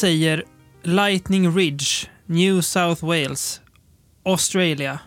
Säger 0.00 0.44
Lightning 0.82 1.56
Ridge, 1.56 1.84
New 2.26 2.60
South 2.60 3.04
Wales, 3.04 3.60
Australia. 4.24 4.98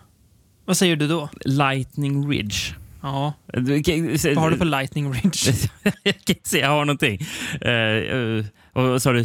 Vad 0.64 0.76
säger 0.76 0.96
du 0.96 1.08
då? 1.08 1.28
Lightning 1.44 2.28
Ridge. 2.30 2.56
Ja, 3.02 3.32
Du, 3.52 3.82
kan- 3.82 4.08
vad 4.34 4.36
har 4.36 4.50
du 4.50 4.56
på 4.56 4.64
Lightning 4.64 5.12
Ridge? 5.12 5.50
jag 6.02 6.14
kan 6.14 6.36
inte 6.36 6.48
se, 6.48 6.58
jag 6.58 6.68
har 6.68 6.84
någonting. 6.84 7.26
Uh, 7.66 8.82
uh, 8.84 8.98
sa 8.98 9.12
du? 9.12 9.24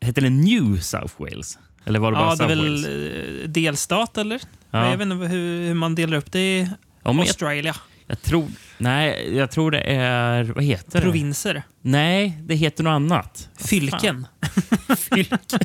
Heter 0.00 0.22
det 0.22 0.30
New 0.30 0.80
South 0.80 1.14
Wales? 1.18 1.58
Eller 1.84 1.98
var 2.00 2.12
det 2.12 2.18
bara 2.18 2.28
Ja, 2.30 2.36
det 2.36 2.44
är 2.44 2.48
väl 2.48 2.58
Wales? 2.70 2.86
eh, 2.86 3.48
delstat 3.48 4.18
eller? 4.18 4.40
Ja. 4.70 4.90
Jag 4.90 4.96
vet 4.96 5.06
inte 5.08 5.26
hur, 5.26 5.66
hur 5.66 5.74
man 5.74 5.94
delar 5.94 6.16
upp 6.16 6.32
det 6.32 6.58
i 6.58 6.60
Ja, 6.60 6.68
men 7.04 7.16
jag, 7.16 7.22
Australia. 7.22 7.76
jag 8.06 8.22
tror... 8.22 8.48
Nej, 8.78 9.36
jag 9.36 9.50
tror 9.50 9.70
det 9.70 9.80
är... 9.80 10.44
Vad 10.44 10.64
heter 10.64 10.98
det? 10.98 11.04
Provinser. 11.04 11.62
Nej, 11.82 12.38
det 12.42 12.54
heter 12.54 12.84
något 12.84 12.90
annat. 12.90 13.48
Fylken. 13.56 14.26
Fylke. 14.96 15.58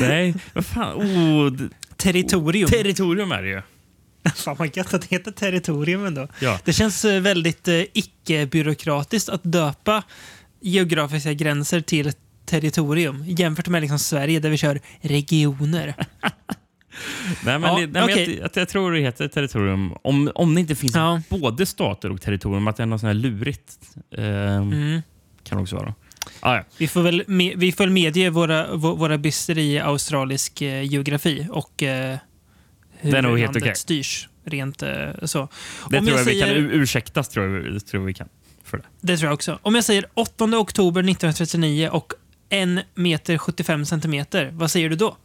Nej, 0.00 0.34
vad 0.54 0.66
fan. 0.66 0.96
Oh, 0.96 1.52
Territorium. 1.96 2.68
territorium 2.68 3.32
är 3.32 3.42
det 3.42 3.48
ju. 3.48 3.62
Fan 4.34 4.56
vad 4.58 4.76
gött 4.76 4.94
att 4.94 5.02
det 5.02 5.16
heter 5.16 5.30
territorium 5.30 6.06
ändå. 6.06 6.28
Ja. 6.40 6.58
Det 6.64 6.72
känns 6.72 7.04
eh, 7.04 7.20
väldigt 7.20 7.68
eh, 7.68 7.82
icke-byråkratiskt 7.92 9.28
att 9.28 9.40
döpa 9.44 10.02
geografiska 10.60 11.32
gränser 11.32 11.80
till 11.80 12.12
territorium 12.46 13.24
jämfört 13.26 13.68
med 13.68 13.80
liksom 13.80 13.98
Sverige 13.98 14.40
där 14.40 14.50
vi 14.50 14.56
kör 14.56 14.80
regioner. 15.00 15.94
Nej, 17.44 17.58
men 17.58 17.62
Ja, 17.62 17.68
det, 17.74 17.80
nej, 17.80 17.88
men 17.92 18.02
okej. 18.04 18.38
jag, 18.40 18.50
jag, 18.54 18.68
tror 18.68 18.92
det 18.92 19.00
heter 19.00 19.28
territorium. 19.28 19.92
Om, 20.02 20.30
om 20.34 20.54
det 20.54 20.60
inte 20.60 20.74
finns 20.74 20.94
Ja. 20.94 21.22
både 21.28 21.66
stater 21.66 22.10
och 22.12 22.20
territorium, 22.22 22.68
att 22.68 22.76
det 22.76 22.82
är 22.82 22.86
något 22.86 23.00
sånt 23.00 23.08
här 23.08 23.14
lurigt. 23.14 23.72
Eh, 24.16 24.24
Mm. 24.56 25.02
Kan 25.44 25.58
också 25.58 25.76
vara. 25.76 25.94
Ah, 26.40 26.54
ja. 26.56 26.64
Vi 26.78 26.88
får 26.88 27.02
väl, 27.02 27.22
me- 27.26 27.52
vi 27.56 27.72
får 27.72 27.86
medge 27.86 28.30
våra, 28.30 28.66
vå- 28.74 28.96
våra 28.96 29.18
brister 29.18 29.58
i 29.58 29.78
australisk 29.80 30.62
eh, 30.62 30.82
geografi 30.82 31.46
och 31.50 31.82
eh, 31.82 32.16
hur 32.98 33.12
helt 33.12 33.24
landet 33.26 33.62
okej. 33.62 33.76
styrs 33.76 34.28
rent 34.44 34.82
eh, 34.82 34.90
så. 35.22 35.48
Det 35.90 35.98
Om 35.98 36.06
tror 36.06 36.18
jag, 36.18 36.20
jag 36.20 36.24
vi 36.32 36.40
kan 36.40 36.48
säger- 36.48 36.60
ur- 36.60 36.70
ursäktas. 36.72 37.28
Tror 37.28 37.66
jag, 37.66 37.86
tror 37.86 38.04
vi 38.04 38.14
kan. 38.14 38.28
Det. 38.70 38.78
Det 39.00 39.16
tror 39.16 39.26
jag 39.28 39.34
också. 39.34 39.58
Om 39.62 39.74
jag 39.74 39.84
säger 39.84 40.04
8 40.14 40.44
oktober 40.58 41.00
1939 41.00 41.88
och 41.92 42.12
1 42.52 42.84
meter 42.94 43.38
75 43.38 43.86
centimeter, 43.86 44.50
vad 44.52 44.70
säger 44.70 44.88
du 44.90 44.96
då? 44.96 45.16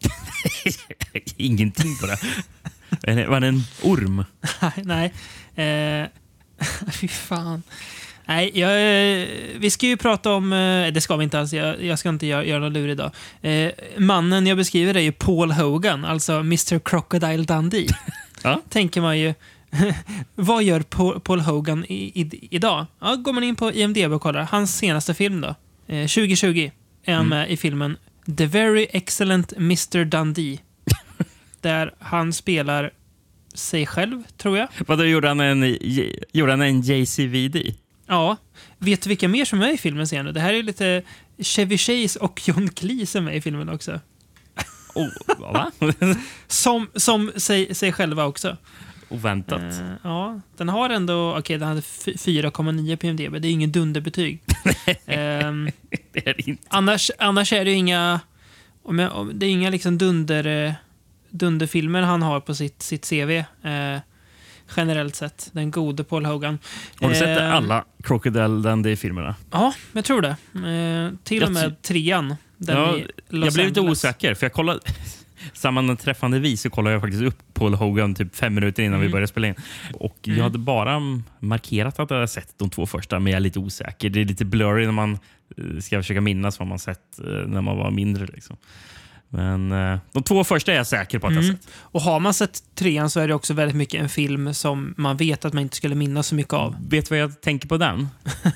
Ingenting 1.38 1.98
på 2.02 2.08
det. 2.08 3.26
Var 3.26 3.40
det 3.40 3.48
en 3.48 3.62
orm? 3.82 4.26
Nej. 4.84 5.14
Eh, 5.56 6.08
fy 6.94 7.08
fan. 7.08 7.64
Nej, 8.26 8.52
jag, 8.60 8.70
vi 9.60 9.70
ska 9.70 9.88
ju 9.88 9.98
prata 9.98 10.34
om... 10.34 10.54
eh, 10.54 10.94
Det 10.94 11.02
ska 11.02 11.16
vi 11.16 11.24
inte 11.24 11.40
alls. 11.40 11.54
Jag, 11.54 11.84
jag 11.84 12.00
ska 12.00 12.10
inte 12.10 12.26
göra, 12.28 12.46
göra 12.46 12.60
någon 12.60 12.74
lur 12.74 12.90
idag. 12.90 13.12
Eh, 13.42 13.72
mannen 13.98 14.48
jag 14.48 14.58
beskriver 14.58 14.96
är 14.96 15.00
ju 15.02 15.12
Paul 15.12 15.52
Hogan, 15.52 16.06
alltså 16.06 16.34
Mr 16.34 16.80
Crocodile 16.80 17.44
Dundee. 17.44 17.88
Ja. 18.44 18.62
Tänker 18.70 19.02
man 19.02 19.20
ju. 19.20 19.34
vad 20.36 20.64
gör 20.64 20.80
Paul, 20.82 21.20
Paul 21.20 21.40
Hogan 21.40 21.86
i, 21.86 22.22
i, 22.22 22.48
idag? 22.52 22.86
Ja, 23.00 23.16
går 23.16 23.34
man 23.34 23.44
in 23.44 23.56
på 23.56 23.72
IMDB 23.74 24.12
och 24.14 24.22
kollar. 24.22 24.44
Hans 24.44 24.78
senaste 24.78 25.14
film 25.14 25.42
då. 25.42 25.48
Eh, 25.88 26.08
2020 26.08 26.72
är 27.08 27.16
han 27.16 27.28
med 27.28 27.52
i 27.52 27.58
filmen 27.58 27.98
The 28.38 28.46
Very 28.46 28.88
Excellent 28.90 29.54
Mr 29.54 30.06
Dundee. 30.06 30.60
där 31.62 31.94
han 32.00 32.34
spelar 32.34 32.92
sig 33.54 33.86
själv, 33.86 34.24
tror 34.38 34.58
jag. 34.58 34.68
Vadå, 34.88 35.04
gjorde 35.04 35.28
han 35.28 35.40
en, 35.40 35.78
gjorde 36.34 36.52
han 36.52 36.62
en 36.62 36.82
JCVD? 36.82 37.76
Ja. 38.08 38.38
Vet 38.78 39.02
du 39.02 39.10
vilka 39.10 39.28
mer 39.28 39.46
som 39.46 39.62
är 39.62 39.74
i 39.74 39.78
filmen 39.78 40.08
sen? 40.08 40.34
Det 40.34 40.40
här 40.40 40.54
är 40.54 40.64
lite 40.64 41.04
Chevy 41.40 41.78
Chase 41.78 42.20
och 42.20 42.42
John 42.48 42.70
Cleese 42.70 43.16
är 43.16 43.32
i 43.32 43.42
filmen 43.42 43.70
också. 43.70 44.00
Oh, 44.96 45.10
va? 45.38 45.72
Som, 46.48 46.88
som 46.96 47.32
sig, 47.36 47.76
sig 47.76 47.92
själva 47.92 48.26
också. 48.26 48.58
Oväntat. 49.10 49.62
Eh, 49.62 49.92
ja, 50.04 50.40
den 50.58 50.70
har 50.70 50.90
ändå... 50.90 51.38
Okej, 51.38 51.58
den 51.58 51.68
hade 51.68 51.80
f- 51.80 52.06
4,9 52.06 52.96
på 52.96 53.06
IMDB. 53.08 53.42
Det 53.42 53.48
är 53.48 53.52
ingen 53.52 53.72
dunderbetyg. 53.72 54.42
Ehm, 55.06 55.70
Det 56.14 56.28
är 56.28 56.34
det 56.34 56.48
inte. 56.48 56.64
annars, 56.70 57.12
annars 57.20 57.54
är 57.54 57.66
det 57.66 57.72
ju 57.72 57.78
inga... 57.78 58.20
Om 58.84 59.00
jag, 59.00 59.12
om, 59.16 59.32
det 59.40 59.46
är 59.46 59.50
inga 59.50 59.70
liksom 59.70 59.98
dunder, 59.98 60.66
eh, 60.68 60.74
dunderfilmer 61.30 62.02
han 62.02 62.22
har 62.22 62.40
på 62.40 62.56
sitt, 62.56 62.82
sitt 62.82 63.10
CV. 63.10 63.30
Eh, 63.68 64.00
generellt 64.78 65.16
sett. 65.16 65.50
Den 65.52 65.72
gode 65.72 66.04
Paul 66.04 66.26
Hogan. 66.26 66.60
Har 67.02 67.10
du 67.10 67.16
sett 67.16 67.40
Ehm, 67.40 67.52
alla 67.52 67.86
Crocodile 68.04 68.48
Dundee-filmerna? 68.48 69.36
Ja, 69.52 69.74
jag 69.94 70.06
tror 70.06 70.22
det. 70.22 70.30
Eh, 70.54 71.18
till 71.24 71.38
Jag 71.38 71.48
och 71.48 71.54
med 71.54 71.82
trean. 71.82 72.36
Den 72.58 72.78
Ja, 72.78 72.98
jag 73.30 73.54
blev 73.54 73.68
lite 73.68 73.82
osäker, 73.82 74.34
för 74.34 74.46
jag 74.46 74.54
kollade... 74.54 74.80
Sammanträffande 75.54 76.40
vis 76.40 76.62
så 76.62 76.70
kollade 76.70 76.94
jag 76.94 77.02
faktiskt 77.02 77.24
upp 77.24 77.38
Paul 77.54 77.74
Hogan 77.74 78.16
typ 78.16 78.36
fem 78.36 78.54
minuter 78.56 78.84
innan 78.84 79.00
vi 79.00 79.06
Mm. 79.06 79.12
började 79.12 79.28
spela 79.28 79.48
in. 79.48 79.56
Och 79.94 80.18
Jag 80.22 80.34
Mm. 80.34 80.44
hade 80.44 80.58
bara 80.58 81.00
markerat 81.40 82.00
att 82.00 82.10
jag 82.10 82.18
hade 82.18 82.28
sett 82.28 82.54
de 82.58 82.70
två 82.70 82.86
första, 82.86 83.20
men 83.20 83.32
jag 83.32 83.38
är 83.38 83.42
lite 83.42 83.60
osäker. 83.60 84.10
Det 84.10 84.22
är 84.22 84.26
lite 84.26 84.46
blurry 84.46 84.86
när 84.86 84.92
man 84.92 85.20
eh, 85.58 85.80
ska 85.80 86.00
försöka 86.00 86.22
minnas 86.22 86.60
vad 86.60 86.68
man 86.68 86.80
sett 86.80 87.20
eh, 87.20 87.26
när 87.26 87.62
man 87.62 87.78
var 87.78 87.92
mindre. 87.92 88.26
Liksom. 88.26 88.58
Men 89.30 89.72
eh, 89.72 89.98
de 90.14 90.24
två 90.24 90.44
första 90.44 90.72
är 90.72 90.76
jag 90.76 90.88
säker 90.88 91.20
på 91.20 91.28
att 91.28 91.34
jag 91.36 91.44
Mm. 91.44 91.58
sett. 91.58 91.68
Och 91.76 92.02
har 92.02 92.20
man 92.20 92.34
sett 92.34 92.60
trean 92.76 93.10
så 93.10 93.20
är 93.20 93.28
det 93.28 93.34
också 93.34 93.54
väldigt 93.54 93.76
mycket 93.78 94.02
en 94.02 94.10
film 94.10 94.54
som 94.54 94.94
man 94.98 95.18
vet 95.18 95.46
att 95.46 95.54
man 95.54 95.64
inte 95.64 95.76
skulle 95.76 95.96
minnas 95.96 96.28
så 96.28 96.36
mycket 96.36 96.54
av. 96.54 96.76
Vet 96.90 97.06
du 97.06 97.10
vad 97.16 97.20
jag 97.20 97.42
tänker 97.42 97.68
på 97.68 97.78
den? 97.78 98.08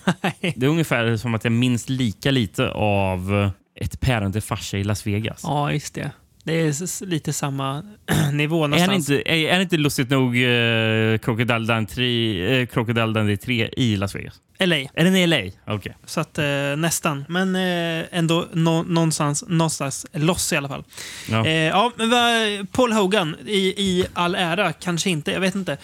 Det 0.56 0.66
är 0.66 0.70
ungefär 0.70 1.18
som 1.18 1.36
att 1.36 1.44
jag 1.44 1.54
minns 1.54 1.90
lika 1.90 2.32
lite 2.32 2.70
av 2.72 3.52
ett 3.76 4.00
päron 4.00 4.32
till 4.32 4.42
farsa 4.42 4.78
i 4.78 4.84
Las 4.84 5.08
Vegas. 5.08 5.42
Ja, 5.44 5.72
just 5.74 5.94
det. 5.94 6.12
Det 6.44 6.54
är 6.54 7.06
lite 7.06 7.34
samma 7.34 7.84
nivå 8.34 8.64
Är 8.64 8.68
någonstans. 8.68 9.10
inte, 9.10 9.32
är, 9.32 9.56
är 9.56 9.60
inte 9.60 9.78
lustigt 9.78 10.10
nog 10.10 10.36
uh, 10.38 11.18
Crocodile 11.18 11.60
Dundee 11.60 12.62
eh, 12.62 12.66
Crocodile 12.68 13.06
Dundee 13.14 13.38
3 13.38 13.70
i 13.78 13.96
Las 13.96 14.16
Vegas? 14.16 14.42
LA. 14.60 14.76
Är 14.76 15.04
den 15.04 15.16
i 15.16 15.28
LA? 15.28 15.42
Okej. 15.68 15.96
Så 16.06 16.20
att, 16.22 16.38
eh, 16.38 16.46
nästan. 16.78 17.26
Men 17.30 17.56
eh, 17.56 18.06
ändå 18.12 18.48
nå- 18.54 18.84
någonstans, 18.84 19.44
någonstans 19.48 20.06
loss 20.14 20.54
i 20.54 20.56
alla 20.56 20.68
fall. 20.70 20.84
Ja. 21.30 21.48
Ja, 21.50 21.92
men 21.96 22.10
vad- 22.10 22.72
Paul 22.72 22.92
Hogan 22.92 23.36
i, 23.46 23.58
i 23.78 24.06
all 24.14 24.36
ära, 24.36 24.74
kanske 24.74 25.10
inte. 25.10 25.32
Jag 25.32 25.40
vet 25.40 25.56
inte. 25.56 25.78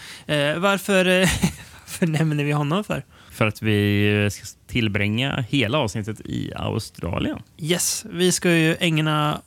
Varför, 0.58 1.06
varför 1.86 2.08
nämner 2.08 2.44
vi 2.44 2.52
honom 2.52 2.84
för? 2.84 3.04
För 3.32 3.48
att 3.48 3.62
vi 3.62 4.30
ska 4.32 4.46
tillbringa 4.68 5.46
hela 5.50 5.78
avsnittet 5.78 6.22
i 6.26 6.52
Australien. 6.56 7.40
Yes, 7.58 8.06
vi 8.12 8.32
ska 8.32 8.52
ju 8.52 8.76
ägna 8.80 9.42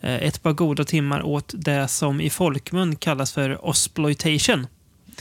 ett 0.00 0.42
par 0.42 0.52
goda 0.52 0.84
timmar 0.84 1.22
åt 1.22 1.54
det 1.56 1.88
som 1.88 2.20
i 2.20 2.30
folkmun 2.30 2.96
kallas 2.96 3.32
för 3.32 3.64
osploitation. 3.66 4.66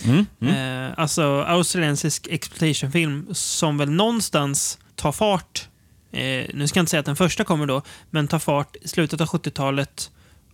Mm. 0.06 0.26
Mm. 0.42 0.86
Eh, 0.88 0.94
alltså 0.98 1.42
australiensisk 1.48 2.28
exploitationfilm 2.32 3.28
som 3.32 3.78
väl 3.78 3.90
någonstans 3.90 4.80
tar 4.96 5.12
fart. 5.12 5.68
Eh, 6.12 6.46
nu 6.54 6.68
ska 6.68 6.78
jag 6.80 6.82
inte 6.82 6.90
säga 6.90 7.00
att 7.00 7.06
den 7.06 7.16
första 7.16 7.44
kommer 7.44 7.66
då, 7.66 7.82
men 8.10 8.28
tar 8.28 8.40
fart 8.40 8.76
i 8.82 8.88
slutet 8.88 9.22
av 9.22 9.28
70-talet 9.28 10.12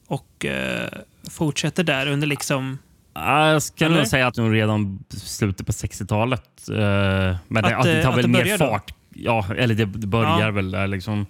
och 0.08 0.46
eh, 0.46 0.90
fortsätter 1.32 1.84
där 1.84 2.08
under 2.08 2.28
liksom... 2.28 2.78
Ja, 3.14 3.52
Jag 3.52 3.64
ska 3.64 3.86
Eller? 3.86 3.98
nog 3.98 4.08
säga 4.08 4.28
att 4.28 4.38
nog 4.38 4.54
redan 4.56 5.04
slutet 5.10 5.66
på 5.66 5.72
60-talet. 5.72 6.70
eh, 6.70 6.76
men 7.48 7.66
Att, 7.66 7.74
att 7.74 7.84
det 7.84 7.98
eh, 7.98 8.04
tar 8.04 8.12
att 8.12 8.18
väl 8.18 8.24
det 8.24 8.28
mer 8.28 8.44
börjar 8.44 8.58
då? 8.58 8.66
fart. 8.68 8.94
Ja, 9.16 9.46
eller 9.58 9.76
det, 9.76 9.86
börjar 9.86 10.40
Ja. 10.42 10.52
väl 10.52 10.72
där 10.72 10.88
liksom. 10.88 11.26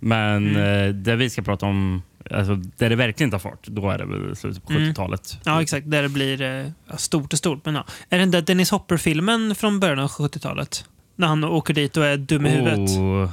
Men 0.00 0.56
Mm. 0.56 0.88
eh, 0.88 0.94
det 0.94 1.16
vi 1.16 1.30
ska 1.30 1.42
prata 1.42 1.66
om, 1.66 2.02
alltså, 2.30 2.54
där 2.54 2.90
det 2.90 2.96
verkligen 2.96 3.30
tar 3.30 3.38
fart, 3.38 3.66
då 3.66 3.90
är 3.90 3.98
det 3.98 4.06
väl 4.06 4.36
slutet 4.36 4.64
på 4.64 4.72
Mm. 4.72 4.82
70-talet. 4.92 5.38
Ja, 5.44 5.62
exakt. 5.62 5.90
Där 5.90 6.02
det 6.02 6.08
blir 6.08 6.42
eh, 6.42 6.66
ja, 6.90 6.96
stort 6.96 7.32
och 7.32 7.38
stort. 7.38 7.64
Men, 7.64 7.74
ja. 7.74 7.84
Är 8.10 8.18
den 8.18 8.30
där 8.30 8.42
Dennis 8.42 8.70
Hopper-filmen 8.70 9.54
från 9.54 9.80
början 9.80 9.98
av 9.98 10.10
70-talet? 10.10 10.84
När 11.16 11.26
han 11.26 11.44
åker 11.44 11.74
dit 11.74 11.96
och 11.96 12.06
är 12.06 12.16
dum 12.16 12.46
i 12.46 12.50
huvudet. 12.50 12.90
Oh, 12.98 13.30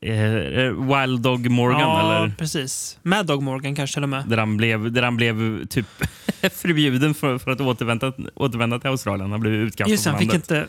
eh, 0.00 0.72
Wild 0.72 1.20
Dog 1.20 1.50
Morgan, 1.50 1.80
ja, 1.80 2.16
eller? 2.16 2.34
precis. 2.38 2.98
Mad 3.02 3.26
Dog 3.26 3.42
Morgan 3.42 3.74
kanske 3.74 3.94
till 3.94 4.02
och 4.02 4.08
med. 4.08 4.24
Där 4.28 4.36
han 4.36 4.56
blev, 4.56 4.92
där 4.92 5.02
han 5.02 5.16
blev 5.16 5.66
typ 5.66 5.86
förbjuden 6.52 7.14
för, 7.14 7.38
för 7.38 7.50
att 7.50 7.60
återvända, 7.60 8.12
återvända 8.34 8.78
till 8.78 8.90
Australien. 8.90 9.30
Han 9.30 9.40
blev 9.40 9.52
utkastad 9.52 9.90
Just 9.90 10.04
det, 10.04 10.10
han 10.10 10.18
fick, 10.18 10.34
inte, 10.34 10.68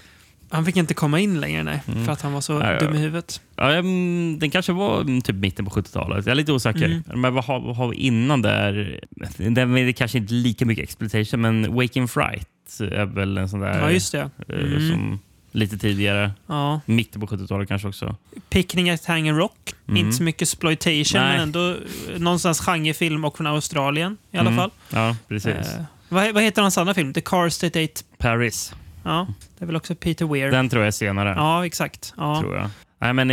han 0.49 0.65
fick 0.65 0.75
inte 0.77 0.93
komma 0.93 1.19
in 1.19 1.39
längre, 1.39 1.63
nej. 1.63 1.81
Mm. 1.87 2.05
För 2.05 2.11
att 2.13 2.21
han 2.21 2.33
var 2.33 2.41
så 2.41 2.53
Ja, 2.53 2.71
ja. 2.73 2.79
dum 2.79 2.95
i 2.95 2.97
huvudet. 2.97 3.41
Ja, 3.55 3.71
mm, 3.73 4.39
den 4.39 4.49
kanske 4.51 4.71
var 4.73 5.01
mm, 5.01 5.21
typ 5.21 5.35
mitten 5.35 5.65
på 5.65 5.71
70-talet. 5.71 6.25
Jag 6.25 6.31
är 6.31 6.35
lite 6.35 6.51
osäker. 6.51 6.85
Mm. 6.85 7.03
Men 7.21 7.33
vad 7.33 7.43
har, 7.45 7.59
vad 7.59 7.75
har 7.75 7.87
vi 7.87 7.95
innan 7.95 8.41
där? 8.41 8.99
Den 9.37 9.77
är 9.77 9.91
kanske 9.91 10.17
inte 10.17 10.33
lika 10.33 10.65
mycket 10.65 10.83
exploitation, 10.83 11.41
men 11.41 11.75
Waking 11.75 12.07
Fright 12.07 12.47
är 12.79 13.05
väl 13.05 13.37
en 13.37 13.49
sån 13.49 13.59
där... 13.59 13.79
Ja, 13.79 13.91
just 13.91 14.11
det. 14.11 14.29
eh, 14.49 14.59
Mm. 14.59 14.89
Som 14.91 15.19
lite 15.51 15.77
tidigare. 15.77 16.31
Ja. 16.47 16.81
Mitten 16.85 17.21
på 17.21 17.27
70-talet 17.27 17.67
kanske 17.67 17.87
också. 17.87 18.15
Picnic 18.49 18.89
at 18.93 19.05
Hanging 19.05 19.33
Rock. 19.37 19.73
Mm. 19.87 19.97
Inte 20.05 20.17
så 20.17 20.23
mycket 20.23 20.41
exploitation, 20.41 21.21
Nej. 21.21 21.31
men 21.33 21.39
ändå 21.39 21.69
eh, 21.69 21.75
någonstans 22.19 22.59
genrefilm 22.59 23.25
och 23.25 23.37
från 23.37 23.47
Australien 23.47 24.17
i 24.31 24.37
alla 24.37 24.49
Mm. 24.49 24.57
fall. 24.57 24.71
Ja, 24.89 25.15
precis. 25.27 25.51
Eh, 25.53 25.81
vad, 26.09 26.33
vad 26.33 26.43
heter 26.43 26.61
hans 26.61 26.77
andra 26.77 26.93
film? 26.93 27.13
The 27.13 27.21
Car 27.21 27.49
State 27.49 27.83
8. 27.83 27.93
Paris. 28.17 28.73
Ja, 29.03 29.27
det 29.57 29.65
är 29.65 29.67
väl 29.67 29.75
också 29.75 29.95
Peter 29.95 30.25
Weir. 30.25 30.51
Den 30.51 30.69
tror 30.69 30.81
jag 30.81 30.87
är 30.87 30.91
senare. 30.91 31.33
Ja, 31.37 31.65
exakt. 31.65 32.13
Ja. 32.17 32.39
Tror 32.41 32.55
jag. 32.55 32.69
Nej, 33.01 33.13
men 33.13 33.29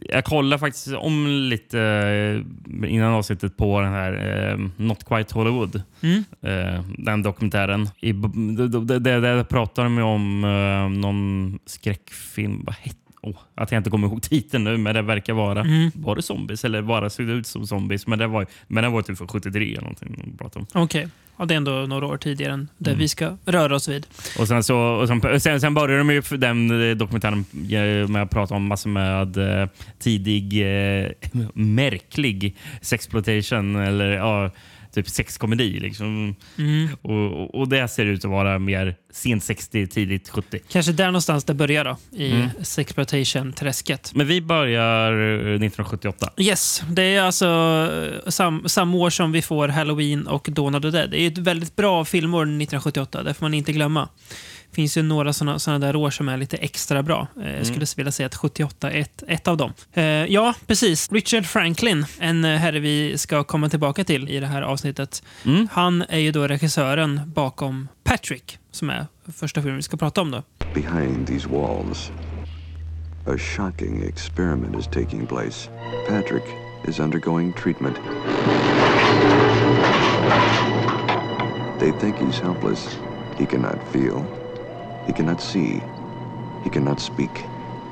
jag 0.00 0.24
kollade 0.24 0.60
faktiskt 0.60 0.88
om 0.88 1.26
lite 1.26 1.80
eh, 1.80 2.92
innan 2.92 3.12
avsnittet 3.14 3.56
på 3.56 3.80
den 3.80 3.92
här 3.92 4.12
eh, 4.52 4.58
Not 4.76 5.04
Quite 5.04 5.34
Hollywood. 5.34 5.82
Mm. 6.00 6.24
Eh, 6.42 6.84
den 6.98 7.22
dokumentären. 7.22 7.88
I, 8.00 8.12
Där 8.12 9.44
pratar 9.44 9.84
de 9.84 9.98
om 9.98 10.44
eh, 10.44 10.98
någon 11.00 11.58
skräckfilm. 11.66 12.62
Vad 12.66 12.74
hette 12.74 13.07
oh, 13.30 13.36
Att 13.54 13.72
jag 13.72 13.78
inte 13.80 13.90
kommer 13.90 14.08
ihåg 14.08 14.22
titeln 14.30 14.64
nu, 14.64 14.76
men 14.78 14.94
det 14.94 15.02
verkar 15.02 15.32
vara... 15.32 15.60
Mm. 15.60 15.90
Var 15.94 16.16
det 16.16 16.22
zombies 16.22 16.64
eller 16.64 16.82
bara 16.82 17.10
såg 17.10 17.26
det 17.26 17.32
ut 17.32 17.46
som 17.46 17.66
zombies? 17.66 18.06
Men 18.06 18.18
det 18.18 18.26
var, 18.26 18.46
men 18.68 18.84
det 18.84 18.90
var 18.90 19.02
typ 19.02 19.18
från 19.18 19.28
73 19.28 19.72
eller 19.72 19.80
någonting. 19.80 20.38
Okej. 20.74 21.08
Ja, 21.40 21.44
det 21.44 21.54
är 21.54 21.56
ändå 21.56 21.70
några 21.72 22.06
år 22.06 22.16
tidigare 22.16 22.52
än 22.52 22.68
där 22.78 22.90
Mm. 22.90 22.98
vi 22.98 23.08
ska 23.08 23.36
röra 23.44 23.74
oss 23.76 23.88
vid. 23.88 24.06
Och 24.38 24.48
sen, 24.48 24.62
så, 24.62 24.78
och 24.78 25.08
sen, 25.08 25.40
sen, 25.40 25.60
sen 25.60 25.74
började 25.74 25.98
de 25.98 26.10
ju 26.10 26.20
den 26.20 26.90
eh, 26.90 26.96
dokumentären 26.96 27.44
eh, 28.02 28.08
med 28.08 28.22
att 28.22 28.30
prata 28.30 28.54
om 28.54 28.66
massor 28.66 28.90
med 28.90 29.36
eh, 29.36 29.68
tidig 29.98 30.60
eh, 31.02 31.10
märklig 31.54 32.56
sexploitation 32.82 33.76
eller 33.76 34.06
ja, 34.10 34.50
typ 35.02 35.08
sexkomedi. 35.08 35.80
Liksom. 35.80 36.34
Mm. 36.58 36.88
Och, 37.02 37.42
och, 37.42 37.54
och 37.54 37.68
det 37.68 37.88
ser 37.88 38.06
ut 38.06 38.24
att 38.24 38.30
vara 38.30 38.58
mer 38.58 38.94
sent 39.12 39.44
60, 39.44 39.86
tidigt 39.86 40.28
70. 40.28 40.58
Kanske 40.68 40.92
där 40.92 41.06
någonstans 41.06 41.44
det 41.44 41.54
börjar 41.54 41.84
då, 41.84 41.96
i 42.16 42.32
Mm. 42.32 42.48
sexploitation-träsket. 42.62 44.12
Men 44.14 44.26
vi 44.26 44.40
börjar 44.40 45.12
eh, 45.12 45.36
1978. 45.38 46.30
Yes, 46.36 46.82
det 46.90 47.02
är 47.02 47.22
alltså 47.22 47.46
eh, 48.24 48.30
sam, 48.30 48.62
samma 48.66 48.96
år 48.96 49.10
som 49.10 49.32
vi 49.32 49.42
får 49.42 49.68
Halloween 49.68 50.26
och 50.26 50.48
Dawn 50.52 50.74
of 50.74 50.82
the 50.82 50.90
Dead. 50.90 51.10
Det 51.10 51.20
är 51.20 51.26
ett 51.30 51.38
väldigt 51.38 51.76
bra 51.76 52.04
filmår 52.04 52.42
1978, 52.42 53.22
det 53.22 53.34
får 53.34 53.44
man 53.44 53.54
inte 53.54 53.72
glömma. 53.72 54.08
Finns 54.72 54.96
ju 54.96 55.02
några 55.02 55.32
såna, 55.32 55.58
såna 55.58 55.78
där 55.78 55.96
år 55.96 56.10
som 56.10 56.28
är 56.28 56.36
lite 56.36 56.56
extra 56.56 57.02
bra. 57.02 57.26
Eh, 57.42 57.56
Jag 57.56 57.66
skulle 57.66 57.86
vilja 57.96 58.12
säga 58.12 58.26
att 58.26 58.34
78 58.34 58.90
är 58.90 59.00
ett, 59.00 59.22
ett 59.28 59.48
av 59.48 59.56
dem. 59.56 59.72
Eh, 59.92 60.04
ja, 60.04 60.54
precis. 60.66 61.12
Richard 61.12 61.46
Franklin, 61.46 62.06
en 62.18 62.44
eh, 62.44 62.56
herre 62.58 62.78
vi 62.80 63.18
ska 63.18 63.44
komma 63.44 63.68
tillbaka 63.68 64.04
till 64.04 64.28
i 64.28 64.40
det 64.40 64.46
här 64.46 64.62
avsnittet. 64.62 65.22
Mm. 65.44 65.68
Han 65.72 66.02
är 66.08 66.18
ju 66.18 66.32
då 66.32 66.48
regissören 66.48 67.20
bakom 67.26 67.88
Patrick, 68.04 68.58
som 68.70 68.90
är 68.90 69.06
första 69.36 69.60
filmen 69.62 69.76
vi 69.76 69.82
ska 69.82 69.96
prata 69.96 70.20
om. 70.20 70.30
då. 70.30 70.42
Behind 70.74 71.26
these 71.26 71.48
walls, 71.48 72.10
a 73.26 73.38
shocking 73.38 74.02
experiment 74.08 74.78
is 74.80 74.86
taking 74.86 75.26
place. 75.26 75.70
Patrick 76.08 76.44
is 76.88 76.98
undergoing 77.00 77.52
treatment. 77.52 77.96
They 81.80 81.92
think 82.00 82.16
he's 82.16 82.40
helpless. 82.42 82.98
He 83.38 83.46
cannot 83.46 83.78
feel. 83.92 84.24
He 85.08 85.14
cannot 85.14 85.40
see. 85.40 85.80
He 86.62 86.68
cannot 86.68 87.00
speak. 87.00 87.38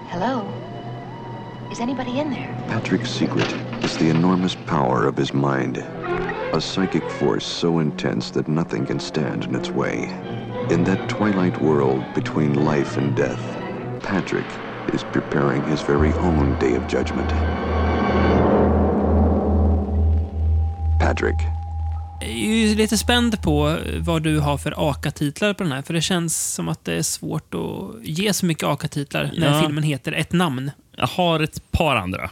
Hello? 0.09 0.47
Is 1.71 1.81
anybody 1.81 2.21
in 2.21 2.31
there? 2.31 2.55
Patrick's 2.69 3.11
secret 3.11 3.51
is 3.83 3.97
the 3.97 4.11
enormous 4.11 4.55
power 4.55 5.07
of 5.07 5.17
his 5.17 5.33
mind. 5.33 5.79
A 5.79 6.61
psychic 6.61 7.11
force 7.13 7.47
so 7.47 7.79
intense 7.79 8.31
that 8.33 8.49
nothing 8.49 8.85
can 8.85 9.01
stand 9.01 9.45
in 9.45 9.55
its 9.55 9.71
way. 9.71 10.11
In 10.69 10.85
that 10.85 11.09
twilight 11.09 11.59
world 11.63 12.05
between 12.15 12.53
life 12.67 12.99
and 12.99 13.17
death, 13.17 13.41
Patrick 14.03 14.45
is 14.93 15.03
preparing 15.03 15.65
his 15.65 15.81
very 15.81 16.13
own 16.13 16.59
day 16.59 16.75
of 16.75 16.87
judgment. 16.87 17.31
Patrick. 20.99 21.47
Jag 22.21 22.31
är 22.31 22.69
ju 22.69 22.75
lite 22.75 22.99
spänd 22.99 23.43
på 23.43 23.79
vad 23.99 24.23
du 24.23 24.39
har 24.39 24.59
för 24.59 24.75
AKA-titlar 24.91 25.55
på 25.55 25.63
den 25.63 25.73
här. 25.73 25.83
För 25.83 25.95
det 25.95 26.01
känns 26.01 26.55
som 26.55 26.69
att 26.69 26.85
det 26.85 26.93
är 26.95 27.03
svårt 27.03 27.55
att 27.55 28.07
ge 28.09 28.33
så 28.33 28.47
mycket 28.47 28.65
AKA-titlar 28.65 29.31
när 29.39 29.55
Ja. 29.57 29.63
filmen 29.63 29.85
heter 29.85 30.13
ett 30.13 30.33
namn. 30.33 30.71
Jag 30.97 31.07
har 31.07 31.41
ett 31.41 31.71
par 31.73 31.97
andra, 31.97 32.31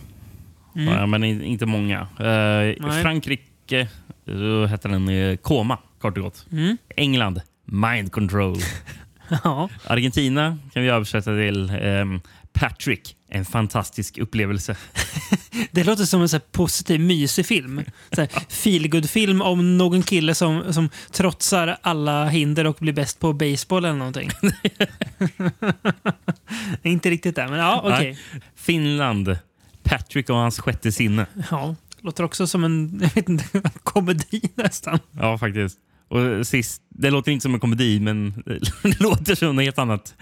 Ja, 0.75 1.07
men 1.07 1.25
in- 1.25 1.43
inte 1.43 1.67
många. 1.67 2.01
Eh, 2.01 2.93
Frankrike, 3.03 3.89
då 4.25 4.67
heter 4.67 4.89
den 4.89 5.09
eh, 5.09 5.37
Koma, 5.37 5.79
kort 6.01 6.17
och 6.19 6.25
gott. 6.25 6.47
Mm. 6.53 6.77
England, 6.97 7.41
Mind 7.65 8.13
Control. 8.13 8.57
Ja. 9.45 9.69
Argentina 9.87 10.59
kan 10.73 10.83
vi 10.83 10.89
översätta 10.89 11.31
till 11.31 11.71
ehm, 11.83 12.21
Patrick, 12.55 13.17
en 13.29 13.45
fantastisk 13.45 14.19
upplevelse. 14.19 14.77
Det 15.71 15.85
låter 15.85 16.05
som 16.05 16.23
en 16.23 16.29
så 16.29 16.41
positiv, 16.41 17.01
mysig 17.01 17.47
film. 17.47 17.83
Feelgood-film 18.49 19.43
om 19.43 19.79
någon 19.79 20.03
kille 20.03 20.35
som, 20.35 20.73
som 20.73 20.91
trotsar 21.11 21.77
alla 21.83 22.29
hinder 22.29 22.67
och 22.67 22.77
blir 22.81 22.93
bäst 22.93 23.21
på 23.21 23.33
baseball 23.33 23.85
eller 23.85 23.99
någonting. 23.99 24.31
Inte 26.83 27.11
riktigt 27.11 27.37
där, 27.37 27.49
men 27.49 27.59
ja, 27.59 27.81
okej. 27.85 28.19
Nej. 28.33 28.43
Finland, 28.57 29.39
Patrick 29.83 30.31
och 30.31 30.37
hans 30.37 30.61
sjätte 30.61 30.93
sinne. 30.93 31.27
Ja, 31.51 31.77
låter 32.01 32.25
också 32.25 32.47
som 32.47 32.65
en 32.65 32.99
jag 33.03 33.15
vet 33.15 33.29
inte, 33.29 33.45
komedi 33.83 34.41
nästan. 34.55 34.99
Ja, 35.11 35.39
faktiskt. 35.39 35.79
Och 36.09 36.47
sist, 36.47 36.83
det 36.89 37.11
låter 37.11 37.33
inte 37.33 37.43
som 37.43 37.55
en 37.55 37.61
komedi, 37.61 38.01
men 38.01 38.43
det 38.83 39.01
låter 39.01 39.35
som 39.35 39.57
något 39.57 39.65
helt 39.65 39.79
annat. 39.79 40.15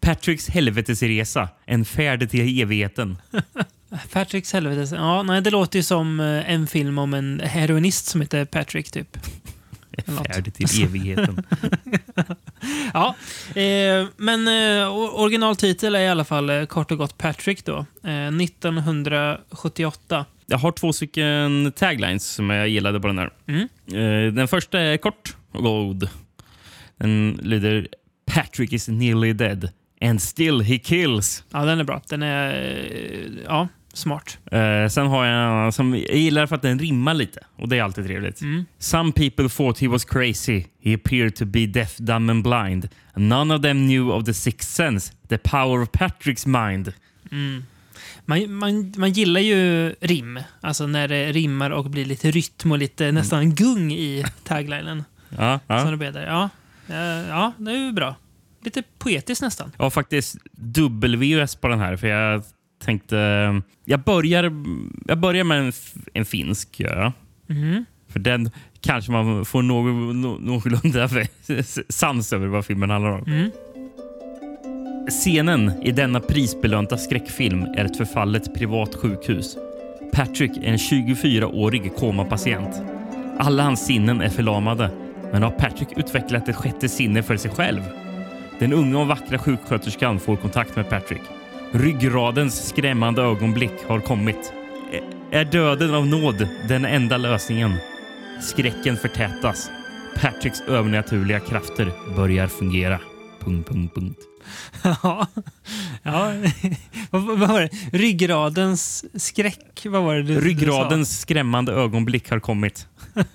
Patricks 0.00 0.48
helvetesresa, 0.48 1.48
en 1.64 1.84
färd 1.84 2.30
till 2.30 2.60
evigheten. 2.62 3.16
Patricks 4.12 4.52
helvete. 4.52 4.94
Ja, 4.96 5.22
nej, 5.22 5.40
det 5.42 5.50
låter 5.50 5.78
ju 5.78 5.82
som 5.82 6.20
eh, 6.20 6.50
en 6.50 6.66
film 6.66 6.98
om 6.98 7.14
en 7.14 7.40
heroinist 7.44 8.06
som 8.06 8.20
heter 8.20 8.44
Patrick, 8.44 8.90
typ. 8.90 9.16
Färd 10.06 10.54
till 10.54 10.84
evigheten. 10.84 11.46
Ja, 12.94 13.14
eh, 13.60 14.06
men 14.16 14.48
eh, 14.48 14.88
originaltitel 15.14 15.94
är 15.94 16.00
i 16.00 16.08
alla 16.08 16.24
fall 16.24 16.50
eh, 16.50 16.64
kort 16.64 16.90
och 16.90 16.98
gott 16.98 17.18
Patrick 17.18 17.64
då. 17.64 17.86
Eh, 18.04 18.26
1978. 18.26 20.24
Jag 20.46 20.58
har 20.58 20.72
två 20.72 20.92
stycken 20.92 21.72
taglines 21.76 22.26
som 22.26 22.50
jag 22.50 22.68
gillade 22.68 23.00
på 23.00 23.06
den 23.06 23.18
här. 23.18 23.30
Mm. 23.46 23.68
Eh, 23.92 24.32
Den 24.34 24.48
första 24.48 24.80
är 24.80 24.96
kort 24.96 25.36
och 25.52 25.62
god. 25.62 26.08
Den 26.96 27.40
lyder 27.42 27.88
Patrick 28.26 28.72
is 28.72 28.88
nearly 28.88 29.32
dead 29.32 29.68
and 30.00 30.22
still 30.22 30.60
he 30.60 30.78
kills. 30.78 31.44
Ja, 31.52 31.64
den 31.64 31.80
är 31.80 31.84
bra. 31.84 32.02
Den 32.08 32.22
är 32.22 32.54
eh, 32.54 33.30
ja, 33.44 33.68
smart. 33.92 34.38
Eh, 34.50 34.88
sen 34.90 35.06
har 35.06 35.24
jag 35.24 35.34
en 35.34 35.40
annan 35.40 35.72
som 35.72 35.94
jag 35.94 36.14
gillar 36.16 36.46
för 36.46 36.56
att 36.56 36.62
den 36.62 36.78
rimmar 36.78 37.14
lite. 37.14 37.40
Och 37.56 37.68
det 37.68 37.78
är 37.78 37.82
alltid 37.82 38.06
trevligt. 38.06 38.40
Mm. 38.40 38.64
Some 38.78 39.12
people 39.12 39.48
thought 39.48 39.78
he 39.78 39.88
was 39.88 40.04
crazy. 40.04 40.64
He 40.82 40.94
appeared 40.94 41.36
to 41.36 41.44
be 41.44 41.66
deaf, 41.66 41.96
dumb 41.96 42.30
and 42.30 42.42
blind. 42.42 42.88
None 43.14 43.54
of 43.54 43.62
them 43.62 43.86
knew 43.86 44.10
of 44.12 44.24
the 44.24 44.34
sixth 44.34 44.70
sense, 44.72 45.12
the 45.28 45.38
power 45.38 45.82
of 45.82 45.88
Patrick's 45.88 46.46
mind. 46.48 46.92
Man, 48.24 48.52
man, 48.52 48.92
man 48.96 49.12
gillar 49.12 49.40
ju 49.40 49.94
rim. 50.00 50.40
Alltså 50.60 50.86
när 50.86 51.08
det 51.08 51.32
rimmar 51.32 51.70
och 51.70 51.90
blir 51.90 52.04
lite 52.04 52.30
rytm 52.30 52.72
och 52.72 52.78
lite 52.78 53.12
nästan 53.12 53.54
gung 53.54 53.92
i 53.92 54.24
taglinen. 54.44 55.04
Ja, 55.28 55.60
Som 55.66 55.76
ja. 55.76 55.90
det 55.90 55.96
blir 55.96 56.12
där. 56.12 56.26
Ja, 56.26 56.50
Eh, 56.88 57.28
ja, 57.28 57.52
det 57.58 57.70
är 57.70 57.76
ju 57.76 57.92
bra. 57.92 58.14
Lite 58.66 58.82
poetiskt 58.98 59.42
nästan. 59.42 59.72
Har 59.76 59.90
faktiskt 59.90 60.36
WS 60.90 61.56
på 61.56 61.68
den 61.68 61.78
här. 61.80 61.96
För 61.96 62.06
jag 62.06 62.42
tänkte... 62.84 63.16
Jag 63.84 64.00
börjar, 64.00 64.52
jag 65.06 65.18
börjar 65.18 65.44
med 65.44 65.58
en, 65.58 65.72
en 66.14 66.24
finsk. 66.24 66.80
Gör 66.80 66.96
jag. 67.02 67.12
Mhm. 67.56 67.84
För 68.08 68.18
den 68.18 68.50
kanske 68.80 69.12
man 69.12 69.44
får 69.44 69.62
någon, 69.62 70.20
nå- 70.20 70.38
någorlunda 70.40 71.08
sans 71.88 72.32
över 72.32 72.46
vad 72.46 72.66
filmen 72.66 72.90
handlar 72.90 73.10
om. 73.10 73.24
Mm. 73.26 73.50
Scenen 75.10 75.72
i 75.82 75.92
denna 75.92 76.20
prisbelönta 76.20 76.98
skräckfilm 76.98 77.62
är 77.62 77.84
ett 77.84 77.96
förfallet 77.96 78.54
privat 78.54 78.94
sjukhus. 78.94 79.56
Patrick 80.12 80.56
är 80.56 80.62
en 80.62 80.76
24-årig 80.76 81.96
komapatient. 81.96 82.82
Alla 83.38 83.62
hans 83.62 83.86
sinnen 83.86 84.20
är 84.20 84.28
förlamade, 84.28 84.90
men 85.32 85.42
har 85.42 85.50
Patrick 85.50 85.88
utvecklat 85.96 86.48
ett 86.48 86.56
sjätte 86.56 86.88
sinne 86.88 87.22
för 87.22 87.36
sig 87.36 87.50
själv? 87.50 87.80
Den 88.58 88.72
unga 88.72 88.98
och 88.98 89.06
vackra 89.06 89.38
sjuksköterskan 89.38 90.20
får 90.20 90.36
kontakt 90.36 90.76
med 90.76 90.88
Patrick. 90.88 91.22
Ryggradens 91.72 92.68
skrämmande 92.68 93.22
ögonblick 93.22 93.72
har 93.86 94.00
kommit. 94.00 94.52
Är 95.30 95.44
döden 95.44 95.94
av 95.94 96.06
nåd 96.06 96.48
den 96.68 96.84
enda 96.84 97.16
lösningen? 97.16 97.74
Skräcken 98.42 98.96
förtätas. 98.96 99.70
Patricks 100.20 100.60
övernaturliga 100.60 101.40
krafter 101.40 101.92
börjar 102.16 102.46
fungera. 102.46 103.00
Punkt, 103.40 103.68
punkt, 103.68 103.94
punkt. 103.94 104.18
Ja. 105.02 105.26
ja. 106.02 106.32
vad, 107.10 107.38
var 107.38 107.60
det? 107.60 107.68
Ryggradens 107.92 109.04
skräck? 109.22 109.86
Vad 109.86 110.02
var 110.02 110.14
det 110.14 110.22
du, 110.22 110.34
du 110.34 110.40
sa? 110.40 110.46
Ryggradens 110.46 111.20
skrämmande 111.20 111.72
ögonblick 111.72 112.30
har 112.30 112.40
kommit. 112.40 112.88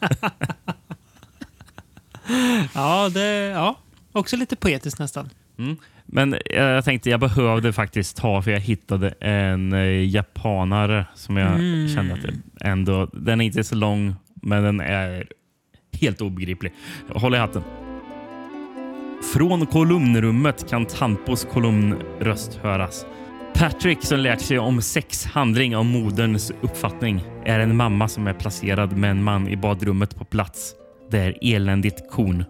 Ja, 2.73 3.09
det, 3.09 3.27
ja, 3.35 3.77
också 4.11 4.37
lite 4.37 4.55
poetiskt 4.55 4.99
nästan. 4.99 5.29
Men 6.05 6.33
eh, 6.33 6.39
jag 6.63 6.85
tänkte 6.85 7.09
jag 7.09 7.19
behövde 7.19 7.73
faktiskt 7.73 8.17
ta 8.17 8.41
för 8.41 8.51
jag 8.51 8.59
hittade 8.59 9.09
en 9.09 9.73
eh, 9.73 10.09
japanare 10.09 11.05
som 11.15 11.37
jag 11.37 11.53
Mm. 11.53 11.87
kände 11.89 12.13
att 12.13 12.21
det 12.21 12.33
ändå... 12.69 13.05
Den 13.13 13.41
är 13.41 13.45
inte 13.45 13.63
så 13.63 13.75
lång, 13.75 14.15
men 14.33 14.63
den 14.63 14.79
är 14.79 15.27
helt 16.01 16.21
obegriplig. 16.21 16.73
Håll 17.09 17.35
i 17.35 17.37
hatten. 17.37 17.63
Från 19.33 19.65
kolumnrummet 19.65 20.69
kan 20.69 20.85
Tampos 20.85 21.47
kolumnröst 21.51 22.55
höras. 22.63 23.05
Patrick 23.53 24.03
som 24.05 24.19
lärt 24.19 24.41
sig 24.41 24.59
om 24.59 24.81
sex 24.81 25.25
handling 25.25 25.75
av 25.75 25.85
moderns 25.85 26.51
uppfattning 26.61 27.23
är 27.45 27.59
en 27.59 27.75
mamma 27.75 28.07
som 28.07 28.27
är 28.27 28.33
placerad 28.33 28.97
med 28.97 29.11
en 29.11 29.23
man 29.23 29.47
i 29.47 29.57
badrummet 29.57 30.15
på 30.15 30.25
plats. 30.25 30.73
Det 31.11 31.17
är 31.19 31.37
eländigt 31.41 32.11
kon. 32.11 32.43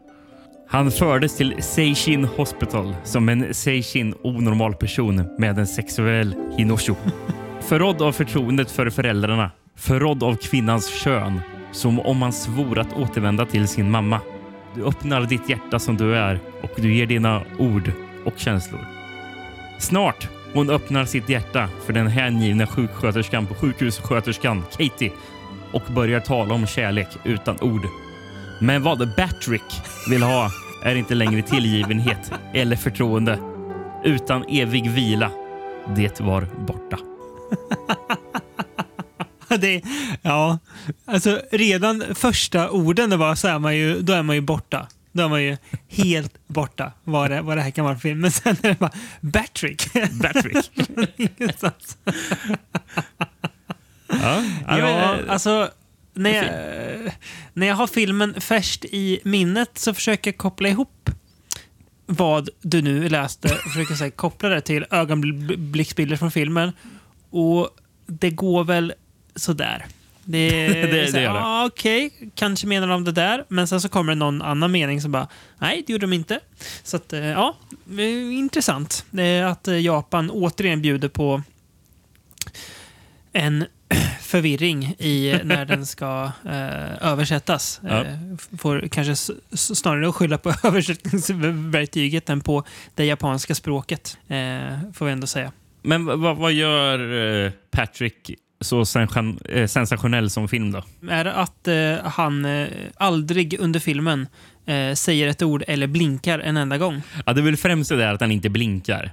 Han 0.71 0.91
fördes 0.91 1.37
till 1.37 1.55
Seishin 1.59 2.25
Hospital 2.25 2.95
som 3.03 3.29
en 3.29 3.53
Seishin 3.53 4.15
onormal 4.23 4.73
person 4.73 5.23
med 5.37 5.59
en 5.59 5.67
sexuell 5.67 6.35
hinosho. 6.57 6.95
Förrådd 7.61 8.01
av 8.01 8.11
förtroendet 8.11 8.71
för 8.71 8.89
föräldrarna, 8.89 9.51
förrådd 9.75 10.23
av 10.23 10.35
kvinnans 10.35 10.89
kön, 10.89 11.41
som 11.71 11.99
om 11.99 12.17
man 12.17 12.33
svor 12.33 12.79
att 12.79 12.93
återvända 12.93 13.45
till 13.45 13.67
sin 13.67 13.91
mamma. 13.91 14.19
Du 14.75 14.83
öppnar 14.83 15.21
ditt 15.21 15.49
hjärta 15.49 15.79
som 15.79 15.97
du 15.97 16.15
är 16.15 16.39
och 16.61 16.71
du 16.75 16.93
ger 16.93 17.05
dina 17.05 17.41
ord 17.59 17.91
och 18.25 18.39
känslor. 18.39 18.85
Snart 19.79 20.27
hon 20.53 20.69
öppnar 20.69 21.05
sitt 21.05 21.29
hjärta 21.29 21.69
för 21.85 21.93
den 21.93 22.07
hängivna 22.07 22.67
sjuksköterskan 22.67 23.47
på 23.47 23.53
sjukhussköterskan 23.53 24.63
Katie 24.77 25.11
och 25.73 25.83
börjar 25.95 26.19
tala 26.19 26.53
om 26.53 26.67
kärlek 26.67 27.07
utan 27.23 27.61
ord. 27.61 27.85
Men 28.59 28.83
vad 28.83 29.15
Batrick 29.17 29.81
vill 30.09 30.23
ha 30.23 30.51
är 30.81 30.95
inte 30.95 31.15
längre 31.15 31.41
tillgivenhet 31.41 32.31
eller 32.53 32.75
förtroende 32.75 33.39
utan 34.03 34.45
evig 34.49 34.91
vila. 34.91 35.31
Det 35.95 36.19
var 36.19 36.47
borta. 36.67 36.97
det, 39.57 39.81
ja, 40.21 40.59
alltså 41.05 41.41
redan 41.51 42.03
första 42.15 42.69
orden 42.69 43.19
var 43.19 43.35
så 43.35 43.47
är 43.47 43.59
man 43.59 43.77
ju, 43.77 44.01
då 44.01 44.13
är 44.13 44.23
man 44.23 44.35
ju 44.35 44.41
borta. 44.41 44.87
Då 45.11 45.23
är 45.23 45.29
man 45.29 45.43
ju 45.43 45.57
helt 45.87 46.47
borta 46.47 46.91
vad 47.03 47.31
det, 47.31 47.41
vad 47.41 47.57
det 47.57 47.61
här 47.61 47.71
kan 47.71 47.85
vara 47.85 47.95
för 47.95 48.01
film. 48.01 48.19
Men 48.19 48.31
sen 48.31 48.55
är 48.63 48.69
det 48.69 48.79
bara 48.79 48.91
Batrick. 49.21 49.93
Batrick. 50.11 50.71
Ingenstans. 51.17 51.97
ja, 54.07 54.43
ja, 54.67 55.17
alltså 55.27 55.69
när 56.23 56.31
jag, 56.31 57.11
när 57.53 57.67
jag 57.67 57.75
har 57.75 57.87
filmen 57.87 58.41
färskt 58.41 58.85
i 58.85 59.19
minnet 59.23 59.77
så 59.77 59.93
försöker 59.93 60.31
jag 60.31 60.37
koppla 60.37 60.69
ihop 60.69 61.09
vad 62.05 62.49
du 62.61 62.81
nu 62.81 63.09
läste 63.09 63.47
och 63.47 63.71
försöker 63.71 63.95
säga, 63.95 64.11
koppla 64.11 64.49
det 64.49 64.61
till 64.61 64.85
ögonblicksbilder 64.91 66.17
från 66.17 66.31
filmen. 66.31 66.71
Och 67.29 67.69
det 68.05 68.29
går 68.29 68.63
väl 68.63 68.93
sådär. 69.35 69.85
Det, 70.23 70.49
det, 70.67 70.81
det, 70.81 71.11
det 71.11 71.21
gör 71.21 71.33
det. 71.33 71.39
Ah, 71.39 71.65
Okej, 71.65 72.07
okay. 72.07 72.29
kanske 72.35 72.67
menar 72.67 72.87
de 72.87 73.03
det 73.03 73.11
där. 73.11 73.45
Men 73.47 73.67
sen 73.67 73.81
så 73.81 73.89
kommer 73.89 74.11
det 74.11 74.19
någon 74.19 74.41
annan 74.41 74.71
mening 74.71 75.01
som 75.01 75.11
bara, 75.11 75.27
nej, 75.57 75.83
det 75.87 75.93
gjorde 75.93 76.03
de 76.03 76.13
inte. 76.13 76.39
Så 76.83 76.97
att, 76.97 77.13
eh, 77.13 77.25
ja, 77.25 77.57
intressant. 78.31 79.05
Att 79.49 79.67
eh, 79.67 79.79
Japan 79.79 80.31
återigen 80.31 80.81
bjuder 80.81 81.09
på 81.09 81.41
en 83.33 83.65
förvirring 84.21 84.95
i 84.99 85.39
när 85.43 85.65
den 85.65 85.85
ska 85.85 86.31
eh, 86.45 87.07
översättas. 87.11 87.81
Ja. 87.83 88.03
Eh, 88.05 88.17
får 88.57 88.87
kanske 88.87 89.15
snarare 89.53 90.11
skylla 90.11 90.37
på 90.37 90.53
översättningsverktyget 90.63 92.29
än 92.29 92.41
på 92.41 92.63
det 92.95 93.05
japanska 93.05 93.55
språket, 93.55 94.17
eh, 94.27 94.37
får 94.93 95.05
vi 95.05 95.11
ändå 95.11 95.27
säga. 95.27 95.51
Men 95.81 96.21
vad 96.21 96.53
gör 96.53 96.99
eh, 97.45 97.51
Patrick 97.71 98.31
så 98.61 98.79
eh, 99.49 99.67
sensationell 99.67 100.29
som 100.29 100.47
film 100.47 100.71
då? 100.71 100.83
Är 101.09 101.23
det 101.23 101.33
att 101.33 101.67
eh, 101.67 102.11
han 102.11 102.45
eh, 102.45 102.67
aldrig 102.97 103.59
under 103.59 103.79
filmen 103.79 104.27
eh, 104.65 104.93
säger 104.93 105.27
ett 105.27 105.41
ord 105.41 105.63
eller 105.67 105.87
blinkar 105.87 106.39
en 106.39 106.57
enda 106.57 106.77
gång? 106.77 107.01
Ja, 107.25 107.33
det 107.33 107.41
är 107.41 107.43
väl 107.43 107.57
främst 107.57 107.89
det 107.89 107.97
där 107.97 108.13
att 108.13 108.21
han 108.21 108.31
inte 108.31 108.49
blinkar. 108.49 109.11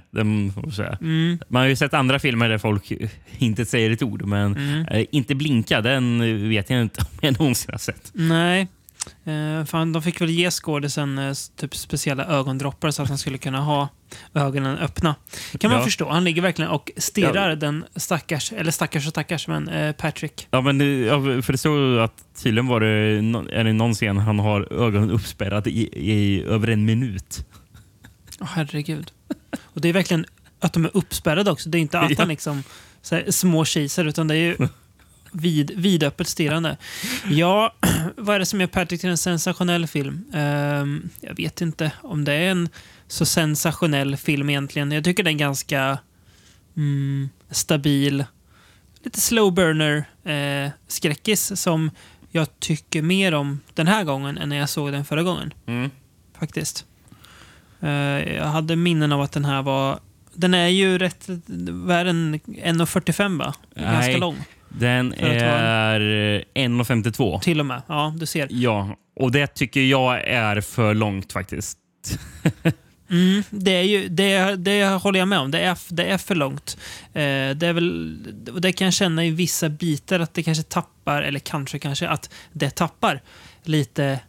Säga. 0.75 0.97
Mm. 1.01 1.39
Man 1.47 1.61
har 1.61 1.69
ju 1.69 1.75
sett 1.75 1.93
andra 1.93 2.19
filmer 2.19 2.49
där 2.49 2.57
folk 2.57 2.91
inte 3.37 3.65
säger 3.65 3.91
ett 3.91 4.03
ord, 4.03 4.25
men 4.25 4.55
mm. 4.55 4.85
eh, 4.85 5.05
inte 5.11 5.35
blinka, 5.35 5.81
den 5.81 6.19
vet 6.49 6.69
jag 6.69 6.81
inte 6.81 7.01
om 7.01 7.17
jag 7.21 7.39
någonsin 7.39 7.71
har 7.71 7.79
sett. 7.79 8.11
Nej, 8.13 8.67
Eh, 9.23 9.65
fan, 9.65 9.93
de 9.93 10.01
fick 10.01 10.21
väl 10.21 10.29
ge 10.29 10.51
skådisen 10.51 11.17
eh, 11.17 11.33
typ 11.55 11.75
speciella 11.75 12.25
ögondroppar 12.25 12.91
så 12.91 13.01
att 13.01 13.09
han 13.09 13.17
skulle 13.17 13.37
kunna 13.37 13.61
ha 13.61 13.89
ögonen 14.33 14.77
öppna. 14.77 15.15
kan 15.59 15.71
man 15.71 15.79
ja. 15.79 15.85
förstå. 15.85 16.09
Han 16.09 16.23
ligger 16.23 16.41
verkligen 16.41 16.71
och 16.71 16.91
stirrar 16.97 17.49
ja. 17.49 17.55
den 17.55 17.85
stackars, 17.95 18.53
eller 18.53 18.71
stackars 18.71 19.05
och 19.05 19.09
stackars, 19.09 19.47
men 19.47 19.69
eh, 19.69 19.91
Patrick. 19.91 20.47
Ja, 20.51 20.61
men 20.61 21.03
ja, 21.05 21.21
för 21.41 21.51
det 21.51 21.57
stod 21.57 21.99
att 21.99 22.23
tydligen 22.43 22.67
var 22.67 22.79
det, 22.79 22.87
är 23.57 23.63
det 23.63 23.73
någon 23.73 23.93
scen 23.93 24.17
han 24.17 24.39
har 24.39 24.73
ögonen 24.73 25.11
uppspärrade 25.11 25.69
i, 25.69 25.89
i 25.93 26.43
över 26.43 26.67
en 26.67 26.85
minut. 26.85 27.45
Oh, 28.39 28.47
herregud. 28.47 29.11
Och 29.63 29.81
det 29.81 29.89
är 29.89 29.93
verkligen 29.93 30.25
att 30.59 30.73
de 30.73 30.85
är 30.85 30.91
uppspärrade 30.93 31.51
också. 31.51 31.69
Det 31.69 31.77
är 31.77 31.79
inte 31.79 31.99
att 31.99 32.17
han 32.17 32.27
liksom 32.27 32.63
så 33.01 33.15
här, 33.15 33.31
små 33.31 33.65
kisar, 33.65 34.05
utan 34.05 34.27
det 34.27 34.35
är 34.35 34.37
ju 34.37 34.57
vid, 35.31 35.71
vidöppet 35.71 36.27
stirrande. 36.27 36.77
Ja, 37.29 37.73
vad 38.15 38.35
är 38.35 38.39
det 38.39 38.45
som 38.45 38.61
gör 38.61 38.67
Patrick 38.67 39.01
till 39.01 39.09
en 39.09 39.17
sensationell 39.17 39.87
film? 39.87 40.25
Um, 40.33 41.09
jag 41.21 41.35
vet 41.35 41.61
inte 41.61 41.91
om 42.01 42.25
det 42.25 42.33
är 42.33 42.51
en 42.51 42.69
så 43.07 43.25
sensationell 43.25 44.17
film 44.17 44.49
egentligen. 44.49 44.91
Jag 44.91 45.03
tycker 45.03 45.23
den 45.23 45.33
är 45.33 45.37
ganska 45.37 45.99
mm, 46.77 47.29
stabil. 47.49 48.25
Lite 49.03 49.21
slow 49.21 49.53
burner 49.53 50.03
eh, 50.23 50.71
skräckis 50.87 51.61
som 51.61 51.91
jag 52.31 52.59
tycker 52.59 53.01
mer 53.01 53.33
om 53.33 53.59
den 53.73 53.87
här 53.87 54.03
gången 54.03 54.37
än 54.37 54.49
när 54.49 54.57
jag 54.57 54.69
såg 54.69 54.91
den 54.91 55.05
förra 55.05 55.23
gången. 55.23 55.53
Mm. 55.65 55.89
Faktiskt. 56.39 56.85
Uh, 57.83 57.89
jag 58.33 58.45
hade 58.45 58.75
minnen 58.75 59.11
av 59.11 59.21
att 59.21 59.31
den 59.31 59.45
här 59.45 59.61
var 59.61 59.99
den 60.33 60.53
är 60.53 60.67
ju 60.67 60.97
rätt... 60.97 61.29
Vad 61.69 61.97
är 61.97 62.05
den? 62.05 62.39
1,45 62.39 63.39
va? 63.39 63.53
Ganska 63.75 64.17
lång. 64.17 64.37
Den 64.69 65.13
är 65.13 65.99
1,52. 66.53 67.39
Till 67.41 67.59
och 67.59 67.65
med. 67.65 67.81
Ja, 67.87 68.13
du 68.17 68.25
ser. 68.25 68.47
Ja, 68.51 68.95
och 69.15 69.31
det 69.31 69.47
tycker 69.47 69.81
jag 69.81 70.27
är 70.27 70.61
för 70.61 70.93
långt 70.93 71.33
faktiskt. 71.33 71.77
mm, 73.09 73.43
det, 73.49 73.71
är 73.71 73.83
ju, 73.83 74.07
det, 74.09 74.55
det 74.55 74.85
håller 74.85 75.19
jag 75.19 75.27
med 75.27 75.39
om. 75.39 75.51
Det 75.51 75.59
är, 75.59 75.77
det 75.89 76.05
är 76.05 76.17
för 76.17 76.35
långt. 76.35 76.77
Eh, 77.13 77.21
det, 77.55 77.67
är 77.67 77.73
väl, 77.73 78.17
det 78.59 78.71
kan 78.71 78.85
jag 78.85 78.93
känna 78.93 79.25
i 79.25 79.31
vissa 79.31 79.69
bitar 79.69 80.19
att 80.19 80.33
det 80.33 80.43
kanske 80.43 80.63
tappar, 80.63 81.21
eller 81.21 81.39
kanske 81.39 81.79
kanske 81.79 82.07
att 82.07 82.29
det 82.51 82.69
tappar 82.69 83.21
lite 83.63 84.19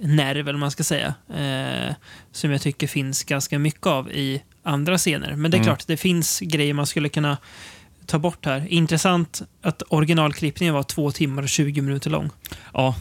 nerv, 0.00 0.48
eller 0.48 0.58
man 0.58 0.70
ska 0.70 0.84
säga. 0.84 1.14
Eh, 1.34 1.94
som 2.32 2.50
jag 2.50 2.62
tycker 2.62 2.86
finns 2.86 3.24
ganska 3.24 3.58
mycket 3.58 3.86
av 3.86 4.12
i 4.12 4.42
andra 4.62 4.98
scener. 4.98 5.36
Men 5.36 5.50
det 5.50 5.56
är 5.56 5.58
mm. 5.58 5.66
klart, 5.66 5.86
det 5.86 5.96
finns 5.96 6.40
grejer 6.40 6.74
man 6.74 6.86
skulle 6.86 7.08
kunna 7.08 7.38
ta 8.12 8.18
bort 8.18 8.46
här. 8.46 8.66
Intressant 8.68 9.42
att 9.62 9.82
originalklippningen 9.88 10.74
var 10.74 10.82
två 10.82 11.10
timmar 11.10 11.42
och 11.42 11.48
20 11.48 11.80
minuter 11.80 12.10
lång. 12.10 12.30
Ja, 12.72 12.94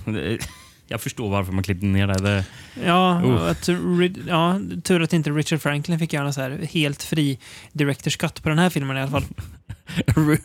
jag 0.88 1.02
förstår 1.02 1.30
varför 1.30 1.52
man 1.52 1.64
klippte 1.64 1.86
ner 1.86 2.08
det. 2.08 2.14
det... 2.14 2.46
Ja, 2.86 3.22
uh. 3.26 3.50
att, 3.50 3.70
ja, 4.28 4.60
tur 4.84 5.02
att 5.02 5.14
inte 5.14 5.30
Richard 5.30 5.62
Franklin 5.62 6.00
fick 6.00 6.14
göra 6.14 6.34
så 6.34 6.42
här 6.42 6.68
helt 6.72 7.04
fri 7.04 7.40
director's 7.74 8.20
cut 8.20 8.44
på 8.44 8.50
den 8.50 8.60
här 8.60 8.70
filmen 8.70 8.98
i 8.98 9.02
alla 9.02 9.12
fall. 9.12 9.24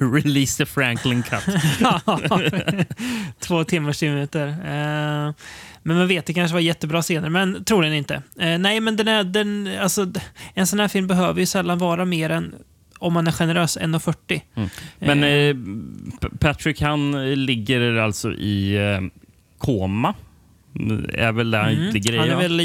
Release 0.13 0.65
the 0.65 0.67
Franklin 0.67 1.23
cut. 1.23 1.45
två 3.39 3.65
timmar, 3.65 3.93
20 3.93 4.11
minuter. 4.11 4.49
Uh, 4.49 5.35
men 5.83 5.97
man 5.97 6.09
vet, 6.09 6.27
det 6.27 6.35
kanske 6.35 6.55
var 6.55 6.61
jättebra 6.61 7.03
scener, 7.03 7.29
men 7.29 7.65
troligen 7.65 7.95
inte. 7.95 8.15
Uh, 8.15 8.59
nej, 8.59 8.81
men 8.81 8.97
den 8.97 9.09
är, 9.09 9.25
den, 9.25 9.71
alltså, 9.81 10.13
en 10.55 10.67
sån 10.67 10.81
här 10.81 10.89
film 10.89 11.07
behöver 11.07 11.41
ju 11.41 11.47
sällan 11.47 11.79
vara 11.79 12.05
mer 12.05 12.31
än 12.31 12.55
om 12.99 13.13
man 13.13 13.27
är 13.27 13.33
generös, 13.33 13.79
1,40. 13.79 14.41
Mm. 14.55 14.69
Men 14.99 15.23
eh, 15.23 15.31
eh 15.31 16.31
Patrick 16.39 16.81
han 16.81 17.35
ligger 17.47 17.97
alltså 17.97 18.33
i 18.33 18.77
eh, 18.77 19.01
koma. 19.59 20.15
Är 21.13 21.33
väl 21.33 21.51
där 21.51 21.69
mm. 21.69 21.95
ligger 21.95 22.13
i, 22.13 22.19
Han 22.19 22.29
är 22.29 22.33
ja. 22.33 22.39
väl 22.39 22.61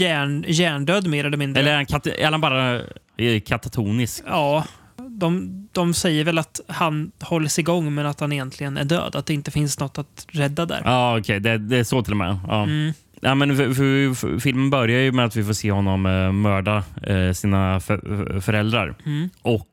hjärn, 0.00 0.44
hjärndöd 0.48 1.06
mer 1.06 1.24
eller 1.24 1.36
mindre. 1.36 1.60
Eller 1.60 1.72
är 1.72 1.76
han, 1.76 1.86
kat 1.86 2.06
är 2.06 2.30
han 2.30 2.40
bara 2.40 2.80
eh, 3.16 3.40
katatonisk? 3.40 4.24
Ja. 4.26 4.64
De, 4.96 5.68
de 5.72 5.94
säger 5.94 6.24
väl 6.24 6.38
att 6.38 6.60
han 6.66 7.12
hålls 7.20 7.58
igång 7.58 7.94
men 7.94 8.06
att 8.06 8.20
han 8.20 8.32
egentligen 8.32 8.76
är 8.76 8.84
död. 8.84 9.16
Att 9.16 9.26
det 9.26 9.34
inte 9.34 9.50
finns 9.50 9.80
något 9.80 9.98
att 9.98 10.26
rädda 10.28 10.66
där. 10.66 10.82
Ja, 10.84 11.18
okej. 11.18 11.20
Okay. 11.20 11.38
Det, 11.38 11.58
det, 11.58 11.76
är 11.76 11.84
så 11.84 12.02
till 12.02 12.12
och 12.12 12.16
med. 12.16 12.38
Ja. 12.48 12.62
Mm. 12.62 12.92
Ja, 13.24 13.34
men 13.34 13.56
för, 13.56 13.74
för, 13.74 14.14
för, 14.14 14.38
filmen 14.38 14.70
börjar 14.70 15.00
ju 15.00 15.12
med 15.12 15.24
att 15.24 15.36
vi 15.36 15.44
får 15.44 15.52
se 15.52 15.72
honom 15.72 16.06
eh, 16.06 16.32
mörda 16.32 16.84
eh, 17.02 17.32
sina 17.32 17.80
för, 17.80 18.40
föräldrar. 18.40 18.94
Mm. 19.06 19.30
Och 19.42 19.68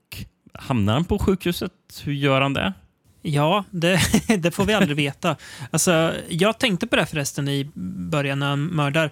hamnar 0.54 0.94
han 0.94 1.06
på 1.06 1.20
sjukhuset? 1.20 1.72
Hur 2.04 2.14
gör 2.14 2.42
han 2.42 2.54
det? 2.54 2.74
Ja, 3.22 3.64
det, 3.72 4.00
det, 4.38 4.52
får 4.52 4.66
vi 4.66 4.74
aldrig 4.74 4.98
veta. 4.98 5.36
Alltså, 5.72 6.14
jag 6.30 6.60
tänkte 6.60 6.88
på 6.88 6.96
det 6.96 7.06
förresten 7.06 7.48
i 7.48 7.72
början 8.10 8.40
när 8.40 8.50
han 8.50 8.66
mördar. 8.66 9.10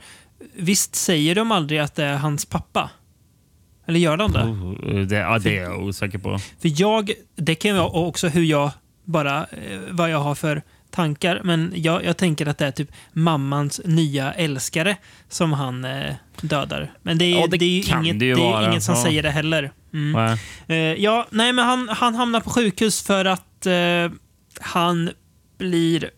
Visst 0.56 0.96
säger 0.96 1.36
de 1.36 1.52
aldrig 1.52 1.80
att 1.80 1.96
det 1.96 2.06
är 2.06 2.18
hans 2.18 2.46
pappa? 2.46 2.90
Eller 3.86 4.00
gör 4.00 4.18
de 4.18 4.32
det? 4.32 4.44
Oh, 4.44 5.06
det 5.06 5.16
ja, 5.16 5.40
det 5.40 5.58
är 5.58 5.64
jag 5.64 5.84
osäker 5.84 6.18
på. 6.18 6.40
För 6.60 6.82
jag, 6.82 7.12
det 7.36 7.56
kan 7.56 7.76
vara 7.76 7.88
också 7.88 8.28
hur 8.28 8.44
jag 8.44 8.72
bara, 9.04 9.38
eh, 9.44 9.80
vad 9.92 10.10
jag 10.10 10.20
har 10.20 10.36
för 10.36 10.62
tankar. 10.92 11.42
Men 11.44 11.74
jag, 11.76 12.06
jag 12.06 12.18
tänker 12.18 12.46
att 12.46 12.58
det 12.58 12.66
är 12.66 12.72
typ 12.72 12.92
mammans 13.14 13.82
nya 13.86 14.34
älskare 14.34 14.98
som 15.30 15.54
han 15.54 15.86
eh, 15.86 16.14
dödar. 16.42 16.92
Men 17.02 17.18
det 17.18 17.26
är, 17.26 17.40
Ja, 17.40 17.48
det 17.48 17.58
det 17.58 17.66
är 17.66 17.70
ju 17.70 18.00
inget, 18.00 18.20
det 18.20 18.26
ju 18.26 18.36
det 18.36 18.42
är 18.42 18.70
inget 18.70 18.84
som 18.84 18.96
Ja. 18.96 19.04
säger 19.04 19.24
det 19.24 19.32
heller. 19.32 19.72
Mm. 19.94 20.12
Nej. 20.12 20.40
Eh, 20.94 21.04
ja, 21.04 21.28
nej, 21.30 21.54
men 21.54 21.66
han, 21.66 21.90
han 21.90 22.16
hamnar 22.16 22.40
på 22.40 22.50
sjukhus 22.50 23.02
för 23.04 23.26
att 23.26 23.66
eh, 23.66 24.12
han 24.62 25.10
blir 25.58 26.10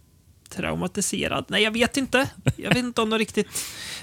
traumatiserad. 0.56 1.46
Nej, 1.48 1.64
jag 1.64 1.72
vet 1.72 1.98
inte. 1.98 2.30
Jag 2.56 2.70
vet 2.70 2.78
inte 2.78 3.02
om 3.02 3.10
det 3.10 3.18
riktigt... 3.18 3.48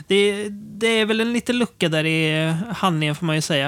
Det, 0.06 0.48
det 0.50 0.86
är 0.86 1.06
väl 1.06 1.20
en 1.20 1.32
liten 1.32 1.58
lucka 1.58 1.88
där 1.88 2.06
i 2.06 2.54
handlingen, 2.76 3.14
får 3.14 3.26
man 3.26 3.36
ju 3.36 3.42
säga. 3.42 3.66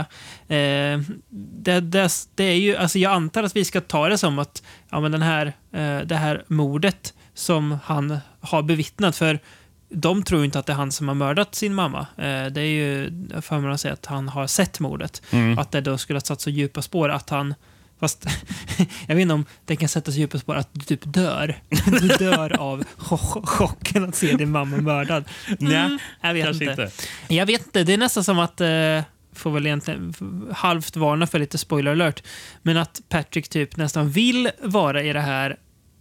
Eh, 0.48 1.00
det, 1.28 1.80
det, 1.80 2.10
det 2.34 2.44
är 2.44 2.56
ju, 2.56 2.76
alltså 2.76 2.98
jag 2.98 3.12
antar 3.12 3.42
att 3.42 3.56
vi 3.56 3.64
ska 3.64 3.80
ta 3.80 4.08
det 4.08 4.18
som 4.18 4.38
att 4.38 4.62
ja, 4.90 5.00
men 5.00 5.12
den 5.12 5.22
här, 5.22 5.46
eh, 5.72 5.98
det 5.98 6.16
här 6.16 6.44
mordet 6.46 7.14
som 7.34 7.78
han 7.84 8.18
har 8.40 8.62
bevittnat, 8.62 9.16
för 9.16 9.40
de 9.88 10.22
tror 10.22 10.44
inte 10.44 10.58
att 10.58 10.66
det 10.66 10.72
är 10.72 10.76
han 10.76 10.92
som 10.92 11.08
har 11.08 11.14
mördat 11.14 11.54
sin 11.54 11.74
mamma. 11.74 12.06
Eh, 12.16 12.46
det 12.46 12.60
är 12.60 12.70
ju, 12.70 13.10
för 13.40 13.58
man 13.58 13.72
att 13.72 13.80
säga 13.80 13.94
att 13.94 14.06
han 14.06 14.28
har 14.28 14.46
sett 14.46 14.80
mordet. 14.80 15.22
Mm. 15.30 15.58
Att 15.58 15.70
det 15.70 15.80
då 15.80 15.98
skulle 15.98 16.16
ha 16.16 16.20
satt 16.20 16.40
så 16.40 16.50
djupa 16.50 16.82
spår 16.82 17.08
att 17.08 17.30
han 17.30 17.54
Fast 18.00 18.24
jag 19.06 19.14
vet 19.14 19.22
inte 19.22 19.34
om 19.34 19.44
det 19.64 19.76
kan 19.76 19.88
sätta 19.88 20.12
så 20.12 20.18
djupa 20.18 20.38
spår 20.38 20.54
att 20.54 20.68
du 20.72 20.80
typ 20.80 21.00
dör. 21.04 21.58
Du 22.00 22.08
dör 22.08 22.60
av 22.60 22.84
cho- 22.98 23.46
chocken 23.46 24.08
att 24.08 24.14
se 24.14 24.32
din 24.36 24.50
mamma 24.50 24.76
mördad. 24.76 25.24
Mm, 25.60 25.98
jag 26.20 26.34
vet 26.34 26.48
inte. 26.54 26.64
inte. 26.64 26.90
Jag 27.28 27.46
vet 27.46 27.66
inte. 27.66 27.84
Det 27.84 27.92
är 27.92 27.98
nästan 27.98 28.24
som 28.24 28.38
att, 28.38 28.60
eh, 28.60 29.02
får 29.32 29.50
väl 29.50 29.66
egentligen 29.66 30.14
halvt 30.54 30.96
varna 30.96 31.26
för 31.26 31.38
lite 31.38 31.58
spoiler 31.58 31.90
alert, 31.92 32.22
men 32.62 32.76
att 32.76 33.00
Patrick 33.08 33.48
typ 33.48 33.76
nästan 33.76 34.10
vill 34.10 34.50
vara 34.62 35.02
i 35.02 35.12
det 35.12 35.20
här 35.20 35.56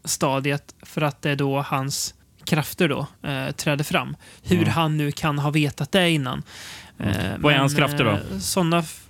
stadiet 0.05 0.75
för 0.81 1.01
att 1.01 1.21
det 1.21 1.29
är 1.29 1.35
då 1.35 1.61
hans 1.61 2.13
krafter 2.45 2.87
då 2.89 3.07
eh, 3.29 3.51
träder 3.51 3.83
fram. 3.83 4.15
Hur 4.43 4.57
Mm. 4.57 4.69
han 4.69 4.97
nu 4.97 5.11
kan 5.11 5.39
ha 5.39 5.49
vetat 5.51 5.91
det 5.91 6.09
innan. 6.09 6.43
Eh, 6.99 7.13
Vad 7.37 7.53
är 7.53 7.57
hans 7.57 7.75
krafter 7.75 8.03
då? 8.03 8.11
eh, 8.11 8.39
Såna 8.39 8.79
f- 8.79 9.03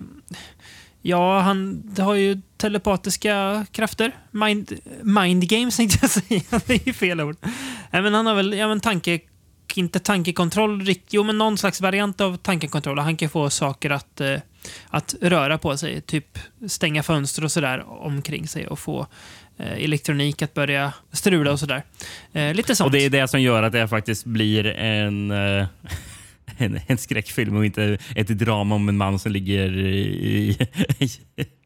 Ja, 1.02 1.40
han 1.40 1.84
har 1.98 2.16
ju 2.16 2.38
telepatiska 2.58 3.66
krafter. 3.72 4.12
Mind, 4.32 4.74
mind 5.02 5.50
games 5.50 5.78
tänkte 5.78 5.98
jag 6.02 6.12
säga. 6.12 6.62
Det 6.66 6.74
är 6.74 6.88
ju 6.88 6.94
fel 6.94 7.22
ord. 7.22 7.36
Nej, 7.92 8.02
men 8.02 8.14
han 8.14 8.26
har 8.26 8.36
väl 8.36 8.54
ja, 8.54 8.68
men 8.68 8.80
tanke, 8.80 9.20
inte 9.76 10.00
tankekontroll, 10.00 10.94
jo 11.10 11.24
men 11.24 11.38
någon 11.38 11.58
slags 11.58 11.82
variant 11.82 12.22
av 12.22 12.38
tankekontroll. 12.38 13.00
Han 13.00 13.18
kan 13.18 13.30
få 13.30 13.50
saker 13.50 13.90
att, 13.90 14.22
eh, 14.22 14.36
att 14.90 15.16
röra 15.22 15.58
på 15.58 15.78
sig. 15.78 16.02
Typ 16.02 16.40
stänga 16.68 17.04
fönster 17.04 17.44
och 17.44 17.52
sådär 17.52 17.84
omkring 17.88 18.48
sig 18.48 18.68
och 18.68 18.80
få 18.80 19.08
eh, 19.58 19.84
elektronik 19.84 20.42
att 20.42 20.54
börja 20.54 20.94
strula 21.12 21.52
och 21.52 21.60
sådär. 21.60 21.84
Eh, 22.34 22.54
lite 22.54 22.76
sånt. 22.76 22.86
Och 22.86 22.92
det 22.92 23.06
är 23.06 23.10
det 23.10 23.28
som 23.28 23.42
gör 23.42 23.64
att 23.64 23.74
det 23.74 23.88
faktiskt 23.88 24.26
blir 24.26 24.66
en, 24.66 25.32
eh, 25.32 25.68
en, 26.60 26.80
en 26.88 26.98
skräckfilm 26.98 27.56
och 27.56 27.66
inte 27.66 27.98
ett 28.16 28.28
drama 28.28 28.76
om 28.76 28.90
en 28.90 28.98
man 28.98 29.20
som 29.20 29.32
ligger 29.32 29.78
i, 29.78 30.68
i 31.00 31.10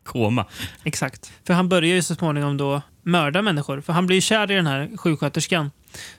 koma. 0.04 0.46
Exakt. 0.84 1.32
För 1.48 1.54
han 1.54 1.70
börjar 1.70 1.96
ju 1.96 2.02
så 2.02 2.16
småningom 2.16 2.58
då 2.58 2.82
mörda 3.04 3.42
människor. 3.42 3.82
För 3.82 3.94
han 3.94 4.08
blir 4.08 4.18
ju 4.18 4.22
kär 4.22 4.52
i 4.52 4.56
den 4.56 4.68
här 4.68 4.98
sjuksköterskan 4.98 5.72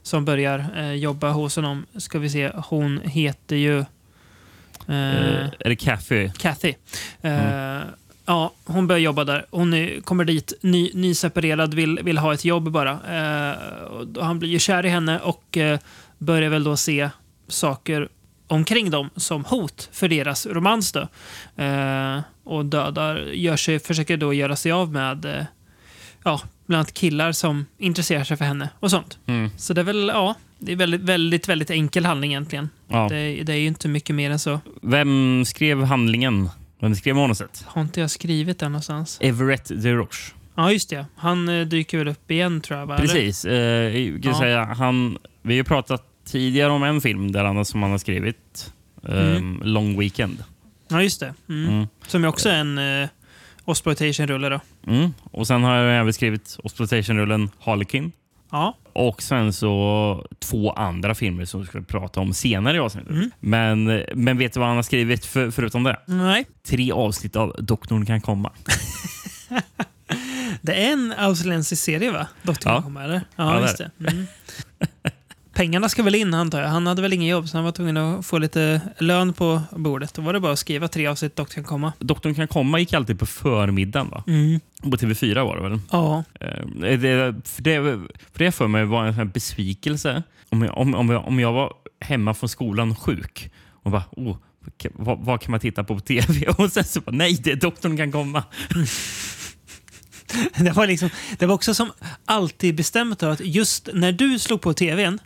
som 0.03 0.25
börjar 0.25 0.67
eh, 0.77 0.93
jobba 0.93 1.31
hos 1.31 1.57
honom. 1.57 1.87
Ska 1.97 2.19
vi 2.19 2.31
se, 2.31 2.51
hon 2.55 3.01
heter 3.05 3.57
ju 3.57 3.79
eh, 3.79 3.85
Eh, 4.89 5.51
är 5.59 5.69
det 5.69 5.77
Kathy? 5.77 6.31
Kathy. 6.39 6.75
Eh, 7.23 7.81
Ja, 8.27 8.53
hon 8.65 8.87
börjar 8.87 9.01
jobba 9.01 9.25
där. 9.25 9.47
Hon 9.51 9.75
är, 9.75 10.01
kommer 10.01 10.25
dit 10.25 10.53
ny, 10.61 10.91
nyseparerad, 10.95 11.75
vill, 11.75 12.01
vill 12.03 12.19
ha 12.19 12.35
ett 12.35 12.45
jobb 12.45 12.71
bara. 12.71 12.91
Eh, 12.93 13.57
han 14.23 14.39
blir 14.39 14.49
ju 14.51 14.59
kär 14.59 14.87
i 14.87 14.89
henne 14.89 15.21
och 15.21 15.59
börjar 16.19 16.51
väl 16.51 16.65
då 16.65 16.77
se 16.77 17.11
saker 17.49 18.09
omkring 18.49 18.91
dem 18.91 19.11
som 19.17 19.45
hot 19.45 19.89
för 19.93 20.09
deras 20.09 20.47
romans. 20.47 20.93
Då. 20.93 21.01
Eh, 21.63 22.21
och 22.45 22.67
dödar, 22.67 23.17
gör 23.17 23.57
sig, 23.57 23.79
försöker 23.79 24.17
då 24.17 24.35
göra 24.35 24.57
sig 24.57 24.73
av 24.73 24.93
med 24.93 25.25
eh, 25.25 25.45
ja, 26.25 26.41
bland 26.67 26.79
annat 26.79 26.95
killar 26.95 27.33
som 27.33 27.67
intresserar 27.79 28.25
sig 28.25 28.37
för 28.37 28.45
henne 28.45 28.69
och 28.81 28.91
sånt. 28.91 29.19
Mm. 29.27 29.51
Så 29.57 29.73
det 29.75 29.81
är 29.81 29.85
väl, 29.85 30.09
ja, 30.15 30.35
det 30.59 30.73
är 30.73 30.77
väldigt, 30.77 31.01
väldigt, 31.01 31.49
väldigt 31.49 31.71
enkel 31.71 32.05
handling 32.07 32.31
egentligen. 32.33 32.71
Ja. 32.89 33.07
Det, 33.11 33.43
det 33.43 33.53
är 33.53 33.57
ju 33.57 33.67
inte 33.67 33.89
mycket 33.89 34.17
mer 34.17 34.31
än 34.31 34.39
så. 34.39 34.61
Vem 34.83 35.45
skrev 35.47 35.85
handlingen? 35.85 36.49
Vem 36.81 36.95
skrev 36.95 37.15
manuset? 37.17 37.65
Har 37.67 37.83
inte 37.83 38.01
jag 38.01 38.11
skrivit 38.11 38.59
det 38.59 38.69
någonstans? 38.69 39.19
Everett 39.21 39.69
de 39.83 39.93
Roche. 39.93 40.33
Ja, 40.57 40.73
just 40.73 40.91
det. 40.91 41.07
Han 41.17 41.49
eh, 41.49 41.67
dyker 41.67 41.99
väl 41.99 42.09
upp 42.09 42.31
igen 42.31 42.61
tror 42.61 42.79
jag. 42.81 42.91
Eller? 42.91 42.99
Precis. 43.01 43.45
Eh, 43.45 43.93
kan 44.23 44.33
Ja. 44.33 44.39
säga, 44.39 44.65
han, 44.65 45.19
vi 45.43 45.53
har 45.53 45.57
ju 45.57 45.65
pratat 45.65 46.03
tidigare 46.25 46.73
om 46.73 46.83
en 46.83 47.01
film 47.01 47.33
där 47.33 47.45
han, 47.45 47.65
som 47.65 47.83
han 47.83 47.91
har 47.91 47.99
skrivit. 47.99 48.73
Um, 49.03 49.61
Long 49.65 49.99
Weekend. 49.99 50.45
Ja, 50.89 51.03
just 51.03 51.21
det. 51.21 51.35
Mm. 51.49 51.69
Mm. 51.69 51.87
Som 52.07 52.23
ju 52.23 52.29
också 52.29 52.49
är 52.49 52.55
en 52.55 52.79
uh, 52.79 53.09
Osploitation-rulle 53.65 54.49
då. 54.49 54.61
Mm. 54.87 55.15
Och 55.23 55.47
sen 55.47 55.63
har 55.65 55.77
jag 55.77 56.01
även 56.01 56.13
skrivit 56.13 56.59
Exploitation-rullen 56.65 57.51
Harlequin. 57.61 58.13
Ja. 58.51 58.77
Och 58.93 59.23
sen 59.23 59.53
så 59.53 60.27
två 60.39 60.73
andra 60.73 61.15
filmer 61.15 61.45
som 61.45 61.61
vi 61.61 61.67
ska 61.67 61.81
prata 61.83 62.21
om 62.21 62.35
senare 62.35 62.77
i 62.77 62.81
avsnittet. 62.81 63.11
Mm. 63.11 63.31
Men, 63.41 64.03
men 64.15 64.39
vet 64.39 64.53
du 64.53 64.61
vad 64.61 64.69
han 64.69 64.77
har 64.77 64.83
skrivit 64.83 65.27
för, 65.27 65.51
förutom 65.51 65.83
det? 65.83 65.99
Nej. 66.07 66.47
Tre 66.67 66.93
avsnitt 66.93 67.37
av 67.37 67.57
Doktorn 67.59 68.07
kan 68.07 68.21
komma. 68.21 68.53
Det 70.61 70.75
är 70.75 70.93
en 70.93 71.15
australiensisk 71.19 71.83
serie 71.83 72.11
va? 72.11 72.27
Doktor 72.43 72.73
Ja. 72.73 72.77
ja. 72.77 72.83
komma, 72.83 73.05
eller? 73.05 73.21
Ja, 73.37 73.55
Ja, 73.55 73.61
just 73.61 73.79
det. 73.79 73.91
Mm. 74.01 74.27
Pengarna 75.65 75.89
ska 75.89 76.03
väl 76.03 76.15
in 76.15 76.35
antar 76.35 76.63
jag. 76.63 76.69
Han 76.69 76.87
hade 76.87 77.03
väl 77.03 77.13
ingen 77.13 77.29
jobb 77.29 77.49
så 77.49 77.57
han 77.57 77.65
var 77.65 77.73
tvungen 77.73 77.97
att 77.97 78.27
få 78.27 78.39
lite 78.39 78.81
lön 78.99 79.33
på 79.33 79.63
bordet. 79.71 80.15
Då 80.15 80.23
var 80.23 80.33
det 80.33 80.41
bara 80.41 80.53
att 80.53 80.59
skriva 80.59 80.89
tre 80.89 81.07
avsnitt 81.07 81.37
Doktor 81.37 81.55
kan 81.55 81.65
komma. 81.65 81.93
Doktorn 81.99 82.35
kan 82.35 82.49
komma 82.49 82.79
gick 82.79 82.93
alltid 82.93 83.19
på 83.19 83.27
förmiddagen. 83.27 84.11
Va? 84.11 84.25
Mm. 84.27 84.61
På 84.83 84.91
TV4 84.91 85.45
var 85.45 85.57
det 85.57 85.69
väl? 85.69 85.81
Ja. 85.91 86.25
Eh, 86.41 86.67
Det, 86.97 87.35
för, 87.45 87.63
det, 87.63 87.81
för 88.33 88.39
det 88.39 88.53
för 88.53 88.69
mig 88.69 88.85
var 88.85 89.07
en 89.07 89.31
besvikelse. 89.31 90.23
Om 90.49 90.63
jag, 90.63 90.79
om, 90.79 90.95
om, 90.95 91.11
jag, 91.11 91.27
om 91.27 91.41
jag 91.41 91.53
var 91.53 91.73
hemma 92.01 92.35
från 92.35 92.49
skolan 92.49 92.97
sjuk 92.97 93.51
och 93.83 93.91
bara, 93.91 94.05
oh, 94.11 94.37
vad, 94.93 95.19
vad 95.19 95.41
kan 95.41 95.51
man 95.51 95.61
titta 95.61 95.85
på 95.85 95.95
på 95.95 96.01
TV? 96.01 96.47
Och 96.59 96.73
sen 96.73 96.85
så 96.85 97.01
bara, 97.01 97.17
nej, 97.17 97.41
det 97.45 97.53
är 97.53 97.57
doktorn 97.57 97.97
kan 97.97 98.13
komma. 98.13 98.43
Det 100.57 100.71
var, 100.71 100.87
liksom, 100.87 101.11
det 101.39 101.47
var 101.47 101.55
också 101.55 101.75
som 101.75 101.93
alltid 102.25 102.75
bestämt 102.75 103.23
att 103.23 103.41
just 103.41 103.89
när 103.93 104.13
du 104.13 104.39
slog 104.39 104.61
på 104.61 104.75
tvn 104.75 105.19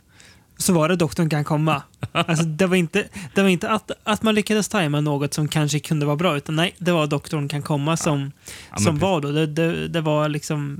så 0.59 0.73
var 0.73 0.89
det 0.89 0.95
doktorn 0.95 1.29
kan 1.29 1.43
komma. 1.43 1.81
Alltså, 2.11 2.43
det 2.43 2.67
var 2.67 2.75
inte, 2.75 3.07
det 3.35 3.41
var 3.41 3.49
inte 3.49 3.69
att, 3.69 3.91
att 4.03 4.23
man 4.23 4.35
lyckades 4.35 4.69
tajma 4.69 5.01
något 5.01 5.33
som 5.33 5.47
kanske 5.47 5.79
kunde 5.79 6.05
vara 6.05 6.15
bra, 6.15 6.37
utan 6.37 6.55
nej, 6.55 6.75
det 6.77 6.91
var 6.91 7.07
doktorn 7.07 7.49
kan 7.49 7.61
komma 7.61 7.97
som, 7.97 8.31
Ja, 8.71 8.77
som 8.77 8.99
var 8.99 9.21
då. 9.21 9.31
Det, 9.31 9.45
det, 9.45 9.87
det 9.87 10.01
var 10.01 10.29
liksom, 10.29 10.77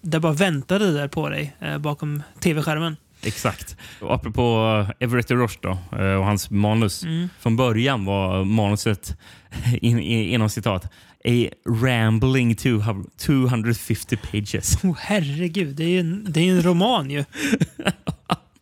det 0.00 0.20
bara 0.20 0.32
väntade 0.32 0.92
där 0.92 1.08
på 1.08 1.28
dig 1.28 1.56
eh, 1.60 1.78
bakom 1.78 2.22
tv-skärmen. 2.40 2.96
Exakt. 3.22 3.76
Och 4.00 4.14
apropå 4.14 4.86
Everett 4.98 5.30
Roche 5.30 5.58
då, 5.60 5.78
eh, 5.98 6.14
och 6.14 6.24
hans 6.24 6.50
manus. 6.50 7.02
Mm. 7.02 7.28
Från 7.40 7.56
början 7.56 8.04
var 8.04 8.44
manuset, 8.44 9.16
in, 9.80 9.98
in, 9.98 10.34
inom 10.34 10.50
citat, 10.50 10.84
a 11.24 11.48
rambling 11.68 12.54
250 12.54 14.16
pages. 14.16 14.84
Oh, 14.84 14.96
herregud, 14.98 15.76
det 15.76 15.84
är 15.84 15.88
ju 15.88 16.00
en, 16.00 16.26
det 16.28 16.40
är 16.40 16.52
en 16.52 16.62
roman 16.62 17.10
ju. 17.10 17.24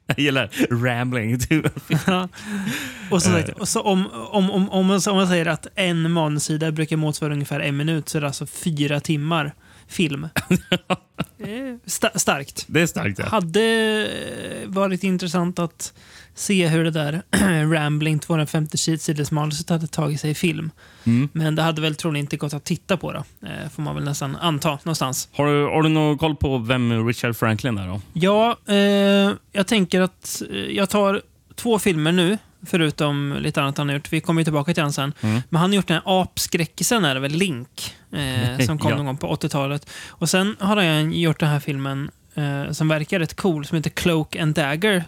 Jag 0.09 0.19
gillar 0.19 0.51
rambling. 0.71 1.39
250. 1.39 1.99
Ja. 2.07 2.29
och 3.11 3.23
så, 3.23 3.31
sagt, 3.31 3.49
och 3.49 3.69
så 3.69 3.81
om, 3.81 4.07
om, 4.07 4.51
om, 4.51 4.69
om, 4.71 4.87
man, 4.87 5.01
om 5.09 5.17
man 5.17 5.29
säger 5.29 5.47
att 5.47 5.67
en 5.75 6.11
manussida 6.13 6.73
brukar 6.73 6.97
motsvara 6.97 7.33
ungefär 7.33 7.61
en 7.61 7.77
minut 7.77 8.09
så 8.09 8.19
är 8.19 8.21
det 8.21 8.27
alltså 8.27 8.47
fyra 8.47 9.01
timmar 9.01 9.55
film. 9.89 10.29
Eh, 11.41 11.77
sta- 11.87 12.19
starkt. 12.19 12.65
Det 12.69 12.81
är 12.81 12.87
starkt. 12.87 13.19
Ja. 13.19 13.25
Hade 13.27 13.63
eh, 14.63 14.69
varit 14.69 15.05
intressant 15.05 15.59
att 15.59 15.93
se 16.39 16.67
hur 16.69 16.85
det 16.85 16.91
där 16.91 17.23
Rambling 17.75 18.19
250 18.19 18.77
sheetsidors 18.79 19.31
manuset 19.31 19.69
hade 19.71 19.87
tagit 19.87 20.21
sig 20.21 20.31
i 20.31 20.35
film. 20.35 20.71
Mm. 21.05 21.29
Men 21.33 21.55
det 21.55 21.63
hade 21.63 21.81
väl 21.83 21.95
troligen 21.95 22.25
inte 22.25 22.37
gått 22.37 22.53
att 22.55 22.65
titta 22.65 22.97
på 22.97 23.13
då. 23.13 23.25
Eh, 23.47 23.69
får 23.75 23.83
man 23.83 23.95
väl 23.95 24.05
nästan 24.05 24.37
anta 24.37 24.71
någonstans. 24.71 25.29
Har, 25.33 25.47
du, 25.47 25.65
har 25.65 25.83
du 25.83 25.89
någon 25.89 26.19
koll 26.19 26.37
på 26.37 26.59
vem 26.59 27.07
Richard 27.07 27.37
Franklin 27.37 27.79
är? 27.79 27.87
då? 27.87 28.01
Ja, 28.13 28.57
eh, 28.67 29.37
jag 29.53 29.67
tänker 29.67 30.01
att 30.01 30.43
eh, 30.51 30.57
jag 30.57 30.91
tar 30.91 31.23
två 31.55 31.79
filmer 31.79 32.13
nu, 32.13 32.39
förutom 32.67 33.37
lite 33.41 33.63
annat 33.63 33.79
han 33.79 33.89
har 33.89 33.95
gjort. 33.97 34.13
Vi 34.13 34.21
kommer 34.21 34.41
ju 34.41 34.45
tillbaka 34.45 34.75
till 34.75 34.83
han 34.83 34.93
sen. 34.93 35.13
Mm. 35.21 35.41
Men 35.49 35.61
han 35.61 35.71
har 35.71 35.77
gjort 35.77 35.87
den 35.87 35.95
här 36.05 36.23
apskräckisen, 36.23 37.05
är 37.05 37.15
det 37.15 37.21
väl, 37.21 37.33
Link, 37.33 37.95
eh, 38.13 38.59
som 38.67 38.79
kom 38.79 38.91
Ja. 38.91 38.97
någon 38.97 39.07
gång 39.07 39.17
på 39.17 39.35
80-talet. 39.35 39.91
Och 40.09 40.29
sen 40.29 40.57
har 40.61 40.77
han 40.77 41.13
gjort 41.13 41.41
den 41.41 41.49
här 41.49 41.61
filmen 41.61 42.11
eh, 42.35 42.71
som 42.73 42.89
verkar 42.89 43.19
rätt 43.19 43.37
cool, 43.37 43.65
som 43.67 43.77
heter 43.77 43.91
Cloak 43.91 44.37
and 44.37 44.55
Dagger. 44.55 45.05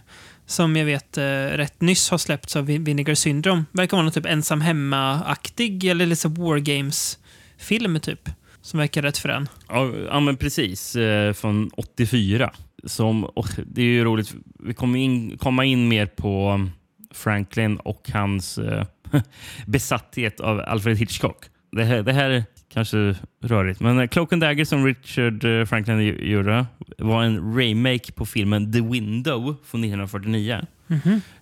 Som 0.50 0.76
jag 0.76 0.84
vet 0.84 1.18
eh, 1.18 1.22
rätt 1.56 1.80
nyss 1.80 2.10
har 2.10 2.18
släppts 2.18 2.56
av 2.56 2.66
Vinegar 2.66 3.14
Syndrome. 3.14 3.64
Verkar 3.72 3.96
vara 3.96 4.02
någon 4.02 4.12
typ 4.12 4.26
ensam 4.26 4.60
hemma-aktig, 4.60 5.84
eller 5.84 6.06
lite 6.06 6.28
War 6.28 6.58
Games-film 6.58 8.00
typ. 8.00 8.28
Som 8.60 8.78
verkar 8.78 9.02
rätt 9.02 9.18
frän. 9.18 9.48
Ja, 9.68 9.92
ja, 10.08 10.20
men 10.20 10.36
precis. 10.36 10.96
Eh, 10.96 11.32
från 11.32 11.70
84. 11.76 12.52
som, 12.84 13.24
och 13.24 13.48
det 13.66 13.82
är 13.82 13.86
ju 13.86 14.04
roligt, 14.04 14.34
vi 14.64 14.74
kommer 14.74 14.98
in, 14.98 15.38
komma 15.38 15.64
in 15.64 15.88
mer 15.88 16.06
på 16.06 16.66
Franklin 17.14 17.76
och 17.76 18.10
hans 18.12 18.58
eh, 18.58 18.84
besatthet 19.66 20.40
av 20.40 20.60
Alfred 20.60 20.98
Hitchcock. 20.98 21.44
Det 21.72 21.84
här, 21.84 22.02
det 22.02 22.12
här 22.12 22.44
kanske 22.72 23.14
rörigt, 23.42 23.80
men 23.80 24.08
Cloak 24.08 24.32
and 24.32 24.42
Dagger 24.42 24.64
som 24.64 24.84
Richard 24.84 25.44
eh, 25.44 25.64
Franklin 25.64 26.16
gjorde 26.20 26.66
var 26.98 27.22
en 27.22 27.58
remake 27.58 28.12
på 28.12 28.26
filmen 28.26 28.72
The 28.72 28.80
Window 28.80 29.56
från 29.64 29.84
1949 29.84 30.60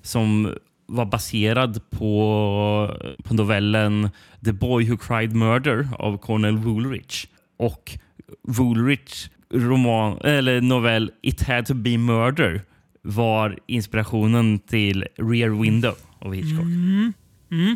som 0.02 0.54
var 0.86 1.06
baserad 1.06 1.90
på, 1.90 2.96
på 3.24 3.34
novellen 3.34 4.10
The 4.44 4.52
Boy 4.52 4.90
Who 4.90 4.96
Cried 4.96 5.36
Murder 5.36 5.88
av 5.98 6.18
Cornel 6.18 6.56
Woolrich. 6.56 7.26
Och 7.58 7.98
Woolrich 8.42 9.28
roman, 9.54 10.18
eller 10.24 10.60
novell 10.60 11.10
It 11.22 11.42
Had 11.42 11.66
To 11.66 11.74
Be 11.74 11.98
Murder 11.98 12.62
var 13.02 13.58
inspirationen 13.66 14.58
till 14.58 15.06
Rear 15.16 15.62
Window 15.62 15.94
av 16.18 16.34
Hitchcock. 16.34 16.66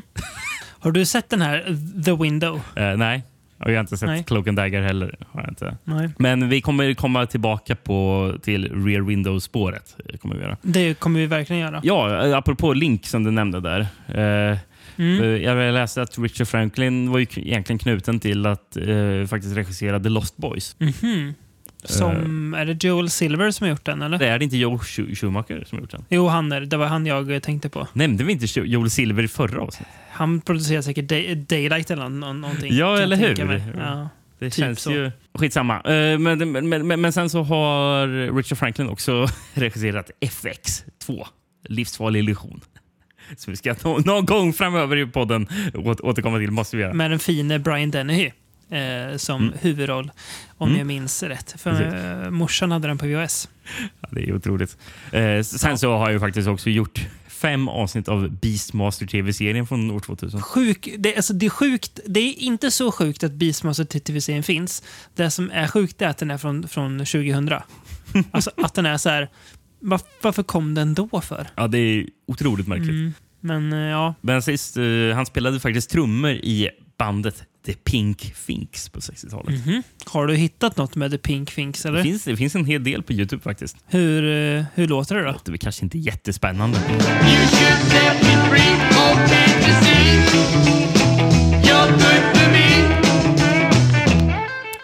Har 0.79 0.93
du 0.93 1.05
sett 1.07 1.31
den 1.31 1.41
här 1.41 1.79
The 2.05 2.13
Window? 2.13 2.61
Eh, 2.77 2.97
nej, 2.97 3.23
och 3.63 3.71
jag 3.71 3.77
har 3.77 3.81
inte 3.81 3.97
sett 3.97 4.09
Nej. 4.09 4.25
Cloak 4.25 4.49
and 4.49 4.57
Dagger 4.57 4.83
heller. 4.83 5.17
Har 5.33 5.49
inte. 5.49 5.77
Nej. 5.85 6.11
Men 6.19 6.49
vi 6.49 6.61
kommer 6.61 6.95
komma 6.95 7.27
tillbaka 7.27 7.77
på, 7.77 8.33
till 8.43 8.85
Rear 8.87 9.01
Window-spåret. 9.01 9.97
eh, 10.09 10.17
Kommer 10.17 10.35
vi 10.35 10.43
göra. 10.43 10.57
Det 10.63 10.95
kommer 10.99 11.21
vi 11.21 11.27
verkligen 11.27 11.63
göra. 11.63 11.81
Ja, 11.85 12.27
eh, 12.27 12.37
apropå 12.39 12.73
Link 12.73 13.07
som 13.07 13.25
du 13.25 13.31
nämnde 13.31 13.61
där. 13.61 13.81
Eh, 14.51 14.59
Mm. 14.97 15.43
Jag 15.43 15.75
läste 15.75 16.03
att 16.03 16.19
Richard 16.19 16.49
Franklin 16.49 17.11
var 17.11 17.19
ju 17.19 17.27
egentligen 17.37 17.79
knuten 17.79 18.21
till 18.21 18.47
att 18.47 18.77
eh, 18.77 19.27
faktiskt 19.29 19.57
regissera 19.57 20.01
The 20.01 20.09
Lost 20.09 20.37
Boys. 20.37 20.77
Mhm. 20.79 21.35
Som, 21.85 22.55
är 22.55 22.65
det 22.67 22.85
Joel 22.85 23.11
Silver 23.11 23.51
som 23.51 23.65
har 23.65 23.71
gjort 23.71 23.85
den 23.85 24.03
eller? 24.03 24.19
Det 24.19 24.27
är 24.29 24.39
det 24.39 24.45
inte 24.45 24.57
Joe 24.57 24.77
Schu- 24.79 25.15
Schumacher 25.15 25.65
som 25.67 25.77
har 25.79 25.81
gjort 25.83 25.91
den? 25.91 26.05
Jo, 26.09 26.27
han 26.29 26.53
är 26.53 26.61
det. 26.61 26.77
Var 26.77 26.87
han 26.87 27.07
jag 27.07 27.31
eh, 27.33 27.39
tänkte 27.39 27.69
på. 27.69 27.89
Nämnde 27.93 28.25
vi 28.25 28.33
inte 28.33 28.47
Jo- 28.49 28.65
Joel 28.65 28.91
Silver 28.91 29.23
i 29.23 29.29
förra 29.29 29.63
avsnittet? 29.63 29.93
Han 30.11 30.41
producerar 30.41 30.83
säkert 30.83 31.09
Day, 31.09 31.35
Daylight 31.35 31.91
eller 31.91 32.09
nå- 32.09 32.33
någonting. 32.33 32.75
Ja, 32.77 32.99
eller 32.99 33.17
hur? 33.17 33.63
Ja. 33.79 34.09
Det 34.39 34.51
Typ 34.51 34.55
känns 34.65 34.81
så. 34.81 34.93
ju... 34.93 35.11
Skitsamma. 35.35 35.81
Eh, 35.81 36.19
Men, 36.19 36.53
men, 36.53 36.69
men, 36.87 37.01
men 37.01 37.13
sen 37.13 37.31
så 37.31 37.43
har 37.43 38.07
Richard 38.37 38.59
Franklin 38.59 38.89
också 38.89 39.27
regisserat 39.55 40.11
FX 40.21 40.85
2. 41.07 41.27
Livsfarlig 41.69 42.21
illusion. 42.21 42.61
Som 43.37 43.51
vi 43.51 43.57
ska 43.57 43.75
nå- 43.85 43.99
någon 43.99 44.27
gång 44.27 44.53
framöver 44.53 44.97
i 44.97 45.07
podden 45.07 45.47
återkomma 46.03 46.39
till. 46.39 46.51
måste 46.51 46.77
vi 46.77 46.83
göra. 46.83 46.95
Med 46.95 47.11
den 47.11 47.19
fine 47.19 47.63
Brian 47.63 47.91
Dennehy 47.91 48.31
eh, 48.73 49.17
som 49.17 49.53
huvudroll, 49.61 50.11
om 50.59 50.69
Mm. 50.69 50.79
jag 50.79 50.87
minns 50.87 51.23
rätt. 51.23 51.55
För 51.59 51.71
Precis. 51.71 51.95
eh, 51.95 52.31
morsan 52.31 52.71
hade 52.73 52.89
den 52.89 52.99
på 52.99 53.07
VHS. 53.07 53.49
Ja, 54.01 54.09
det 54.11 54.29
är 54.29 54.35
otroligt. 54.35 54.77
Eh, 55.13 55.43
sen 55.43 55.79
så 55.79 55.97
har 55.97 56.11
jag 56.11 56.21
faktiskt 56.21 56.49
också 56.49 56.71
gjort 56.71 57.07
fem 57.29 57.69
avsnitt 57.69 58.09
av 58.09 58.31
Beastmaster 58.31 59.07
TV-serien 59.07 59.67
från 59.67 59.91
år 59.91 60.01
2000. 60.01 60.43
Sjuk, 60.43 60.89
det, 60.99 61.17
alltså, 61.17 61.33
det 61.33 61.47
är 61.47 61.51
sjukt. 61.51 62.01
Det 62.07 62.21
är 62.21 62.39
inte 62.39 62.71
så 62.71 62.93
sjukt 62.93 63.25
att 63.25 63.33
Beastmaster 63.33 63.85
TV-serien 63.85 64.43
finns. 64.43 64.83
Det 65.15 65.31
som 65.31 65.51
är 65.51 65.67
sjukt 65.69 66.03
är 66.03 66.09
att 66.09 66.19
den 66.19 66.31
är 66.31 66.39
från, 66.39 66.69
från 66.69 66.99
2000. 66.99 67.51
alltså 68.31 68.51
att 68.57 68.75
den 68.75 68.87
är 68.87 68.97
så 68.97 69.09
här... 69.09 69.29
var- 69.81 70.01
Varför 70.21 70.43
kom 70.43 70.75
den 70.75 70.95
då 70.95 71.21
för? 71.21 71.47
Ja, 71.57 71.67
det 71.69 71.79
är 71.79 72.07
otroligt 72.27 72.69
märkligt. 72.69 72.89
Mm. 72.91 73.13
Men 73.41 73.73
eh, 73.73 73.79
ja, 73.79 74.15
Men 74.21 74.43
sist, 74.43 74.77
eh, 74.77 74.85
han 75.15 75.27
spelade 75.27 75.61
faktiskt 75.61 75.91
trummor 75.91 76.31
i 76.31 76.69
bandet 76.99 77.43
The 77.67 77.73
Pink 77.73 78.35
Finks 78.35 78.89
på 78.89 79.01
60-talet. 79.01 79.67
Mhm. 79.67 79.83
Har 80.07 80.27
du 80.27 80.35
hittat 80.35 80.77
något 80.77 80.95
med 80.97 81.11
The 81.11 81.19
Pink 81.19 81.51
Finks? 81.51 81.83
Det, 81.83 81.89
Eller? 81.89 82.03
finns, 82.03 82.25
det 82.25 82.37
finns 82.37 82.55
en 82.55 82.65
hel 82.65 82.85
del 82.85 83.03
på 83.03 83.13
Youtube 83.13 83.43
faktiskt. 83.43 83.77
Hur, 83.87 84.25
eh, 84.59 84.65
hur 84.75 84.89
låter 84.89 85.15
det 85.15 85.23
då? 85.23 85.37
Det 85.45 85.53
är 85.53 85.57
kanske 85.57 85.85
inte 85.85 85.99
jättespännande. 85.99 86.79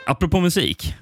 Apropå 0.07 0.41
musik. 0.41 0.95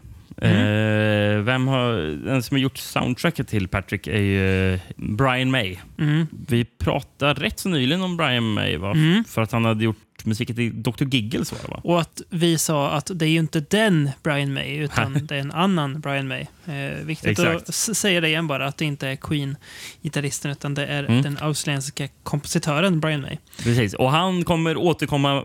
Eh, 0.42 1.42
vem 1.42 1.66
har, 1.68 1.92
den 2.26 2.42
som 2.42 2.54
har 2.54 2.62
gjort 2.62 2.78
soundtracket 2.78 3.48
till 3.48 3.68
Patrick 3.68 4.06
är 4.06 4.20
ju 4.20 4.74
eh, 4.74 4.80
Brian 4.96 5.50
May. 5.50 5.76
Mm. 5.98 6.26
Vi 6.48 6.64
pratade 6.64 7.40
rätt 7.42 7.58
så 7.58 7.68
nyligen 7.68 8.02
om 8.02 8.16
Brian 8.16 8.52
May 8.52 8.76
va? 8.76 8.90
Mm. 8.90 9.24
för 9.24 9.42
att 9.42 9.52
han 9.52 9.64
hade 9.64 9.84
gjort 9.84 9.96
musiken 10.26 10.56
till 10.56 10.82
Dr. 10.82 11.04
Giggles. 11.04 11.52
Var 11.52 11.58
det, 11.62 11.68
va? 11.68 11.80
Och 11.84 12.00
att 12.00 12.22
vi 12.30 12.58
sa 12.58 12.90
att 12.90 13.10
det 13.14 13.24
är 13.26 13.28
ju 13.30 13.38
inte 13.38 13.60
den 13.60 14.10
Brian 14.22 14.52
May, 14.54 14.76
utan 14.76 15.12
det 15.26 15.36
är 15.36 15.40
en 15.40 15.52
annan 15.52 16.00
Brian 16.00 16.28
May. 16.28 16.46
Eh, 16.66 17.04
viktigt 17.04 17.30
Exakt. 17.30 17.68
att 17.68 17.74
säga 17.74 18.20
det 18.20 18.28
igen 18.28 18.46
bara, 18.46 18.66
att 18.66 18.76
det 18.76 18.84
inte 18.84 19.08
är 19.08 19.16
Queen-gitarristen, 19.16 20.50
utan 20.50 20.74
det 20.74 20.86
är 20.86 21.04
Mm. 21.04 21.22
den 21.22 21.38
australiensiska 21.40 22.08
kompositören 22.22 23.00
Brian 23.00 23.20
May. 23.20 23.36
Precis. 23.62 23.94
Och 23.94 24.10
han 24.10 24.44
kommer 24.44 24.76
återkomma 24.76 25.44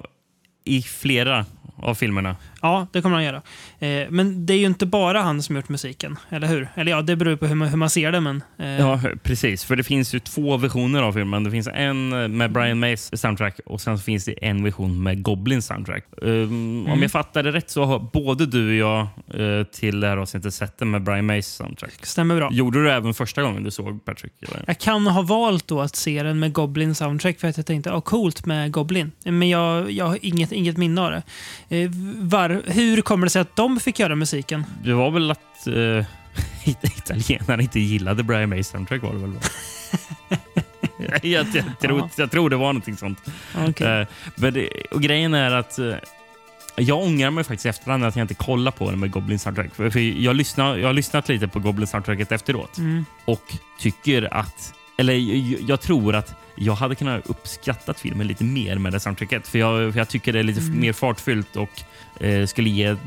i 0.63 0.82
flera 0.82 1.46
av 1.76 1.96
filmerna. 1.96 2.36
Ja, 2.62 2.88
det 2.91 3.02
kommer 3.02 3.15
han 3.15 3.26
göra. 3.26 3.41
Eh, 3.80 4.08
men 4.10 4.45
det 4.45 4.54
är 4.54 4.58
ju 4.58 4.65
inte 4.65 4.86
bara 4.86 5.21
han 5.21 5.43
som 5.43 5.56
gjort 5.56 5.69
musiken, 5.69 6.19
eller 6.30 6.47
hur? 6.47 6.67
Eller 6.76 6.91
ja, 6.91 7.02
det 7.02 7.15
beror 7.15 7.36
på 7.36 7.47
hur 7.47 7.56
man, 7.56 7.67
hur 7.67 7.78
man 7.78 7.89
ser 7.89 8.12
det, 8.12 8.19
men... 8.19 8.43
Eh, 8.58 8.67
Ja, 8.80 9.00
precis. 9.24 9.63
För 9.63 9.76
det 9.76 9.84
finns 9.84 10.13
ju 10.15 10.19
två 10.19 10.58
versioner 10.58 11.02
av 11.04 11.13
filmen. 11.13 11.43
Det 11.43 11.52
finns 11.52 11.67
en 11.74 12.10
med 12.38 12.52
Brian 12.52 12.80
Mays 12.80 13.19
soundtrack 13.21 13.60
och 13.65 13.82
sen 13.82 13.97
finns 13.97 14.26
det 14.26 14.32
en 14.45 14.63
version 14.63 15.04
med 15.04 15.24
Goblins 15.24 15.65
soundtrack. 15.65 16.06
Um, 16.21 16.88
Om 16.88 17.02
jag 17.02 17.12
fattar 17.12 17.43
det 17.43 17.52
rätt 17.52 17.69
så 17.69 17.84
har 17.84 18.00
både 18.00 18.45
du 18.45 18.69
och 18.69 18.76
jag 18.89 19.02
eh, 19.41 19.63
till 19.63 20.00
det 20.00 20.08
här 20.08 20.17
avsnittet 20.17 20.54
sett 20.54 20.78
den 20.78 20.91
med 20.91 21.04
Brian 21.04 21.26
Mays 21.26 21.47
soundtrack. 21.47 22.06
Stämmer 22.06 22.36
bra. 22.36 22.50
Gjorde 22.52 22.80
du 22.80 22.86
det 22.86 22.93
även 22.93 23.13
första 23.13 23.41
gången 23.41 23.63
du 23.63 23.71
såg 23.71 24.06
Patrick? 24.06 24.34
Eller? 24.41 24.63
Jag 24.67 24.78
kan 24.80 25.08
ha 25.08 25.21
valt 25.21 25.67
då 25.67 25.82
att 25.82 25.95
se 25.95 26.24
den 26.24 26.39
med 26.39 26.54
Goblin 26.54 26.95
soundtrack 26.95 27.39
för 27.39 27.47
att 27.47 27.58
jag 27.58 27.65
tänkte, 27.65 27.89
ja 27.89 28.02
coolt 28.02 28.45
med 28.45 28.71
Goblin. 28.71 29.12
Men 29.24 29.50
jag, 29.50 29.91
jag 29.91 30.06
har 30.06 30.17
inget, 30.21 30.52
inget 30.52 30.78
minne 30.78 31.02
av 31.02 31.12
det. 31.12 31.24
Eh, 31.84 31.89
var, 32.19 32.51
hur 32.66 33.02
kommer 33.02 33.26
det 33.26 33.30
sig 33.30 33.42
att 33.42 33.56
de 33.56 33.80
fick 33.80 34.00
göra 34.00 34.16
musiken? 34.16 34.66
Det 34.84 34.94
var 34.94 35.12
väl 35.12 35.32
att 35.32 35.40
uh, 35.68 36.04
italienarna 36.66 37.62
inte 37.64 37.80
gillade 37.80 38.24
Brian 38.24 38.50
Mays 38.50 38.68
soundtrack 38.68 39.02
var 39.04 39.14
det 39.14 39.20
väl? 39.20 39.34
jag, 41.22 41.46
jag, 41.56 41.80
tror, 41.82 42.00
Ja. 42.00 42.10
jag 42.16 42.32
tror 42.32 42.50
det 42.50 42.56
var 42.56 42.66
någonting 42.68 42.98
sånt. 42.98 43.20
Okej. 43.68 43.88
Eh, 44.02 44.08
men 44.36 44.54
det, 44.54 44.70
och 44.92 45.02
grejen 45.02 45.34
är 45.34 45.52
att 45.52 45.80
eh, 45.80 45.94
jag 46.76 47.00
ångrar 47.00 47.32
mig 47.32 47.44
faktiskt 47.44 47.66
i 47.66 47.70
efterhand 47.70 48.06
att 48.06 48.16
jag 48.16 48.24
inte 48.24 48.34
kollar 48.34 48.72
på 48.72 48.90
den 48.90 49.00
med 49.00 49.12
Goblin 49.12 49.40
soundtrack. 49.40 49.76
För, 49.76 49.90
för 49.90 50.00
jag, 50.00 50.36
lyssnar, 50.36 50.78
jag 50.78 50.88
har 50.88 50.94
lyssnat 50.94 51.30
lite 51.30 51.48
på 51.48 51.60
Goblin 51.60 51.88
soundtracket 51.88 52.32
efteråt 52.32 52.78
Mm. 52.78 53.06
och 53.26 53.54
tycker 53.80 54.34
att, 54.34 54.74
eller 54.97 55.13
jag, 55.69 55.82
tror 55.82 56.15
att 56.15 56.34
jag 56.56 56.73
hade 56.75 56.95
kunnat 56.95 57.27
uppskattat 57.30 57.99
filmen 57.99 58.27
lite 58.27 58.43
mer 58.43 58.75
med 58.77 58.93
det 58.93 58.99
soundtracket. 58.99 59.47
För 59.47 59.60
jag, 59.60 59.93
för 59.93 59.99
jag 59.99 60.10
tycker 60.10 60.34
det 60.34 60.39
är 60.39 60.43
lite 60.43 60.62
mer 60.62 60.93
fartfyllt 60.93 61.56
och 61.56 61.82
eh, 62.25 62.45
skulle 62.45 62.69
ge 62.69 62.86
eh, 62.88 62.97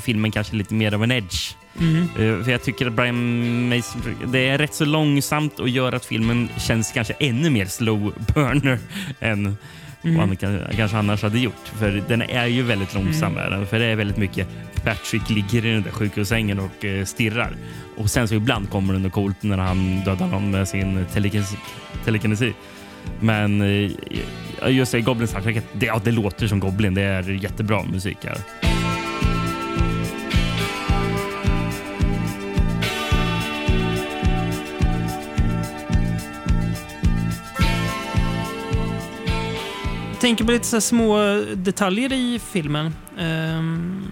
filmen 0.00 0.30
kanske 0.30 0.56
lite 0.56 0.74
mer 0.74 0.94
av 0.94 1.04
en 1.04 1.10
edge. 1.12 1.54
Mm. 1.80 2.02
Eh, 2.02 2.44
För 2.44 2.50
jag 2.50 2.62
tycker 2.62 2.86
att 2.86 2.92
Brian 2.92 3.68
Mays, 3.68 3.94
det 4.26 4.48
är 4.48 4.58
rätt 4.58 4.74
så 4.74 4.84
långsamt 4.84 5.58
och 5.58 5.68
gör 5.68 5.92
att 5.92 6.04
filmen 6.04 6.48
känns 6.58 6.92
kanske 6.92 7.14
ännu 7.18 7.50
mer 7.50 7.66
slow 7.66 8.12
burner 8.34 8.78
än 9.20 9.56
vad 10.02 10.14
han 10.16 10.36
kan- 10.36 10.64
kanske 10.76 10.96
annars 10.96 11.22
hade 11.22 11.38
gjort. 11.38 11.72
För 11.78 12.02
den 12.08 12.22
är 12.22 12.46
ju 12.46 12.62
väldigt 12.62 12.94
långsam. 12.94 13.34
den. 13.34 13.66
För 13.66 13.78
det 13.78 13.84
är 13.84 13.96
väldigt 13.96 14.16
mycket 14.16 14.48
Patrick 14.84 15.30
ligger 15.30 15.66
i 15.66 15.72
den 15.72 15.82
där 15.82 15.90
sjukhussängen 15.90 16.58
och 16.58 16.84
eh, 16.84 17.04
stirrar. 17.04 17.52
Och 18.00 18.10
sen 18.10 18.28
så 18.28 18.34
ibland 18.34 18.70
kommer 18.70 18.92
det 18.92 18.98
något 18.98 19.12
coolt 19.12 19.42
när 19.42 19.58
han 19.58 20.00
dödar 20.04 20.26
någon 20.26 20.50
med 20.50 20.68
sin 20.68 21.06
telekinesi. 21.12 21.56
telekinesi. 22.04 22.54
Men 23.20 23.60
eh, 23.60 23.90
eh, 24.62 24.76
just 24.76 24.92
det, 24.92 25.00
Goblin 25.00 25.28
soundtracket, 25.28 25.64
det, 25.72 25.86
ja, 25.86 26.00
det 26.04 26.10
låter 26.10 26.46
som 26.46 26.60
Goblin. 26.60 26.94
Det 26.94 27.02
är 27.02 27.30
jättebra 27.30 27.84
musik 27.84 28.18
här. 28.24 28.38
Jag 40.10 40.20
tänker 40.20 40.44
på 40.44 40.52
lite 40.52 40.66
så 40.66 40.76
här 40.76 40.80
små 40.80 41.42
detaljer 41.54 42.12
i 42.12 42.40
filmen 42.52 42.94
ehm, 43.18 44.06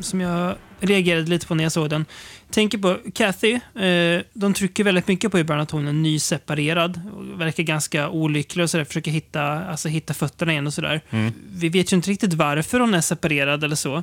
som 0.00 0.20
jag 0.20 0.56
reagerade 0.80 1.26
lite 1.26 1.46
på 1.46 1.54
när 1.54 1.64
jag 1.64 1.72
såg 1.72 1.90
den. 1.90 2.04
Tänker 2.50 2.78
på 2.78 2.98
Kathy. 3.14 3.52
Eh, 3.54 4.22
de 4.32 4.54
trycker 4.54 4.84
väldigt 4.84 5.08
mycket 5.08 5.32
på 5.32 5.38
i 5.38 5.44
början 5.44 5.62
att 5.62 5.70
hon 5.70 5.88
är 5.88 5.92
nyseparerad. 5.92 7.00
Verkar 7.38 7.62
ganska 7.62 8.08
olycklig 8.08 8.62
och 8.62 8.70
så 8.70 8.76
där, 8.76 8.84
försöker 8.84 9.10
hitta, 9.10 9.42
alltså, 9.42 9.88
hitta 9.88 10.14
fötterna 10.14 10.52
igen 10.52 10.66
och 10.66 10.74
sådär. 10.74 11.00
Vi 11.52 11.68
vet 11.68 11.92
ju 11.92 11.96
inte 11.96 12.10
riktigt 12.10 12.32
varför 12.32 12.80
hon 12.80 12.94
är 12.94 13.00
separerad 13.00 13.64
eller 13.64 13.76
så. 13.76 14.02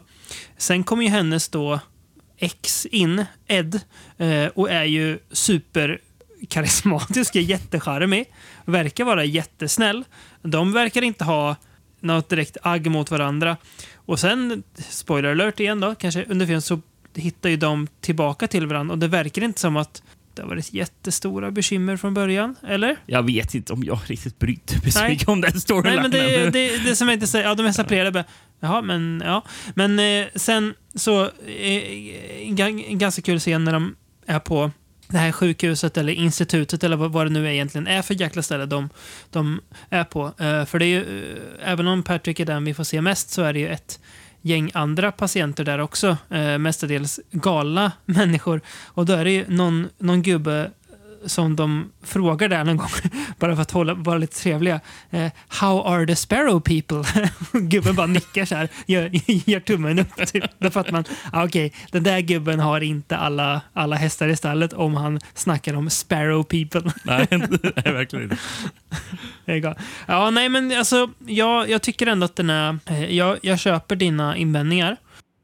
Sen 0.57 0.83
kommer 0.83 1.03
ju 1.03 1.09
hennes 1.09 1.49
då 1.49 1.79
ex 2.37 2.85
in, 2.85 3.25
Ed, 3.47 3.79
eh, 4.17 4.45
och 4.45 4.71
är 4.71 4.83
ju 4.83 5.19
superkarismatisk, 5.31 7.35
är 7.35 7.39
jättecharmig, 7.39 8.25
verkar 8.65 9.03
vara 9.03 9.25
jättesnäll. 9.25 10.03
De 10.41 10.73
verkar 10.73 11.01
inte 11.01 11.23
ha 11.23 11.55
något 11.99 12.29
direkt 12.29 12.57
agg 12.61 12.87
mot 12.87 13.11
varandra. 13.11 13.57
Och 13.95 14.19
sen, 14.19 14.63
spoiler 14.89 15.31
alert 15.31 15.59
igen 15.59 15.79
då, 15.79 15.95
kanske 15.95 16.25
under 16.25 16.45
filmen 16.45 16.61
så 16.61 16.81
hittar 17.17 17.49
ju 17.49 17.57
de 17.57 17.87
tillbaka 18.01 18.47
till 18.47 18.67
varandra 18.67 18.93
och 18.93 18.99
det 18.99 19.07
verkar 19.07 19.41
inte 19.41 19.59
som 19.59 19.77
att 19.77 20.03
det 20.33 20.41
har 20.41 20.49
varit 20.49 20.73
jättestora 20.73 21.51
bekymmer 21.51 21.97
från 21.97 22.13
början, 22.13 22.55
eller? 22.67 22.97
Jag 23.05 23.23
vet 23.23 23.55
inte 23.55 23.73
om 23.73 23.83
jag 23.83 23.99
riktigt 24.05 24.39
brydde 24.39 24.79
mig 24.83 24.91
så 24.91 24.99
Nej. 24.99 25.09
mycket 25.09 25.27
om 25.27 25.41
den 25.41 25.51
Nej, 25.53 25.61
storylinen. 25.61 26.01
men 26.01 26.11
det, 26.11 26.49
det, 26.49 26.77
det 26.77 26.95
som 26.95 27.07
jag 27.07 27.15
inte 27.15 27.27
säger, 27.27 27.47
ja 27.47 27.55
de 27.55 27.65
är 27.65 27.71
separerade. 27.71 28.25
Jaha, 28.59 28.81
men 28.81 29.23
ja. 29.25 29.43
Men 29.75 29.99
eh, 29.99 30.27
sen 30.35 30.73
så, 30.95 31.23
eh, 31.23 32.47
en 32.47 32.97
ganska 32.97 33.21
kul 33.21 33.39
scen 33.39 33.63
när 33.63 33.73
de 33.73 33.95
är 34.25 34.39
på 34.39 34.71
det 35.07 35.17
här 35.17 35.31
sjukhuset 35.31 35.97
eller 35.97 36.13
institutet 36.13 36.83
eller 36.83 36.95
vad, 36.95 37.25
det 37.25 37.29
nu 37.29 37.53
egentligen 37.53 37.87
är 37.87 38.01
för 38.01 38.13
jäkla 38.13 38.41
ställe 38.41 38.65
de, 38.65 38.89
de 39.29 39.61
är 39.89 40.03
på. 40.03 40.25
Eh, 40.25 40.65
för 40.65 40.79
det 40.79 40.85
är 40.85 40.87
ju, 40.87 41.31
eh, 41.61 41.71
även 41.71 41.87
om 41.87 42.03
Patrick 42.03 42.39
är 42.39 42.45
den 42.45 42.65
vi 42.65 42.73
får 42.73 42.83
se 42.83 43.01
mest 43.01 43.29
så 43.29 43.41
är 43.41 43.53
det 43.53 43.59
ju 43.59 43.67
ett 43.67 43.99
gäng 44.45 44.71
andra 44.73 45.11
patienter 45.11 45.63
där 45.63 45.79
också. 45.79 46.17
Eh, 46.29 46.57
mestadels 46.57 47.19
galna 47.31 47.91
människor. 48.05 48.61
Och 48.85 49.05
då 49.05 49.13
är 49.13 49.25
det 49.25 49.31
ju 49.31 49.45
någon, 49.47 49.89
någon 49.97 50.21
gubbe 50.21 50.71
som 51.25 51.55
de 51.55 51.91
frågar 52.03 52.47
där 52.49 52.63
någon 52.63 52.77
gång, 52.77 52.89
bara 53.39 53.55
för 53.55 53.61
att 53.61 53.71
hålla, 53.71 53.93
vara 53.93 54.17
lite 54.17 54.35
trevliga. 54.39 54.79
Eh, 55.09 55.31
How 55.47 55.81
are 55.87 56.05
the 56.07 56.15
sparrow 56.15 56.59
people? 56.59 57.29
gubben 57.59 57.95
bara 57.95 58.07
nickar 58.07 58.45
så 58.45 58.55
här, 58.55 58.69
gör, 58.87 59.09
gör 59.49 59.59
tummen 59.59 59.99
upp. 59.99 60.27
Typ. 60.27 60.43
Därför 60.59 60.79
att 60.79 60.91
man, 60.91 61.03
ah, 61.31 61.45
okej, 61.45 61.73
den 61.91 62.03
där 62.03 62.19
gubben 62.19 62.59
har 62.59 62.81
inte 62.81 63.17
alla, 63.17 63.61
alla 63.73 63.95
hästar 63.95 64.27
i 64.27 64.35
stallet 64.35 64.73
om 64.73 64.95
han 64.95 65.19
snackar 65.33 65.73
om 65.75 65.89
sparrow 65.89 66.43
people. 66.43 66.91
Nej, 67.03 67.27
nej, 67.31 67.93
verkligen 67.93 68.23
inte. 68.23 68.37
Ja, 70.07 70.29
nej, 70.29 70.49
men 70.49 70.71
alltså, 70.77 71.09
jag, 71.25 71.69
jag 71.69 71.81
tycker 71.81 72.07
ändå 72.07 72.25
att 72.25 72.35
den 72.35 72.49
är... 72.49 72.77
eh, 72.85 73.05
Jag, 73.15 73.37
jag 73.41 73.59
köper 73.59 73.95
dina 73.95 74.37
invändningar, 74.37 74.97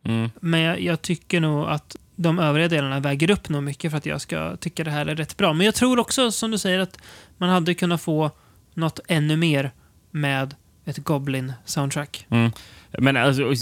Mm. 0.05 0.29
men 0.41 0.59
jag, 0.59 0.81
jag 0.81 1.01
tycker 1.01 1.39
nog 1.39 1.65
att 1.69 1.95
de 2.21 2.39
övriga 2.39 2.67
delarna 2.67 2.99
väger 2.99 3.31
upp 3.31 3.49
nog 3.49 3.63
mycket 3.63 3.91
för 3.91 3.97
att 3.97 4.05
jag 4.05 4.21
ska 4.21 4.55
tycka 4.55 4.83
det 4.83 4.91
här 4.91 5.05
är 5.05 5.15
rätt 5.15 5.37
bra. 5.37 5.53
Men 5.53 5.65
jag 5.65 5.75
tror 5.75 5.99
också, 5.99 6.31
som 6.31 6.51
du 6.51 6.57
säger, 6.57 6.79
att 6.79 6.97
man 7.37 7.49
hade 7.49 7.73
kunnat 7.73 8.01
få 8.01 8.31
något 8.73 8.99
ännu 9.07 9.35
mer 9.35 9.71
med 10.11 10.55
ett 10.85 10.97
Goblin-soundtrack. 10.97 12.25
Mm. 12.29 12.51
Men 12.97 13.17
alltså, 13.17 13.53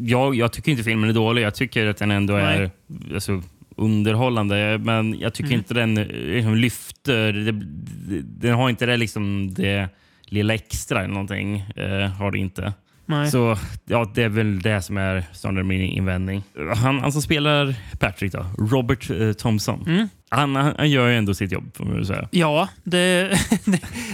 jag, 0.00 0.34
jag 0.34 0.52
tycker 0.52 0.70
inte 0.72 0.84
filmen 0.84 1.10
är 1.10 1.14
dålig. 1.14 1.42
Jag 1.42 1.54
tycker 1.54 1.86
att 1.86 1.96
den 1.96 2.10
ändå 2.10 2.34
är 2.34 2.70
alltså, 3.14 3.42
underhållande. 3.76 4.78
Men 4.78 5.18
jag 5.18 5.34
tycker 5.34 5.48
Mm. 5.50 5.58
inte 5.58 5.74
den 5.74 5.94
liksom, 6.34 6.54
lyfter. 6.56 7.32
Det, 7.32 7.52
det, 7.52 8.22
den 8.22 8.54
har 8.54 8.70
inte 8.70 8.86
det, 8.86 8.96
liksom, 8.96 9.54
det 9.54 9.88
lilla 10.22 10.54
extra 10.54 10.98
eller 10.98 11.14
någonting. 11.14 11.58
Eh, 11.76 12.08
har 12.10 12.30
det 12.30 12.38
inte. 12.38 12.72
Nej. 13.08 13.30
Så 13.30 13.58
ja, 13.84 14.10
det 14.14 14.22
är 14.22 14.28
väl 14.28 14.60
det 14.60 14.82
som 14.82 14.96
är 14.96 15.24
snarare 15.32 15.64
min 15.64 15.80
invändning. 15.80 16.42
Han, 16.76 17.00
han 17.00 17.12
som 17.12 17.22
spelar 17.22 17.74
Patrick, 17.98 18.32
då, 18.32 18.46
Robert 18.58 19.10
eh, 19.10 19.32
Thompson. 19.32 19.84
Mm. 19.86 20.08
Han, 20.28 20.56
han, 20.56 20.90
gör 20.90 21.08
ju 21.08 21.16
ändå 21.16 21.34
sitt 21.34 21.52
jobb, 21.52 21.76
får 21.76 21.84
man 21.84 22.06
säga. 22.06 22.28
Ja, 22.30 22.68
det, 22.84 23.28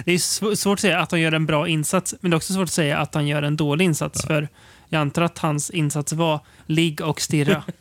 det, 0.05 0.13
är 0.13 0.17
sv- 0.17 0.55
svårt 0.55 0.77
att 0.77 0.81
säga 0.81 1.01
att 1.01 1.11
han 1.11 1.21
gör 1.21 1.33
en 1.33 1.47
bra 1.47 1.69
insats, 1.69 2.15
men 2.21 2.31
det 2.31 2.35
är 2.35 2.37
också 2.37 2.53
svårt 2.53 2.63
att 2.63 2.71
säga 2.71 2.99
att 2.99 3.15
han 3.15 3.27
gör 3.27 3.43
en 3.43 3.57
dålig 3.57 3.85
insats. 3.85 4.27
För 4.27 4.49
jag 4.89 5.01
antar 5.01 5.23
att 5.23 5.39
hans 5.39 5.71
insats 5.71 6.13
var 6.13 6.41
ligg 6.67 7.01
och 7.01 7.21
stirra. 7.21 7.63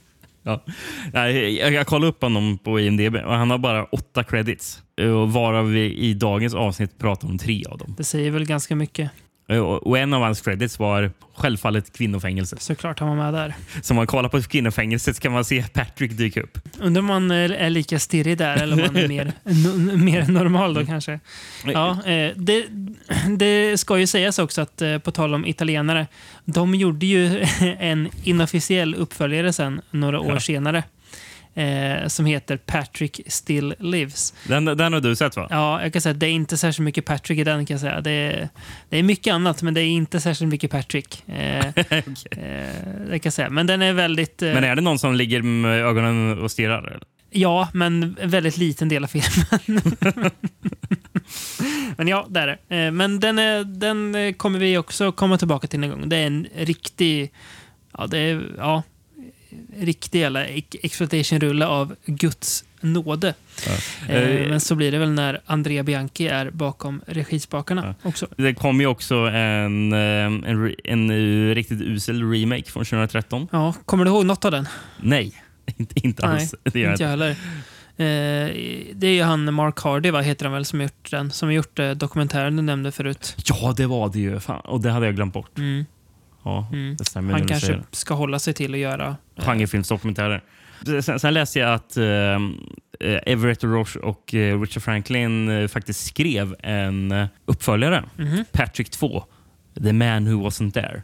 Ja. 0.46 0.64
Nej, 1.14 1.58
jag, 1.58 1.74
jag 1.74 1.88
kollade 1.88 2.08
upp 2.10 2.22
honom 2.22 2.58
på 2.58 2.80
IMDB 2.80 3.16
och 3.16 3.36
han 3.36 3.50
har 3.50 3.58
bara 3.58 3.84
åtta 3.84 4.24
credits. 4.24 4.82
Varav 5.28 5.70
vi 5.70 5.94
i 5.94 6.14
dagens 6.14 6.54
avsnitt 6.54 6.98
pratar 6.98 7.28
om 7.28 7.38
tre 7.38 7.66
av 7.70 7.78
dem. 7.78 7.96
Det 7.98 8.04
säger 8.04 8.32
väl 8.32 8.46
ganska 8.46 8.76
mycket. 8.76 9.12
Eh, 9.48 9.58
Och 9.60 9.98
en 9.98 10.14
av 10.14 10.22
hans 10.22 10.42
credits 10.42 10.80
var 10.80 11.12
självfallet 11.36 11.94
kvinnofängelse. 11.98 12.56
Såklart 12.60 13.00
han 13.00 13.10
var 13.10 13.16
med 13.16 13.34
där. 13.34 13.54
Så 13.82 13.94
om 13.94 13.96
man 13.96 14.08
kollar 14.08 14.30
på 14.30 14.42
kvinnofängelset 14.42 15.20
kan 15.20 15.32
man 15.32 15.46
se 15.46 15.64
Patrick 15.74 16.12
dyka 16.18 16.42
upp. 16.42 16.58
Undrar 16.80 17.00
om 17.00 17.06
man 17.06 17.32
är 17.32 17.50
är 17.50 17.70
lika 17.70 18.00
stirrig 18.00 18.38
där 18.38 18.58
eller 18.64 18.74
om 18.74 18.80
man 18.94 18.96
är 19.04 19.08
mer, 19.08 19.34
mer 19.98 20.28
normal 20.28 20.72
Mm. 20.72 20.84
då 20.86 20.92
kanske. 20.92 21.20
Ja, 21.66 21.92
eh, 22.06 22.32
det, 22.36 22.66
det 23.38 23.78
ska 23.78 24.00
ju 24.00 24.08
sägas 24.08 24.40
också 24.40 24.62
att 24.62 24.82
eh, 24.82 24.98
på 24.98 25.12
tal 25.12 25.34
om 25.34 25.46
italienare. 25.46 26.08
De 26.46 26.76
gjorde 26.76 27.06
ju 27.06 27.46
en 27.80 28.10
inofficiell 28.24 28.96
uppföljare 28.96 29.54
sen 29.54 29.82
några 29.92 30.20
år 30.20 30.34
Ja. 30.34 30.40
senare. 30.40 30.84
Eh, 31.56 32.08
som 32.08 32.26
heter 32.26 32.58
Patrick 32.58 33.22
Still 33.28 33.76
Lives. 33.80 34.34
Den, 34.48 34.66
den 34.66 34.94
har 34.94 35.00
du 35.00 35.16
sett 35.16 35.36
va? 35.36 35.48
Ja, 35.50 35.82
jag 35.82 35.94
kan 35.94 36.02
säga 36.02 36.14
att 36.14 36.20
det 36.20 36.28
är 36.28 36.32
inte 36.32 36.58
särskilt 36.58 36.86
mycket 36.86 37.06
Patrick 37.06 37.40
i 37.40 37.44
den. 37.44 37.66
kan 37.66 37.80
säga. 37.80 38.02
Det 38.02 38.12
är, 38.12 38.50
det 38.90 38.98
är 38.98 39.04
mycket 39.04 39.34
annat, 39.34 39.62
men 39.62 39.74
det 39.74 39.82
är 39.82 39.86
inte 39.86 40.20
särskilt 40.20 40.52
mycket 40.52 40.72
Patrick. 40.72 41.24
Eh, 41.28 41.68
eh, 41.90 42.74
det 43.10 43.20
kan 43.20 43.32
säga. 43.32 43.50
Men 43.50 43.68
den 43.68 43.82
är 43.82 43.94
väldigt... 43.94 44.42
Eh, 44.42 44.54
Men 44.54 44.64
är 44.64 44.76
det 44.76 44.82
någon 44.82 45.00
som 45.00 45.16
ligger 45.16 45.42
med 45.42 45.80
ögonen 45.82 46.40
och 46.40 46.52
stirrar? 46.52 46.88
Eller? 46.88 47.04
Ja, 47.30 47.70
men 47.74 48.16
en 48.22 48.30
väldigt 48.30 48.58
liten 48.58 48.90
del 48.90 49.04
av 49.04 49.08
filmen. 49.08 49.82
men 51.98 52.08
ja, 52.08 52.26
det 52.30 52.40
är 52.40 52.48
det. 52.48 52.86
Eh, 52.86 52.92
Men 52.92 53.20
den, 53.20 53.40
är, 53.40 53.64
den 53.64 54.34
kommer 54.34 54.60
vi 54.60 54.78
också 54.78 55.12
komma 55.12 55.38
tillbaka 55.38 55.68
till 55.68 55.84
en 55.84 55.90
gång. 55.90 56.10
Det 56.10 56.18
är 56.18 56.28
en 56.28 56.48
riktig... 56.56 57.34
Ja, 57.98 58.08
det 58.08 58.18
är... 58.18 58.42
Ja, 58.58 58.84
riktig 59.80 60.20
jävla 60.20 60.46
ex- 60.46 60.78
exploitation-rulle 60.84 61.66
av 61.68 61.96
Guds 62.06 62.64
nåde. 62.82 63.34
Eh, 64.10 64.16
Eh, 64.16 64.50
Men 64.50 64.60
så 64.60 64.76
blir 64.76 64.92
det 64.92 64.98
väl 64.98 65.12
när 65.12 65.42
Andrea 65.46 65.84
Bianchi 65.84 66.28
är 66.28 66.50
bakom 66.52 67.02
regispakarna 67.08 67.96
också. 68.04 68.28
Det 68.38 68.54
kom 68.54 68.82
ju 68.82 68.88
också 68.88 69.16
en, 69.16 69.94
eh, 69.94 70.00
en, 70.00 70.70
en, 70.84 71.56
riktigt 71.56 71.82
usel 71.82 72.32
remake 72.32 72.72
från 72.72 72.86
2013. 72.86 73.48
Ja, 73.52 73.74
kommer 73.86 74.06
du 74.06 74.12
ihåg 74.12 74.26
något 74.26 74.46
av 74.46 74.52
den? 74.52 74.68
Nej, 75.02 75.34
inte, 75.78 75.96
inte 76.08 76.28
Nej, 76.28 76.36
alls. 76.36 76.56
Det 76.64 76.80
gör 76.80 76.92
Inte 76.92 77.04
jag 77.04 77.10
heller. 77.10 77.30
Eh, 77.98 78.06
det 78.94 79.08
är 79.08 79.14
ju 79.14 79.24
han 79.24 79.54
Mark 79.54 79.80
Hardy, 79.80 80.12
va, 80.12 80.22
heter 80.22 80.46
han 80.46 80.54
väl, 80.54 80.66
som 80.66 80.80
har 80.80 80.84
gjort 80.84 81.12
den. 81.12 81.32
Som 81.32 81.54
gjort 81.54 81.80
eh, 81.80 81.92
dokumentären 81.92 82.56
du 82.56 82.62
nämnde 82.62 82.92
förut. 82.92 83.36
Ja, 83.46 83.74
det 83.78 83.86
var 83.86 84.10
det 84.10 84.20
ju. 84.20 84.40
Fan. 84.40 84.60
Och 84.60 84.82
det 84.82 84.92
hade 84.92 85.06
jag 85.06 85.16
glömt 85.16 85.34
bort. 85.34 85.58
Mm. 85.58 85.86
Ja, 86.44 86.68
Mm. 86.74 86.96
Han 87.16 87.48
kanske 87.48 87.80
ska 87.92 88.14
hålla 88.14 88.40
sig 88.40 88.54
till 88.54 88.74
att 88.74 88.80
göra... 88.80 89.16
eh, 89.38 89.46
genrefilmsdokumentärer. 89.46 90.44
Sen, 91.02 91.20
sen 91.20 91.34
läste 91.34 91.60
jag 91.60 91.74
att 91.74 91.98
eh, 91.98 92.06
eh, 92.06 93.20
Everett 93.26 93.64
Roche 93.64 94.00
och 94.00 94.34
eh, 94.34 94.62
Richard 94.62 94.84
Franklin 94.84 95.50
eh, 95.50 95.68
faktiskt 95.68 96.06
skrev 96.06 96.56
en 96.60 97.12
eh, 97.12 97.28
uppföljare, 97.46 98.04
Mhm. 98.18 98.46
Patrick 98.52 98.90
2, 98.90 99.24
The 99.84 99.94
Man 99.94 100.26
Who 100.34 100.48
Wasn't 100.48 100.72
There. 100.72 101.02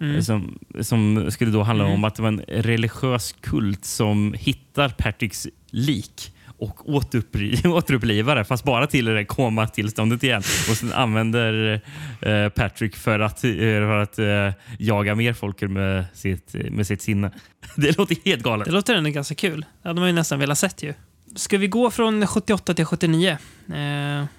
Mm. 0.00 0.14
Eh, 0.16 0.20
Som, 0.22 0.58
som 0.80 1.30
skulle 1.30 1.50
då 1.50 1.62
handla 1.62 1.84
Mhm. 1.84 1.92
om 1.92 2.04
att 2.04 2.14
det 2.14 2.22
var 2.22 2.28
en 2.28 2.42
religiös 2.48 3.34
kult 3.40 3.84
som 3.84 4.34
hittar 4.38 4.88
Patricks 4.88 5.48
lik 5.70 6.32
och 6.62 6.88
återuppliv, 6.88 7.66
återupplivar 7.66 8.36
det, 8.36 8.44
fast 8.44 8.64
bara 8.64 8.86
till 8.86 9.04
det 9.04 9.24
komatillståndet 9.24 10.22
igen. 10.22 10.42
Och 10.70 10.76
sen 10.76 10.92
använder 10.92 11.80
eh, 12.20 12.48
Patrick 12.48 12.96
för 12.96 13.20
att, 13.20 13.44
eh, 13.44 13.50
för 13.58 13.98
att 13.98 14.18
eh, 14.18 14.50
jaga 14.78 15.14
mer 15.14 15.32
folk 15.32 15.60
med 15.60 16.04
sitt, 16.14 16.54
med 16.70 16.86
sitt 16.86 17.02
sinne. 17.02 17.30
Det 17.76 17.98
låter 17.98 18.16
helt 18.24 18.42
galet. 18.42 18.64
Det 18.64 18.72
låter 18.72 18.94
ändå 18.94 19.10
ganska 19.10 19.34
kul. 19.34 19.64
Det 19.82 19.88
hade 19.88 20.00
man 20.00 20.08
ju 20.08 20.14
nästan 20.14 20.38
velat 20.38 20.58
sett 20.58 20.82
ju. 20.82 20.94
Ska 21.36 21.58
vi 21.58 21.66
gå 21.66 21.90
från 21.90 22.26
78 22.26 22.74
till 22.74 22.84
79? 22.84 23.30
Eh, 23.68 23.76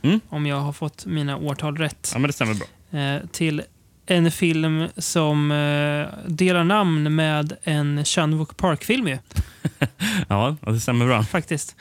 Mm. 0.01 0.19
Om 0.29 0.45
jag 0.45 0.59
har 0.59 0.73
fått 0.73 1.05
mina 1.05 1.37
årtal 1.37 1.77
rätt. 1.77 2.09
Ja, 2.13 2.19
men 2.19 2.27
det 2.27 2.33
stämmer 2.33 2.53
bra. 2.53 2.99
Eh, 2.99 3.21
till 3.31 3.61
en 4.05 4.31
film 4.31 4.87
som 4.97 5.51
eh, 5.51 6.07
delar 6.27 6.63
namn 6.63 7.15
med 7.15 7.53
en 7.63 8.03
Chan-wook 8.03 8.57
Park-film 8.57 9.07
ja, 10.27 10.57
det 10.61 10.79
stämmer 10.79 11.05
bra. 11.05 11.23
faktiskt. 11.23 11.75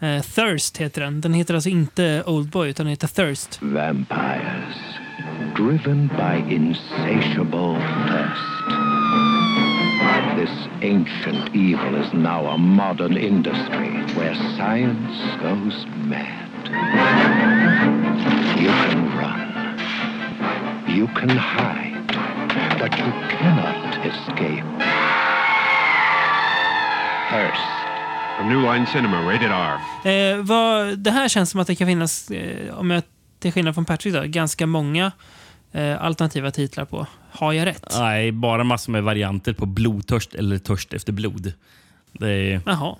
Eh, 0.00 0.22
Thirst 0.22 0.76
heter 0.78 1.00
den. 1.00 1.20
Den 1.20 1.34
heter 1.34 1.54
alltså 1.54 1.68
inte 1.68 2.22
Oldboy, 2.26 2.68
utan 2.68 2.86
den 2.86 2.90
heter 2.90 3.08
Thirst. 3.08 3.58
Vampires, 3.62 4.76
driven 5.56 6.08
by 6.08 6.54
insatiable 6.54 7.76
thirst. 8.08 8.68
This 10.36 10.68
ancient 10.82 11.54
evil 11.56 11.94
is 12.06 12.12
now 12.12 12.46
a 12.48 12.56
modern 12.56 13.16
industry 13.16 13.90
where 14.16 14.34
science 14.56 15.18
goes 15.42 15.86
mad. 16.04 16.44
You 18.60 18.70
can 18.70 19.18
run, 19.18 19.78
you 20.96 21.06
can 21.08 21.30
hide, 21.30 22.06
but 22.78 22.98
you 22.98 23.12
cannot 23.30 24.06
escape. 24.06 24.64
Thirst. 27.30 27.87
From 28.38 28.48
New 28.48 28.62
Line 28.62 28.86
Cinema, 28.86 29.22
rated 29.22 29.50
R. 29.50 29.78
Eh, 30.12 30.42
vad, 30.42 30.98
det 30.98 31.10
här 31.10 31.28
känns 31.28 31.50
som 31.50 31.60
att 31.60 31.66
det 31.66 31.74
kan 31.74 31.86
finnas, 31.86 32.30
eh, 32.30 32.74
om 32.78 32.90
jag 32.90 33.02
till 33.38 33.52
skillnad 33.52 33.74
från 33.74 33.84
Patrick, 33.84 34.14
då, 34.14 34.22
ganska 34.26 34.66
många 34.66 35.12
eh, 35.72 36.02
alternativa 36.02 36.50
titlar 36.50 36.84
på. 36.84 37.06
Har 37.30 37.52
jag 37.52 37.66
rätt? 37.66 37.84
Nej, 37.98 38.32
bara 38.32 38.64
massor 38.64 38.92
med 38.92 39.02
varianter 39.02 39.52
på 39.52 39.66
blodtörst 39.66 40.34
eller 40.34 40.58
törst 40.58 40.92
efter 40.92 41.12
blod. 41.12 41.52
Det 42.12 42.30
är 42.30 42.60
Jaha. 42.66 42.96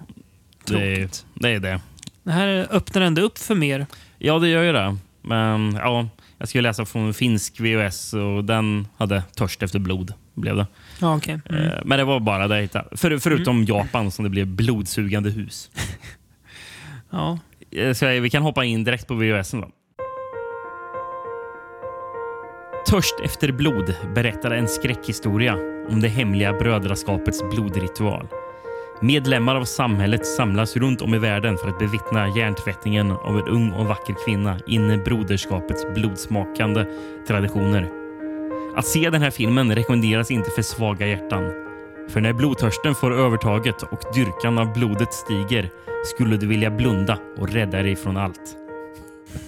det. 0.65 0.75
Är, 0.75 0.97
Tråkigt. 0.97 1.27
det, 1.35 1.49
är 1.49 1.61
det. 1.61 1.81
Det 2.23 2.33
här 2.33 2.67
öppnar 2.71 3.03
ändå 3.03 3.23
upp 3.23 3.39
för 3.39 3.55
mer. 3.55 3.87
Ja, 4.19 4.39
det 4.39 4.49
gör 4.49 4.63
ju 4.63 4.73
det. 4.73 4.97
Men 5.23 5.79
ja, 5.83 6.09
jag 6.39 6.49
skulle 6.49 6.69
läsa 6.69 6.85
från 6.85 7.07
en 7.07 7.15
finsk 7.15 7.61
VHS 7.61 8.13
och 8.13 8.45
den 8.45 8.89
hade 8.97 9.23
törst 9.23 9.63
efter 9.63 9.79
blod. 9.79 10.13
Blev 10.35 10.57
det. 10.57 10.67
Ja, 11.01 11.17
okej. 11.17 11.41
Mm. 11.51 11.63
Eh, 11.67 11.73
Men 11.85 11.99
det 11.99 12.05
var 12.05 12.21
bara 12.21 12.49
det 12.49 12.55
jag 12.55 12.63
hittade. 12.63 12.97
För, 12.97 13.19
förutom 13.19 13.65
Japan 13.65 14.11
som 14.11 14.23
det 14.25 14.31
blev 14.31 14.47
blodsugande 14.47 15.31
hus. 15.31 15.71
Ja. 17.11 17.39
Eh, 17.71 17.93
Så 17.93 18.07
vi 18.07 18.31
kan 18.31 18.43
hoppa 18.43 18.65
in 18.65 18.85
direkt 18.85 19.07
på 19.07 19.15
VHS. 19.15 19.51
Då. 19.51 19.69
Törst 22.87 23.15
efter 23.25 23.53
blod 23.53 23.95
berättar 24.15 24.51
en 24.51 24.69
skräckhistoria 24.69 25.55
om 25.91 26.01
det 26.01 26.09
hemliga 26.09 26.53
brödraskapets 26.53 27.43
blodritual. 27.51 28.27
Medlemmar 29.01 29.57
av 29.57 29.65
samhället 29.65 30.27
samlas 30.27 30.77
runt 30.77 31.03
om 31.03 31.15
i 31.15 31.19
världen 31.19 31.57
för 31.59 31.69
att 31.69 31.79
bevittna 31.79 32.29
hjärntvättningen 32.29 33.11
av 33.11 33.39
en 33.39 33.49
ung 33.49 33.71
och 33.73 33.87
vacker 33.87 34.15
kvinna 34.27 34.59
in 34.67 34.91
i 34.91 34.97
broderskapets 34.99 35.87
blodsmakande 35.95 36.85
traditioner. 37.27 37.98
Att 38.79 38.87
se 38.87 39.11
den 39.11 39.23
här 39.23 39.31
filmen 39.31 39.75
rekommenderas 39.75 40.31
inte 40.31 40.51
för 40.51 40.63
svaga 40.63 41.07
hjärtan. 41.07 41.53
För 42.09 42.21
när 42.21 42.33
blodtörsten 42.33 42.95
får 42.95 43.13
övertaget 43.13 43.83
och 43.83 44.01
dyrkan 44.15 44.59
av 44.59 44.73
blodet 44.73 45.15
stiger 45.15 45.71
skulle 46.05 46.37
du 46.37 46.47
vilja 46.47 46.71
blunda 46.71 47.19
och 47.39 47.49
rädda 47.49 47.83
dig 47.83 47.97
från 47.97 48.17
allt. 48.17 48.57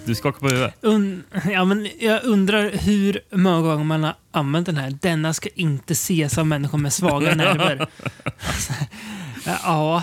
Du 0.04 0.14
skakar 0.14 0.40
på 0.40 0.48
huvudet. 0.48 0.74
Un 0.80 1.24
ja, 1.50 1.64
men 1.64 1.88
jag 1.98 2.24
undrar 2.24 2.70
hur 2.70 3.20
många 3.30 3.60
gånger 3.60 3.84
man 3.84 4.04
har 4.04 4.14
använt 4.32 4.66
den 4.66 4.76
här. 4.76 4.98
Denna 5.00 5.34
ska 5.34 5.48
inte 5.54 5.92
ses 5.92 6.38
av 6.38 6.46
människor 6.46 6.78
med 6.78 6.92
svaga 6.92 7.34
nerver. 7.34 7.86
Alltså, 8.24 8.72
ja, 9.44 10.02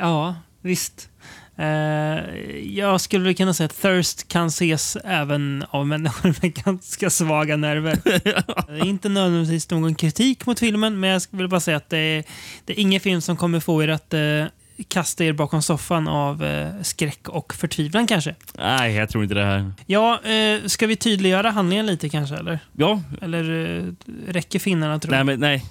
ja, 0.00 0.34
visst. 0.60 1.08
Eh, 1.58 2.46
jag 2.58 3.00
skulle 3.00 3.34
kunna 3.34 3.54
säga 3.54 3.64
att 3.64 3.82
Thirst 3.82 4.28
kan 4.28 4.46
ses 4.46 4.96
även 5.04 5.64
av 5.70 5.86
människor 5.86 6.34
med 6.42 6.54
ganska 6.54 7.10
svaga 7.10 7.56
nerver. 7.56 7.98
Är 8.80 8.86
inte 8.86 9.08
nödvändigtvis 9.08 9.70
någon 9.70 9.94
kritik 9.94 10.46
mot 10.46 10.58
filmen, 10.58 11.00
men 11.00 11.10
jag 11.10 11.22
vill 11.30 11.48
bara 11.48 11.60
säga 11.60 11.76
att 11.76 11.90
det 11.90 11.98
är, 11.98 12.24
det 12.64 12.72
är 12.72 12.80
ingen 12.80 13.00
film 13.00 13.20
som 13.20 13.36
kommer 13.36 13.60
få 13.60 13.82
er 13.82 13.88
att 13.88 14.14
eh, 14.14 14.44
kasta 14.88 15.24
er 15.24 15.32
bakom 15.32 15.62
soffan 15.62 16.08
av 16.08 16.44
eh, 16.44 16.68
skräck 16.82 17.28
och 17.28 17.54
förtvivlan 17.54 18.06
kanske. 18.06 18.34
Nej, 18.58 18.94
jag 18.94 19.08
tror 19.08 19.22
inte 19.22 19.34
det 19.34 19.44
här. 19.44 19.72
Ja, 19.86 20.20
eh, 20.24 20.66
ska 20.66 20.86
vi 20.86 20.96
tydliggöra 20.96 21.50
handlingen 21.50 21.86
lite 21.86 22.08
kanske? 22.08 22.36
Eller, 22.36 22.58
Ja, 22.72 23.02
eller 23.22 23.76
eh, 23.78 24.32
räcker 24.32 24.58
finnarna 24.58 24.98
tror 24.98 25.10
nej, 25.12 25.24
men 25.24 25.40
nej. 25.40 25.64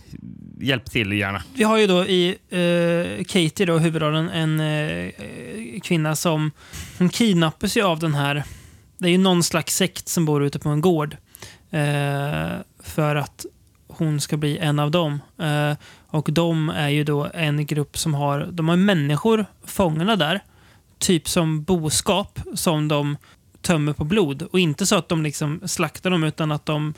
Hjälp 0.60 0.92
till 0.92 1.12
gärna. 1.12 1.44
Vi 1.54 1.64
har 1.64 1.78
ju 1.78 1.88
då 1.88 2.06
i 2.06 2.28
eh, 2.50 3.24
Katie, 3.24 3.66
då, 3.66 3.78
huvudrollen, 3.78 4.30
en 4.30 4.60
eh, 4.60 5.12
kvinna 5.84 6.16
som 6.16 6.52
hon 6.98 7.10
kidnappas 7.10 7.78
ju 7.78 7.82
av 7.82 8.00
den 8.00 8.16
här... 8.16 8.44
Det 8.98 9.08
är 9.08 9.12
ju 9.12 9.18
någon 9.18 9.44
slags 9.44 9.76
sekt 9.76 10.08
som 10.08 10.26
bor 10.26 10.44
ute 10.44 10.60
på 10.60 10.70
en 10.70 10.82
gård. 10.82 11.18
Eh, 11.72 12.52
för 12.84 13.16
att 13.16 13.46
hon 13.98 14.22
ska 14.22 14.38
bli 14.38 14.58
en 14.58 14.80
av 14.80 14.92
dem. 14.92 15.20
Eh, 15.38 15.78
och 16.08 16.30
de 16.32 16.70
är 16.70 16.90
ju 16.90 17.04
då 17.04 17.28
en 17.34 17.66
grupp 17.66 17.98
som 17.98 18.14
har... 18.14 18.48
De 18.52 18.70
har 18.70 18.76
människor 18.76 19.46
fångna 19.66 20.16
där. 20.16 20.44
Typ 21.00 21.30
som 21.30 21.64
boskap 21.64 22.40
som 22.54 22.88
de 22.88 23.18
tömmer 23.62 23.94
på 23.94 24.04
blod. 24.04 24.42
Och 24.42 24.60
inte 24.60 24.86
så 24.86 24.96
att 24.96 25.10
de 25.10 25.24
liksom 25.24 25.62
slaktar 25.66 26.10
dem 26.10 26.24
utan 26.24 26.52
att 26.52 26.66
de... 26.66 26.94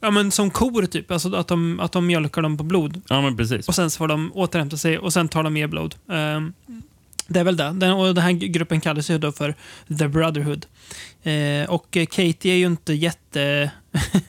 Ja 0.00 0.10
men 0.10 0.30
som 0.30 0.50
kor 0.50 0.86
typ. 0.86 1.10
Alltså 1.10 1.34
att 1.34 1.48
de, 1.48 1.80
att 1.80 1.92
de 1.92 2.06
mjölkar 2.06 2.42
dem 2.42 2.56
på 2.56 2.64
blod. 2.64 3.02
Ja, 3.08 3.20
men 3.20 3.36
precis. 3.36 3.68
Och 3.68 3.74
sen 3.74 3.90
så 3.90 3.98
får 3.98 4.08
de 4.08 4.32
återhämta 4.34 4.76
sig 4.76 4.98
och 4.98 5.12
sen 5.12 5.28
tar 5.28 5.42
de 5.42 5.52
mer 5.52 5.66
blod. 5.66 5.94
Ehm, 6.10 6.52
det 7.28 7.40
är 7.40 7.44
väl 7.44 7.56
det. 7.56 7.72
Den, 7.72 7.92
och 7.92 8.14
den 8.14 8.24
här 8.24 8.32
gruppen 8.32 8.80
kallas 8.80 9.10
ju 9.10 9.18
då 9.18 9.32
för 9.32 9.54
The 9.98 10.08
Brotherhood. 10.08 10.66
Eh, 11.22 11.70
och 11.70 11.96
eh, 11.96 12.06
Katie 12.06 12.52
är 12.52 12.56
ju 12.56 12.66
inte 12.66 12.92
jätte 12.92 13.70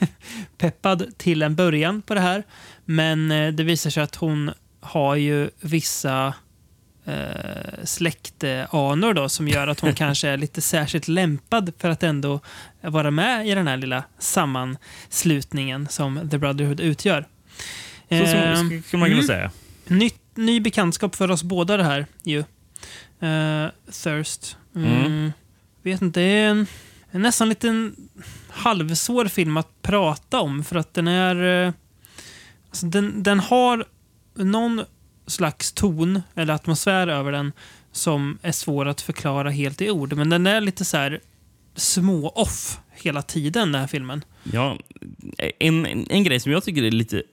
peppad 0.57 1.17
till 1.17 1.41
en 1.41 1.55
början 1.55 2.01
på 2.01 2.13
det 2.13 2.21
här. 2.21 2.43
Men 2.85 3.31
eh, 3.31 3.53
det 3.53 3.63
visar 3.63 3.89
sig 3.89 4.03
att 4.03 4.15
hon 4.15 4.51
har 4.81 5.15
ju 5.15 5.49
vissa 5.61 6.33
eh, 7.05 7.83
släktanor 7.83 9.13
då 9.13 9.29
som 9.29 9.47
gör 9.47 9.67
att 9.67 9.79
hon 9.79 9.93
kanske 9.95 10.29
är 10.29 10.37
lite 10.37 10.61
särskilt 10.61 11.07
lämpad 11.07 11.73
för 11.77 11.89
att 11.89 12.03
ändå 12.03 12.39
vara 12.81 13.11
med 13.11 13.47
i 13.47 13.55
den 13.55 13.67
här 13.67 13.77
lilla 13.77 14.03
sammanslutningen 14.19 15.87
som 15.87 16.29
The 16.29 16.37
Brotherhood 16.37 16.79
utgör. 16.79 17.25
Så 18.09 18.15
Ehm, 18.15 18.83
skulle 18.83 18.99
man 18.99 19.09
kunna 19.09 19.21
mm. 19.21 19.27
säga. 19.27 19.51
Nytt, 19.87 20.21
ny 20.35 20.59
bekantskap 20.59 21.15
för 21.15 21.31
oss 21.31 21.43
båda 21.43 21.77
det 21.77 21.83
här 21.83 22.05
ju. 22.23 22.39
Eh, 23.19 23.67
Thirst. 24.03 24.57
Mm. 24.75 25.05
Mm. 25.05 25.31
Vet 25.83 26.01
inte, 26.01 26.19
det 26.19 26.25
är 26.25 26.49
en, 26.49 26.67
en 27.11 27.21
nästan 27.21 27.49
liten 27.49 27.95
halvsvår 28.59 29.25
film 29.25 29.57
att 29.57 29.81
prata 29.81 30.39
om 30.41 30.63
för 30.63 30.75
att 30.75 30.93
den 30.93 31.07
är... 31.07 31.65
eh, 31.67 31.73
Alltså 32.69 32.85
den, 32.85 33.23
den 33.23 33.39
har 33.39 33.85
någon 34.35 34.81
slags 35.27 35.71
ton 35.71 36.21
eller 36.35 36.53
atmosfär 36.53 37.07
över 37.07 37.31
den 37.31 37.51
som 37.91 38.37
är 38.41 38.51
svår 38.51 38.87
att 38.87 39.01
förklara 39.01 39.49
helt 39.49 39.81
i 39.81 39.89
ord. 39.89 40.13
Men 40.13 40.29
den 40.29 40.47
är 40.47 40.61
lite 40.61 40.85
så 40.85 40.97
här 40.97 41.19
små-off 41.75 42.79
hela 42.91 43.21
tiden, 43.21 43.71
den 43.71 43.81
här 43.81 43.87
filmen. 43.87 44.23
Ja, 44.43 44.77
en, 45.59 45.85
en, 45.85 46.07
en 46.09 46.23
grej 46.23 46.39
som 46.39 46.51
jag 46.51 46.63
tycker 46.63 46.83
är 46.83 46.91
lite, 46.91 47.23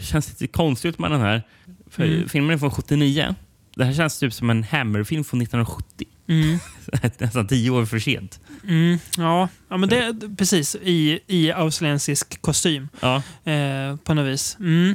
känns 0.00 0.28
lite 0.28 0.46
konstigt 0.46 0.98
med 0.98 1.10
den 1.10 1.20
här. 1.20 1.42
För 1.90 2.04
Mm. 2.04 2.28
Filmen 2.28 2.50
är 2.54 2.58
från 2.58 2.70
79. 2.70 3.34
Det 3.74 3.84
här 3.84 3.92
känns 3.92 4.18
typ 4.18 4.32
som 4.32 4.50
en 4.50 4.62
Hammer-film 4.64 5.24
från 5.24 5.40
1970. 5.42 6.06
Mm. 6.30 6.58
Nästan 7.18 7.46
tio 7.46 7.70
år 7.70 7.84
för 7.84 7.98
sent. 7.98 8.40
Mm, 8.68 8.98
ja, 9.16 9.48
ja, 9.68 9.76
men 9.76 9.88
det 9.88 10.14
precis. 10.38 10.76
I, 10.82 11.20
i 11.26 11.52
australiensisk 11.52 12.42
kostym. 12.42 12.88
Ja, 13.00 13.22
Eh, 13.52 13.96
på 13.96 14.14
något 14.14 14.26
vis. 14.26 14.56
Mm. 14.60 14.94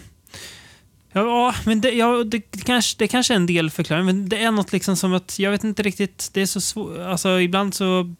Ja, 1.12 1.56
men 1.65 1.82
det, 1.82 1.91
ja, 1.91 2.24
det, 2.24 2.41
kanske, 2.65 2.95
det 3.00 3.08
kanske 3.08 3.34
är 3.34 3.36
en 3.36 3.45
del 3.45 3.69
förklaring, 3.69 4.06
men 4.06 4.30
det 4.30 4.43
är 4.43 4.52
något 4.52 4.71
liksom 4.71 4.95
som 4.95 5.13
att 5.13 5.39
jag 5.39 5.52
vet 5.52 5.63
inte 5.63 5.84
riktigt. 5.84 6.30
Det 6.34 6.41
är 6.41 6.45
så 6.45 6.62
svårt. 6.62 6.98
Alltså 7.00 7.39
ibland 7.39 7.74
så 7.74 8.15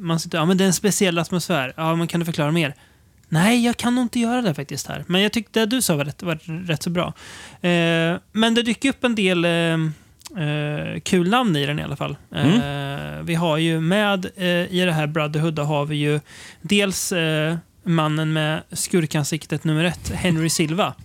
man 0.00 0.20
sitter, 0.20 0.38
ja 0.38 0.44
men 0.44 0.56
det 0.58 0.64
är 0.64 0.66
en 0.66 0.72
speciell 0.72 1.18
atmosfär. 1.18 1.72
Ja, 1.76 1.96
men 1.96 2.06
kan 2.06 2.20
du 2.20 2.26
förklara 2.26 2.50
mer? 2.52 2.74
Nej, 3.28 3.64
jag 3.64 3.76
kan 3.76 3.94
nog 3.94 4.04
inte 4.04 4.20
göra 4.20 4.42
det 4.42 4.54
faktiskt 4.54 4.86
här. 4.86 5.04
Men 5.06 5.22
jag 5.22 5.32
tyckte 5.32 5.60
det 5.60 5.66
du 5.66 5.82
sa 5.82 5.96
var 5.96 6.04
rätt, 6.04 6.22
var 6.22 6.66
rätt 6.66 6.82
så 6.82 6.90
bra. 6.90 7.14
Eh, 7.60 8.16
men 8.32 8.54
det 8.54 8.62
dyker 8.62 8.88
upp 8.88 9.04
en 9.04 9.14
del 9.14 9.44
eh, 9.44 9.90
eh, 10.38 11.00
kul 11.00 11.28
namn 11.28 11.56
i 11.56 11.66
den 11.66 11.78
i 11.78 11.82
alla 11.82 11.96
fall. 11.96 12.16
Eh, 12.34 13.22
vi 13.22 13.34
har 13.34 13.56
ju 13.58 13.80
med 13.80 14.26
eh, 14.36 14.44
i 14.46 14.82
det 14.84 14.92
här 14.92 15.06
Brotherhood, 15.06 15.54
då 15.54 15.62
har 15.62 15.86
vi 15.86 15.96
ju 15.96 16.20
dels 16.62 17.12
eh, 17.12 17.56
mannen 17.84 18.32
med 18.32 18.62
skurkansiktet 18.72 19.64
nummer 19.64 19.84
ett, 19.84 20.10
Henry 20.14 20.48
Silva. 20.50 20.94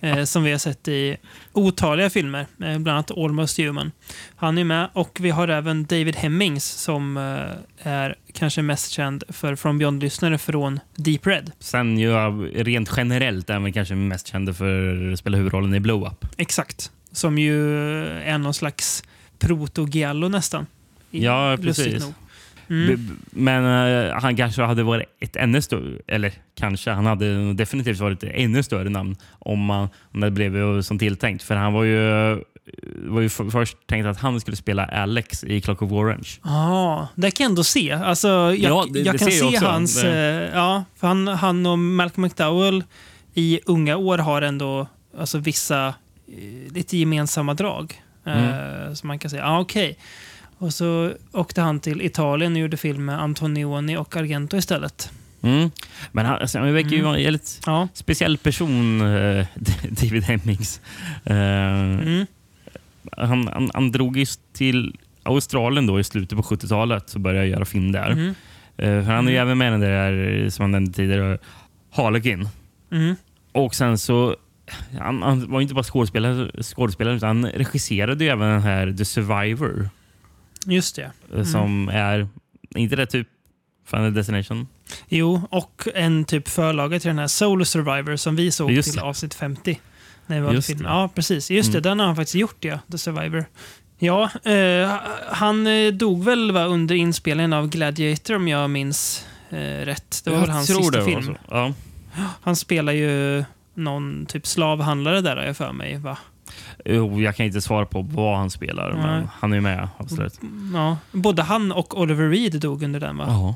Eh, 0.00 0.24
som 0.24 0.42
vi 0.42 0.50
har 0.50 0.58
sett 0.58 0.88
i 0.88 1.16
otaliga 1.52 2.10
filmer, 2.10 2.40
eh, 2.40 2.78
bland 2.78 2.88
annat 2.88 3.10
Almost 3.10 3.58
Human. 3.58 3.92
Han 4.36 4.58
är 4.58 4.64
med 4.64 4.88
och 4.92 5.18
vi 5.20 5.30
har 5.30 5.48
även 5.48 5.84
David 5.84 6.16
Hemmings 6.16 6.64
som 6.64 7.16
eh, 7.16 7.92
är 7.92 8.14
kanske 8.32 8.62
mest 8.62 8.90
känd 8.90 9.24
för 9.28 9.56
From 9.56 9.78
Beyond-lyssnare 9.78 10.38
från 10.38 10.80
Deep 10.96 11.26
Red. 11.26 11.52
sen 11.58 11.98
ju 11.98 12.12
rent 12.64 12.90
generellt 12.96 13.50
är 13.50 13.54
han 13.54 13.72
kanske 13.72 13.94
mest 13.94 14.26
känd 14.26 14.56
för 14.56 15.12
att 15.12 15.18
spela 15.18 15.36
huvudrollen 15.36 15.74
i 15.74 15.80
Blow 15.80 16.06
Up. 16.06 16.26
Exakt. 16.36 16.90
Som 17.14 17.38
ju 17.38 17.78
är 18.08 18.38
någon 18.38 18.54
slags 18.54 19.02
proto-giallo 19.38 20.28
nästan. 20.28 20.66
Ja, 21.10 21.56
precis. 21.62 22.04
Mm. 22.68 23.18
Men 23.30 23.64
eh, 24.08 24.14
han 24.20 24.36
kanske 24.36 24.62
hade 24.62 24.82
varit 24.82 25.06
ett 25.20 25.36
ännu 25.36 25.62
större, 25.62 25.98
eller 26.06 26.32
kanske, 26.54 26.90
han 26.90 27.06
hade 27.06 27.52
definitivt 27.54 28.00
varit 28.00 28.22
ett 28.22 28.30
ännu 28.34 28.62
större 28.62 28.88
namn 28.88 29.16
om, 29.38 29.58
man, 29.64 29.88
om 30.14 30.20
det 30.20 30.30
blev 30.30 30.82
som 30.82 30.98
tilltänkt. 30.98 31.42
För 31.42 31.54
han 31.56 31.72
var 31.72 31.84
ju, 31.84 31.98
var 33.06 33.20
ju 33.20 33.28
för, 33.28 33.50
först 33.50 33.76
tänkt 33.86 34.06
att 34.06 34.18
han 34.18 34.40
skulle 34.40 34.56
spela 34.56 34.84
Alex 34.84 35.44
i 35.44 35.60
Clock 35.60 35.82
of 35.82 35.92
Orange. 35.92 36.28
Ja, 36.44 37.08
det 37.14 37.30
kan 37.30 37.44
jag 37.44 37.50
ändå 37.50 37.64
se. 37.64 37.92
Alltså, 37.92 38.28
jag, 38.28 38.56
Ja, 38.56 38.86
det- 38.90 39.00
jag 39.00 39.14
det 39.14 39.18
kan 39.18 39.28
jag 39.28 39.36
se 39.38 39.44
också. 39.56 39.66
hans... 39.66 40.02
Det- 40.02 40.08
Eh, 40.50 40.58
ja, 40.58 40.84
för 40.96 41.06
han, 41.08 41.28
han 41.28 41.66
och 41.66 41.78
Malcolm 41.78 42.22
McDowell 42.24 42.84
i 43.34 43.60
unga 43.66 43.96
år 43.96 44.18
har 44.18 44.42
ändå 44.42 44.86
alltså, 45.18 45.38
vissa 45.38 45.86
eh, 45.86 45.94
lite 46.70 46.96
gemensamma 46.96 47.54
drag. 47.54 48.02
Eh, 48.26 48.92
Så 48.94 49.06
man 49.06 49.18
kan 49.18 49.30
säga, 49.30 49.42
ja 49.42 49.60
okej. 49.60 49.98
Och 50.58 50.74
så 50.74 51.12
åkte 51.32 51.60
han 51.60 51.80
till 51.80 52.02
Italien 52.02 52.52
och 52.52 52.58
gjorde 52.58 52.76
film 52.76 53.04
med 53.04 53.20
Antonioni 53.22 53.96
och 53.96 54.16
Argento 54.16 54.56
istället. 54.56 55.10
Mm. 55.42 55.70
Men 56.12 56.26
han, 56.26 56.40
alltså, 56.40 56.58
han 56.58 56.72
verkar 56.74 56.88
ju 56.90 56.94
Mm. 56.98 57.06
vara 57.06 57.18
en 57.18 57.24
väldigt 57.24 57.60
Ja. 57.66 57.88
speciell 57.94 58.38
person, 58.38 59.00
eh, 59.00 59.46
David 59.90 60.22
Hemmings. 60.24 60.80
Eh, 61.24 61.36
Mm. 61.36 62.26
han, 63.16 63.48
han, 63.48 63.70
han 63.74 63.92
drog 63.92 64.16
ju 64.16 64.26
till 64.52 64.96
Australien 65.22 65.86
då 65.86 66.00
i 66.00 66.04
slutet 66.04 66.36
på 66.38 66.42
70-talet 66.42 67.14
och 67.14 67.20
började 67.20 67.46
göra 67.46 67.64
film 67.64 67.92
där. 67.92 68.10
Mm. 68.10 68.28
Eh, 68.76 69.04
för 69.04 69.12
han 69.12 69.26
är 69.28 69.30
ju 69.32 69.36
Mm. 69.36 69.46
även 69.48 69.58
med 69.58 69.68
i 69.68 69.70
den 69.70 69.80
där, 69.80 70.50
som 70.50 70.62
han 70.62 70.70
nämnde 70.70 70.92
tidigare, 70.92 71.38
Harlequin. 71.90 72.48
Mm. 72.92 73.16
Och 73.52 73.74
sen 73.74 73.98
så, 73.98 74.36
han, 75.00 75.22
han 75.22 75.50
var 75.52 75.60
inte 75.60 75.74
bara 75.74 75.84
skådespelare, 75.84 76.62
skådespelare 76.62 77.14
utan 77.16 77.26
han 77.44 77.50
regisserade 77.52 78.24
även 78.24 78.48
den 78.48 78.62
här 78.62 78.92
The 78.92 79.04
Survivor. 79.04 79.88
Just 80.66 80.96
det. 80.96 81.10
eh, 81.36 81.44
Som 81.44 81.88
är, 81.88 82.28
inte 82.74 82.96
det 82.96 83.06
typ 83.06 83.28
Final 83.86 84.14
Destination. 84.14 84.68
Jo, 85.08 85.42
och 85.50 85.88
en 85.94 86.24
typ 86.24 86.48
förlaga 86.48 87.00
till 87.00 87.08
den 87.08 87.18
här 87.18 87.26
Soul 87.26 87.66
Survivor 87.66 88.16
som 88.16 88.36
vi 88.36 88.50
såg 88.50 88.70
Just 88.70 88.88
till 88.90 88.96
det. 88.98 89.04
avsnitt 89.04 89.34
50. 89.34 89.80
När 90.26 90.40
vi 90.40 90.54
Just 90.54 90.68
det. 90.68 90.74
Mm. 90.74 90.86
Ja, 90.86 91.10
precis. 91.14 91.50
Just 91.50 91.72
det, 91.72 91.80
den 91.80 91.98
har 91.98 92.06
han 92.06 92.16
faktiskt 92.16 92.34
gjort, 92.34 92.64
ja. 92.64 92.78
The 92.90 92.98
Survivor. 92.98 93.44
Ja, 93.98 94.30
eh, 94.44 94.90
han 95.30 95.66
eh, 95.66 95.92
dog 95.92 96.24
väl 96.24 96.52
va, 96.52 96.64
under 96.64 96.94
inspelningen 96.94 97.52
av 97.52 97.68
Gladiator 97.68 98.34
om 98.36 98.48
jag 98.48 98.70
minns 98.70 99.26
eh, 99.50 99.56
rätt. 99.58 100.20
Det 100.24 100.30
var 100.30 100.40
väl 100.40 100.50
hans 100.50 100.66
sista 100.66 101.04
film. 101.04 101.36
Ja. 101.50 101.72
Han 102.42 102.56
spelar 102.56 102.92
ju 102.92 103.44
någon 103.74 104.26
typ 104.26 104.46
slavhandlare 104.46 105.20
där, 105.20 105.36
har 105.36 105.44
jag 105.44 105.56
för 105.56 105.72
mig. 105.72 105.96
Va? 105.98 106.18
Jo, 106.84 107.20
jag 107.20 107.36
kan 107.36 107.46
inte 107.46 107.60
svara 107.60 107.86
på 107.86 108.02
vad 108.02 108.36
han 108.38 108.50
spelar, 108.50 108.92
Nej. 108.92 109.02
men 109.02 109.28
han 109.40 109.52
är 109.52 109.56
ju 109.56 109.60
med. 109.62 109.88
Absolut. 109.98 110.40
Ja, 110.74 110.96
både 111.12 111.42
han 111.42 111.72
och 111.72 112.00
Oliver 112.00 112.28
Reed 112.28 112.60
dog 112.60 112.82
under 112.82 113.00
den, 113.00 113.16
va? 113.16 113.24
Ja. 113.28 113.54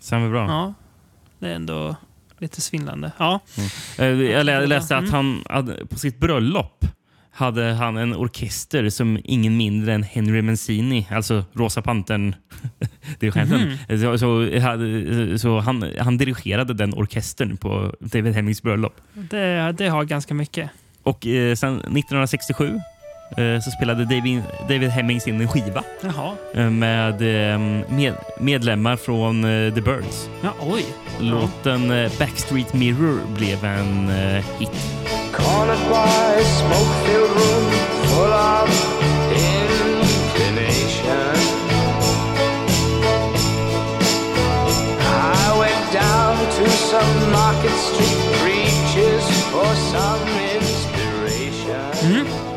Stämmer 0.00 0.30
bra. 0.30 0.46
Ja. 0.48 0.74
Det 1.38 1.48
är 1.50 1.54
ändå 1.54 1.96
lite 2.38 2.60
svindlande. 2.60 3.12
Ja. 3.18 3.40
Eh, 3.98 4.06
Jag 4.06 4.46
lä- 4.46 4.66
läste 4.66 4.94
Mm. 4.94 5.04
att 5.04 5.10
han 5.12 5.44
hade, 5.50 5.86
på 5.86 5.98
sitt 5.98 6.18
bröllop 6.20 6.84
hade 7.34 7.72
han 7.72 7.96
en 7.96 8.14
orkester 8.14 8.88
som 8.90 9.18
ingen 9.24 9.56
mindre 9.56 9.94
än 9.94 10.02
Henry 10.02 10.42
Mancini, 10.42 11.06
alltså 11.10 11.44
Rosa 11.52 11.82
Pantern 11.82 12.34
dirigenten. 13.20 13.60
Mhm. 13.88 14.00
Så, 14.00 14.18
så, 14.18 14.58
hade- 14.60 15.38
så 15.38 15.58
han, 15.60 15.90
han 15.98 16.18
dirigerade 16.18 16.74
den 16.74 16.94
orkestern 16.94 17.56
på 17.56 17.94
David 18.00 18.34
Hemmings 18.34 18.62
bröllop. 18.62 19.00
Det, 19.14 19.74
det 19.78 19.88
har 19.88 20.04
ganska 20.04 20.34
mycket. 20.34 20.70
Och 21.02 21.26
eh, 21.26 21.54
sen 21.54 21.74
1967 21.76 22.66
eh, 22.68 22.80
så 23.60 23.70
spelade 23.70 24.04
David, 24.04 24.42
David 24.68 24.88
Hemmings 24.88 25.26
in 25.26 25.40
en 25.40 25.48
skiva 25.48 25.82
Jaha. 26.00 26.32
eh, 26.54 26.70
med, 26.70 27.22
eh, 27.52 27.58
med 27.88 28.14
medlemmar 28.38 28.96
från 28.96 29.44
eh, 29.44 29.74
The 29.74 29.80
Birds. 29.80 30.28
Ja, 30.42 30.50
oj. 30.60 30.84
Låten 31.20 31.90
eh, 31.90 32.12
Backstreet 32.18 32.74
Mirror 32.74 33.20
blev 33.36 33.64
en 33.64 34.08
eh, 34.08 34.44
hit. 34.58 34.70
To 46.54 46.70
some 46.70 47.32
market 47.32 47.70
street 47.72 48.34
preachers 48.38 49.42
for 49.50 49.74
some. 49.90 50.43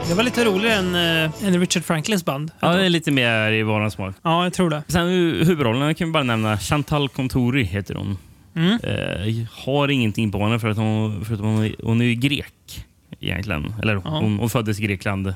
Det 0.08 0.14
var 0.14 0.24
lite 0.24 0.46
roligare 0.46 0.76
än, 0.76 0.96
äh, 0.96 1.46
än 1.48 1.60
Richard 1.60 1.84
Franklins 1.84 2.26
band. 2.26 2.52
Ja, 2.60 2.74
det 2.76 2.86
är 2.86 2.90
lite 2.90 3.12
mer 3.12 3.52
i 3.52 3.64
våran 3.64 3.92
smak. 3.92 4.16
Ja, 4.22 4.44
jag 4.44 4.54
tror 4.54 4.70
det. 4.70 4.84
Sen 4.88 5.08
hu- 5.08 5.44
huvudrollen 5.46 5.96
kan 5.96 6.08
vi 6.08 6.12
bara 6.12 6.24
nämna 6.24 6.58
Chantal 6.58 7.10
Contori 7.10 7.64
heter 7.64 7.96
hon. 7.96 8.18
Mm. 8.56 8.80
Eh, 8.84 9.46
har 9.66 9.88
ingenting 9.88 10.32
på 10.32 10.44
henne 10.44 10.60
för 10.60 10.68
att 10.70 10.78
hon, 10.78 11.26
för 11.26 11.34
att 11.34 11.40
hon, 11.40 11.66
är- 11.66 11.76
hon 11.84 12.02
är 12.02 12.06
ju 12.06 12.14
grek 12.16 12.86
egentligen. 13.20 13.74
Eller 13.82 13.96
hon, 13.96 14.40
hon 14.40 14.50
föddes 14.50 14.80
i 14.80 14.84
Grekland 14.84 15.28
eh, 15.28 15.36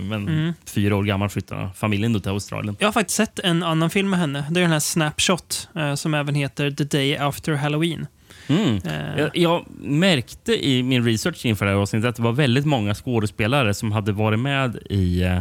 men 0.00 0.12
Mm. 0.28 0.52
fyra 0.66 0.96
år 0.96 1.02
gammal 1.04 1.28
flyttade 1.28 1.68
familjen 1.76 2.12
då 2.12 2.20
till 2.20 2.30
Australien. 2.30 2.76
Jag 2.78 2.86
har 2.86 2.92
faktiskt 2.92 3.16
sett 3.16 3.38
en 3.38 3.62
annan 3.62 3.90
film 3.90 4.10
med 4.10 4.18
henne. 4.18 4.44
Det 4.50 4.60
är 4.60 4.62
den 4.62 4.72
här 4.72 4.80
Snapshot, 4.80 5.68
eh, 5.76 5.94
som 5.94 6.14
även 6.14 6.34
heter 6.34 6.70
The 6.70 6.84
Day 6.84 7.16
After 7.16 7.52
Halloween. 7.54 8.06
Mm. 8.50 8.76
Eh, 8.84 9.18
Jag, 9.20 9.36
jag 9.36 9.64
märkte 9.80 10.66
i 10.66 10.82
min 10.82 11.04
research 11.04 11.46
inför 11.46 11.64
det 11.66 11.72
här 11.72 11.78
avsnittet 11.78 12.08
att 12.08 12.16
det 12.16 12.22
var 12.22 12.32
väldigt 12.32 12.66
många 12.66 12.94
skådespelare 12.94 13.74
som 13.74 13.92
hade 13.92 14.12
varit 14.12 14.38
med 14.38 14.76
i 14.90 15.22
eh, 15.22 15.40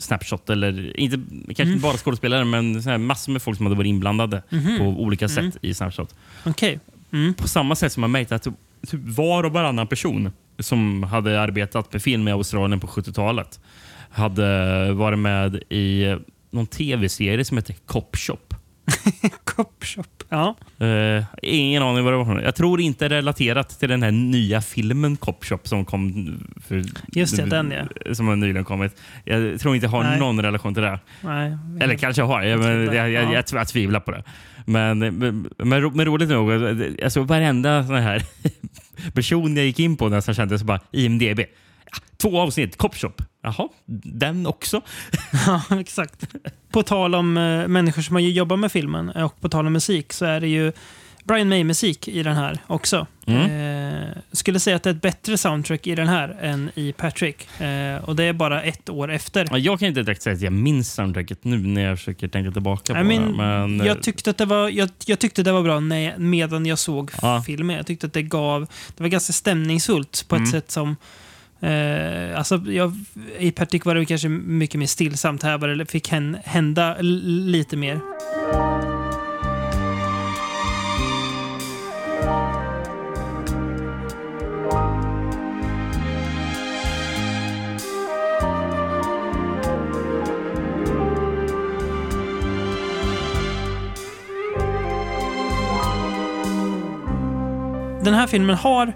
Snapshot. 0.00 0.50
Eller 0.50 1.00
inte, 1.00 1.16
kanske 1.46 1.62
Mm. 1.62 1.72
inte 1.74 1.82
bara 1.82 1.96
skådespelare, 1.96 2.44
men 2.44 3.06
massor 3.06 3.32
med 3.32 3.42
folk 3.42 3.56
som 3.56 3.66
hade 3.66 3.76
varit 3.76 3.88
inblandade 3.88 4.42
Mhm. 4.50 4.78
på 4.78 4.84
olika 4.84 5.28
sätt 5.28 5.38
Mm. 5.38 5.52
i 5.60 5.74
Snapshot. 5.74 6.14
Okej. 6.44 6.80
Mm. 7.12 7.34
På 7.34 7.48
samma 7.48 7.74
sätt 7.76 7.92
som 7.92 8.00
man 8.00 8.10
märkte 8.10 8.34
att 8.34 8.42
typ 8.42 8.54
var 8.92 9.44
och 9.44 9.52
varannan 9.52 9.86
person 9.86 10.32
som 10.58 11.02
hade 11.02 11.40
arbetat 11.40 11.92
med 11.92 12.02
film 12.02 12.28
i 12.28 12.30
Australien 12.32 12.80
på 12.80 12.86
70-talet 12.86 13.60
hade 14.10 14.92
varit 14.92 15.18
med 15.18 15.54
i 15.68 16.16
någon 16.50 16.66
tv-serie 16.66 17.44
som 17.44 17.56
heter 17.56 17.74
Cop 17.86 18.16
Shop. 18.16 18.47
Cop 19.44 19.84
Shop. 19.84 20.02
Ja. 20.28 20.56
Eh, 20.86 21.24
ingen 21.42 21.82
aning 21.82 22.04
vad 22.04 22.12
det 22.12 22.16
var. 22.16 22.40
Jag 22.40 22.54
tror 22.54 22.80
inte 22.80 23.08
relaterat 23.08 23.68
till 23.80 23.88
den 23.88 24.02
här 24.02 24.10
nya 24.10 24.60
filmen 24.60 25.16
Cop 25.16 25.44
Shop 25.44 25.58
som 25.62 25.84
kom 25.84 26.38
för, 26.68 26.82
Just 27.12 27.36
det, 27.36 27.44
den, 27.44 27.74
Som 28.12 28.28
har 28.28 28.36
nyligen 28.36 28.64
kommit. 28.64 28.96
Jag 29.24 29.60
tror 29.60 29.74
inte 29.74 29.84
jag 29.86 29.90
har 29.90 30.02
Nej. 30.02 30.18
någon 30.18 30.42
relation 30.42 30.74
till 30.74 30.82
det. 30.82 31.00
Nej. 31.20 31.56
Eller 31.80 31.94
kanske 31.94 32.22
har. 32.22 32.42
Jag, 32.42 32.60
jag, 32.64 32.84
jag, 32.84 32.94
jag, 32.94 33.10
Ja. 33.10 33.32
jag, 33.32 33.44
jag 33.52 33.68
tvivlar 33.68 34.00
på 34.00 34.10
det. 34.10 34.22
Men, 34.66 34.98
men, 34.98 35.48
men, 35.58 35.80
ro- 35.82 35.92
men 35.94 36.06
roligt 36.06 36.28
nog, 36.28 36.52
alltså 37.04 37.22
varenda 37.22 37.86
sån 37.86 37.96
här 37.96 38.22
person 39.14 39.56
jag 39.56 39.64
gick 39.66 39.78
in 39.80 39.96
på 39.96 40.08
nästan 40.08 40.34
kände 40.34 40.58
så 40.58 40.64
bara 40.64 40.80
IMDB. 40.92 41.40
Två 42.16 42.40
avsnitt, 42.40 42.76
Cop 42.76 42.96
Shop. 42.96 43.12
Jaha, 43.42 43.68
den 44.04 44.46
också? 44.46 44.80
Ja, 45.46 45.62
exakt. 45.80 46.24
På 46.72 46.82
tal 46.82 47.14
om 47.14 47.36
eh, 47.36 47.68
människor 47.68 48.02
som 48.02 48.14
har 48.16 48.20
jobbat 48.20 48.58
med 48.58 48.72
filmen 48.72 49.08
och 49.10 49.40
på 49.40 49.48
tal 49.48 49.66
om 49.66 49.72
musik 49.72 50.12
så 50.12 50.24
är 50.24 50.40
det 50.40 50.48
ju 50.48 50.72
Brian 51.24 51.48
May-musik 51.48 52.08
i 52.08 52.22
den 52.22 52.36
här 52.36 52.58
också. 52.66 53.06
Mm. 53.26 54.00
Eh, 54.02 54.08
skulle 54.32 54.60
säga 54.60 54.76
att 54.76 54.82
det 54.82 54.90
är 54.90 54.94
ett 54.94 55.02
bättre 55.02 55.38
soundtrack 55.38 55.86
i 55.86 55.94
den 55.94 56.08
här 56.08 56.36
än 56.40 56.70
i 56.74 56.92
Patrick. 56.92 57.60
Eh, 57.60 58.04
och 58.04 58.16
det 58.16 58.24
är 58.24 58.32
bara 58.32 58.62
ett 58.62 58.88
år 58.88 59.10
efter. 59.12 59.46
Ja, 59.50 59.58
Jag 59.58 59.78
kan 59.78 59.88
inte 59.88 60.02
direkt 60.02 60.22
säga 60.22 60.34
att 60.36 60.42
jag 60.42 60.52
minns 60.52 60.92
soundtracket 60.94 61.44
nu 61.44 61.58
när 61.58 61.82
jag 61.84 61.98
försöker 61.98 62.28
tänka 62.28 62.50
tillbaka 62.50 62.94
på 62.94 63.00
I 63.00 63.04
mean, 63.04 63.26
det. 63.32 63.36
Men, 63.36 63.86
jag, 63.86 64.02
tyckte 64.02 64.30
att 64.30 64.38
det 64.38 64.44
var, 64.44 64.68
jag, 64.68 64.88
jag 65.06 65.18
tyckte 65.18 65.42
det 65.42 65.52
var 65.52 65.62
bra 65.62 65.80
när, 65.80 66.18
medan 66.18 66.66
jag 66.66 66.78
såg 66.78 67.10
Ja. 67.22 67.42
filmen. 67.46 67.76
Jag 67.76 67.86
tyckte 67.86 68.06
att 68.06 68.12
det 68.12 68.22
gav... 68.22 68.66
Det 68.96 69.02
var 69.02 69.08
ganska 69.08 69.32
stämningsfullt 69.32 70.24
på 70.28 70.34
ett 70.34 70.38
Mm. 70.40 70.50
sätt 70.52 70.70
som... 70.70 70.96
Eh, 71.60 72.38
alltså, 72.38 72.56
jag, 72.66 72.92
I 73.38 73.50
Patrick 73.50 73.84
var 73.84 73.94
det 73.94 74.04
kanske 74.04 74.28
mycket 74.28 74.78
mer 74.78 74.86
stillsamt. 74.86 75.42
Här 75.42 75.58
var 75.58 75.68
det, 75.68 75.86
fick 75.86 76.08
hända 76.44 76.96
lite 77.00 77.76
mer. 77.76 78.00
Den 98.04 98.14
här 98.14 98.26
filmen 98.26 98.56
har... 98.56 98.92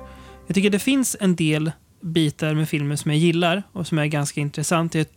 Jag 0.46 0.54
tycker 0.54 0.70
det 0.70 0.78
finns 0.78 1.16
en 1.20 1.36
del 1.36 1.72
bitar 2.02 2.54
med 2.54 2.68
filmen 2.68 2.98
som 2.98 3.10
jag 3.10 3.18
gillar 3.18 3.62
och 3.72 3.86
som 3.86 3.98
är 3.98 4.06
ganska 4.06 4.40
intressant. 4.40 4.92
Det, 4.92 5.08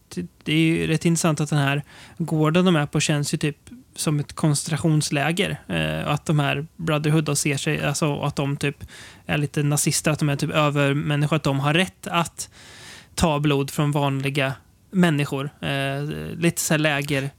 det 0.44 0.54
är 0.54 0.58
ju 0.58 0.88
rätt 0.88 1.06
intressant 1.06 1.42
att 1.42 1.50
den 1.50 1.60
här 1.60 1.84
gården 2.18 2.66
de 2.66 2.76
är 2.76 2.86
på 2.86 3.00
känns 3.00 3.34
ju 3.34 3.38
typ 3.38 3.58
som 3.96 4.20
ett 4.20 4.34
koncentrationsläger. 4.34 5.58
Eh, 5.68 6.08
att 6.08 6.26
de 6.26 6.40
här 6.40 6.68
Brotherhood 6.76 7.24
då 7.24 7.36
ser 7.36 7.58
sig, 7.58 7.84
alltså 7.86 8.20
att 8.20 8.36
de 8.36 8.58
typ 8.58 8.78
är 9.26 9.38
lite 9.38 9.64
nazister, 9.64 10.12
att 10.12 10.20
de 10.20 10.30
är 10.30 10.36
typ 10.36 10.52
övermänniskor, 10.52 11.36
att 11.36 11.44
de 11.44 11.60
har 11.60 11.74
rätt 11.74 12.08
att 12.08 12.50
ta 13.16 13.40
blod 13.40 13.72
från 13.72 13.92
vanliga 13.92 14.54
människor. 14.92 15.50
Eh, 15.62 16.04
lite 16.38 16.62
så 16.62 16.74
här 16.74 16.80
läger... 16.80 17.30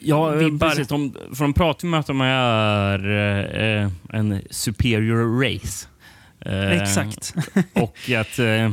Ja, 0.00 0.32
eh, 0.32 0.38
vibbar. 0.38 0.68
precis. 0.68 0.88
De, 0.88 1.12
för 1.12 1.44
de 1.44 1.54
pratar 1.54 1.88
med 1.88 2.00
att 2.00 2.06
de 2.06 2.20
är 2.20 3.08
eh, 3.82 3.90
en 4.08 4.42
superior 4.50 5.42
race. 5.44 5.86
Eh, 6.48 6.70
Exakt. 6.82 7.34
och 7.72 8.10
att 8.20 8.38
eh, 8.38 8.72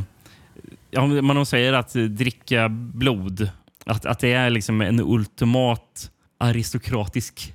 ja, 0.90 1.06
man 1.06 1.46
säger 1.46 1.72
att 1.72 1.92
dricka 1.92 2.68
blod, 2.68 3.50
att, 3.86 4.06
att 4.06 4.18
det 4.18 4.32
är 4.32 4.50
liksom 4.50 4.80
en 4.80 5.00
ultimat 5.00 6.10
aristokratisk 6.38 7.54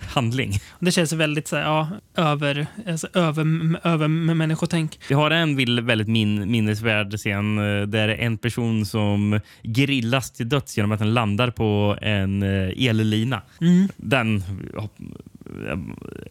handling. 0.00 0.52
Det 0.80 0.92
känns 0.92 1.12
väldigt 1.12 1.48
så 1.48 1.56
här, 1.56 1.62
ja, 1.62 1.88
över, 2.16 2.66
alltså, 2.88 3.08
över, 3.14 3.44
över 3.86 4.08
människotänk. 4.08 5.00
Vi 5.08 5.14
har 5.14 5.30
en 5.30 5.56
väldigt 5.86 6.08
min, 6.08 6.50
minnesvärd 6.50 7.14
scen 7.18 7.58
eh, 7.58 7.86
där 7.86 8.08
en 8.08 8.38
person 8.38 8.86
som 8.86 9.40
grillas 9.62 10.30
till 10.30 10.48
döds 10.48 10.76
genom 10.76 10.92
att 10.92 10.98
den 10.98 11.14
landar 11.14 11.50
på 11.50 11.98
en 12.02 12.42
ellina. 12.42 13.42
Mm. 13.60 13.88
Den 13.96 14.44
jag 14.76 14.88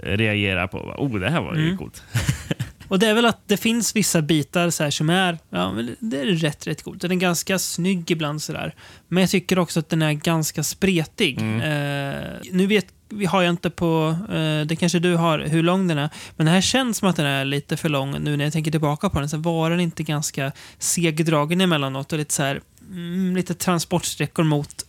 reagerar 0.03 0.67
på. 0.67 0.77
Oh, 0.77 1.19
det 1.19 1.29
här 1.29 1.41
var 1.41 1.55
ju 1.55 1.65
Mm. 1.65 1.77
coolt. 1.77 2.03
Och 2.87 2.99
det 2.99 3.07
är 3.07 3.13
väl 3.13 3.25
att 3.25 3.47
det 3.47 3.57
finns 3.57 3.95
vissa 3.95 4.21
bitar 4.21 4.69
så 4.69 4.91
som 4.91 5.09
är, 5.09 5.37
ja, 5.49 5.75
det 5.99 6.19
är 6.19 6.25
rätt, 6.25 6.67
rätt 6.67 6.83
coolt. 6.83 7.01
Den 7.01 7.11
är 7.11 7.15
ganska 7.15 7.59
snygg 7.59 8.11
ibland 8.11 8.41
sådär. 8.41 8.75
Men 9.07 9.21
jag 9.21 9.29
tycker 9.29 9.59
också 9.59 9.79
att 9.79 9.89
den 9.89 10.01
är 10.01 10.13
ganska 10.13 10.63
spretig. 10.63 11.41
Mm. 11.41 11.61
Eh, 11.61 12.39
nu 12.51 12.67
vet 12.67 12.85
vi 13.09 13.25
har 13.25 13.41
jag 13.41 13.49
inte 13.49 13.69
på, 13.69 14.17
eh, 14.29 14.65
det 14.65 14.75
kanske 14.79 14.99
du 14.99 15.15
har, 15.15 15.39
hur 15.39 15.63
lång 15.63 15.87
den 15.87 15.97
är. 15.97 16.09
Men 16.35 16.45
det 16.45 16.51
här 16.51 16.61
känns 16.61 16.97
som 16.97 17.07
att 17.07 17.15
den 17.15 17.25
är 17.25 17.45
lite 17.45 17.77
för 17.77 17.89
lång 17.89 18.23
nu 18.23 18.37
när 18.37 18.43
jag 18.43 18.53
tänker 18.53 18.71
tillbaka 18.71 19.09
på 19.09 19.19
den. 19.19 19.29
Så 19.29 19.37
var 19.37 19.69
den 19.69 19.79
inte 19.79 20.03
ganska 20.03 20.51
segdragen 20.77 21.61
emellanåt 21.61 22.13
och 22.13 22.19
lite 22.19 22.33
så 22.33 22.43
här, 22.43 22.61
mm, 22.91 23.35
lite 23.35 23.53
transportsträckor 23.53 24.43
mot 24.43 24.85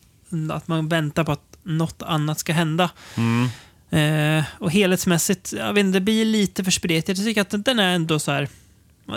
att 0.51 0.69
man 0.69 0.89
väntar 0.89 1.25
på 1.25 1.33
att 1.33 1.59
något 1.63 2.03
annat 2.03 2.39
ska 2.39 2.53
hända. 2.53 2.91
Mm. 3.17 3.49
Eh, 3.99 4.45
och 4.59 4.73
helhetsmässigt, 4.73 5.53
jag 5.53 5.73
vet 5.73 5.85
inte, 5.85 5.97
det 5.99 6.05
blir 6.05 6.25
lite 6.25 6.65
för 6.65 6.71
spretigt. 6.71 7.19
Jag 7.19 7.27
tycker 7.27 7.41
att 7.41 7.65
den 7.65 7.79
är 7.79 7.95
ändå 7.95 8.19
så 8.19 8.33
här... 8.33 8.49
eh, 9.09 9.17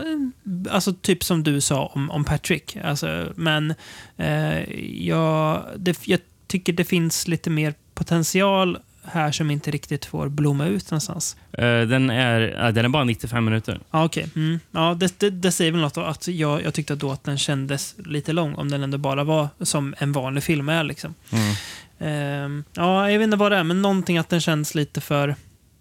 Alltså 0.74 0.94
typ 0.94 1.24
som 1.24 1.44
du 1.44 1.62
sa 1.62 1.86
om, 1.96 2.12
om 2.12 2.24
Patrick. 2.24 2.78
Alltså, 2.84 3.34
men 3.36 3.74
eh, 4.18 4.60
jag, 5.08 5.64
det, 5.78 6.08
jag 6.08 6.20
tycker 6.48 6.74
det 6.74 6.84
finns 6.86 7.28
lite 7.28 7.50
mer 7.50 7.74
potential 7.94 8.78
här 9.04 9.32
som 9.32 9.52
inte 9.52 9.72
riktigt 9.72 10.06
får 10.06 10.30
blomma 10.30 10.66
ut 10.66 10.92
någonstans. 10.92 11.36
Eh, 11.52 11.82
den, 11.82 12.10
är, 12.10 12.40
ja, 12.42 12.72
den 12.72 12.86
är 12.86 12.90
bara 12.90 13.04
95 13.04 13.46
minuter. 13.46 13.80
Ja, 13.92 14.06
okej. 14.06 14.30
Mm. 14.36 14.60
Ja, 14.72 14.94
det, 15.00 15.20
det, 15.20 15.30
det 15.30 15.52
säger 15.52 15.72
väl 15.72 15.82
något 15.82 15.94
då, 15.94 16.02
att 16.02 16.28
jag, 16.28 16.64
jag 16.64 16.74
tyckte 16.74 16.96
då 16.96 17.12
att 17.12 17.24
den 17.24 17.38
kändes 17.38 17.96
lite 18.06 18.34
lång 18.34 18.56
om 18.56 18.72
den 18.72 18.84
ändå 18.84 18.98
bara 18.98 19.24
var 19.24 19.48
som 19.62 19.96
en 19.98 20.12
vanlig 20.12 20.44
film 20.44 20.70
är. 20.70 20.84
Liksom. 20.84 21.14
Mm. 21.32 21.54
Ehm, 22.00 22.64
ja, 22.74 23.12
jag 23.12 23.20
vet 23.20 23.26
inte 23.26 23.38
vad 23.38 23.52
det 23.52 23.58
är, 23.58 23.64
men 23.64 23.82
någonting 23.82 24.18
att 24.18 24.30
den 24.30 24.42
känns 24.42 24.76
lite 24.76 25.02
för, 25.02 25.36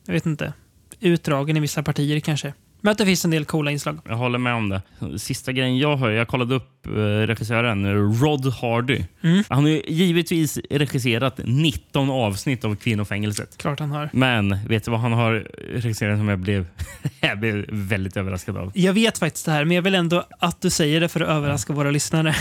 jag 0.07 0.15
vet 0.15 0.27
inte, 0.27 0.53
utdragen 1.01 1.57
i 1.57 1.61
vissa 1.61 1.83
partier 1.83 2.21
kanske. 2.21 2.53
Men 2.81 2.93
att 2.93 2.99
det 2.99 3.07
finns 3.07 3.25
en 3.25 3.31
del 3.31 3.45
coola 3.45 3.71
inslag. 3.71 3.99
Jag 4.05 4.17
håller 4.17 4.39
med 4.39 4.55
om 4.55 4.69
det. 4.69 4.83
Sista 5.19 5.53
grejen 5.53 5.79
jag 5.79 5.97
hör, 5.97 6.11
jag 6.11 6.29
kollade 6.29 6.55
upp 6.55 6.87
eh, 6.87 6.91
regissören 7.27 8.13
Rod 8.21 8.47
Hardy. 8.55 9.05
Mm. 9.23 9.45
Han 9.49 9.63
har 9.63 9.71
ju 9.71 9.83
givetvis 9.87 10.59
regisserat 10.71 11.41
19 11.45 12.11
avsnitt 12.11 12.65
av 12.65 12.77
Kvinnofängelset. 12.77 13.57
Klart 13.57 13.81
han 13.81 13.91
har. 13.91 14.11
Men 14.13 14.59
vet 14.69 14.85
du 14.85 14.91
vad 14.91 15.01
han 15.01 15.13
har 15.13 15.33
regisserat 15.73 16.19
som 16.19 16.29
jag 16.29 16.39
blev, 16.39 16.67
jag 17.21 17.39
blev 17.39 17.65
väldigt 17.69 18.17
överraskad 18.17 18.57
av? 18.57 18.73
Jag 18.75 18.93
vet 18.93 19.19
faktiskt 19.19 19.47
det 19.47 19.53
här, 19.53 19.65
men 19.65 19.75
jag 19.75 19.83
vill 19.83 19.95
ändå 19.95 20.25
att 20.39 20.61
du 20.61 20.71
säger 20.71 21.01
det 21.01 21.09
för 21.09 21.21
att 21.21 21.29
överraska 21.29 21.73
våra 21.73 21.91
lyssnare. 21.91 22.35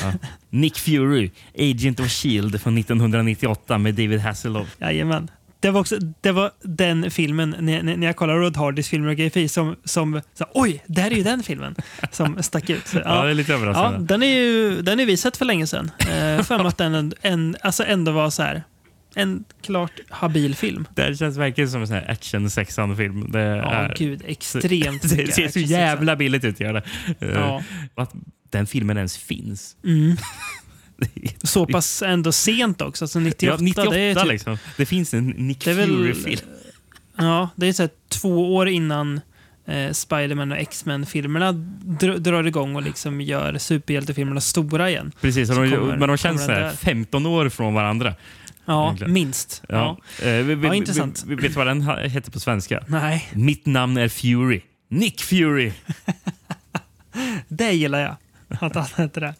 Nick 0.49 0.77
Fury, 0.77 1.31
Agent 1.57 1.99
of 1.99 2.11
Shield 2.11 2.61
från 2.61 2.77
1998 2.77 3.77
med 3.77 3.93
David 3.95 4.19
Hasselhoff. 4.19 4.75
Jajamän. 4.79 5.29
Det 5.65 5.71
var, 5.71 5.79
också, 5.81 5.97
det 6.21 6.31
var 6.31 6.51
den 6.63 7.11
filmen, 7.11 7.55
när, 7.59 7.83
när 7.83 8.07
jag 8.07 8.15
kollade 8.15 8.39
Rod 8.39 8.57
Hardys 8.57 8.89
filmografi, 8.89 9.47
som, 9.47 9.75
som 9.83 10.21
så, 10.33 10.45
oj, 10.53 10.83
där 10.87 11.11
är 11.11 11.15
ju 11.15 11.23
den 11.23 11.43
filmen 11.43 11.75
som 12.11 12.43
stack 12.43 12.69
ut. 12.69 12.87
Så, 12.87 12.97
Ja, 13.05 13.23
det 13.23 13.29
är 13.29 13.33
lite 13.33 13.51
Ja, 13.51 13.57
överraskande. 13.57 14.07
den 14.07 14.23
är 14.23 14.27
ju 14.27 14.81
den 14.81 14.99
är 14.99 15.05
vi 15.05 15.17
sett 15.17 15.37
för 15.37 15.45
länge 15.45 15.67
sedan. 15.67 15.91
Eh, 15.99 16.41
för 16.43 16.65
att 16.65 16.77
den 16.77 17.13
en, 17.21 17.55
alltså 17.61 17.83
ändå 17.83 18.11
var 18.11 18.29
så 18.29 18.43
här, 18.43 18.63
en 19.15 19.43
klart 19.61 19.91
habil 20.09 20.55
film. 20.55 20.87
Det 20.95 21.19
känns 21.19 21.37
verkligen 21.37 21.69
som 21.69 21.81
en 21.81 21.87
sån 21.87 21.95
här 21.95 22.11
action 22.11 22.49
film. 22.97 23.31
Det, 23.31 23.39
Ja, 23.41 23.71
är, 23.73 23.95
gud, 23.97 24.21
extremt 24.27 25.01
det 25.09 25.15
mycket 25.17 25.35
ser 25.35 25.47
så 25.49 25.59
jävla 25.59 26.15
billigt 26.15 26.43
ut. 26.43 26.59
Gör 26.59 26.73
det. 26.73 26.83
Eh, 27.19 27.29
Ja. 27.33 27.63
Att 27.95 28.11
den 28.49 28.67
filmen 28.67 28.97
ens 28.97 29.17
finns. 29.17 29.75
Mm. 29.85 30.15
Så 31.43 31.65
pass 31.65 32.01
ändå 32.01 32.31
sent 32.31 32.81
också, 32.81 33.05
alltså 33.05 33.19
98. 33.19 33.53
Ja, 33.59 33.63
98 33.63 33.89
det, 33.91 33.99
är 33.99 34.15
typ, 34.15 34.25
liksom. 34.31 34.57
Det 34.77 34.85
finns 34.85 35.13
en 35.13 35.27
Nick 35.27 35.63
Fury-film. 35.63 36.39
ja, 37.17 37.49
det 37.55 37.67
är 37.67 37.73
så 37.73 37.83
här, 37.83 37.89
två 38.09 38.55
år 38.55 38.67
innan 38.69 39.21
eh, 39.67 39.91
Spiderman 39.91 40.51
och 40.51 40.57
X-Men-filmerna 40.57 41.51
dr- 41.83 42.17
drar 42.17 42.43
igång 42.47 42.75
och 42.75 42.81
liksom 42.83 43.21
gör 43.21 43.57
superhjältefilmerna 43.57 44.41
stora 44.41 44.89
igen. 44.89 45.11
Precis, 45.21 45.49
de, 45.49 45.55
kommer- 45.55 45.97
men 45.97 46.07
de 46.09 46.17
känns 46.17 46.41
här 46.47 46.61
där. 46.61 46.71
15 46.71 47.25
år 47.25 47.49
från 47.49 47.73
varandra. 47.73 48.15
Ja, 48.65 48.85
Egentligen. 48.85 49.13
minst. 49.13 49.63
Ja. 49.69 49.97
Ja. 50.21 50.25
Eh, 50.25 50.43
vi, 50.43 50.55
vi, 50.55 50.67
Ja, 50.67 50.75
intressant. 50.75 51.23
Vi, 51.27 51.35
vet 51.35 51.43
du 51.43 51.49
vad 51.49 51.67
den 51.67 51.81
heter 52.11 52.31
på 52.31 52.39
svenska? 52.39 52.83
Nej, 52.87 53.29
Mitt 53.33 53.65
namn 53.65 53.97
är 53.97 54.07
Fury. 54.07 54.61
Nick 54.89 55.21
Fury. 55.21 55.71
det 57.47 57.71
gillar 57.71 57.99
jag. 57.99 58.15
Att 58.61 58.75
han 58.75 58.85
heter 59.05 59.21
det. 59.21 59.33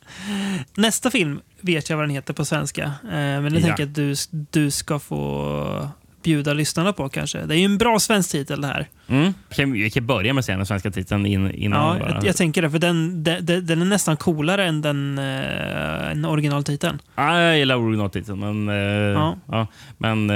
Nästa 0.76 1.12
film 1.12 1.40
vet 1.62 1.90
jag 1.90 1.98
vad 1.98 2.04
den 2.08 2.16
heter 2.16 2.34
på 2.34 2.46
svenska. 2.46 2.84
Eh, 2.84 3.10
men 3.10 3.54
det 3.54 3.60
Ja. 3.60 3.66
tänker 3.66 3.84
jag 3.84 3.90
att 3.90 3.96
du, 3.96 4.16
du 4.52 4.72
ska 4.72 5.00
få 5.00 5.90
bjuda 6.24 6.54
lyssnarna 6.54 6.94
på 6.94 7.10
kanske. 7.10 7.46
Det 7.46 7.56
är 7.56 7.58
ju 7.58 7.66
en 7.66 7.78
bra 7.78 8.00
svensk 8.00 8.32
titel 8.32 8.62
det 8.62 8.68
här. 8.68 8.88
Mm. 9.08 9.34
Kan, 9.50 9.72
vi 9.72 9.90
kan 9.90 10.06
börja 10.06 10.34
med 10.34 10.40
att 10.40 10.46
säga 10.46 10.58
den 10.58 10.66
svenska 10.66 10.92
titeln 10.92 11.26
in, 11.26 11.52
innan. 11.52 11.98
Ja, 11.98 12.10
jag, 12.10 12.26
jag 12.26 12.36
tänker 12.38 12.62
det, 12.62 12.70
för 12.70 12.80
den, 12.80 13.24
den, 13.24 13.46
den 13.66 13.82
är 13.82 13.86
nästan 13.86 14.18
coolare 14.18 14.66
än 14.66 14.82
den, 14.82 15.18
än 15.18 16.26
originaltiteln. 16.26 17.00
Ja, 17.16 17.40
jag 17.42 17.58
gillar 17.58 17.76
originaltiteln. 17.76 18.40
Men, 18.40 18.70
eh, 18.70 18.76
Ja. 19.14 19.38
ja. 19.48 19.68
men 19.98 20.30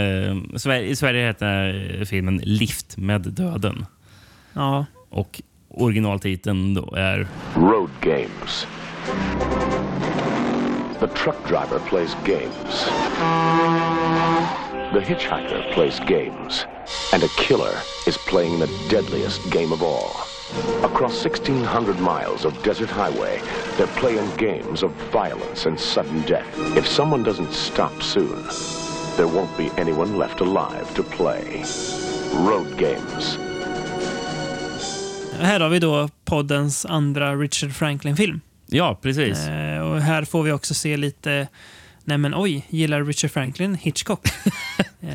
Sverige, 0.60 0.84
i 0.88 0.96
Sverige 0.96 1.28
heter 1.28 2.06
filmen 2.06 2.38
Lift 2.44 2.98
med 2.98 3.22
döden. 3.22 3.86
Ja, 4.54 4.86
Och 5.10 5.42
originaltiteln 5.78 6.74
då 6.74 6.96
är... 6.96 7.28
Road 7.56 7.90
games. 8.02 8.68
The 11.00 11.08
truck 11.08 11.48
driver 11.48 11.80
plays 11.80 12.16
games. 12.26 12.86
The 14.94 15.00
hitchhiker 15.00 15.74
plays 15.74 16.00
games. 16.00 16.66
And 17.14 17.24
a 17.24 17.28
killer 17.38 17.74
is 18.08 18.18
playing 18.18 18.60
the 18.60 18.70
deadliest 18.90 19.52
game 19.52 19.72
of 19.72 19.84
all. 19.84 20.12
Across 20.84 21.24
1,600 21.24 22.00
miles 22.00 22.46
of 22.46 22.64
desert 22.64 22.90
highway, 22.90 23.40
they're 23.78 23.88
playing 23.88 24.36
games 24.38 24.84
of 24.84 24.92
violence 25.12 25.66
and 25.68 25.80
sudden 25.80 26.22
death. 26.24 26.48
If 26.76 26.88
someone 26.88 27.24
doesn't 27.24 27.54
stop 27.54 28.02
soon, 28.02 28.44
there 29.16 29.28
won't 29.28 29.56
be 29.58 29.70
anyone 29.78 30.18
left 30.18 30.42
alive 30.42 30.94
to 30.96 31.04
play. 31.04 31.64
Road 32.34 32.78
games. 32.78 33.49
Här 35.40 35.60
har 35.60 35.70
vi 35.70 35.80
då 35.80 36.10
poddens 36.26 36.86
andra 36.86 37.36
Richard 37.36 37.72
Franklin-film. 37.74 38.42
Ja, 38.68 39.00
precis. 39.02 39.48
Eh, 39.48 39.82
och 39.82 40.02
här 40.02 40.24
får 40.24 40.44
vi 40.44 40.52
också 40.52 40.74
se 40.74 40.98
lite, 40.98 41.48
nej 42.04 42.18
men 42.18 42.34
oj, 42.36 42.66
gillar 42.70 43.04
Richard 43.04 43.32
Franklin 43.32 43.76
Hitchcock? 43.76 44.28
eh, 45.02 45.10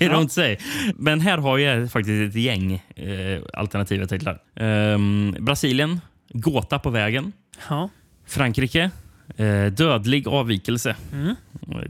You 0.00 0.10
don't 0.12 0.28
say. 0.28 0.56
Men 0.94 1.20
här 1.20 1.38
har 1.38 1.58
jag 1.58 1.92
faktiskt 1.92 2.30
ett 2.36 2.42
gäng 2.42 2.72
eh, 2.96 3.42
alternativa 3.52 4.06
titlar. 4.06 4.38
Ehm, 4.56 5.36
Brasilien, 5.40 6.00
Gåta 6.32 6.78
på 6.78 6.90
vägen. 6.90 7.32
ja. 7.68 7.88
Frankrike, 8.26 8.90
eh, 9.36 9.66
Dödlig 9.66 10.28
avvikelse. 10.28 10.96
Mm. 11.12 11.34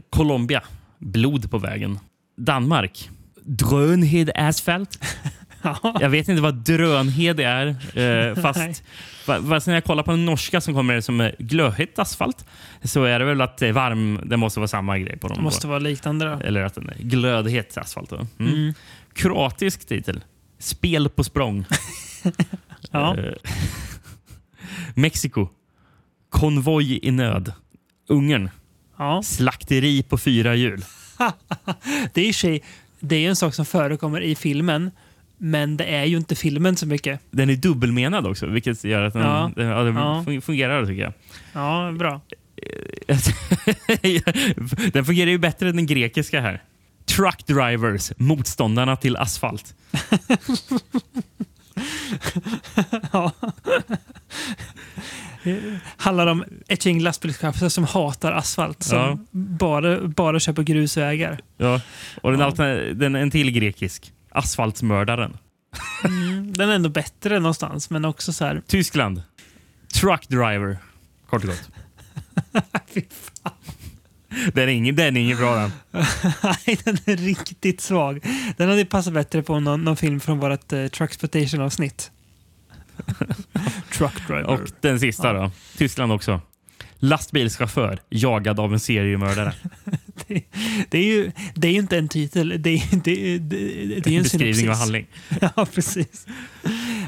Colombia, 0.09 0.61
Blod 0.99 1.51
på 1.51 1.57
vägen. 1.57 1.99
Danmark, 2.37 3.09
Drönhed 3.41 4.31
Asphalt. 4.35 4.99
Ja. 5.83 5.97
Jag 6.01 6.09
vet 6.09 6.27
inte 6.29 6.41
vad 6.41 6.55
drönhed 6.55 7.39
är. 7.39 7.67
Eh, 7.99 8.35
fast 8.41 8.83
fa- 9.25 9.49
fast 9.49 9.67
när 9.67 9.73
jag 9.73 9.83
kollar 9.83 10.03
på 10.03 10.11
den 10.11 10.25
norska 10.25 10.61
som 10.61 10.73
kommer 10.73 11.01
som 11.01 11.31
glödhet 11.39 11.99
asfalt 11.99 12.45
så 12.83 13.03
är 13.03 13.19
det 13.19 13.25
väl 13.25 13.41
att 13.41 13.57
det 13.57 13.67
är 13.67 13.71
varm. 13.71 14.19
Det 14.25 14.37
måste 14.37 14.59
vara 14.59 14.67
samma 14.67 14.97
grej 14.99 15.17
på 15.17 15.27
dem. 15.27 15.37
Det 15.37 15.43
måste 15.43 15.67
vara 15.67 15.79
liknande 15.79 16.25
då. 16.25 16.31
Eller 16.45 16.61
att 16.63 16.75
den 16.75 16.89
är 16.89 16.95
glödhet 16.99 17.77
asfalt. 17.77 18.09
Då. 18.09 18.15
Mm. 18.39 18.53
Mm. 18.53 18.73
Kroatisk 19.13 19.87
titel. 19.87 20.23
Spel 20.59 21.09
på 21.09 21.23
språng. 21.23 21.65
Ja. 22.91 23.17
Eh, 23.17 23.33
Mexiko. 24.95 25.47
Konvoj 26.29 26.99
i 27.07 27.11
nöd. 27.11 27.53
Ungern. 28.09 28.49
ja. 28.97 29.21
Slakteri 29.23 30.03
på 30.03 30.17
fyra 30.17 30.55
hjul. 30.55 30.85
Det 32.13 32.21
är 32.21 32.25
i 32.27 32.31
och 32.31 32.35
för 32.35 32.39
sig, 32.39 32.63
det 32.99 33.15
är 33.15 33.29
en 33.29 33.35
sak 33.35 33.53
som 33.53 33.65
förekommer 33.65 34.21
i 34.21 34.35
filmen, 34.35 34.91
men 35.37 35.77
det 35.77 35.83
är 35.85 36.03
ju 36.05 36.17
inte 36.17 36.35
filmen 36.35 36.75
så 36.77 36.87
mycket. 36.87 37.19
Den 37.31 37.49
är 37.49 37.55
dubbelmenad 37.55 38.27
också, 38.27 38.45
vilket 38.47 38.83
gör 38.83 39.03
att 39.03 39.13
den, 39.13 39.21
Ja. 39.21 39.51
den, 39.55 39.67
ja, 39.67 39.83
den 39.83 39.95
Ja. 39.95 40.23
fun- 40.27 40.41
fungerar 40.41 40.85
tycker 40.85 41.01
jag. 41.03 41.13
Ja, 41.53 41.91
bra. 41.91 42.21
den 44.93 45.05
fungerar 45.05 45.29
ju 45.29 45.37
bättre 45.37 45.69
än 45.69 45.75
den 45.75 45.85
grekiska 45.85 46.41
här. 46.41 46.63
Truck 47.05 47.45
drivers, 47.47 48.11
motståndarna 48.17 48.95
till 48.95 49.17
asfalt. 49.17 49.75
Ja. 53.13 53.31
handlar 55.97 56.27
om 56.27 56.43
ett 56.67 56.85
gäng 56.85 56.99
lastbilschaufförer 57.01 57.69
som 57.69 57.83
hatar 57.83 58.31
asfalt. 58.31 58.83
Som 58.83 58.97
Ja. 58.97 59.17
bara, 59.31 60.07
bara 60.07 60.39
kör 60.39 60.53
på 60.53 60.61
grusvägar. 60.63 61.39
Ja. 61.57 61.81
Och 62.21 62.31
den, 62.37 62.39
Ja. 62.57 62.65
den 62.93 63.15
en 63.15 63.31
till 63.31 63.51
grekisk. 63.51 64.11
Asfaltsmördaren. 64.35 65.37
Mm, 66.03 66.53
den 66.53 66.69
är 66.69 66.75
ändå 66.75 66.89
bättre 66.89 67.39
någonstans, 67.39 67.89
men 67.89 68.05
också 68.05 68.33
så 68.33 68.45
här... 68.45 68.61
Tyskland. 68.67 69.23
Truck 69.93 70.27
driver. 70.29 70.77
Kort 71.29 71.43
och 71.43 71.49
gott. 71.49 71.69
Fy 72.87 73.01
Den 74.53 74.63
är 74.63 74.73
ingen, 74.73 74.95
den 74.95 75.17
är 75.17 75.21
ingen 75.21 75.37
bra 75.37 75.55
den. 75.55 75.71
Nej, 76.43 76.79
den 76.83 76.97
är 77.05 77.17
riktigt 77.17 77.81
svag. 77.81 78.25
Den 78.57 78.69
hade 78.69 78.85
passat 78.85 79.13
bättre 79.13 79.43
på 79.43 79.59
någon, 79.59 79.83
någon 79.83 79.97
film 79.97 80.19
från 80.19 80.39
vårt 80.39 80.73
uh, 80.73 80.87
Trucksportation-avsnitt. 80.87 82.11
Truck 83.91 84.27
driver. 84.27 84.43
Och 84.43 84.59
den 84.81 84.99
sista 84.99 85.33
då. 85.33 85.51
Tyskland 85.77 86.11
också. 86.11 86.41
Lastbilschaufför 86.99 87.99
jagad 88.09 88.59
av 88.59 88.73
en 88.73 88.79
seriemördare. 88.79 89.53
det, 90.27 90.43
det, 90.89 90.97
är 90.97 91.03
ju, 91.03 91.31
det 91.55 91.67
är 91.67 91.73
inte 91.73 91.97
en 91.97 92.07
titel, 92.07 92.49
det 92.59 92.69
är, 92.69 92.83
det, 92.91 93.37
det, 93.37 93.37
det, 93.37 94.09
är 94.09 94.11
ju 94.11 94.17
en 94.17 94.23
Beskrivning 94.23 94.69
av 94.69 94.75
handling. 94.75 95.07
Ja, 95.55 95.67
precis. 95.73 96.27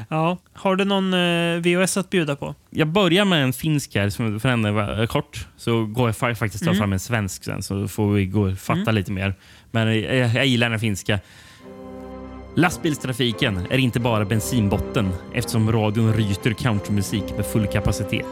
Ja. 0.08 0.38
Har 0.52 0.76
du 0.76 0.84
någon 0.84 1.14
eh, 1.14 1.60
VHS 1.82 1.96
att 1.96 2.10
bjuda 2.10 2.36
på? 2.36 2.54
Jag 2.70 2.88
börjar 2.88 3.24
med 3.24 3.42
en 3.42 3.52
finsk 3.52 3.94
här, 3.94 4.10
som 4.10 4.40
för 4.40 4.48
den 4.48 4.64
är 4.64 5.06
kort. 5.06 5.46
Så 5.56 5.84
går 5.86 6.08
jag 6.08 6.14
fa- 6.14 6.34
faktiskt 6.34 6.62
Mm. 6.62 6.76
fram 6.76 6.92
en 6.92 7.00
svensk 7.00 7.44
sen, 7.44 7.62
så 7.62 7.88
får 7.88 8.12
vi 8.12 8.26
gå 8.26 8.50
och 8.50 8.58
fatta 8.58 8.90
lite 8.90 9.12
mer. 9.12 9.34
Men 9.70 10.00
jag, 10.02 10.16
jag 10.34 10.46
gillar 10.46 10.70
den 10.70 10.80
finska. 10.80 11.20
Lastbilstrafiken 12.56 13.66
är 13.70 13.78
inte 13.78 14.00
bara 14.00 14.24
bensinbotten 14.24 15.10
eftersom 15.34 15.72
radion 15.72 16.14
ryter 16.14 16.52
countrymusik 16.52 17.24
med 17.36 17.46
full 17.46 17.66
kapacitet. 17.66 18.26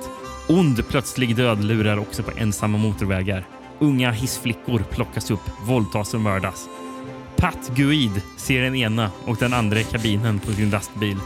Ond 0.49 0.89
plötslig 0.89 1.37
död 1.37 1.65
lurar 1.65 1.99
också 1.99 2.23
på 2.23 2.31
ensamma 2.39 2.79
motorvägar. 2.79 3.47
Unga 3.79 4.11
hissflickor 4.11 4.85
plockas 4.91 5.31
upp, 5.31 5.51
våldtas 5.67 6.15
och 6.15 6.21
mördas. 6.21 6.69
Pat 7.37 7.71
Guid 7.77 8.23
ser 8.37 8.63
den 8.63 8.75
ena 8.75 9.11
och 9.25 9.37
den 9.37 9.53
andra 9.53 9.81
i 9.81 9.85
kabinen 9.85 10.39
på 10.39 10.53
sin 10.53 10.71
lastbil. 10.71 11.17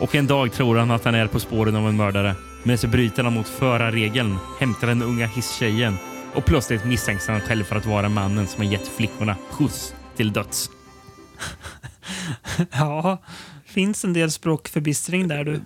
Och 0.00 0.14
en 0.14 0.26
dag 0.26 0.52
tror 0.52 0.76
han 0.76 0.90
att 0.90 1.04
han 1.04 1.14
är 1.14 1.26
på 1.26 1.40
spåren 1.40 1.76
av 1.76 1.88
en 1.88 1.96
mördare. 1.96 2.34
Men 2.62 2.78
så 2.78 2.88
bryter 2.88 3.24
han 3.24 3.34
mot 3.34 3.48
förarregeln, 3.48 4.36
hämtar 4.60 4.86
den 4.86 5.02
unga 5.02 5.26
hisstjejen 5.26 5.96
och 6.34 6.44
plötsligt 6.44 6.84
misstänks 6.84 7.28
han 7.28 7.40
själv 7.40 7.64
för 7.64 7.76
att 7.76 7.86
vara 7.86 8.08
mannen 8.08 8.46
som 8.46 8.64
har 8.64 8.72
gett 8.72 8.88
flickorna 8.88 9.36
skjuts 9.50 9.94
till 10.16 10.32
döds. 10.32 10.70
Ja, 12.70 13.22
finns 13.64 14.04
en 14.04 14.12
del 14.12 14.30
språkförbistring 14.30 15.28
där 15.28 15.44
du. 15.44 15.60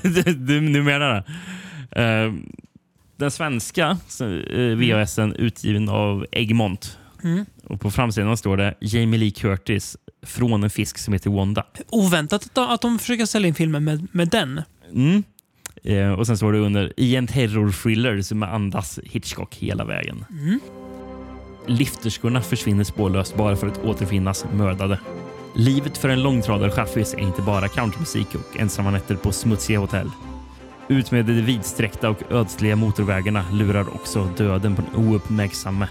du, 0.02 0.22
du, 0.22 0.72
du 0.72 0.82
menar 0.82 1.14
det? 1.14 1.24
Eh, 1.90 2.32
den 3.16 3.30
svenska 3.30 3.98
uh, 4.20 4.76
VHSen 4.76 5.34
utgiven 5.34 5.88
av 5.88 6.26
Egmont. 6.32 6.98
Mm. 7.22 7.46
Och 7.64 7.80
på 7.80 7.90
framsidan 7.90 8.36
står 8.36 8.56
det 8.56 8.74
Jamie 8.80 9.20
Lee 9.20 9.30
Curtis 9.30 9.96
från 10.22 10.64
en 10.64 10.70
fisk 10.70 10.98
som 10.98 11.12
heter 11.12 11.30
Wanda. 11.30 11.64
Oväntat 11.88 12.44
att 12.44 12.54
de, 12.54 12.68
att 12.68 12.80
de 12.80 12.98
försöker 12.98 13.26
sälja 13.26 13.48
in 13.48 13.54
filmen 13.54 13.84
med, 13.84 14.06
med 14.12 14.28
den. 14.28 14.62
Mm. 14.94 15.22
Eh, 15.84 16.12
och 16.12 16.26
sen 16.26 16.36
står 16.36 16.52
det 16.52 16.58
under 16.58 16.92
i 16.96 17.16
en 17.16 17.26
terror-thriller 17.26 18.22
som 18.22 18.42
andas 18.42 18.98
Hitchcock 19.04 19.54
hela 19.54 19.84
vägen. 19.84 20.24
Mm. 20.30 20.60
Lifterskorna 21.66 22.42
försvinner 22.42 22.84
spårlöst 22.84 23.36
bara 23.36 23.56
för 23.56 23.66
att 23.66 23.84
återfinnas 23.84 24.44
mördade. 24.52 25.00
Livet 25.56 25.98
för 25.98 26.08
en 26.08 26.22
långtradarchaffis 26.22 27.14
är 27.14 27.18
inte 27.18 27.42
bara 27.42 27.68
countrymusik 27.68 28.34
och 28.34 28.60
ensamma 28.60 28.90
nätter 28.90 29.14
på 29.14 29.32
smutsiga 29.32 29.78
hotell. 29.78 30.10
Utmed 30.90 31.26
de 31.26 31.32
vidsträckta 31.32 32.10
och 32.10 32.22
ödsliga 32.30 32.76
motorvägarna 32.76 33.44
lurar 33.52 33.94
också 33.94 34.24
döden 34.36 34.76
på 34.76 34.82
den 34.82 34.96
ouppmärksamme. 34.96 35.88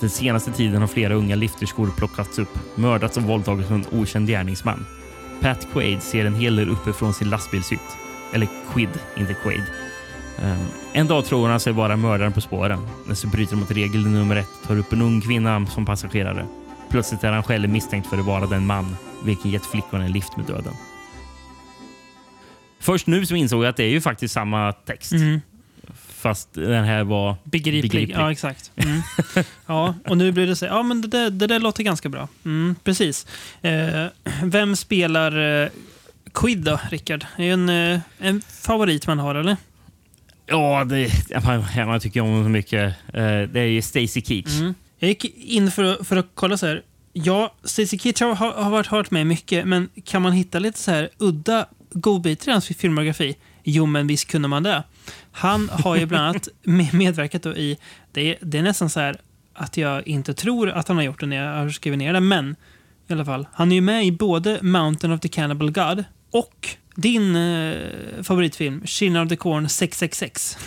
Den 0.00 0.10
senaste 0.10 0.52
tiden 0.52 0.80
har 0.80 0.88
flera 0.88 1.14
unga 1.14 1.36
lifterskor 1.36 1.90
plockats 1.96 2.38
upp, 2.38 2.58
mördats 2.74 3.16
och 3.16 3.22
våldtagits 3.22 3.70
av 3.70 3.76
en 3.76 4.00
okänd 4.00 4.28
gärningsman. 4.28 4.86
Pat 5.40 5.68
Quaid 5.72 6.02
ser 6.02 6.24
en 6.24 6.34
hel 6.34 6.56
del 6.56 6.68
uppifrån 6.68 7.14
sin 7.14 7.30
lastbilshytt. 7.30 7.96
Eller 8.34 8.48
Quid, 8.72 9.00
inte 9.16 9.34
Quaid. 9.34 9.62
Um, 10.42 10.66
en 10.92 11.06
dag 11.06 11.24
tror 11.24 11.48
han 11.48 11.60
sig 11.60 11.72
vara 11.72 11.96
mördaren 11.96 12.32
på 12.32 12.40
spåren. 12.40 12.86
Men 13.06 13.16
så 13.16 13.28
bryter 13.28 13.56
mot 13.56 13.70
regel 13.70 14.06
nummer 14.06 14.36
ett 14.36 14.62
tar 14.66 14.78
upp 14.78 14.92
en 14.92 15.02
ung 15.02 15.20
kvinna 15.20 15.66
som 15.66 15.86
passagerare. 15.86 16.46
Plötsligt 16.90 17.24
är 17.24 17.32
han 17.32 17.42
själv 17.42 17.68
misstänkt 17.68 18.08
för 18.08 18.18
att 18.18 18.26
vara 18.26 18.46
den 18.46 18.66
man 18.66 18.96
vilken 19.24 19.50
gett 19.50 19.66
flickorna 19.66 20.04
en 20.04 20.12
lift 20.12 20.36
med 20.36 20.46
döden. 20.46 20.74
Först 22.80 23.06
nu 23.06 23.26
så 23.26 23.34
insåg 23.34 23.64
jag 23.64 23.68
att 23.68 23.76
det 23.76 23.84
är 23.84 23.88
ju 23.90 24.00
faktiskt 24.00 24.34
samma 24.34 24.72
text. 24.72 25.12
Mm. 25.12 25.40
Fast 26.08 26.54
den 26.54 26.84
här 26.84 27.04
var 27.04 27.36
Begriplig. 27.44 27.90
begriplig. 27.92 28.16
Ja, 28.16 28.32
exakt. 28.32 28.70
Mm. 28.76 29.00
Ja, 29.66 29.94
och 30.08 30.16
nu 30.18 30.32
blir 30.32 30.46
det 30.46 30.56
så 30.56 30.64
ja 30.64 30.82
men 30.82 31.00
det, 31.00 31.08
där- 31.08 31.30
det 31.30 31.46
där 31.46 31.60
låter 31.60 31.82
ganska 31.82 32.08
bra. 32.08 32.28
Mm, 32.44 32.74
precis. 32.84 33.26
Eh, 33.62 34.06
vem 34.42 34.76
spelar 34.76 35.62
eh, 35.62 35.68
Quid 36.34 36.58
då, 36.58 36.80
Rickard? 36.90 37.26
Det 37.36 37.42
är 37.42 37.46
ju 37.46 37.52
en, 37.52 37.68
eh, 37.68 38.00
en 38.18 38.40
favorit 38.40 39.06
man 39.06 39.18
har, 39.18 39.34
eller? 39.34 39.56
Ja, 40.46 40.84
det, 40.84 41.10
man, 41.44 41.64
man 41.86 42.00
tycker 42.00 42.20
om 42.20 42.44
så 42.44 42.48
mycket. 42.48 42.94
Eh, 43.14 43.22
det 43.52 43.60
är 43.60 43.64
ju 43.64 43.82
Stacy 43.82 44.22
Keach. 44.22 44.60
Mm. 44.60 44.74
Jag 44.98 45.08
gick 45.08 45.24
in 45.36 45.70
för, 45.70 45.84
att- 45.84 46.06
för 46.06 46.16
att 46.16 46.26
kolla 46.34 46.56
så 46.56 46.66
här. 46.66 46.82
Ja, 47.12 47.54
Stacey 47.64 47.98
Keach 47.98 48.20
har, 48.20 48.34
har 48.34 48.70
varit 48.70 48.86
hört 48.86 49.10
med 49.10 49.26
mycket, 49.26 49.66
men 49.66 49.88
kan 50.04 50.22
man 50.22 50.32
hitta 50.32 50.58
lite 50.58 50.78
så 50.78 50.90
här 50.90 51.08
udda 51.18 51.66
godbitar 51.90 52.48
i 52.48 52.52
hans 52.52 52.66
filmografi? 52.66 53.36
Jo, 53.64 53.86
men 53.86 54.06
visst 54.06 54.28
kunde 54.28 54.48
man 54.48 54.62
det. 54.62 54.82
Han 55.32 55.68
har 55.68 55.96
ju 55.96 56.06
bland 56.06 56.24
annat 56.26 56.48
med- 56.62 56.94
medverkat 56.94 57.46
i... 57.46 57.76
Det 58.12 58.30
är, 58.30 58.38
det 58.40 58.58
är 58.58 58.62
nästan 58.62 58.90
så 58.90 59.00
här 59.00 59.16
att 59.54 59.76
jag 59.76 60.08
inte 60.08 60.34
tror 60.34 60.70
att 60.70 60.88
han 60.88 60.96
har 60.96 61.04
gjort 61.04 61.20
det 61.20 61.26
när 61.26 61.36
jag 61.36 61.62
har 61.62 61.70
skrivit 61.70 61.98
ner 61.98 62.12
det, 62.12 62.20
men 62.20 62.56
i 63.08 63.12
alla 63.12 63.24
fall. 63.24 63.46
Han 63.52 63.70
är 63.72 63.76
ju 63.76 63.80
med 63.80 64.06
i 64.06 64.12
både 64.12 64.58
Mountain 64.62 65.12
of 65.12 65.20
the 65.20 65.28
Cannibal 65.28 65.70
God 65.70 66.04
och 66.30 66.68
din 66.94 67.36
eh, 67.36 67.74
favoritfilm, 68.22 68.86
Children 68.86 69.22
of 69.22 69.28
the 69.28 69.36
Corn 69.36 69.68
666. 69.68 70.58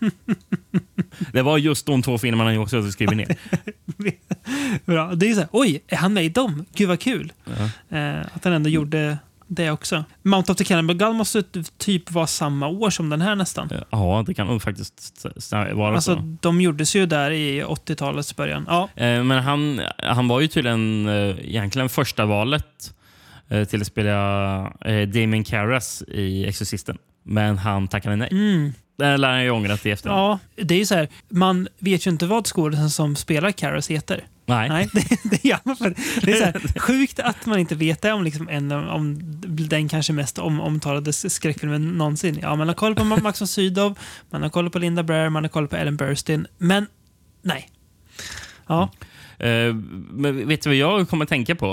Det 1.32 1.42
var 1.42 1.58
just 1.58 1.86
de 1.86 2.02
två 2.02 2.18
filmerna 2.18 2.54
jag 2.54 2.62
också 2.62 2.90
skrev 2.90 3.16
ner. 3.16 3.36
Bra. 4.84 5.14
Det 5.14 5.30
är 5.30 5.34
så 5.34 5.40
här, 5.40 5.48
oj, 5.52 5.82
är 5.88 5.96
han 5.96 6.12
med 6.12 6.24
i 6.24 6.28
dem? 6.28 6.64
Gud 6.74 6.88
vad 6.88 7.00
kul. 7.00 7.32
Eh, 7.88 8.20
att 8.20 8.44
han 8.44 8.52
ändå 8.52 8.68
gjorde 8.70 9.18
det 9.52 9.70
också. 9.70 10.04
Mount 10.22 10.52
of 10.52 10.58
the 10.58 10.64
Cannibal 10.64 10.96
God 10.96 11.14
måste 11.16 11.42
typ 11.78 12.10
vara 12.10 12.26
samma 12.26 12.68
år 12.68 12.90
som 12.90 13.08
den 13.10 13.20
här 13.20 13.34
nästan. 13.34 13.70
Ja, 13.90 14.24
det 14.26 14.34
kan 14.34 14.46
nog 14.46 14.62
faktiskt 14.62 15.26
vara 15.72 15.94
Alltså, 15.94 16.14
så. 16.14 16.36
de 16.40 16.60
gjordes 16.60 16.96
ju 16.96 17.06
där 17.06 17.30
i 17.30 17.62
80-talets 17.62 18.36
början. 18.36 18.64
Ja, 18.68 18.88
Eh, 18.96 19.24
Men 19.24 19.42
han, 19.42 19.80
han 19.98 20.28
var 20.28 20.40
ju 20.40 20.48
tydligen 20.48 21.08
eh, 21.08 21.14
egentligen 21.48 21.88
första 21.88 22.26
valet 22.26 22.94
eh, 23.48 23.64
till 23.64 23.80
att 23.80 23.86
spela 23.86 24.60
eh, 24.84 25.08
Damon 25.08 25.44
Carras 25.44 26.02
i 26.08 26.46
Exorcisten. 26.46 26.98
Men 27.24 27.58
han 27.58 27.88
tackade 27.88 28.16
nej. 28.16 28.28
mm. 28.30 28.72
Det 29.00 29.16
lär 29.16 29.30
han 29.30 29.42
ju 29.42 29.50
ångrat 29.50 29.86
i 29.86 29.90
efterhand. 29.90 30.20
ja 30.20 30.38
det 30.64 30.74
är 30.74 30.78
ju 30.78 30.86
så 30.86 30.94
här, 30.94 31.08
man 31.28 31.68
vet 31.78 32.06
ju 32.06 32.10
inte 32.10 32.26
vad 32.26 32.46
skådisen 32.46 32.90
som 32.90 33.16
spelar 33.16 33.50
Karras 33.50 33.90
heter. 33.90 34.24
Nej. 34.46 34.68
Nej, 34.68 34.88
det, 34.92 35.18
det 35.30 35.44
gör 35.44 35.58
man 35.62 35.76
för. 35.76 35.94
Det 36.22 36.32
är 36.32 36.36
så 36.36 36.44
här, 36.44 36.78
sjukt 36.80 37.20
att 37.20 37.46
man 37.46 37.58
inte 37.58 37.74
vet 37.74 38.02
det 38.02 38.12
om, 38.12 38.24
liksom 38.24 38.48
en, 38.48 38.72
om 38.72 39.18
den 39.68 39.88
kanske 39.88 40.12
mest 40.12 40.38
om, 40.38 40.60
omtalade 40.60 41.12
skräckfilmen 41.12 41.88
någonsin. 41.88 42.38
Ja, 42.42 42.56
man 42.56 42.68
har 42.68 42.74
koll 42.74 42.94
på 42.94 43.04
Max 43.22 43.40
von 43.40 43.48
Sydow, 43.48 43.98
man 44.30 44.42
har 44.42 44.48
koll 44.48 44.70
på 44.70 44.78
Linda 44.78 45.02
Blair, 45.02 45.28
man 45.28 45.44
har 45.44 45.48
koll 45.48 45.68
på 45.68 45.76
Ellen 45.76 45.96
Burstyn, 45.96 46.46
men 46.58 46.86
nej. 47.42 47.70
Ja, 48.66 48.90
Eh, 49.02 49.09
men 50.10 50.48
vet 50.48 50.62
du 50.62 50.68
vad 50.70 50.76
jag 50.76 51.08
kommer 51.08 51.24
att 51.24 51.28
tänka 51.28 51.54
på? 51.54 51.66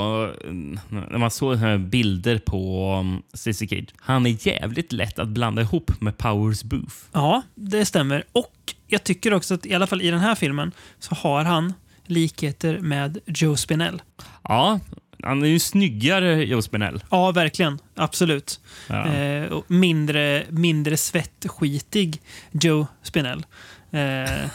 eh, 0.45 0.51
När 0.89 1.17
man 1.17 1.31
såg 1.31 1.55
här 1.55 1.77
bilder 1.77 2.37
på 2.37 2.93
um, 2.99 3.23
Stacey 3.33 3.67
Cage. 3.67 3.87
Han 3.97 4.25
är 4.25 4.47
jävligt 4.47 4.91
lätt 4.91 5.19
att 5.19 5.27
blanda 5.27 5.61
ihop 5.61 5.91
med 6.01 6.17
Powers 6.17 6.63
Booth. 6.63 6.95
ja, 7.11 7.41
det 7.55 7.85
stämmer. 7.85 8.23
Och 8.31 8.73
jag 8.87 9.03
tycker 9.03 9.33
också 9.33 9.53
att 9.53 9.65
i 9.65 9.73
alla 9.73 9.87
fall 9.87 10.01
i 10.01 10.11
den 10.11 10.19
här 10.19 10.35
filmen 10.35 10.71
så 10.99 11.15
har 11.15 11.43
han 11.43 11.73
likheter 12.05 12.79
med 12.79 13.17
Joe 13.25 13.55
Spinell. 13.55 14.01
Ja, 14.43 14.79
han 15.23 15.43
är 15.43 15.47
ju 15.47 15.59
snyggare, 15.59 16.43
Joe 16.45 16.61
Spinell. 16.61 17.03
Ja, 17.11 17.31
verkligen. 17.31 17.79
Absolut. 17.95 18.59
Ja. 18.87 19.07
Eh, 19.07 19.59
mindre, 19.67 20.43
mindre 20.49 20.97
svettskitig 20.97 22.21
Joe 22.51 22.87
Spinell. 23.03 23.45
Eh, 23.91 23.99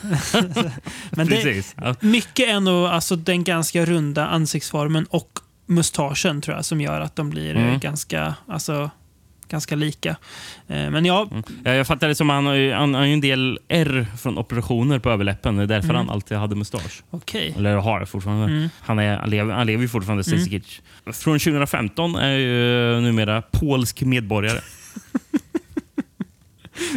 men 1.11 1.27
det, 1.27 1.43
Precis. 1.43 1.75
Ja. 1.83 1.95
mycket 2.01 2.49
är 2.49 2.61
nog 2.61 2.87
alltså, 2.87 3.17
den 3.17 3.45
ganska 3.45 3.85
runda 3.85 4.27
ansiktsformen 4.27 5.05
och 5.05 5.39
mustaschen 5.67 6.41
tror 6.41 6.57
jag 6.57 6.65
som 6.65 6.81
gör 6.81 7.01
att 7.01 7.17
de 7.17 7.31
blir 7.31 7.57
eh, 7.57 7.63
Mm. 7.63 7.81
ganska, 7.81 8.35
alltså, 8.49 8.91
ganska 9.49 9.77
lika. 9.77 10.11
Eh, 10.69 10.91
men 10.91 11.05
ja, 11.05 11.29
Ja, 11.65 11.73
jag 11.75 11.87
fattar 11.87 12.09
det 12.09 12.15
som 12.15 12.31
han 12.31 12.47
har, 12.47 12.55
ju, 12.55 12.73
han 12.73 12.95
har 12.95 13.05
ju 13.05 13.13
en 13.13 13.21
del 13.21 13.59
R 13.69 14.07
från 14.21 14.39
operationer 14.39 14.99
på 14.99 15.11
överläppen. 15.11 15.57
Det 15.57 15.63
är 15.63 15.67
därför 15.67 15.89
Mm. 15.89 15.97
han 15.97 16.11
alltid 16.11 16.37
hade 16.39 16.55
mustasch. 16.57 17.03
okej. 17.11 17.55
Eller 17.57 17.77
har 17.77 18.05
fortfarande. 18.05 18.45
Mm. 18.45 18.69
Han, 18.81 18.99
är, 18.99 19.17
han, 19.17 19.31
lever, 19.31 19.55
han 19.55 19.67
lever 19.67 19.83
ju 19.83 19.89
fortfarande, 19.89 20.25
Stacey 20.25 20.51
Keach. 20.51 20.81
Från 21.13 21.39
2015 21.39 22.15
är 22.17 22.31
ju 22.37 23.01
numera 23.01 23.43
polsk 23.43 24.01
medborgare. 24.03 24.61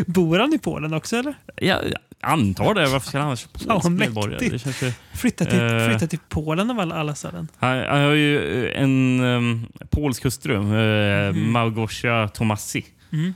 Bor 0.05 0.39
han 0.39 0.53
i 0.53 0.57
Polen 0.59 0.93
också 0.93 1.15
eller? 1.17 1.33
Jag 1.55 1.79
antar 2.25 2.73
det. 2.73 2.87
Varför 2.87 3.07
ska 3.09 3.17
han 3.17 3.27
annars 3.27 3.47
Ja, 3.67 3.73
polsk 3.73 3.89
medborgare? 3.89 4.49
Det 4.49 4.59
känns 4.59 4.83
ju, 4.83 4.91
Flytta 5.13 5.45
till, 5.45 5.59
Eh. 5.59 5.87
flytta 5.89 6.07
till 6.07 6.19
Polen 6.29 6.71
av 6.71 6.79
alla, 6.79 6.95
alla 6.95 7.15
ställen. 7.15 7.47
han, 7.59 7.77
han 7.77 8.01
har 8.01 8.11
ju 8.11 8.71
en 8.71 9.19
um, 9.23 9.67
polsk 9.89 10.23
hustru, 10.23 10.53
uh, 10.55 10.61
Mhm. 11.31 11.51
Małgosia 11.51 12.27
Tomasi. 12.27 12.85
Mm. 13.11 13.33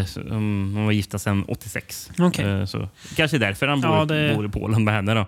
Eh, 0.00 0.04
som- 0.06 0.72
hon 0.74 0.84
var 0.84 0.92
gifta 0.92 1.18
sedan 1.18 1.44
86. 1.48 2.10
Okej. 2.18 2.44
Eh, 2.44 2.64
så 2.64 2.88
kanske 3.16 3.38
därför 3.38 3.66
han 3.68 3.80
bor, 3.80 3.90
Ja, 3.90 4.04
det- 4.04 4.34
bor 4.34 4.46
i 4.46 4.48
Polen 4.48 4.84
med 4.84 4.94
henne. 4.94 5.14
Då. 5.14 5.26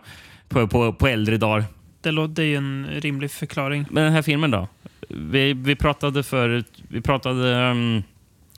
På, 0.49 0.69
på, 0.69 0.93
på 0.93 1.09
äldre 1.09 1.37
dagar. 1.37 1.65
Det, 2.03 2.11
lå- 2.11 2.27
det 2.35 2.43
är 2.43 2.47
ju 2.47 2.57
en 2.57 2.87
rimlig 3.01 3.31
förklaring. 3.31 3.87
Men 3.91 4.05
den 4.05 4.13
här 4.13 4.23
filmen 4.23 4.51
då? 4.51 4.69
Vi, 5.09 5.53
vi 5.53 5.77
pratade 5.77 6.23
förut, 6.23 6.67
vi 6.89 7.01
pratade 7.01 7.71
um, 7.71 8.03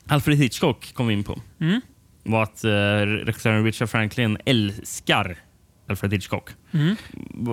Alfred 0.07 0.37
Hitchcock 0.37 0.91
kom 0.93 1.07
vi 1.07 1.13
in 1.13 1.23
på. 1.23 1.41
Mm. 1.59 1.81
Var 2.23 2.43
att 2.43 2.65
uh, 2.65 2.69
regissören 3.25 3.63
Richard 3.63 3.89
Franklin 3.89 4.37
älskar 4.45 5.37
Alfred 5.89 6.13
Hitchcock. 6.13 6.49
Mm. 6.71 6.95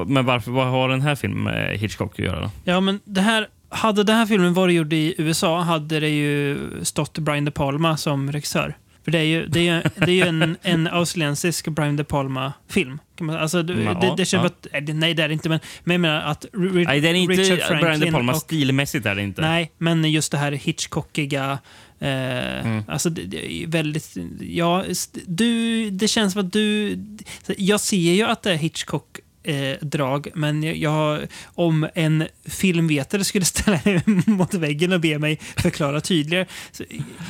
Men 0.07 0.27
varför, 0.27 0.51
vad 0.51 0.67
har 0.67 0.89
den 0.89 1.01
här 1.01 1.15
filmen 1.15 1.43
med 1.45 1.79
Hitchcock 1.79 2.13
att 2.13 2.19
göra? 2.25 2.41
Då? 2.41 2.51
Ja, 2.65 2.81
men 2.81 3.01
det 3.05 3.21
här, 3.21 3.49
hade 3.69 4.05
den 4.05 4.17
här 4.17 4.27
filmen 4.27 4.55
varit 4.55 4.75
gjord 4.77 4.93
i 4.93 5.15
USA 5.19 5.61
hade 5.61 6.01
det 6.01 6.09
ju 6.09 6.59
stått 6.83 7.19
Brian 7.19 7.45
De 7.45 7.51
Palma 7.51 7.97
som 7.97 8.33
regissör. 8.33 8.77
För 9.05 9.11
det 9.11 9.19
är 9.19 9.23
ju, 9.25 9.47
det 9.47 9.61
är 9.69 9.75
ju, 9.75 9.83
det 10.07 10.11
är 10.13 10.15
ju 10.15 10.23
en, 10.23 10.57
en 10.63 10.87
australiensisk 10.89 11.69
Brian 11.69 11.97
De 11.97 12.05
Palma-film. 12.05 12.99
Alltså, 13.41 13.63
det, 13.63 13.83
Ja, 13.83 13.95
det, 13.95 14.15
det 14.17 14.25
känns 14.25 14.53
ja. 14.73 14.79
att, 14.81 14.89
nej, 14.95 15.15
det- 15.15 15.23
är 15.23 15.29
det 15.29 15.35
inte, 15.35 15.49
men, 15.49 15.61
men 15.85 15.95
jag 15.95 16.01
menar 16.01 16.21
att 16.21 16.47
Nej, 16.53 17.01
det 17.01 17.09
är 17.09 17.15
inte 17.15 17.35
Richard 17.35 17.57
Brian 17.59 17.81
De 17.81 17.87
Franklin 17.87 18.13
Palma 18.13 18.33
och- 18.33 18.39
stilmässigt. 18.39 19.07
Är 19.07 19.15
det 19.15 19.23
inte. 19.23 19.41
Nej, 19.43 19.73
men 19.79 20.05
just 20.13 20.33
det 20.33 20.39
här 20.39 20.53
Hitchcockiga. 20.53 21.59
Eh, 22.01 22.67
Mm. 22.67 22.85
Alltså 22.89 23.11
det, 23.11 23.23
det 23.23 23.53
är 23.53 23.67
väldigt... 23.67 24.17
Ja, 24.41 24.85
du, 25.27 25.91
det 25.91 26.09
känns 26.09 26.33
som 26.33 26.47
att 26.47 26.53
du... 26.53 26.99
Jag 27.47 27.81
ser 27.81 28.13
ju 28.13 28.23
att 28.25 28.43
det 28.43 28.51
är 28.53 28.57
Hitchcock 28.57 29.19
eh, 29.43 29.77
drag, 29.81 30.29
men 30.35 30.63
jag, 30.63 30.77
jag, 30.77 31.21
om 31.45 31.89
en 31.95 32.25
filmvetare 32.45 33.25
skulle 33.25 33.45
ställa 33.55 33.79
mig 33.85 34.03
mot 34.27 34.55
väggen 34.55 34.93
och 34.93 35.01
be 35.01 35.19
mig 35.19 35.37
förklara 35.57 36.01
tydligare. 36.01 36.47
Så, 36.73 36.85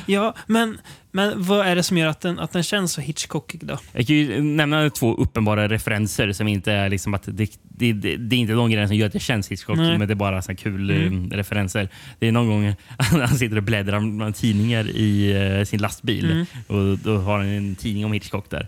ja, 0.05 0.35
men, 0.47 0.77
men 1.11 1.43
vad 1.43 1.67
är 1.67 1.75
det 1.75 1.83
som 1.83 1.97
gör 1.97 2.07
att 2.07 2.21
den, 2.21 2.39
att 2.39 2.51
den 2.51 2.63
känns 2.63 2.93
så 2.93 3.01
Hitchcockig 3.01 3.65
då? 3.65 3.77
Jag 3.93 4.07
kan 4.07 4.15
ju 4.15 4.41
nämna 4.41 4.89
två 4.89 5.13
uppenbara 5.15 5.67
referenser 5.67 6.31
som 6.31 6.47
inte 6.47 6.71
är 6.71 6.89
liksom 6.89 7.13
att 7.13 7.23
det, 7.23 7.51
det, 7.63 7.93
det, 7.93 8.15
det 8.17 8.35
är 8.35 8.39
inte 8.39 8.53
de 8.53 8.69
grejerna 8.69 8.87
som 8.87 8.97
gör 8.97 9.07
att 9.07 9.13
det 9.13 9.19
känns 9.19 9.51
Hitchcock, 9.51 9.77
Nej. 9.77 9.97
men 9.97 10.07
det 10.07 10.13
är 10.13 10.15
bara 10.15 10.41
så 10.41 10.55
kul 10.55 10.89
Mm. 10.91 11.31
eh, 11.31 11.35
referenser. 11.37 11.89
Det 12.19 12.27
är 12.27 12.31
någon 12.31 12.47
gång 12.47 12.75
han 12.97 13.27
sitter 13.37 13.57
och 13.57 13.63
bläddrar 13.63 14.17
bland 14.17 14.35
tidningar 14.35 14.89
i 14.89 15.31
eh, 15.59 15.63
sin 15.65 15.81
lastbil 15.81 16.31
Mm. 16.31 16.45
och 16.67 16.97
då 16.97 17.17
har 17.17 17.37
han 17.37 17.47
en 17.47 17.75
tidning 17.75 18.05
om 18.05 18.13
Hitchcock 18.13 18.49
där. 18.49 18.67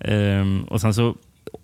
Ehm, 0.00 0.64
och 0.64 0.80
sen 0.80 0.94
så 0.94 1.16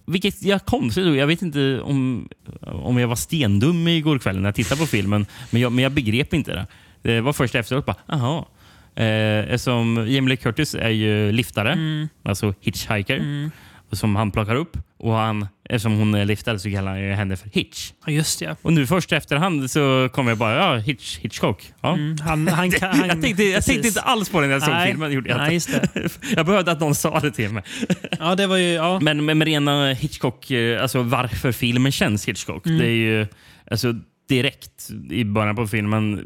vilket 0.06 0.42
jag 0.42 0.64
konstigt 0.66 1.06
jag 1.16 1.26
vet 1.26 1.42
inte 1.42 1.80
om, 1.80 2.28
om 2.60 2.98
jag 2.98 3.08
var 3.08 3.16
stendum 3.16 3.88
igår 3.88 4.18
kväll 4.18 4.36
när 4.40 4.48
jag 4.48 4.54
tittade 4.54 4.80
på 4.80 4.86
filmen, 4.86 5.26
men 5.50 5.62
jag, 5.62 5.72
men 5.72 5.82
jag 5.82 5.92
begrep 5.92 6.34
inte 6.34 6.52
det. 6.54 6.66
Det 7.02 7.20
var 7.20 7.32
först 7.32 7.54
efteråt 7.54 7.86
bara, 7.86 7.96
aha. 8.08 8.48
Eh, 8.94 9.38
eftersom 9.38 9.96
Jamie 9.96 10.28
Lee 10.28 10.36
Curtis 10.36 10.74
är 10.74 10.88
ju 10.88 11.32
liftare, 11.32 11.72
Mm. 11.72 12.08
alltså 12.22 12.54
hitchhiker, 12.60 13.16
Mm. 13.16 13.50
som 13.92 14.16
han 14.16 14.30
plockar 14.30 14.54
upp. 14.54 14.76
Och 14.96 15.12
han, 15.14 15.46
eftersom 15.68 15.98
hon 15.98 16.14
är 16.14 16.24
liftare 16.24 16.58
så 16.58 16.70
kallar 16.70 16.90
han 16.90 17.00
ju 17.00 17.12
henne 17.12 17.36
för 17.36 17.50
Hitch. 17.52 17.92
Ja, 18.06 18.12
just 18.12 18.40
ja. 18.40 18.56
Och 18.62 18.72
nu 18.72 18.86
först 18.86 19.12
efterhand 19.12 19.70
så 19.70 20.08
kommer 20.12 20.30
jag 20.30 20.38
bara, 20.38 20.56
ja, 20.56 20.76
Hitch, 20.76 21.18
Hitchcock. 21.18 21.72
Ja. 21.80 21.94
Mm, 21.94 22.16
han, 22.20 22.48
han, 22.48 22.70
kan- 22.80 22.98
han, 22.98 23.08
jag, 23.08 23.22
tänkte, 23.22 23.42
jag 23.42 23.64
tänkte 23.64 23.88
inte 23.88 24.00
alls 24.00 24.28
på 24.28 24.40
den 24.40 24.48
när 24.48 24.56
jag 24.56 24.62
såg 24.62 24.74
Nej, 24.74 24.90
filmen. 24.90 25.12
Gjorde 25.12 25.28
jag, 25.30 25.38
nej, 25.38 25.54
just 25.54 25.70
jag 26.36 26.46
behövde 26.46 26.72
att 26.72 26.80
någon 26.80 26.94
sa 26.94 27.20
det 27.20 27.30
till 27.30 27.50
mig. 27.50 27.62
Ja, 28.18 28.34
det 28.34 28.46
var 28.46 28.56
ju... 28.56 28.72
Ja. 28.72 29.00
Men 29.02 29.24
med, 29.24 29.36
med 29.36 29.46
rena 29.48 29.92
Hitchcock, 29.92 30.50
eh, 30.50 30.82
alltså 30.82 31.02
varför 31.02 31.52
filmen 31.52 31.92
känns 31.92 32.28
Hitchcock. 32.28 32.66
Mm. 32.66 32.78
Det 32.78 32.86
är 32.86 32.90
ju 32.90 33.26
alltså, 33.70 33.94
direkt 34.28 34.90
i 35.10 35.24
början 35.24 35.56
på 35.56 35.66
filmen. 35.66 36.24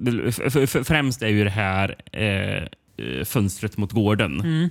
Främst 0.84 1.22
är 1.22 1.28
ju 1.28 1.45
det 1.45 1.51
här 1.51 1.95
eh, 2.12 2.22
eh, 2.26 3.24
fönstret 3.24 3.76
mot 3.76 3.93
gården. 3.93 4.40
Mm. 4.40 4.70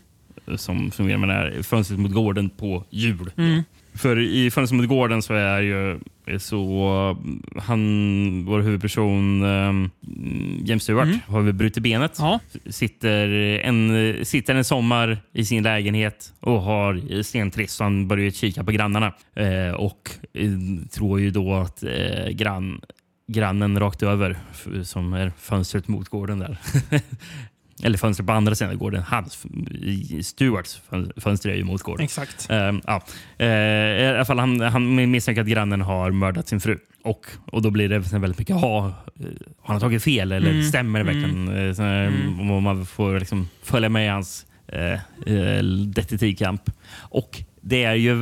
Som, 0.58 0.92
som 0.92 1.10
jag 1.10 1.20
menar, 1.20 1.62
fönstret 1.64 2.00
mot 2.00 2.12
gården 2.12 2.50
på 2.50 2.86
jul. 2.90 3.32
Mm. 3.38 3.64
För 3.94 4.20
i 4.20 4.52
Fönstret 4.52 4.78
mot 4.82 4.90
gården 4.90 5.22
så 5.22 5.34
är 5.34 5.62
ju 5.62 6.00
så 6.40 7.18
han, 7.58 8.46
vår 8.46 8.60
huvudperson 8.62 9.44
um, 9.44 9.90
James 10.66 10.84
Stewart, 10.84 11.06
Mm. 11.08 11.20
har 11.28 11.42
vi 11.42 11.54
brutit 11.54 11.84
benet. 11.84 12.16
Ja. 12.20 12.40
Sitter, 12.70 13.28
en, 13.60 14.16
sitter 14.26 14.56
en 14.56 14.64
sommar 14.64 15.18
i 15.34 15.46
sin 15.46 15.64
lägenhet 15.64 16.34
och 16.40 16.62
har 16.62 17.22
stentrist 17.24 17.76
så 17.76 17.84
han 17.84 18.08
börjar 18.08 18.32
kika 18.32 18.64
på 18.64 18.72
grannarna. 18.72 19.14
Eh, 19.36 19.74
och 19.76 20.10
eh, 20.34 20.50
tror 20.92 21.20
ju 21.20 21.32
då 21.32 21.54
att 21.54 21.84
eh, 21.84 22.28
grann, 22.32 22.82
grannen 23.28 23.80
rakt 23.80 24.04
över, 24.04 24.38
som 24.84 25.14
är 25.14 25.32
fönstret 25.38 25.88
mot 25.88 26.10
gården 26.10 26.40
där. 26.40 26.58
Eller 27.84 27.98
fönstret 27.98 28.28
på 28.28 28.34
andra 28.34 28.56
sidan 28.56 28.78
gården. 28.78 29.04
Hans, 29.04 29.46
fön- 30.90 31.12
fönster 31.22 31.50
är 31.50 31.56
ju 31.56 31.64
mot 31.64 31.82
gården. 31.82 32.04
Exakt. 32.04 32.48
Ehm, 32.50 32.82
ja. 32.88 33.04
Eh, 33.38 33.48
I 33.48 34.08
alla 34.08 34.26
fall, 34.26 34.40
han, 34.40 34.62
han 34.62 35.12
misstänker 35.12 35.42
att 35.42 35.48
grannen 35.48 35.82
har 35.82 36.12
mördat 36.12 36.48
sin 36.48 36.60
fru. 36.60 36.78
Och, 37.04 37.26
och 37.46 37.62
då 37.62 37.70
blir 37.70 37.90
det 37.90 38.00
väldigt 38.00 38.40
mycket, 38.40 38.56
ha, 38.56 38.88
eh, 38.88 38.94
har 39.62 39.74
han 39.74 39.80
tagit 39.80 40.04
fel 40.04 40.32
eller 40.32 40.52
Mm. 40.52 40.64
stämmer 40.64 41.00
det 41.00 41.06
verkligen? 41.06 41.48
Eh, 41.68 41.74
så, 41.74 41.82
här, 41.82 42.08
Mm. 42.08 42.64
Man 42.64 42.86
får 42.86 43.20
liksom 43.20 43.50
följa 43.64 43.90
med 43.90 44.06
i 44.06 44.10
hans 44.10 44.46
eh, 44.68 45.00
detektivkamp. 45.88 46.62
Och 47.00 47.44
det 47.62 47.84
är 47.84 47.96
ju 47.96 48.14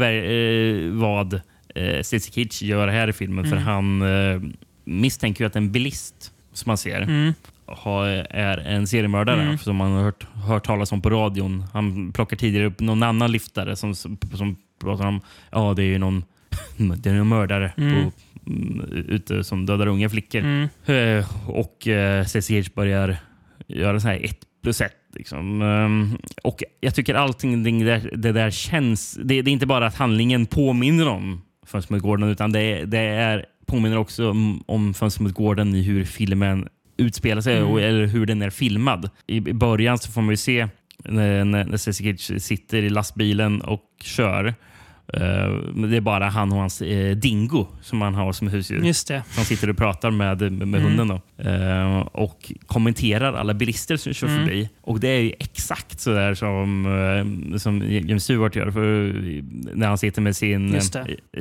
vad 0.91 1.33
eh, 1.75 2.01
Stacy 2.01 2.31
Kitch 2.31 2.61
gör 2.61 2.87
här 2.87 3.07
i 3.07 3.13
filmen. 3.13 3.45
För 3.45 3.57
Mm. 3.57 3.63
han 3.67 4.01
eh, 4.01 4.41
misstänker 4.83 5.43
ju 5.43 5.47
att 5.47 5.55
en 5.55 5.71
bilist 5.71 6.31
som 6.53 6.69
man 6.69 6.77
ser 6.77 7.01
Mm. 7.01 7.33
Har, 7.77 8.05
är 8.29 8.57
en 8.57 8.87
seriemördare 8.87 9.41
Mm. 9.41 9.57
som 9.57 9.75
man 9.75 9.91
har 9.91 10.03
hört, 10.03 10.23
hört 10.47 10.65
talas 10.65 10.91
om 10.91 11.01
på 11.01 11.09
radion. 11.09 11.63
Han 11.73 12.11
plockar 12.11 12.37
tidigare 12.37 12.65
upp 12.67 12.79
någon 12.79 13.03
annan 13.03 13.31
liftare 13.31 13.75
som, 13.75 13.95
som 13.95 14.55
pratar 14.81 15.05
om 15.07 15.21
ja 15.51 15.73
det 15.73 15.83
är 15.83 15.87
ju 15.87 15.97
någon, 15.97 16.23
det 16.97 17.09
är 17.09 17.13
någon 17.13 17.27
mördare 17.29 17.71
Mm. 17.77 17.93
på, 17.93 18.11
mm, 18.51 18.81
ute 19.07 19.43
som 19.43 19.65
dödar 19.65 19.87
unga 19.87 20.09
flickor. 20.09 20.39
Mm. 20.41 20.67
Eh, 20.85 21.49
och 21.49 21.87
eh, 21.87 22.25
CCH 22.25 22.73
börjar 22.75 23.17
göra 23.67 23.99
så 23.99 24.07
här 24.07 24.25
ett 24.25 24.39
plus 24.63 24.81
ett. 24.81 24.95
Liksom. 25.15 25.61
Ehm, 25.61 26.17
och 26.43 26.63
jag 26.79 26.95
tycker 26.95 27.15
allting 27.15 27.63
det 27.63 27.85
där, 27.85 28.11
det 28.17 28.31
där 28.31 28.51
känns... 28.51 29.19
Det, 29.23 29.41
det 29.41 29.49
är 29.51 29.53
inte 29.53 29.65
bara 29.65 29.87
att 29.87 29.95
handlingen 29.95 30.45
påminner 30.45 31.07
om 31.07 31.41
Fönster 31.65 31.93
mot 31.93 32.01
gården 32.03 32.29
utan 32.29 32.51
det, 32.51 32.85
det 32.85 32.99
är, 32.99 33.45
påminner 33.65 33.97
också 33.97 34.29
om, 34.29 34.63
om 34.67 34.93
Fönster 34.93 35.23
mot 35.23 35.33
gården 35.33 35.75
i 35.75 35.81
hur 35.81 36.05
filmen 36.05 36.67
utspelar 36.99 37.41
sig 37.41 37.57
Mm. 37.57 37.69
och, 37.69 37.81
eller 37.81 38.05
hur 38.07 38.25
den 38.25 38.41
är 38.41 38.49
filmad. 38.49 39.09
I, 39.27 39.39
början 39.39 39.97
så 39.97 40.11
får 40.11 40.21
man 40.21 40.29
ju 40.29 40.37
se 40.37 40.67
när, 40.97 41.45
när 41.45 41.77
CCH 41.77 42.37
sitter 42.39 42.77
i 42.83 42.89
lastbilen 42.89 43.61
och 43.61 43.83
kör. 44.01 44.55
Eh, 45.13 45.21
det 45.89 45.97
är 45.97 46.01
bara 46.01 46.29
han 46.29 46.51
och 46.51 46.57
hans 46.59 46.81
eh, 46.81 47.15
dingo 47.15 47.67
som 47.81 48.01
han 48.01 48.13
har 48.15 48.33
som 48.33 48.47
husdjur. 48.47 48.83
Just 48.85 49.07
det. 49.07 49.23
Som 49.31 49.43
sitter 49.45 49.69
och 49.69 49.77
pratar 49.77 50.11
med, 50.11 50.41
med, 50.41 50.61
Mm. 50.81 50.83
hunden. 50.83 51.07
Då. 51.07 51.43
Eh, 51.49 51.97
och 51.99 52.51
kommenterar 52.65 53.33
alla 53.33 53.53
bilister 53.53 53.97
som 53.97 54.13
kör 54.13 54.27
Mm. 54.27 54.39
förbi. 54.39 54.69
Och 54.81 54.99
det 54.99 55.07
är 55.07 55.19
ju 55.21 55.33
exakt 55.39 55.99
så 55.99 56.09
där 56.13 56.33
som, 56.33 57.57
som 57.59 57.91
James 57.91 58.23
Stewart 58.23 58.55
gör. 58.55 58.71
För 58.71 59.13
när 59.75 59.87
han 59.87 59.97
sitter 59.97 60.21
med 60.21 60.35
sin 60.35 60.79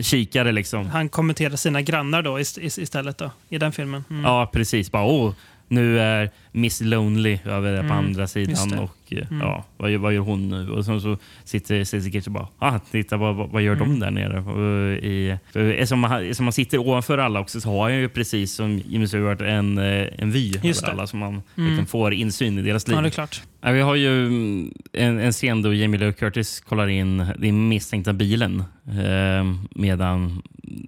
kikare. 0.00 0.52
Liksom. 0.52 0.86
Han 0.86 1.08
kommenterar 1.08 1.56
sina 1.56 1.82
grannar 1.82 2.22
då 2.22 2.38
ist- 2.38 2.60
ist- 2.60 2.80
istället 2.80 3.18
då, 3.18 3.30
i 3.48 3.58
den 3.58 3.72
filmen. 3.72 4.04
Mm. 4.10 4.22
Ja, 4.24 4.50
precis. 4.52 4.92
Bara, 4.92 5.04
åh, 5.04 5.32
nu 5.68 6.00
är 6.00 6.30
Miss 6.52 6.80
Lonely 6.80 7.38
över 7.44 7.72
där 7.72 7.78
på 7.78 7.84
Mm, 7.84 7.98
andra 7.98 8.26
sidan. 8.26 8.78
Och, 8.78 9.12
eh, 9.12 9.18
Mm. 9.30 9.40
ja, 9.40 9.64
vad, 9.76 9.92
vad 9.92 10.12
gör 10.14 10.20
hon 10.20 10.48
nu? 10.48 10.70
Och 10.70 10.84
sen 10.84 11.00
så 11.00 11.16
sitter 11.44 11.84
Kitch 12.10 12.26
och 12.26 12.32
bara, 12.32 12.48
ah, 12.58 12.78
titta 12.78 13.16
vad, 13.16 13.36
vad, 13.50 13.62
gör 13.62 13.74
Mm. 13.76 13.88
de 13.88 14.00
där 14.00 14.10
nere? 14.10 14.40
Och 14.40 14.92
i, 15.04 15.36
för 15.52 15.60
eftersom, 15.70 16.00
man, 16.00 16.12
eftersom 16.22 16.44
man 16.44 16.52
sitter 16.52 16.78
ovanför 16.78 17.18
alla 17.18 17.40
också 17.40 17.60
så 17.60 17.68
har 17.70 17.88
jag 17.88 18.00
ju 18.00 18.08
precis 18.08 18.52
som 18.54 18.78
Jimmy 18.78 19.06
Stewart 19.06 19.40
en, 19.40 19.78
eh, 19.78 20.06
en 20.18 20.30
vy 20.30 20.52
Just 20.62 20.82
över 20.82 20.92
alla 20.92 21.06
så 21.06 21.16
man 21.16 21.42
Mm. 21.56 21.68
liksom 21.70 21.86
får 21.86 22.14
insyn 22.14 22.58
i 22.58 22.62
deras 22.62 22.88
liv. 22.88 22.96
Ja, 22.96 23.02
det 23.02 23.08
är 23.08 23.10
klart. 23.10 23.42
Ja, 23.60 23.70
vi 23.70 23.80
har 23.80 23.94
ju 23.94 24.26
mm, 24.26 24.72
en, 24.92 25.18
en 25.18 25.32
scen 25.32 25.62
då 25.62 25.74
Jamie 25.74 26.00
Lee 26.00 26.12
Curtis 26.12 26.60
kollar 26.60 26.88
in 26.88 27.26
den 27.38 27.68
misstänkta 27.68 28.12
bilen 28.12 28.62
eh, 28.86 29.54
medan 29.70 30.42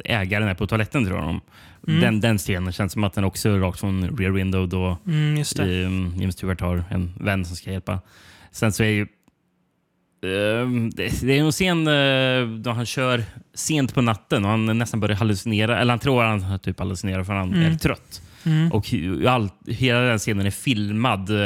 ägaren 0.05 0.49
är 0.49 0.55
på 0.55 0.67
toaletten 0.67 1.07
tror 1.07 1.19
jag. 1.19 1.41
Mm. 1.91 2.01
Den, 2.01 2.21
den 2.21 2.39
scenen 2.39 2.73
känns 2.73 2.93
som 2.93 3.05
att 3.05 3.13
den 3.15 3.25
också 3.25 3.49
är 3.49 3.59
rakt 3.59 3.81
från 3.81 4.17
Rear 4.19 4.31
Window 4.31 4.69
då 4.69 4.99
Mm, 5.07 5.37
just 5.37 5.57
det. 5.57 5.63
eh, 5.83 5.91
Jim 6.21 6.33
Stewart 6.33 6.61
har 6.61 6.85
en 6.91 7.13
vän 7.21 7.45
som 7.45 7.57
ska 7.57 7.71
hjälpa. 7.73 8.01
Sen 8.53 8.73
så 8.73 8.83
är 8.83 8.89
ju 8.89 9.07
Ehm, 10.23 10.91
det 10.91 11.21
det 11.23 11.39
är 11.39 11.41
en 11.45 11.53
scen 11.53 11.87
eh, 11.89 12.59
då 12.61 12.71
han 12.71 12.87
kör 12.87 13.25
sent 13.55 13.95
på 13.95 14.03
natten 14.03 14.45
och 14.45 14.51
han 14.51 14.79
nästan 14.79 15.01
börjar 15.01 15.17
hallucinera. 15.17 15.79
Eller 15.81 15.93
han 15.93 15.99
tror 15.99 16.25
att 16.25 16.43
han 16.43 16.59
typ 16.59 16.79
hallucinerar 16.79 17.25
för 17.25 17.33
han 17.33 17.53
Mm. 17.55 17.73
är 17.73 17.79
trött. 17.79 18.23
Mm. 18.47 18.73
Och 18.73 18.87
all, 19.29 19.49
hela 19.67 20.01
den 20.01 20.19
scenen 20.19 20.47
är 20.47 20.51
filmad. 20.51 21.21
eh, 21.31 21.37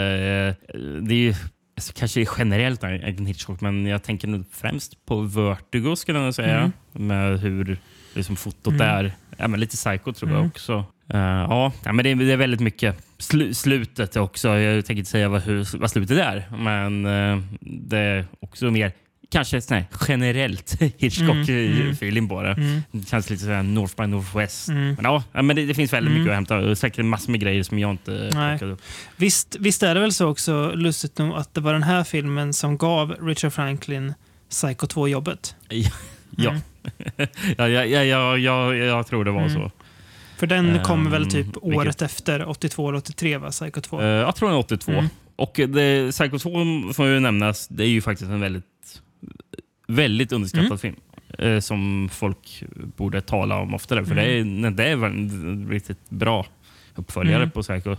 Det 1.03 1.15
är 1.15 1.19
ju 1.19 1.35
alltså, 1.77 1.93
kanske 1.97 2.27
generellt 2.39 2.83
en 2.85 3.27
Hitchcock, 3.27 3.61
men 3.61 3.87
jag 3.87 4.03
tänker 4.03 4.29
nog 4.29 4.45
främst 4.53 5.07
på 5.07 5.21
Vertigo 5.21 5.97
skulle 5.97 6.19
jag 6.19 6.35
säga. 6.35 6.59
Mm. 6.59 6.73
Med 7.09 7.41
hur 7.41 7.79
liksom, 8.15 8.37
fotot 8.37 8.75
Mm. 8.75 8.89
är. 8.89 9.13
Ja, 9.39 9.49
men 9.49 9.61
lite 9.61 9.77
psycho 9.77 10.13
tror 10.13 10.31
jag 10.31 10.39
Mm. 10.39 10.51
också. 10.51 10.85
Eh, 11.13 11.19
ja, 11.21 11.73
men 11.85 11.97
det 11.97 12.11
är, 12.11 12.15
det 12.15 12.33
är 12.33 12.37
väldigt 12.37 12.61
mycket. 12.61 13.05
Slu, 13.19 13.55
slutet 13.55 14.17
också. 14.17 14.49
Jag 14.49 14.87
tänker 14.87 14.99
inte 14.99 15.11
säga 15.11 15.29
vad, 15.29 15.43
hur, 15.43 15.79
vad 15.79 15.91
slutet 15.91 16.19
är, 16.19 16.45
men 16.59 17.07
eh, 17.07 17.43
det 17.61 17.99
är 17.99 18.27
också 18.41 18.71
mer 18.71 18.93
Kanske 19.31 19.61
här 19.71 19.85
generellt. 20.09 20.77
Hitchcock-feeling 20.81 22.29
på 22.29 22.43
det. 22.43 22.83
Det 22.93 23.09
känns 23.09 23.31
lite 23.31 23.45
såhär 23.45 23.63
North 23.63 23.95
by 23.97 24.07
Northwest. 24.07 24.69
Mm. 24.69 24.95
Men 24.95 25.05
ja, 25.05 25.43
men 25.43 25.57
det, 25.57 25.67
det 25.67 25.75
finns 25.75 25.93
väldigt 25.93 26.11
Mm. 26.11 26.23
mycket 26.23 26.31
att 26.31 26.35
hämta. 26.35 26.59
Och 26.59 26.79
säkert 26.79 27.05
massor 27.05 27.31
med 27.31 27.41
grejer 27.41 27.63
som 27.63 27.79
jag 27.79 27.91
inte 27.91 28.11
Nej. 28.11 28.31
plockade 28.59 28.73
upp. 28.73 28.83
Visst, 29.17 29.57
visst 29.61 29.83
är 29.83 29.95
det 29.95 30.01
väl 30.01 30.13
så 30.13 30.27
också, 30.29 30.73
lustigt 30.75 31.19
nog, 31.19 31.35
att 31.37 31.55
det 31.55 31.61
var 31.61 31.73
den 31.73 31.83
här 31.83 32.05
filmen 32.05 32.53
som 32.53 32.79
gav 32.79 33.11
Richard 33.21 33.53
Franklin 33.53 34.15
Psycho 34.51 34.87
2-jobbet. 34.87 35.55
Ja. 35.69 35.91
Mm. 36.51 36.61
ja, 37.57 37.69
ja, 37.69 37.85
ja, 37.85 38.05
ja, 38.05 38.39
ja, 38.39 38.75
jag 38.75 39.07
tror 39.07 39.25
det 39.25 39.31
var 39.31 39.41
Mm. 39.41 39.53
så. 39.55 39.71
För 40.37 40.47
den 40.47 40.77
Ehm, 40.77 40.83
kommer 40.83 41.11
väl 41.11 41.25
typ 41.31 41.47
vilket- 41.47 41.63
året 41.63 42.03
efter, 42.03 42.49
82 42.49 42.89
eller 42.89 42.99
83 42.99 43.37
va? 43.39 43.51
Psycho 43.51 43.81
2. 43.81 44.01
Eh, 44.01 44.07
jag 44.07 44.37
tror 44.37 44.49
den 44.49 44.57
är 44.57 44.61
82. 44.61 44.93
Mm. 44.93 45.07
Och 45.37 45.53
det, 45.69 46.11
Psycho 46.13 46.39
2 46.39 46.51
får 46.93 47.07
ju 47.07 47.21
nämnas, 47.21 47.69
det 47.69 47.85
är 47.85 47.89
ju 47.89 48.01
faktiskt 48.01 48.31
en 48.31 48.41
väldigt, 48.41 48.65
väldigt 49.89 50.33
underskattad 50.33 50.67
Mm. 50.67 50.79
film. 50.79 50.97
Eh, 51.39 51.61
som 51.61 52.09
folk 52.13 52.63
borde 52.97 53.21
tala 53.21 53.57
om 53.59 53.75
oftare. 53.75 54.05
För 54.05 54.15
det, 54.15 54.23
är, 54.23 54.71
det 54.71 54.85
är 54.85 54.97
väl 54.97 55.11
en 55.11 55.69
riktigt 55.71 56.11
bra 56.11 56.47
uppföljare 56.95 57.37
Mm. 57.37 57.51
på 57.51 57.63
Psycho. 57.63 57.97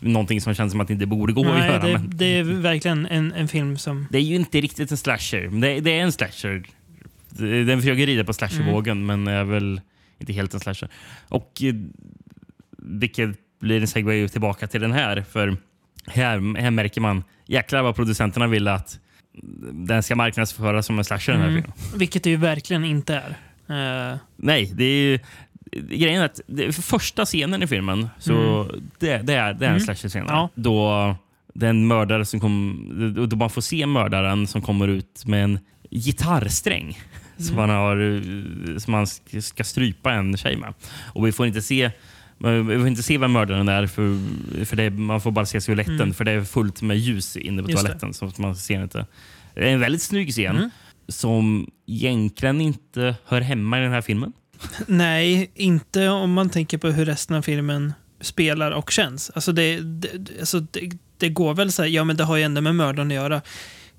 Någonting 0.00 0.40
som 0.40 0.54
känns 0.54 0.72
som 0.72 0.80
att 0.80 0.86
det 0.88 0.92
inte 0.94 1.06
borde 1.06 1.32
gå 1.32 1.40
att 1.40 1.46
Nej, 1.58 1.68
göra. 1.68 1.86
det, 1.86 1.92
men 1.92 2.10
det 2.16 2.24
är 2.38 2.42
verkligen 2.42 3.06
en, 3.06 3.32
en 3.32 3.48
film 3.48 3.78
som... 3.78 4.06
det 4.10 4.18
är 4.18 4.22
ju 4.22 4.34
inte 4.34 4.60
riktigt 4.60 4.90
en 4.90 4.96
slasher. 4.96 5.60
Det, 5.60 5.80
det 5.80 5.90
är 5.98 6.02
en 6.02 6.12
slasher. 6.12 6.64
Den 7.38 7.80
försöker 7.80 8.06
rida 8.06 8.24
på 8.24 8.32
slashervågen, 8.32 9.02
Mm. 9.04 9.24
men 9.24 9.34
är 9.34 9.44
väl 9.44 9.80
inte 10.18 10.32
helt 10.32 10.54
en 10.54 10.60
slasher. 10.60 10.88
Och 11.28 11.62
eh, 11.62 11.74
vilket 12.78 13.30
blir 13.60 13.80
en 13.80 13.86
segway 13.86 14.28
tillbaka 14.28 14.66
till 14.66 14.80
den 14.80 14.92
här. 14.92 15.24
För 15.30 15.56
här, 16.06 16.58
här 16.60 16.70
märker 16.70 17.00
man 17.00 17.24
jäklar 17.46 17.82
vad 17.82 17.96
producenterna 17.96 18.46
vill 18.46 18.68
att 18.68 18.98
den 19.72 20.02
ska 20.02 20.16
marknadsföras 20.16 20.86
som 20.86 20.98
en 20.98 21.04
slasher. 21.04 21.32
Den 21.32 21.42
här 21.42 21.48
Mm. 21.48 21.62
filmen. 21.62 21.98
Vilket 21.98 22.22
det 22.22 22.30
ju 22.30 22.36
verkligen 22.36 22.84
inte 22.84 23.14
är. 23.66 24.10
Eh, 24.12 24.16
Nej, 24.36 24.70
det 24.74 24.84
är 24.84 25.02
ju... 25.10 25.18
Grejen 25.72 26.20
är 26.22 26.24
att 26.24 26.40
det, 26.46 26.72
för 26.72 26.82
första 26.82 27.24
scenen 27.24 27.62
i 27.62 27.66
filmen, 27.66 28.08
så 28.18 28.64
det, 28.98 29.18
det 29.18 29.34
är, 29.34 29.54
det 29.54 29.64
är 29.66 29.70
en 29.70 29.76
Mm. 29.76 29.80
slasher-scen. 29.80 30.24
Ja. 30.28 30.48
Då 30.54 31.16
den 31.54 31.86
mördare 31.86 32.24
som 32.24 32.40
kom, 32.40 33.14
då- 33.16 33.26
då 33.26 33.36
man 33.36 33.50
får 33.50 33.60
se 33.60 33.86
mördaren 33.86 34.46
som 34.46 34.62
kommer 34.62 34.88
ut 34.88 35.24
med 35.26 35.44
en 35.44 35.58
gitarrsträng 35.90 36.98
som 37.38 37.56
man, 37.56 37.70
har, 37.70 37.96
eh, 38.16 38.78
som 38.78 38.92
man 38.92 39.04
sk- 39.04 39.40
ska 39.40 39.64
strypa 39.64 40.12
en 40.12 40.36
tjej 40.36 40.56
med. 40.56 40.74
Och 41.14 41.26
vi 41.26 41.32
får 41.32 41.46
inte 41.46 41.62
se 41.62 41.90
vi 42.40 42.78
får 42.78 42.86
inte 42.88 43.02
se 43.02 43.18
vem 43.18 43.32
mördaren 43.32 43.68
är, 43.68 43.86
för, 43.86 44.18
för 44.64 44.76
det, 44.76 44.90
man 44.90 45.20
får 45.20 45.30
bara 45.30 45.46
se 45.46 45.60
siluetten. 45.60 45.94
Mm. 46.00 46.14
För 46.14 46.24
det 46.24 46.30
är 46.32 46.44
fullt 46.44 46.82
med 46.82 46.98
ljus 46.98 47.36
inne 47.36 47.62
på 47.62 47.70
Just 47.70 47.82
det. 47.82 47.88
toaletten. 47.88 48.14
Så 48.14 48.32
man 48.42 48.56
ser 48.56 48.82
inte. 48.82 49.06
Det 49.54 49.68
är 49.68 49.72
en 49.72 49.80
väldigt 49.80 50.02
snygg 50.02 50.30
scen 50.32 50.56
Mm. 50.56 50.70
som 51.08 51.70
egentligen 51.86 52.60
inte 52.60 53.14
hör 53.24 53.40
hemma 53.40 53.78
i 53.78 53.82
den 53.82 53.92
här 53.92 54.00
filmen. 54.00 54.32
nej, 54.86 55.50
inte 55.54 56.08
om 56.08 56.32
man 56.32 56.50
tänker 56.50 56.78
på 56.78 56.88
hur 56.88 57.04
resten 57.04 57.36
av 57.36 57.42
filmen 57.42 57.92
spelar 58.20 58.70
och 58.70 58.90
känns. 58.90 59.30
Alltså 59.34 59.52
det, 59.52 59.80
det, 59.80 60.08
alltså 60.40 60.60
det, 60.60 60.90
det 61.18 61.28
går 61.28 61.54
väl 61.54 61.72
så 61.72 61.82
här, 61.82 61.88
ja 61.88 62.04
men 62.04 62.16
det 62.16 62.24
har 62.24 62.36
ju 62.36 62.42
ändå 62.42 62.60
med 62.60 62.74
mördaren 62.74 63.08
att 63.08 63.14
göra. 63.14 63.40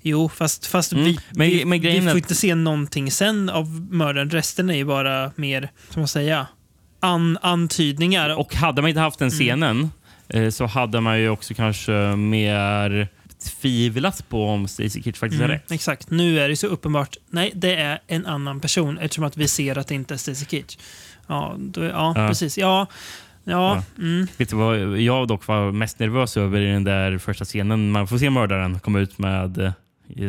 Jo, 0.02 0.28
fast, 0.28 0.66
fast 0.66 0.92
Mm, 0.92 1.04
vi, 1.04 1.18
men- 1.30 1.48
vi, 1.50 1.64
men 1.64 1.80
vi 1.80 1.96
är 1.96 2.02
får 2.02 2.08
att- 2.10 2.16
inte 2.16 2.34
se 2.34 2.54
någonting 2.54 3.10
sen 3.10 3.48
av 3.48 3.66
mördaren. 3.90 4.30
Resten 4.30 4.70
är 4.70 4.74
ju 4.74 4.84
bara 4.84 5.32
mer, 5.36 5.70
som 5.90 6.00
man 6.00 6.08
säga, 6.08 6.46
an, 7.00 7.38
antydningar. 7.42 8.38
Och 8.38 8.54
hade 8.54 8.82
man 8.82 8.88
inte 8.88 9.00
haft 9.00 9.18
den 9.18 9.30
scenen 9.30 9.90
eh, 10.28 10.50
så 10.50 10.66
hade 10.66 11.00
man 11.00 11.20
ju 11.20 11.28
också 11.28 11.54
kanske 11.54 11.92
mer 12.16 13.08
tvivlat 13.60 14.28
på 14.28 14.46
om 14.48 14.68
Stacey 14.68 15.02
Kitch 15.02 15.18
faktiskt 15.18 15.40
är 15.40 15.44
Mm, 15.44 15.56
rätt. 15.56 15.70
exakt. 15.72 16.10
Nu 16.10 16.40
är 16.40 16.48
det 16.48 16.56
så 16.56 16.66
uppenbart. 16.66 17.16
Nej, 17.30 17.52
det 17.54 17.74
är 17.76 17.98
en 18.06 18.26
annan 18.26 18.60
person 18.60 18.98
eftersom 18.98 19.24
att 19.24 19.36
vi 19.36 19.48
ser 19.48 19.78
att 19.78 19.88
det 19.88 19.94
inte 19.94 20.14
är 20.14 20.18
Stacey 20.18 20.46
Kitch. 20.46 20.76
Ja, 21.26 21.54
då, 21.58 21.84
ja, 21.84 22.12
Ja. 22.16 22.28
precis. 22.28 22.58
Ja, 22.58 22.86
ja, 23.44 23.82
Mm, 23.98 24.26
Vet 24.36 24.48
du 24.50 24.56
vad 24.56 24.98
jag 24.98 25.28
dock 25.28 25.46
var 25.46 25.72
mest 25.72 25.98
nervös 25.98 26.36
över 26.36 26.60
i 26.60 26.66
den 26.72 26.84
där 26.84 27.18
första 27.18 27.44
scenen? 27.44 27.90
Man 27.90 28.08
får 28.08 28.18
se 28.18 28.30
mördaren 28.30 28.80
komma 28.80 29.00
ut 29.00 29.18
med 29.18 29.72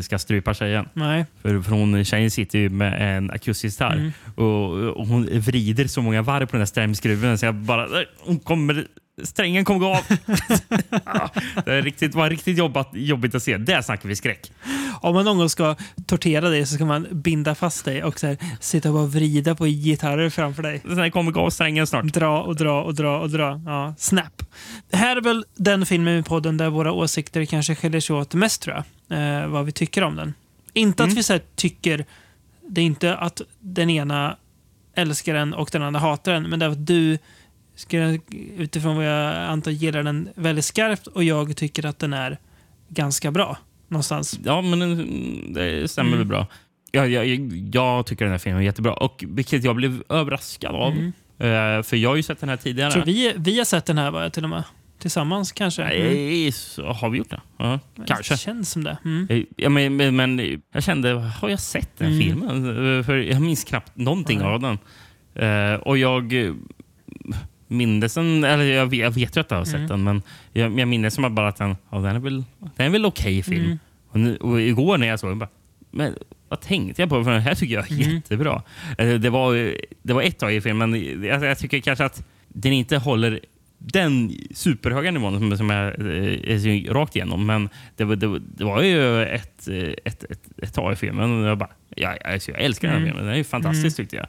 ska 0.02 0.20
strypa 0.20 0.54
tjejen. 0.54 0.86
nej. 0.94 1.26
För, 1.42 1.62
för 1.62 1.72
hon, 1.72 2.06
tjejen 2.06 2.32
sitter 2.32 2.60
ju 2.60 2.70
med 2.70 3.18
en 3.18 3.32
akustisk 3.32 3.64
gitarr 3.64 3.96
Mm. 3.96 4.12
och, 4.36 4.72
och 4.98 5.08
hon 5.08 5.26
vrider 5.40 5.88
så 5.88 6.02
många 6.02 6.22
varv 6.22 6.46
på 6.46 6.52
den 6.52 6.60
där 6.60 6.66
stämskruven 6.66 7.38
så 7.38 7.46
jag 7.46 7.56
bara... 7.56 7.88
"Nej, 7.88 8.06
Hon 8.20 8.40
kommer, 8.40 8.88
strängen 9.24 9.66
kommer 9.66 9.80
gå 9.80 9.96
av. 9.96 10.04
Det 11.66 11.74
är 11.74 11.82
riktigt, 11.82 12.16
var 12.16 12.30
riktigt 12.30 12.58
jobbat, 12.58 12.90
jobbigt 12.94 13.36
att 13.36 13.44
se. 13.44 13.58
Där 13.58 13.82
snackar 13.82 14.10
vi 14.10 14.16
skräck. 14.16 14.52
Om 15.02 15.14
man 15.16 15.26
någon 15.26 15.38
gång 15.38 15.50
ska 15.50 15.76
tortera 16.06 16.50
dig 16.50 16.66
så 16.66 16.76
ska 16.76 16.86
man 16.86 17.08
binda 17.12 17.56
fast 17.56 17.86
dig 17.86 18.04
och 18.04 18.20
så 18.20 18.28
här, 18.28 18.38
sitta 18.60 18.90
och 18.90 18.96
bara 18.96 19.06
vrida 19.06 19.56
på 19.56 19.66
gitarrer 19.66 20.30
framför 20.30 20.64
dig. 20.64 20.82
Den 20.84 21.12
kommer 21.12 21.32
gå 21.32 21.40
av 21.40 21.50
strängen 21.50 21.88
snart. 21.88 22.06
Dra 22.06 22.42
och 22.42 22.56
dra 22.56 22.84
och 22.84 22.96
dra 22.96 23.20
och 23.20 23.30
dra. 23.30 23.62
Ja, 23.66 23.94
snap. 23.98 24.44
Det 24.90 24.98
här 24.98 25.16
är 25.18 25.22
väl 25.22 25.46
den 25.56 25.86
filmen 25.86 26.20
i 26.20 26.24
podden 26.24 26.58
där 26.58 26.70
våra 26.70 26.92
åsikter 26.92 27.46
kanske 27.46 27.76
skiljer 27.76 28.02
sig 28.02 28.16
åt 28.16 28.34
mest 28.34 28.62
tror 28.62 28.76
jag. 29.08 29.42
Eh, 29.42 29.48
vad 29.48 29.66
vi 29.66 29.72
tycker 29.72 30.04
om 30.04 30.16
den. 30.16 30.34
Inte 30.74 31.04
Mm. 31.04 31.12
att 31.12 31.18
vi 31.18 31.24
så 31.24 31.34
här, 31.34 31.42
tycker... 31.56 32.06
Det 32.70 32.82
är 32.82 32.86
inte 32.86 33.16
att 33.16 33.42
den 33.60 33.90
ena 33.90 34.36
älskar 34.96 35.34
den 35.34 35.54
och 35.54 35.70
den 35.72 35.82
andra 35.84 36.00
hatar 36.00 36.34
den. 36.34 36.44
Men 36.44 36.60
det 36.60 36.66
är 36.66 36.70
att 36.70 36.88
du, 36.88 37.18
ska, 37.82 38.18
utifrån 38.58 38.96
vad 38.96 39.06
jag 39.06 39.36
antar, 39.36 39.72
gillar 39.72 40.04
den 40.04 40.30
väldigt 40.36 40.66
skarpt 40.66 41.08
och 41.08 41.24
jag 41.24 41.58
tycker 41.58 41.86
att 41.86 42.00
den 42.00 42.14
är 42.14 42.38
ganska 42.90 43.32
bra. 43.32 43.58
Någonstans. 43.88 44.40
Ja, 44.44 44.62
men 44.62 44.82
mm, 44.82 45.54
det 45.54 45.92
stämmer 45.92 46.08
Mm. 46.10 46.20
väl 46.20 46.28
bra. 46.28 46.48
Jag, 46.92 47.10
jag, 47.10 47.26
jag 47.74 48.06
tycker 48.06 48.26
den 48.26 48.32
här 48.32 48.40
filmen 48.40 48.62
är 48.62 48.66
jättebra. 48.66 48.94
Och 48.94 49.24
vilket 49.28 49.64
jag 49.64 49.76
blev 49.76 50.04
överraskad 50.10 50.76
av. 50.76 50.92
Mm. 50.92 51.06
Eh, 51.40 51.84
för 51.84 51.96
jag 51.98 52.10
har 52.10 52.16
ju 52.16 52.24
sett 52.24 52.40
den 52.40 52.50
här 52.50 52.58
tidigare. 52.58 52.88
Jag 52.88 52.94
tror 52.94 53.04
vi, 53.06 53.34
vi 53.38 53.58
har 53.58 53.66
sett 53.66 53.86
den 53.86 53.98
här 53.98 54.12
va, 54.12 54.30
till 54.30 54.44
och 54.44 54.50
med. 54.50 54.64
Tillsammans 55.00 55.52
kanske. 55.52 55.84
Mm. 55.84 56.14
Nej, 56.14 56.52
så 56.52 56.86
har 56.86 57.10
vi 57.10 57.18
gjort 57.18 57.30
det? 57.30 57.42
Ja, 57.58 57.80
kanske. 58.08 58.34
Det 58.34 58.38
känns 58.38 58.72
som 58.72 58.84
det. 58.84 58.98
Mm. 59.06 59.28
Eh, 59.30 59.44
Ja, 59.58 59.70
men, 59.70 59.96
men, 59.96 60.16
men 60.16 60.62
jag 60.74 60.84
kände, 60.84 61.10
har 61.14 61.50
jag 61.50 61.60
sett 61.60 61.98
den 61.98 62.08
Mm. 62.14 62.20
filmen? 62.22 62.98
Eh, 62.98 63.04
För 63.06 63.18
jag 63.18 63.42
minns 63.42 63.64
knappt 63.64 63.92
någonting 63.98 64.42
av 64.42 64.60
den. 64.60 64.78
Eh, 65.36 65.74
och 65.80 65.98
jag 65.98 66.34
mindes 67.72 68.14
den, 68.14 68.44
eller 68.44 68.64
jag 68.64 68.86
vet, 68.86 69.00
jag 69.00 69.12
vet 69.12 69.36
ju 69.38 69.42
att 69.42 69.52
jag 69.52 69.58
har 69.58 69.66
sett 69.66 69.76
Mm. 69.76 69.88
den, 69.88 70.04
men 70.04 70.22
jag, 70.54 70.80
jag 70.80 70.88
minns 70.88 71.14
som 71.14 71.36
bara 71.36 71.48
att 71.48 71.56
den, 71.58 71.76
ja, 71.90 71.98
den 71.98 72.16
är 72.16 72.20
väl, 72.20 72.44
den 72.76 72.86
är 72.86 72.90
väl 72.90 73.06
okej 73.06 73.44
film. 73.44 73.66
Mm. 73.66 73.80
Och, 74.10 74.20
nu, 74.20 74.38
och 74.38 74.62
igår 74.62 74.98
när 74.98 75.08
jag 75.08 75.20
såg 75.20 75.30
den, 75.32 75.40
bara, 75.40 75.50
men 75.92 76.16
vad 76.50 76.62
tänkte 76.62 77.02
jag 77.02 77.10
på? 77.10 77.24
För 77.24 77.32
den 77.32 77.42
här 77.42 77.56
tycker 77.56 77.74
jag 77.76 77.92
är 77.92 77.96
Mm. 78.04 78.16
jättebra. 78.16 78.64
Eh, 78.98 79.14
Det 79.14 79.30
var, 79.30 79.76
det 80.02 80.14
var 80.14 80.22
ett 80.22 80.40
tag 80.40 80.54
i 80.54 80.62
filmen, 80.62 81.24
jag, 81.24 81.44
jag 81.44 81.58
tycker 81.60 81.80
kanske 81.80 82.06
att 82.06 82.24
den 82.48 82.74
inte 82.74 82.98
håller 82.98 83.40
den 83.78 84.32
superhöga 84.54 85.12
nivån 85.12 85.40
som, 85.40 85.58
som 85.58 85.70
är, 85.70 86.06
är 86.50 86.86
så 86.88 86.94
rakt 86.94 87.16
igenom. 87.16 87.46
Men 87.46 87.70
det, 87.96 88.04
var- 88.04 88.16
det, 88.16 88.40
det 88.40 88.64
var 88.64 88.82
ju 88.82 89.24
ett, 89.24 89.68
eh, 89.68 89.78
ett, 90.06 90.24
ett, 90.32 90.40
ett 90.58 90.74
tag 90.74 90.94
i 90.94 90.96
filmen 90.96 91.42
och 91.44 91.48
jag 91.50 91.58
bara, 91.58 91.70
ja, 91.96 92.16
alltså, 92.26 92.52
jag 92.52 92.62
älskar 92.62 92.88
den 92.88 92.98
här 92.98 93.02
Mm. 93.02 93.10
filmen. 93.10 93.26
Den 93.26 93.34
är 93.34 93.38
ju 93.38 93.44
fantastisk 93.44 93.98
tyckte 93.98 94.16
jag. 94.16 94.28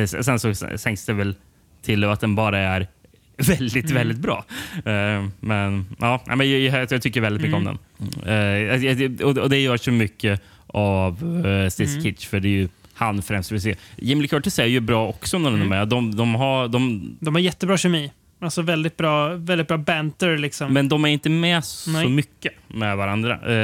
Eh, 0.00 0.06
Sen 0.06 0.38
så 0.40 0.54
sänks 0.54 1.06
det 1.06 1.12
väl 1.12 1.34
till 1.82 2.04
att 2.04 2.20
den 2.20 2.34
bara 2.34 2.58
är 2.58 2.86
väldigt, 3.36 3.84
Mm. 3.84 3.94
väldigt 3.96 4.18
bra. 4.18 4.44
Eh, 4.76 5.24
men 5.40 5.86
ja, 5.98 6.20
men 6.26 6.50
jag, 6.50 6.60
jag, 6.60 6.92
jag 6.92 7.02
tycker 7.02 7.20
väldigt 7.20 7.42
mycket 7.42 7.56
Mm. 7.60 7.68
om 7.68 7.78
den. 8.24 8.28
Eh, 8.28 8.84
jag- 8.84 9.00
jag- 9.00 9.20
och, 9.20 9.38
och 9.38 9.50
det 9.50 9.58
görs 9.58 9.80
så 9.80 9.90
mycket 9.92 10.40
av 10.66 11.24
uh, 11.46 11.68
Stacey 11.68 11.92
Mm. 11.92 12.02
Kitch, 12.02 12.26
för 12.26 12.40
det 12.40 12.48
är 12.48 12.50
ju 12.50 12.68
han 12.94 13.22
främst 13.22 13.52
vi 13.52 13.60
ser. 13.60 13.76
Jamie 13.96 14.22
Lee 14.22 14.28
Curtis 14.28 14.58
är 14.58 14.64
ju 14.66 14.80
bra 14.80 15.08
också 15.08 15.38
när 15.38 15.48
Mm. 15.48 15.60
den 15.60 15.72
är 15.72 15.78
med. 15.78 15.88
De, 15.88 16.16
de 16.16 16.34
har, 16.34 16.68
de, 16.68 17.16
De 17.20 17.34
har 17.34 17.42
jättebra 17.42 17.76
kemi. 17.78 18.10
Alltså 18.42 18.62
väldigt 18.62 18.96
bra, 18.96 19.28
väldigt 19.36 19.68
bra 19.68 19.76
banter 19.78 20.38
liksom. 20.38 20.72
Men 20.72 20.88
de 20.88 21.04
är 21.04 21.08
inte 21.08 21.28
med 21.30 21.64
så 21.64 21.90
Nej. 21.90 22.08
mycket 22.08 22.52
med 22.68 22.96
varandra. 22.96 23.38
Uh, 23.48 23.54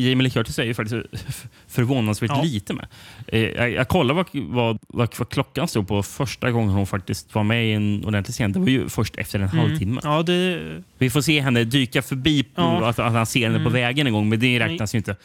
Jamie 0.00 0.22
Lee 0.22 0.30
Curtis 0.30 0.58
är 0.58 0.64
ju 0.64 0.74
faktiskt 0.74 1.06
förvånansvärt 1.68 2.30
Ja. 2.30 2.42
lite 2.42 2.74
med. 2.74 2.86
Eh, 3.26 3.40
jag, 3.40 3.70
jag 3.70 3.88
kollade 3.88 4.14
vad, 4.14 4.26
vad, 4.32 4.78
vad, 4.88 5.08
vad 5.18 5.28
klockan 5.28 5.68
stod 5.68 5.88
på 5.88 6.02
första 6.02 6.50
gången 6.50 6.70
hon 6.70 6.86
faktiskt 6.86 7.34
var 7.34 7.44
med 7.44 7.66
i 7.66 7.72
en 7.72 8.04
ordentlig 8.04 8.34
scen. 8.34 8.52
Det 8.52 8.58
var 8.58 8.66
ju 8.68 8.88
först 8.88 9.16
efter 9.16 9.38
en 9.38 9.48
Mm. 9.48 9.58
halvtimme. 9.58 10.00
Ja, 10.04 10.22
det, 10.22 10.60
Vi 10.98 11.10
får 11.10 11.20
se 11.20 11.40
henne 11.40 11.64
dyka 11.64 12.02
förbi, 12.02 12.42
på, 12.42 12.50
Ja. 12.62 12.88
att, 12.88 12.98
att 12.98 13.12
han 13.12 13.26
ser 13.26 13.42
henne 13.46 13.54
på 13.58 13.60
Mm. 13.60 13.72
vägen 13.72 14.06
en 14.06 14.12
gång, 14.12 14.28
men 14.28 14.40
det 14.40 14.60
räknas 14.60 14.94
ju 14.94 14.98
inte. 14.98 15.16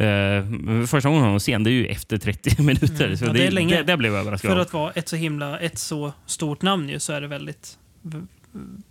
Uh, 0.00 0.86
första 0.86 1.08
gången 1.08 1.24
hon 1.24 1.40
ser 1.40 1.58
det 1.58 1.70
är 1.70 1.72
ju 1.72 1.86
efter 1.86 2.18
30 2.18 2.62
minuter. 2.62 3.04
Mm. 3.04 3.16
Så 3.16 3.24
Ja, 3.24 3.32
det, 3.32 3.38
det 3.38 3.46
är 3.46 3.50
länge. 3.50 3.76
Det, 3.76 3.82
det 3.82 3.96
blev 3.96 4.12
jag 4.12 4.20
överraskad 4.20 4.50
för 4.50 4.58
att 4.60 4.72
vara 4.72 4.90
ett 4.92 5.08
så 5.08 5.16
himla, 5.16 5.58
ett 5.58 5.78
så 5.78 6.12
stort 6.26 6.62
namn 6.62 6.88
ju, 6.88 6.98
så 6.98 7.12
är 7.12 7.20
det 7.20 7.26
väldigt, 7.26 7.78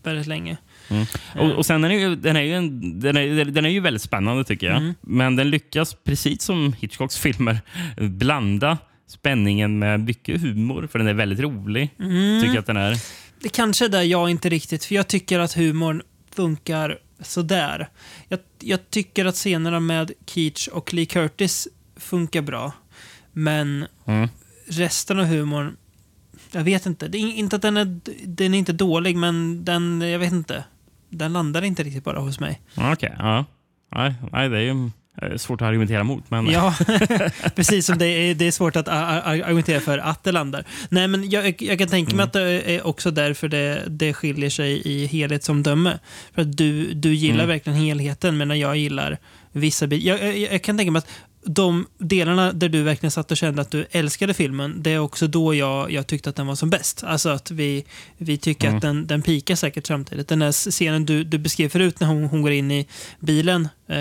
väldigt 0.04 0.28
länge. 0.28 0.58
Mm. 0.90 1.06
Och, 1.36 1.52
och 1.52 1.66
sen 1.66 1.84
är 1.84 1.90
den, 1.90 2.00
ju, 2.02 2.16
den, 2.16 2.36
är 2.36 2.42
ju 2.42 2.54
en, 2.54 3.00
den, 3.00 3.18
är, 3.18 3.46
den 3.46 3.66
är 3.66 3.70
ju 3.70 3.80
väldigt 3.80 4.02
spännande 4.02 4.44
tycker 4.44 4.68
jag. 4.68 4.78
Mm. 4.78 4.94
Men 5.02 5.36
den 5.36 5.50
lyckas, 5.50 5.98
precis 6.04 6.42
som 6.42 6.74
Hitchcocks 6.74 7.18
filmer, 7.18 7.60
blanda 7.98 8.78
spänningen 9.08 9.80
med 9.80 10.00
mycket 10.00 10.42
humor. 10.42 10.88
För 10.92 11.00
den 11.00 11.08
är 11.08 11.14
väldigt 11.14 11.40
rolig. 11.40 11.90
Mm. 12.00 12.42
Tycker 12.42 12.54
jag 12.56 12.62
att 12.62 12.66
den 12.68 12.78
är. 12.78 12.98
Det 13.42 13.50
kanske 13.50 13.86
är 13.86 13.90
där 13.90 14.02
jag 14.02 14.30
inte 14.30 14.50
riktigt, 14.50 14.86
för 14.86 14.96
jag 14.96 15.08
tycker 15.08 15.40
att 15.40 15.54
humorn 15.54 16.02
funkar 16.36 16.98
sådär. 17.22 17.90
Jag, 18.30 18.40
jag 18.60 18.90
tycker 18.90 19.26
att 19.26 19.36
scenerna 19.36 19.80
med 19.80 20.12
Keach 20.26 20.68
och 20.68 20.94
Lee 20.94 21.06
Curtis 21.06 21.68
funkar 21.98 22.42
bra. 22.42 22.72
Men 23.34 23.86
Mm. 24.08 24.30
resten 24.68 25.20
av 25.20 25.26
humorn, 25.26 25.76
jag 26.52 26.64
vet 26.64 26.86
inte. 26.86 27.08
Det 27.08 27.18
är 27.18 27.34
inte 27.34 27.56
att 27.56 27.62
den 27.62 27.78
är, 27.78 28.00
den 28.26 28.54
är 28.54 28.60
inte 28.60 28.74
dålig, 28.74 29.16
men 29.18 29.66
den, 29.66 30.02
jag 30.02 30.20
vet 30.20 30.32
inte. 30.34 30.64
Den 31.10 31.34
landar 31.34 31.62
inte 31.62 31.84
riktigt 31.84 32.04
bara 32.04 32.20
hos 32.20 32.40
mig. 32.40 32.62
Okej, 32.78 33.16
ja. 33.18 33.46
Nej, 33.96 34.14
nej, 34.32 34.50
det 34.50 34.58
är 34.58 34.62
ju 34.62 34.90
Eh, 35.22 35.38
Svårt 35.38 35.62
att 35.62 35.68
argumentera 35.68 36.04
mot, 36.04 36.30
men 36.32 36.48
Ja, 36.48 36.76
precis 37.56 37.86
som 37.86 37.98
det 37.98 38.06
är, 38.08 38.36
det 38.36 38.48
är 38.48 38.52
svårt 38.52 38.76
att 38.76 38.88
argumentera 38.88 39.80
för 39.80 39.98
att 39.98 40.24
det 40.24 40.32
landar. 40.32 40.66
Nej, 40.90 41.08
men 41.08 41.30
jag, 41.30 41.62
jag 41.62 41.80
kan 41.80 41.88
tänka 41.88 42.16
mig 42.16 42.24
Mm. 42.24 42.26
att 42.26 42.34
det 42.34 42.76
är 42.76 42.88
också 42.88 43.12
därför 43.12 43.48
det, 43.48 43.84
det 43.88 44.14
skiljer 44.14 44.50
sig 44.50 44.82
i 44.88 45.06
helhetsomdöme. 45.06 46.00
För 46.34 46.42
att 46.42 46.58
du, 46.58 46.94
du 46.94 47.14
gillar 47.14 47.36
Mm. 47.44 47.48
verkligen 47.48 47.80
helheten, 47.80 48.38
medan 48.38 48.60
jag 48.60 48.78
gillar 48.78 49.18
vissa 49.52 49.88
bitar. 49.88 50.08
Jag, 50.08 50.24
jag, 50.38 50.54
jag 50.54 50.62
kan 50.64 50.78
tänka 50.78 50.92
mig 50.92 51.00
att 51.00 51.10
de 51.46 51.88
delarna 51.98 52.52
där 52.54 52.70
du 52.70 52.84
verkligen 52.84 53.12
satt 53.12 53.32
och 53.32 53.38
kände 53.38 53.62
att 53.62 53.72
du 53.72 53.86
älskade 53.92 54.34
filmen, 54.34 54.84
det 54.84 54.92
är 54.92 55.00
också 55.00 55.28
då 55.28 55.56
jag, 55.56 55.92
jag 55.92 56.08
tyckte 56.08 56.30
att 56.30 56.36
den 56.36 56.48
var 56.48 56.56
som 56.56 56.70
bäst. 56.70 57.04
Alltså 57.04 57.30
att 57.30 57.52
vi, 57.52 57.86
vi 58.18 58.38
tycker 58.38 58.68
Mm. 58.68 58.76
att 58.76 58.82
den, 58.82 59.08
den 59.08 59.22
pikar 59.22 59.56
säkert 59.56 59.88
samtidigt. 59.88 60.28
Den 60.28 60.40
där 60.40 60.52
scenen 60.72 61.06
du, 61.06 61.24
du 61.24 61.38
beskrev 61.38 61.70
förut 61.70 62.00
när 62.00 62.08
hon, 62.08 62.24
hon 62.26 62.42
går 62.42 62.52
in 62.52 62.72
i 62.72 62.88
bilen, 63.20 63.64
eh, 63.88 63.96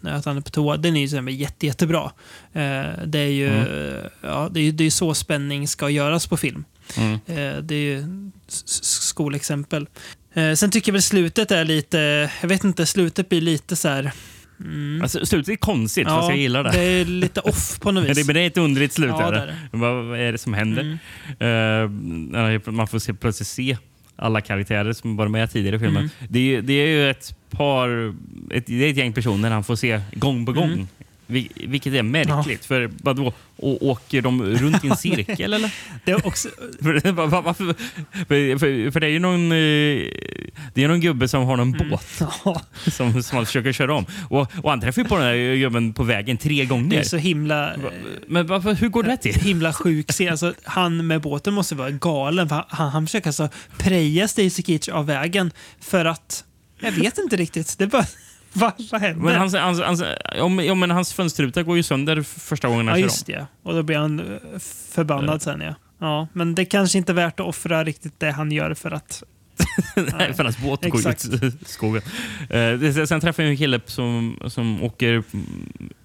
när 0.00 0.12
att 0.12 0.24
han 0.24 0.36
är 0.36 0.40
på 0.40 0.50
toa, 0.50 0.76
den 0.76 0.96
är 0.96 1.00
ju 1.00 1.08
så 1.08 1.28
jätte, 1.30 1.66
jättebra. 1.66 2.12
Eh, 2.52 2.84
det 3.06 3.18
är 3.18 3.30
ju 3.30 3.48
Mm. 3.48 4.10
ja, 4.22 4.48
det 4.52 4.60
är, 4.60 4.72
det 4.72 4.84
är 4.84 4.90
så 4.90 5.14
spänning 5.14 5.68
ska 5.68 5.90
göras 5.90 6.26
på 6.26 6.36
film. 6.36 6.64
Mm. 6.96 7.12
Eh, 7.12 7.62
det 7.62 7.74
är 7.74 7.80
ju 7.80 8.04
skolexempel. 9.00 9.86
Eh, 10.34 10.54
sen 10.54 10.70
tycker 10.70 10.88
jag 10.90 10.92
väl 10.92 11.02
slutet 11.02 11.50
är 11.50 11.64
lite, 11.64 12.30
jag 12.40 12.48
vet 12.48 12.64
inte, 12.64 12.86
slutet 12.86 13.28
blir 13.28 13.40
lite 13.40 13.76
så 13.76 13.88
här... 13.88 14.12
Mm, 14.60 15.02
Alltså, 15.02 15.26
slutet 15.26 15.52
är 15.52 15.56
konstigt, 15.56 16.08
fast 16.08 16.28
jag 16.28 16.38
gillar 16.38 16.64
det. 16.64 16.70
det 16.70 16.82
är 16.82 17.04
lite 17.04 17.40
off 17.40 17.80
på 17.80 17.92
något 17.92 18.04
vis. 18.08 18.16
det, 18.18 18.24
men 18.26 18.34
det 18.34 18.40
är 18.40 18.46
ett 18.46 18.58
underligt 18.58 18.92
slut. 18.92 19.10
Ja, 19.18 19.22
är 19.28 19.32
det 19.32 19.46
det. 19.72 19.76
Vad, 19.78 20.20
är 20.20 20.32
det 20.32 20.38
som 20.38 20.54
händer? 20.54 20.98
Mm. 21.40 22.34
Eh, 22.54 22.72
man 22.72 22.88
får 22.88 22.98
se, 22.98 23.14
plötsligt 23.14 23.48
se 23.48 23.76
alla 24.16 24.40
karaktärer 24.40 24.92
som 24.92 25.16
var 25.16 25.28
med 25.28 25.50
tidigare 25.52 25.76
i 25.76 25.78
filmen. 25.78 25.96
Mm. 25.96 26.10
Det, 26.28 26.56
är, 26.56 26.62
det 26.62 26.72
är 26.72 26.86
ju 26.88 27.10
ett 27.10 27.36
par, 27.50 28.14
ett, 28.50 28.66
det 28.66 28.84
är 28.84 28.90
ett 28.90 28.96
gäng 28.96 29.12
personer 29.12 29.50
han 29.50 29.64
får 29.64 29.76
se 29.76 30.00
gång 30.12 30.46
på 30.46 30.52
gång. 30.52 30.88
Vi, 31.26 31.48
vilket 31.54 31.92
är 31.94 32.02
märkligt. 32.02 32.64
För 32.64 32.90
vadå, 33.02 33.32
åker 33.56 34.22
de 34.22 34.42
runt 34.42 34.84
i 34.84 34.88
en 34.88 34.96
cirkel 34.96 35.52
eller? 35.54 35.74
Det 36.04 36.10
är 36.10 36.26
också, 36.26 36.48
För, 36.82 37.12
varför, 37.12 37.74
för, 38.12 38.58
för, 38.58 38.90
för 38.90 39.00
det 39.00 39.06
är 39.06 39.10
ju 39.10 39.18
någon, 39.18 39.52
eh, 39.52 39.56
det 40.74 40.84
är 40.84 40.88
någon 40.88 41.00
gubbe 41.00 41.28
som 41.28 41.44
har 41.44 41.56
någon 41.56 41.74
Mm. 41.74 41.88
båt 41.90 42.22
ja, 42.44 42.62
som, 42.90 43.22
som 43.22 43.36
han 43.36 43.46
försöker 43.46 43.72
köra 43.72 43.94
om. 43.94 44.06
Och, 44.30 44.52
och 44.62 44.70
han 44.70 44.80
träffar 44.80 45.02
ju 45.02 45.08
på 45.08 45.16
den 45.16 45.24
här 45.26 45.56
gubben 45.56 45.92
på 45.92 46.02
vägen 46.02 46.36
tre 46.36 46.64
gånger. 46.64 46.90
det 46.90 46.96
är 46.96 47.02
så 47.02 47.16
himla... 47.16 47.72
Men 48.28 48.46
varför, 48.46 48.74
hur 48.74 48.88
går 48.88 49.02
det 49.02 49.16
till? 49.16 49.34
himla 49.34 49.72
sjuk 49.72 50.10
scen. 50.12 50.28
Alltså, 50.30 50.54
han 50.64 51.06
med 51.06 51.20
båten 51.20 51.54
måste 51.54 51.74
vara 51.74 51.90
galen. 51.90 52.48
För 52.48 52.64
han, 52.68 52.90
han 52.90 53.06
försöker 53.06 53.26
alltså 53.28 53.48
preja 53.78 54.28
Stacy 54.28 54.62
Keach 54.62 54.88
av 54.88 55.06
vägen 55.06 55.50
för 55.80 56.04
att... 56.04 56.44
Jag 56.80 56.92
vet 56.92 57.18
inte 57.18 57.36
riktigt. 57.36 57.78
Det 57.78 57.86
bara... 57.86 58.06
Vad, 58.92 59.00
händer? 59.00 59.24
Men 59.24 59.34
hans, 59.34 59.54
hans, 59.54 59.80
hans, 59.80 60.02
ja, 60.36 60.48
men, 60.48 60.66
ja, 60.66 60.74
men 60.74 60.90
hans 60.90 61.12
fönsterruta 61.12 61.62
går 61.62 61.76
ju 61.76 61.82
sönder 61.82 62.22
första 62.22 62.68
gången 62.68 62.86
ja, 62.86 62.92
han 62.92 63.00
kör 63.00 63.04
just 63.04 63.26
det. 63.26 63.46
Och 63.62 63.74
då 63.74 63.82
blir 63.82 63.96
han 63.96 64.20
eh, 64.20 64.58
förbannad 64.90 65.42
sen, 65.42 65.60
ja. 65.60 65.74
Ja, 65.98 66.28
men 66.32 66.54
det 66.54 66.64
kanske 66.64 66.98
inte 66.98 67.12
är 67.12 67.14
värt 67.14 67.40
att 67.40 67.46
offra 67.46 67.84
riktigt 67.84 68.20
det 68.20 68.30
han 68.30 68.52
gör 68.52 68.74
för 68.74 68.90
att... 68.90 69.22
om. 69.96 70.04
Nej, 70.18 70.34
för 70.34 70.44
hans 70.44 70.58
båt 70.58 70.90
går 70.90 70.98
Exakt. 70.98 71.24
ut 71.24 71.42
i 71.42 71.64
skogen. 71.64 72.02
Eh, 72.50 73.06
sen 73.06 73.20
träffar 73.20 73.42
jag 73.42 73.50
en 73.50 73.56
kille 73.56 73.80
som, 73.86 74.38
som 74.46 74.82
åker 74.82 75.22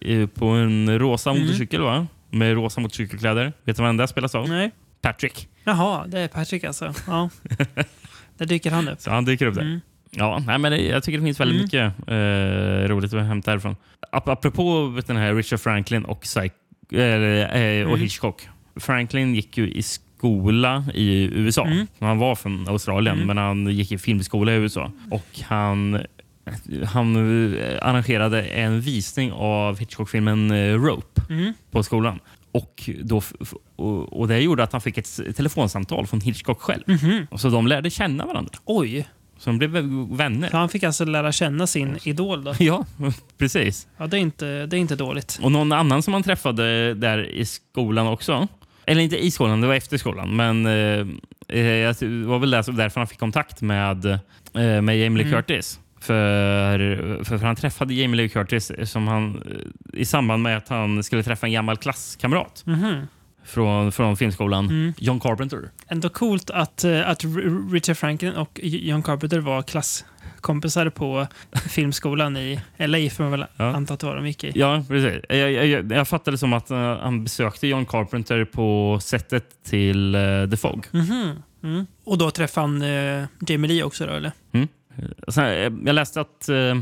mm, 0.06 0.28
på 0.28 0.46
en 0.48 1.00
rosa 1.00 1.30
Mm. 1.30 1.42
motorcykel, 1.44 1.82
va? 1.82 2.08
Med 2.30 2.54
rosa 2.54 2.82
motorcykelkläder. 2.82 3.54
Vet 3.64 3.78
du 3.78 3.84
vem 3.84 3.98
det 3.98 4.08
spelas 4.08 4.36
av? 4.36 4.50
Nej. 4.50 4.72
Patrick. 5.02 5.48
Jaha, 5.64 6.08
det 6.08 6.20
är 6.20 6.28
Patrick 6.28 6.64
alltså. 6.64 6.94
Ja. 7.08 7.30
Där 8.38 8.46
dyker 8.46 8.72
han 8.72 8.88
upp. 8.88 9.02
Så 9.02 9.12
han 9.12 9.26
dyker 9.26 9.46
upp 9.46 9.56
där. 9.56 9.62
Mm. 9.62 9.82
Ja, 10.12 10.44
nej, 10.48 10.58
men 10.58 10.72
det, 10.72 10.82
jag 10.82 11.04
tycker 11.04 11.18
det 11.20 11.24
finns 11.26 11.40
väldigt 11.40 11.74
Mm. 11.74 11.92
mycket 11.94 12.08
eh, 12.10 12.90
roligt 12.96 13.14
att 13.14 13.26
hämta 13.26 13.52
härifrån. 13.52 13.76
Ap 14.12 14.28
apropå 14.28 14.94
den 15.08 15.18
här 15.18 15.36
Richard 15.36 15.60
Franklin 15.60 16.06
och, 16.06 16.22
Psych 16.22 16.52
eller, 16.92 17.40
eh, 17.42 17.84
och 17.86 17.90
Mm. 17.90 18.00
Hitchcock. 18.02 18.48
Franklin 18.76 19.36
gick 19.36 19.58
ju 19.58 19.72
i 19.72 19.82
skola 19.84 20.86
i 20.94 21.30
USA. 21.34 21.66
Mm. 21.66 21.88
Han 22.00 22.18
var 22.18 22.36
från 22.36 22.68
Australien, 22.68 23.16
Mm. 23.16 23.28
men 23.28 23.38
han 23.38 23.68
gick 23.68 23.92
i 23.92 23.98
filmskola 23.98 24.52
i 24.52 24.56
USA. 24.56 24.92
Och 25.12 25.40
han, 25.44 26.00
han 26.86 27.16
eh, 27.56 27.78
arrangerade 27.88 28.42
en 28.44 28.82
visning 28.82 29.32
av 29.32 29.80
Hitchcock-filmen 29.80 30.52
eh, 30.52 30.74
Rope 30.76 31.22
Mm. 31.30 31.54
på 31.72 31.84
skolan. 31.84 32.20
Och, 32.54 32.90
då, 33.04 33.22
och, 33.76 34.20
och 34.20 34.28
Det 34.28 34.40
gjorde 34.40 34.64
att 34.64 34.72
han 34.72 34.82
fick 34.82 34.98
ett 34.98 35.20
telefonsamtal 35.36 36.08
från 36.08 36.22
Hitchcock 36.22 36.62
själv. 36.62 36.84
Mhm. 36.86 37.28
Så 37.38 37.50
de 37.50 37.68
lärde 37.68 37.90
känna 37.90 38.26
varandra. 38.26 38.52
Oj, 38.66 39.08
Så 39.42 39.50
de 39.50 39.58
blev 39.58 39.72
vänner. 40.18 40.50
så 40.50 40.58
han 40.58 40.70
fick 40.70 40.84
alltså 40.84 41.06
lära 41.06 41.32
känna 41.32 41.68
sin 41.68 41.98
idol 42.04 42.44
då. 42.44 42.54
Ja, 42.60 42.86
precis. 43.38 43.88
Ja, 43.98 44.08
det 44.08 44.18
är 44.18 44.22
inte, 44.22 44.66
det 44.66 44.78
är 44.78 44.80
inte 44.80 44.96
dåligt. 44.96 45.40
Och 45.42 45.52
någon 45.52 45.72
annan 45.72 46.04
som 46.04 46.14
han 46.14 46.24
träffade 46.24 46.94
där 46.94 47.30
i 47.30 47.46
skolan 47.46 48.08
också. 48.08 48.48
Eller 48.86 49.02
inte 49.02 49.18
i 49.26 49.32
skolan, 49.32 49.62
det 49.62 49.68
var 49.68 49.76
efter 49.76 49.98
skolan. 49.98 50.36
Men 50.36 50.66
eh, 50.66 51.00
eh, 51.60 51.96
det 52.00 52.26
var 52.26 52.40
väl 52.40 52.52
där- 52.52 52.72
därför 52.72 53.00
han 53.00 53.08
fick 53.08 53.20
kontakt 53.20 53.62
med, 53.62 54.06
eh, 54.06 54.18
med 54.82 55.00
Jamie 55.00 55.10
Lee 55.24 55.28
Mm. 55.28 55.32
Curtis. 55.32 55.80
För, 56.02 56.78
för, 57.24 57.38
för 57.38 57.46
han 57.46 57.56
träffade 57.56 57.94
Jamie 57.94 58.16
Lee 58.18 58.30
Curtis 58.30 58.72
som 58.84 59.08
han, 59.08 59.36
eh, 59.96 60.00
i 60.02 60.06
samband 60.06 60.44
med 60.44 60.58
att 60.58 60.70
han 60.70 61.04
skulle 61.04 61.24
träffa 61.24 61.48
en 61.48 61.54
gammal 61.54 61.78
klasskamrat 61.78 62.64
Mhm. 62.66 63.08
Från, 63.52 63.92
från 63.92 64.18
filmskolan, 64.18 64.66
Mm. 64.66 64.94
John 64.98 65.20
Carpenter. 65.20 65.60
Ändå 65.88 66.10
coolt 66.10 66.50
att, 66.50 66.84
eh, 66.84 67.10
att 67.10 67.24
Richard 67.72 67.98
Franklin 67.98 68.34
och 68.34 68.60
John 68.64 69.04
Carpenter 69.04 69.40
var 69.40 69.62
klasskompisar 69.62 70.90
på 70.90 71.28
filmskolan 71.70 72.38
i 72.38 72.60
LA, 72.78 73.10
får 73.10 73.24
man 73.24 73.32
väl 73.32 73.46
Ja. 73.58 73.66
anta 73.76 73.94
att 73.94 74.00
det 74.00 74.06
var 74.06 74.16
de 74.16 74.28
gick 74.28 74.44
i. 74.44 74.52
Ja, 74.56 74.84
precis. 74.88 75.22
Jag, 75.30 75.52
jag, 75.52 75.92
jag, 75.92 76.08
fattade 76.08 76.38
som 76.38 76.54
att 76.54 76.72
eh, 76.72 76.98
han 77.00 77.24
besökte 77.24 77.68
John 77.68 77.86
Carpenter 77.86 78.46
på 78.46 79.00
sättet 79.02 79.46
till 79.64 80.16
eh, 80.16 80.22
The 80.52 80.58
Fog. 80.58 80.88
Mhm. 80.92 81.32
Mm. 81.64 81.86
Och 82.04 82.18
då 82.18 82.32
träffade 82.32 82.68
han 82.68 82.82
eh, 82.82 83.26
Jamie 83.48 83.68
Lee 83.72 83.84
också 83.84 84.06
då, 84.06 84.14
eller? 84.14 84.32
Sen, 85.28 85.46
eh, 85.46 85.54
jag 85.86 85.94
läste 85.96 86.22
att 86.22 86.50
eh, 86.50 86.76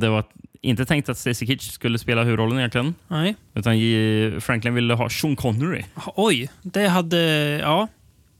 det 0.00 0.08
var 0.08 0.24
inte 0.62 0.84
tänkt 0.84 1.08
att 1.08 1.18
Stacey 1.18 1.48
Kitch 1.48 1.70
skulle 1.70 1.98
spela 1.98 2.24
huvudrollen 2.24 2.58
egentligen. 2.58 2.94
Nej. 3.08 3.36
Utan 3.54 3.74
Franklin 4.40 4.74
ville 4.74 4.94
ha 4.94 5.10
Sean 5.10 5.36
Connery. 5.36 5.82
Oj, 6.14 6.50
det 6.62 6.88
hade... 6.88 7.18
Ja, 7.62 7.88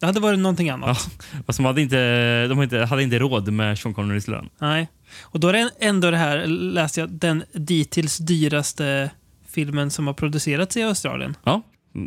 det 0.02 0.06
hade 0.06 0.20
varit 0.20 0.38
någonting 0.38 0.70
annat. 0.70 1.10
Fast 1.46 1.58
de 1.58 1.66
hade 1.66 1.82
inte, 1.82 2.46
de 2.46 2.58
hade 2.58 2.64
inte, 2.64 2.78
hade 2.78 3.02
inte 3.02 3.18
råd 3.18 3.52
med 3.52 3.78
Sean 3.78 3.94
Connerys 3.94 4.28
lön. 4.28 4.48
Nej. 4.58 4.88
Och 5.20 5.40
då 5.40 5.48
är 5.48 5.52
det 5.52 5.70
ändå 5.80 6.10
det 6.10 6.16
här, 6.16 6.46
läste 6.46 7.00
jag, 7.00 7.10
den 7.10 7.44
dittills 7.52 8.18
dyraste 8.18 9.10
filmen 9.48 9.90
som 9.90 10.06
har 10.06 10.14
producerats 10.14 10.76
i 10.76 10.82
Australien. 10.82 11.36
Ja. 11.44 11.62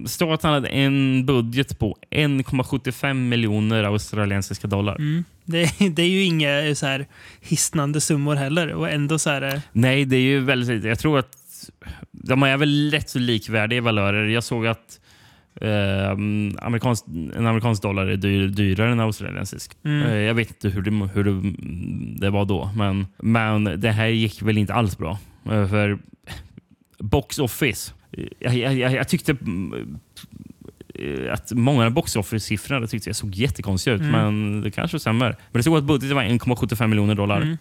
Står 0.05 0.33
att 0.33 0.43
han 0.43 0.53
hade 0.53 0.67
en 0.67 1.25
budget 1.25 1.79
på 1.79 1.97
1,75 2.11 3.13
miljoner 3.13 3.83
australiensiska 3.83 4.67
dollar. 4.67 4.95
Mm. 4.95 5.23
Det, 5.45 5.69
det 5.95 6.01
är 6.01 6.09
ju 6.09 6.23
inga 6.23 6.75
så 6.75 6.85
här 6.85 7.05
hisnande 7.41 8.01
summor 8.01 8.35
heller. 8.35 8.73
Och 8.73 8.89
ändå 8.89 9.19
så 9.19 9.29
här... 9.29 9.41
eh, 9.41 9.59
Nej, 9.71 10.05
det 10.05 10.15
är 10.15 10.21
ju 10.21 10.39
väldigt 10.39 10.83
Jag 10.83 10.99
tror 10.99 11.19
att 11.19 11.37
de 12.11 12.43
är 12.43 12.57
väl 12.57 12.91
rätt 12.91 13.09
så 13.09 13.19
likvärdiga 13.19 13.81
valörer. 13.81 14.27
Jag 14.27 14.43
såg 14.43 14.67
att 14.67 14.99
eh, 15.61 16.11
amerikansk, 16.65 17.05
en 17.35 17.47
amerikansk 17.47 17.81
dollar 17.81 18.05
är 18.07 18.17
dyr, 18.17 18.47
dyrare 18.47 18.91
än 18.91 18.99
australiensisk. 18.99 19.71
Mm. 19.85 20.07
Eh, 20.07 20.15
jag 20.15 20.33
vet 20.33 20.47
inte 20.49 20.69
hur 20.69 20.81
det, 20.81 21.09
hur 21.13 21.23
det, 21.23 21.53
det 22.21 22.29
var 22.29 22.45
då, 22.45 22.69
men, 22.75 23.07
men 23.17 23.63
det 23.63 23.91
här 23.91 24.07
gick 24.07 24.41
väl 24.41 24.57
inte 24.57 24.73
alls 24.73 24.97
bra. 24.97 25.19
Eh, 25.45 25.67
för 25.67 25.99
box 26.99 27.39
office. 27.39 27.93
Jag, 28.39 28.55
jag, 28.55 28.91
jag, 28.93 29.07
tyckte 29.09 29.31
mm, 29.31 29.97
eh, 30.95 31.33
att 31.33 31.51
många 31.51 31.89
box 31.89 32.15
office-siffror 32.15 32.87
tyckte 32.87 33.09
jag 33.09 33.15
såg 33.15 33.35
jättekonstiga 33.35 33.95
ut, 33.95 34.01
Mm. 34.01 34.11
men 34.11 34.61
det 34.61 34.71
kanske 34.71 34.99
stämmer. 34.99 35.25
Men 35.29 35.37
det 35.51 35.61
stod 35.63 35.77
att 35.77 35.83
budgeten 35.83 36.15
var 36.15 36.23
1,75 36.23 36.87
miljoner 36.87 37.15
dollar. 37.15 37.41
Mm. 37.41 37.57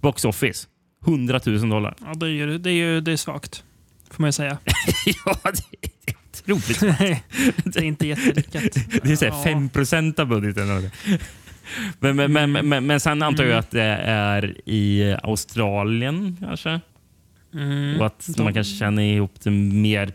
Box 0.00 0.24
office 0.24 0.66
100 1.06 1.40
000 1.46 1.68
dollar. 1.68 1.94
Ja, 2.04 2.14
det 2.14 2.26
är 2.26 2.30
ju 2.30 2.58
det 2.58 2.70
är, 2.70 2.74
ju, 2.74 3.00
det 3.00 3.12
är 3.12 3.16
svagt. 3.16 3.64
Får 4.10 4.22
man 4.22 4.28
ju 4.28 4.32
säga. 4.32 4.58
ja, 5.24 5.38
det 5.44 6.48
är 6.48 6.52
otroligt. 6.54 6.80
det 7.64 7.78
är 7.80 7.84
inte 7.84 8.06
jättelyckat. 8.06 8.62
Det 9.02 9.12
är 9.12 9.16
så 9.16 9.24
här 9.24 9.32
Ja. 9.32 9.42
5 9.44 9.68
procent 9.68 10.18
av 10.18 10.26
budgeten. 10.26 10.90
Men, 12.00 12.16
men, 12.16 12.32
men, 12.52 12.68
men, 12.68 12.86
men 12.86 13.00
sen 13.00 13.22
antar 13.22 13.44
jag 13.44 13.50
Mm. 13.50 13.60
att 13.60 13.70
det 13.70 13.82
är 14.06 14.54
i 14.68 15.16
Australien 15.22 16.36
kanske. 16.40 16.80
Mm. 17.56 18.00
Och 18.00 18.06
att 18.06 18.26
De- 18.36 18.42
man 18.42 18.54
kanske 18.54 18.74
känner 18.76 19.02
ihop 19.02 19.34
det 19.42 19.50
mer 19.50 20.12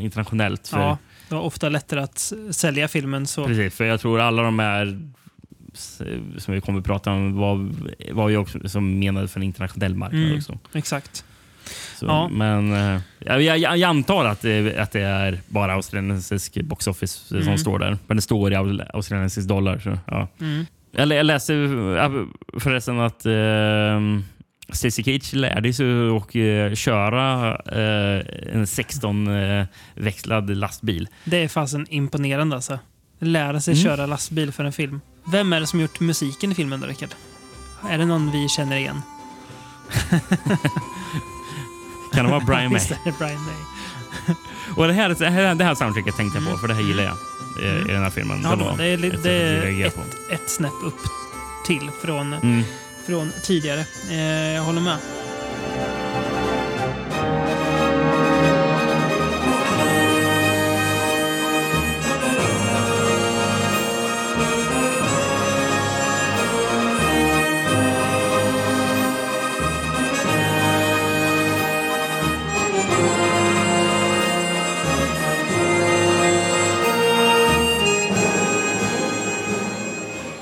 internationellt. 0.00 0.68
För, 0.68 0.78
Ja, 0.80 0.98
det 1.28 1.34
var 1.34 1.42
ofta 1.42 1.68
lättare 1.68 2.00
att 2.00 2.32
sälja 2.50 2.88
filmen 2.88 3.26
så. 3.26 3.44
Precis, 3.46 3.74
för 3.74 3.84
jag 3.84 4.00
tror 4.00 4.20
alla 4.20 4.42
de 4.42 4.58
här 4.58 5.00
s- 5.74 6.02
som 6.38 6.54
vi 6.54 6.60
kommer 6.60 6.78
att 6.78 6.84
prata 6.86 7.10
om 7.12 7.34
var, 7.36 7.68
var 8.12 8.28
ju 8.28 8.36
också 8.36 8.68
som 8.68 8.98
menade 8.98 9.28
för 9.28 9.40
en 9.40 9.44
internationell 9.44 9.94
marknad 9.94 10.22
Mm. 10.24 10.36
också. 10.38 10.58
Exakt. 10.72 11.24
Så, 11.98 12.06
Ja. 12.06 12.28
Men 12.28 12.72
eh, 12.72 13.00
jag, 13.18 13.42
jag, 13.42 13.58
jag 13.58 13.82
antar 13.82 14.24
att 14.24 14.40
det, 14.40 14.76
att 14.78 14.92
det 14.92 15.00
är 15.00 15.38
bara 15.48 15.72
australiensisk 15.74 16.60
box 16.62 16.86
office 16.86 17.34
Mm. 17.34 17.44
som 17.44 17.58
står 17.58 17.78
där. 17.78 17.98
Men 18.06 18.16
det 18.16 18.22
står 18.22 18.52
i 18.52 18.56
au- 18.56 18.90
australiensisk 18.94 19.48
dollar. 19.48 19.78
Så, 19.78 19.98
ja. 20.06 20.28
Mm. 20.40 20.66
jag, 20.92 21.12
jag 21.12 21.26
läste 21.26 21.54
eh, 21.54 22.10
förresten 22.60 23.00
att 23.00 23.26
eh, 23.26 23.32
Stacy 24.72 25.02
Cage 25.04 25.34
lärde 25.34 25.72
sig 25.72 25.86
att 26.16 26.34
eh, 26.34 26.74
köra 26.74 27.50
eh, 27.54 28.24
en 28.54 28.64
16-växlad 28.64 30.54
lastbil. 30.54 31.08
Det 31.24 31.36
är 31.36 31.48
fasen 31.48 31.86
imponerande 31.90 32.56
alltså. 32.56 32.78
Lära 33.18 33.60
sig 33.60 33.72
Mm. 33.74 33.84
köra 33.84 34.06
lastbil 34.06 34.52
för 34.52 34.64
en 34.64 34.72
film. 34.72 35.00
Vem 35.32 35.52
är 35.52 35.60
det 35.60 35.66
som 35.66 35.80
gjort 35.80 36.00
musiken 36.00 36.52
i 36.52 36.54
filmen 36.54 36.80
då, 36.80 36.86
Rickard? 36.86 37.08
Är 37.90 37.98
det 37.98 38.04
någon 38.06 38.30
vi 38.30 38.48
känner 38.48 38.76
igen? 38.76 39.02
Kan 42.12 42.24
det 42.24 42.30
vara 42.30 42.40
Brian 42.40 42.62
May? 42.72 42.74
Visst 42.74 42.88
det 43.04 43.18
Brian 43.18 43.40
May. 43.44 43.54
Och 44.76 44.86
det 44.86 44.92
här, 44.92 45.08
det 45.18 45.30
här, 45.30 45.54
det 45.54 45.64
här 45.64 45.74
soundtracket 45.74 46.16
tänkte 46.16 46.38
jag 46.38 46.48
på, 46.52 46.58
för 46.58 46.68
det 46.68 46.74
här 46.74 46.82
gillar 46.82 47.04
jag 47.04 47.14
eh, 47.64 47.80
i 47.80 47.92
den 47.92 48.02
här 48.02 48.10
filmen. 48.10 48.38
Mm. 48.44 48.50
Ja, 48.60 48.64
var 48.70 48.76
det 48.78 48.84
är, 48.84 49.04
ett 49.14 49.22
det 49.22 49.32
är 49.32 49.60
reagera 49.62 49.86
ett, 49.88 49.96
ett 50.32 50.50
snäpp 50.50 50.72
upp 50.84 50.98
till 51.66 51.90
från, 52.02 52.32
Mm 52.34 52.62
från 53.08 53.32
tidigare. 53.42 53.84
Eh, 54.10 54.54
jag 54.54 54.62
håller 54.62 54.80
med. 54.80 54.96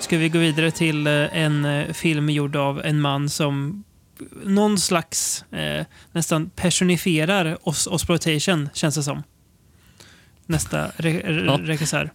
Ska 0.06 0.18
vi 0.18 0.28
gå 0.28 0.38
vidare 0.38 0.70
till 0.70 1.06
eh, 1.06 1.12
en 1.42 1.64
eh, 1.64 1.92
film 1.92 2.30
gjord 2.30 2.56
av 2.56 2.84
en 2.84 3.00
man 3.00 3.28
som 3.28 3.84
någon 4.44 4.78
slags 4.78 5.44
eh, 5.52 5.86
nästan 6.12 6.50
personifierar 6.50 7.58
os 7.62 7.86
Osploitation, 7.86 8.68
känns 8.74 8.94
det 8.94 9.02
som. 9.02 9.22
Nästa 10.46 10.86
re 10.96 11.22
re 11.24 11.44
Ja. 11.46 11.58
regissör. 11.62 12.10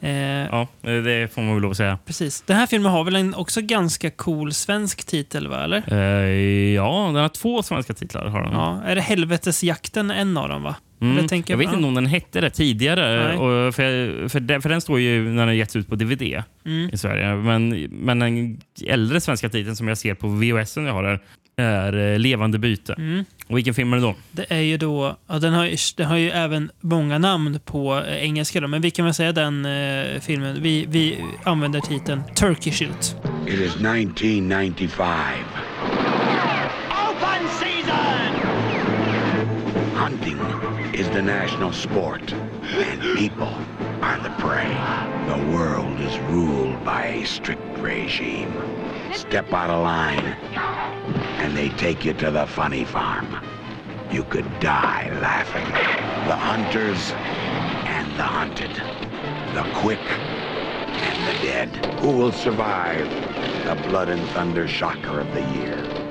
Eh, 0.00 0.10
Ja, 0.12 0.68
det 0.82 1.34
får 1.34 1.42
man 1.42 1.54
väl 1.54 1.62
lov 1.62 1.70
att 1.70 1.76
säga. 1.76 1.98
Precis. 2.06 2.42
Den 2.46 2.56
här 2.56 2.66
filmen 2.66 2.92
har 2.92 3.04
väl 3.04 3.16
en 3.16 3.34
också 3.34 3.60
ganska 3.60 4.10
cool 4.10 4.52
svensk 4.52 5.04
titel, 5.04 5.48
va? 5.48 5.64
Eller? 5.64 5.92
Eh, 5.92 6.74
ja, 6.74 7.02
den 7.06 7.22
har 7.22 7.28
två 7.28 7.62
svenska 7.62 7.94
titlar. 7.94 8.26
Har 8.26 8.42
den. 8.42 8.52
Ja, 8.52 8.82
är 8.84 8.94
det 8.94 9.00
Helvetesjakten 9.00 10.10
en 10.10 10.36
av 10.36 10.48
dem, 10.48 10.62
va? 10.62 10.76
Mm. 11.02 11.28
Tänker 11.28 11.52
jag 11.52 11.58
vet 11.58 11.68
ja. 11.68 11.74
inte 11.74 11.86
om 11.86 11.94
den 11.94 12.06
hette 12.06 12.40
det 12.40 12.50
tidigare. 12.50 13.36
Och 13.36 13.74
för, 13.74 14.28
för, 14.28 14.40
den, 14.40 14.62
för 14.62 14.68
den 14.68 14.80
står 14.80 15.00
ju 15.00 15.22
när 15.32 15.46
den 15.46 15.56
getts 15.56 15.76
ut 15.76 15.88
på 15.88 15.94
DVD 15.94 16.42
Mm. 16.64 16.90
i 16.92 16.98
Sverige. 16.98 17.34
Men, 17.34 17.68
men 17.90 18.18
den 18.18 18.60
äldre 18.86 19.20
svenska 19.20 19.48
titeln 19.48 19.76
som 19.76 19.88
jag 19.88 19.98
ser 19.98 20.14
på 20.14 20.28
VHS 20.28 20.76
jag 20.76 20.92
har 20.92 21.02
där 21.02 21.20
är 21.56 22.12
eh, 22.12 22.18
Levande 22.18 22.58
byte. 22.58 22.92
Mm. 22.92 23.24
Och 23.46 23.56
vilken 23.56 23.74
film 23.74 23.92
är 23.92 23.96
det 23.96 24.02
då? 24.02 24.14
Det 24.30 24.46
är 24.48 24.60
ju 24.60 24.76
då, 24.76 25.16
ja, 25.26 25.38
den, 25.38 25.52
har 25.52 25.64
ju, 25.64 25.76
den 25.96 26.06
har 26.06 26.16
ju 26.16 26.30
även 26.30 26.70
många 26.80 27.18
namn 27.18 27.60
på 27.64 28.02
eh, 28.08 28.24
engelska 28.24 28.60
då, 28.60 28.68
men 28.68 28.80
vi 28.80 28.90
kan 28.90 29.04
väl 29.04 29.14
säga 29.14 29.32
den 29.32 29.66
eh, 29.66 30.20
filmen. 30.20 30.62
Vi, 30.62 30.86
vi 30.88 31.24
använder 31.44 31.80
titeln 31.80 32.22
Turkey 32.34 32.72
Shoot. 32.72 33.16
It 33.46 33.54
is 33.54 33.74
1995. 33.74 35.08
The 41.12 41.20
national 41.20 41.72
sport, 41.72 42.32
and 42.32 43.18
people 43.18 43.54
are 44.00 44.18
the 44.22 44.30
prey. 44.38 44.72
The 45.28 45.54
world 45.54 46.00
is 46.00 46.18
ruled 46.30 46.82
by 46.86 47.04
a 47.04 47.26
strict 47.26 47.60
regime. 47.80 48.50
Step 49.12 49.52
out 49.52 49.68
of 49.68 49.82
line, 49.82 50.24
and 51.42 51.54
they 51.54 51.68
take 51.70 52.06
you 52.06 52.14
to 52.14 52.30
the 52.30 52.46
funny 52.46 52.86
farm. 52.86 53.28
You 54.10 54.24
could 54.24 54.48
die 54.58 55.10
laughing. 55.20 55.66
The 56.28 56.36
hunters 56.36 57.12
and 57.84 58.10
the 58.18 58.24
hunted. 58.24 58.74
The 59.54 59.70
quick 59.80 60.00
and 60.00 61.28
the 61.28 61.42
dead. 61.42 61.68
Who 62.00 62.16
will 62.16 62.32
survive 62.32 63.06
the 63.66 63.74
blood 63.88 64.08
and 64.08 64.26
thunder 64.30 64.66
shocker 64.66 65.20
of 65.20 65.30
the 65.34 65.42
year? 65.58 66.02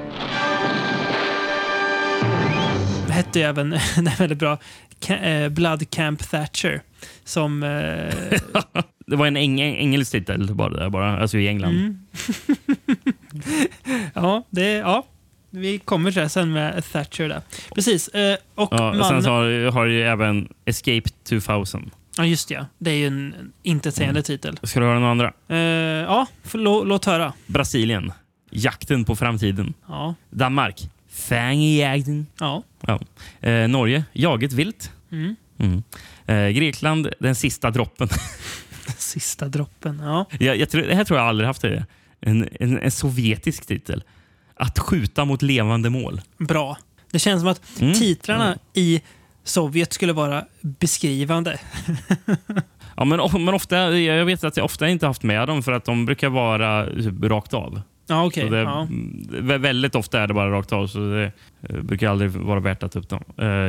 Hette 3.11 3.39
ju 3.39 3.45
även, 3.45 3.73
är 3.97 4.17
väldigt 4.17 4.37
bra, 4.37 4.57
Blood 5.49 5.89
Camp 5.89 6.29
Thatcher. 6.29 6.81
Som... 7.23 7.63
Eh, 7.63 8.13
Det 9.07 9.15
var 9.15 9.27
en 9.27 9.37
eng 9.37 9.59
engelsk 9.59 10.11
titel 10.11 10.55
bara, 10.55 10.69
där, 10.69 10.89
bara, 10.89 11.19
alltså 11.19 11.37
i 11.37 11.47
England. 11.47 11.75
Mm. 11.75 11.99
ja, 14.13 14.47
det, 14.49 14.71
ja, 14.71 15.05
vi 15.49 15.79
kommer 15.79 16.11
till 16.11 16.21
det 16.21 16.29
sen 16.29 16.51
med 16.51 16.83
Thatcher 16.91 17.29
där. 17.29 17.41
Precis. 17.75 18.07
Eh, 18.07 18.37
och 18.55 18.67
Ja, 18.71 18.93
man, 18.93 19.09
sen 19.09 19.23
så 19.23 19.29
har, 19.29 19.71
har 19.71 19.85
ju 19.85 20.03
även 20.03 20.47
Escape 20.65 21.09
2000. 21.29 21.91
Ja, 22.17 22.25
just 22.25 22.47
det. 22.47 22.53
ja. 22.53 22.65
Det 22.77 22.91
är 22.91 22.95
ju 22.95 23.07
en 23.07 23.51
intetsägande 23.63 24.21
titel. 24.23 24.59
Ska 24.63 24.79
du 24.79 24.85
höra 24.85 24.99
några 24.99 25.11
andra? 25.11 25.33
Eh, 25.47 25.57
ja, 25.57 26.27
låt 26.83 27.05
höra. 27.05 27.33
Brasilien. 27.47 28.11
Jakten 28.51 29.05
på 29.05 29.15
framtiden. 29.15 29.73
Ja. 29.87 30.15
Danmark. 30.29 30.89
Fängjakten. 31.21 32.27
Ja. 32.39 32.63
Ja. 32.87 32.99
Eh, 33.49 33.67
Norge. 33.67 34.03
Jaget 34.13 34.53
vilt. 34.53 34.91
Mm. 35.11 35.35
Mm. 35.59 35.83
Eh, 36.25 36.47
Grekland. 36.49 37.07
Den 37.19 37.35
sista 37.35 37.71
droppen. 37.71 38.07
Sista 38.97 39.47
droppen. 39.47 39.99
Ja. 40.03 40.25
jag, 40.39 40.57
jag 40.57 40.69
tror, 40.69 40.81
det 40.81 40.95
här 40.95 41.03
tror 41.03 41.19
jag 41.19 41.27
aldrig 41.27 41.47
haft. 41.47 41.61
Det. 41.61 41.85
En, 42.21 42.49
en, 42.59 42.79
en 42.79 42.91
sovjetisk 42.91 43.65
titel. 43.65 44.03
Att 44.55 44.79
skjuta 44.79 45.25
mot 45.25 45.41
levande 45.41 45.89
mål. 45.89 46.21
Bra. 46.37 46.77
Det 47.11 47.19
känns 47.19 47.41
som 47.41 47.47
att 47.49 47.61
Mm. 47.81 47.93
titlarna 47.93 48.57
i 48.73 49.01
Sovjet 49.43 49.93
skulle 49.93 50.13
vara 50.13 50.45
beskrivande. 50.61 51.59
Ja, 52.95 53.05
men, 53.05 53.19
men 53.45 53.53
ofta, 53.53 53.97
jag 53.97 54.25
vet 54.25 54.43
att 54.43 54.57
jag 54.57 54.65
ofta 54.65 54.89
inte 54.89 55.07
haft 55.07 55.23
med 55.23 55.47
dem 55.47 55.63
för 55.63 55.71
att 55.71 55.85
de 55.85 56.05
brukar 56.05 56.29
vara 56.29 56.85
typ, 56.85 57.23
rakt 57.23 57.53
av. 57.53 57.81
Ja. 58.11 58.31
Så 58.33 58.49
det, 58.49 58.59
Ja. 58.59 58.87
vä- 59.29 59.57
Väldigt 59.57 59.95
ofta 59.95 60.21
är 60.21 60.27
det 60.27 60.33
bara 60.33 60.51
rakt 60.51 60.71
av, 60.73 60.87
så 60.87 60.99
det 60.99 61.31
brukar 61.81 62.09
aldrig 62.09 62.31
vara 62.31 62.59
värt 62.59 62.83
att 62.83 62.91
ta 62.91 62.99
upp 62.99 63.09
dem. 63.09 63.23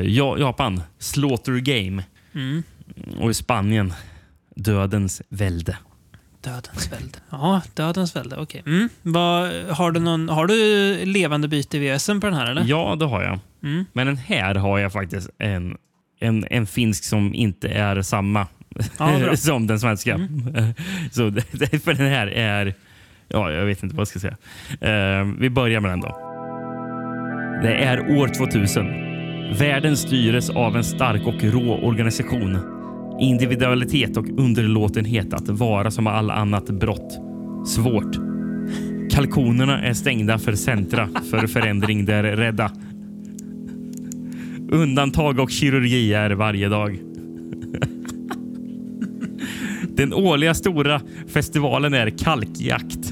Ja, 0.05 0.38
Japan, 0.38 0.82
Slaughter 0.99 1.53
Game. 1.59 2.05
Mm. 2.34 2.62
Och 3.20 3.30
i 3.30 3.34
Spanien, 3.34 3.93
Dödens 4.57 5.22
välde. 5.28 5.76
Dödens 6.45 6.93
välde. 6.93 7.18
Ja, 7.30 7.62
dödens 7.74 8.16
välde. 8.16 8.36
Okej. 8.36 8.62
Mm. 8.66 8.88
Vad- 9.03 9.53
Har, 9.70 9.90
du 9.93 10.01
någon- 10.01 10.28
har 10.28 10.47
du 10.47 10.55
levande 11.05 11.49
byte 11.49 11.78
i 11.78 11.80
VSen 11.97 12.20
på 12.20 12.26
den 12.26 12.36
här, 12.36 12.51
eller? 12.51 12.64
Ja, 12.66 12.97
det 12.99 13.05
har 13.07 13.22
jag. 13.22 13.38
Mm. 13.62 13.84
Men 13.93 14.07
den 14.07 14.16
här 14.16 14.55
har 14.55 14.78
jag 14.78 14.93
faktiskt 14.93 15.30
en, 15.38 15.76
en, 16.20 16.47
en 16.51 16.66
finsk 16.66 17.05
som 17.05 17.34
inte 17.34 17.68
är 17.68 18.03
samma 18.03 18.47
Ja, 18.99 19.36
som 19.36 19.66
den 19.66 19.81
svenska. 19.81 20.14
Mm. 20.14 20.74
Så 21.12 21.31
det, 21.31 21.78
för 21.85 21.94
den 21.94 22.06
här 22.06 22.27
är... 22.27 22.74
Ja, 23.33 23.53
jag 23.53 23.65
vet 23.65 23.83
inte 23.83 23.97
vad 23.97 24.01
jag 24.01 24.09
ska 24.09 24.19
säga. 24.19 24.37
Eh, 24.81 25.27
vi 25.39 25.51
börjar 25.51 25.81
med 25.81 25.91
den 25.91 26.01
då. 26.01 26.19
Det 27.63 27.75
är 27.75 28.19
år 28.19 28.29
2000. 28.29 28.87
Världen 29.59 29.97
styres 29.97 30.51
av 30.51 30.77
en 30.77 30.85
stark 30.85 31.27
och 31.27 31.45
rå 31.45 31.79
organisation. 31.83 32.59
Individualitet 33.21 34.17
och 34.17 34.27
underlåtenhet 34.39 35.35
att 35.35 35.49
vara 35.49 35.91
som 35.91 36.07
all 36.07 36.31
annat 36.31 36.67
brott. 36.67 37.19
Svårt. 37.67 38.17
Kalkonerna 39.11 39.83
är 39.83 39.95
stängda 39.95 40.39
för 40.39 40.53
centra 40.53 41.09
för 41.31 41.47
förändring 41.47 42.05
där 42.05 42.23
rädda. 42.23 42.71
Undantag 44.71 45.39
och 45.39 45.51
kirurgi 45.51 46.15
är 46.15 46.31
varje 46.31 46.69
dag. 46.69 46.99
Den 49.97 50.13
årliga 50.15 50.55
stora 50.55 51.01
festivalen 51.27 51.95
är 51.95 52.11
kalkjakt. 52.11 53.11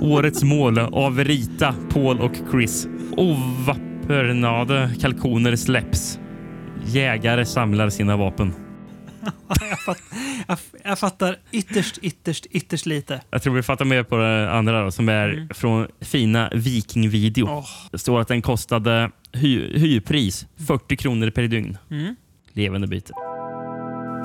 Årets 0.00 0.42
mål 0.42 0.78
av 0.78 1.24
Rita, 1.24 1.74
Paul 1.90 2.20
och 2.20 2.32
Chris. 2.50 2.88
Ovapernade 3.16 4.90
kalkoner 5.00 5.56
släpps. 5.56 6.18
Jägare 6.86 7.44
samlar 7.44 7.90
sina 7.90 8.16
vapen. 8.16 8.52
jag, 9.70 9.80
fatt, 9.80 9.98
jag, 10.48 10.58
jag 10.84 10.98
fattar 10.98 11.36
ytterst, 11.52 11.98
ytterst, 12.02 12.46
ytterst 12.50 12.86
lite. 12.86 13.20
Jag 13.30 13.42
tror 13.42 13.54
vi 13.54 13.62
fattar 13.62 13.84
mer 13.84 14.02
på 14.02 14.16
det 14.16 14.50
andra 14.52 14.84
då, 14.84 14.90
som 14.90 15.08
är 15.08 15.28
Mm. 15.28 15.48
från 15.48 15.86
fina 16.00 16.50
Viking-video. 16.54 17.46
Åh. 17.50 17.64
Det 17.92 17.98
står 17.98 18.20
att 18.20 18.28
den 18.28 18.42
kostade 18.42 19.10
hy 19.32 19.78
hyrpris 19.78 20.46
40 20.66 20.96
kronor 20.96 21.30
per 21.30 21.42
dygn. 21.42 21.78
Mm. 21.90 22.16
Levande 22.52 22.86
byte. 22.86 23.12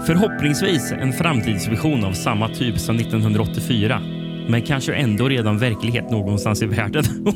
Förhoppningsvis 0.05 0.91
en 0.91 1.13
framtidsvision 1.13 2.03
av 2.03 2.13
samma 2.13 2.49
typ 2.49 2.79
som 2.79 2.95
1984. 2.95 4.01
Men 4.47 4.61
kanske 4.61 4.93
ändå 4.93 5.29
redan 5.29 5.57
verklighet 5.57 6.11
någonstans 6.11 6.61
i 6.61 6.65
världen. 6.65 7.03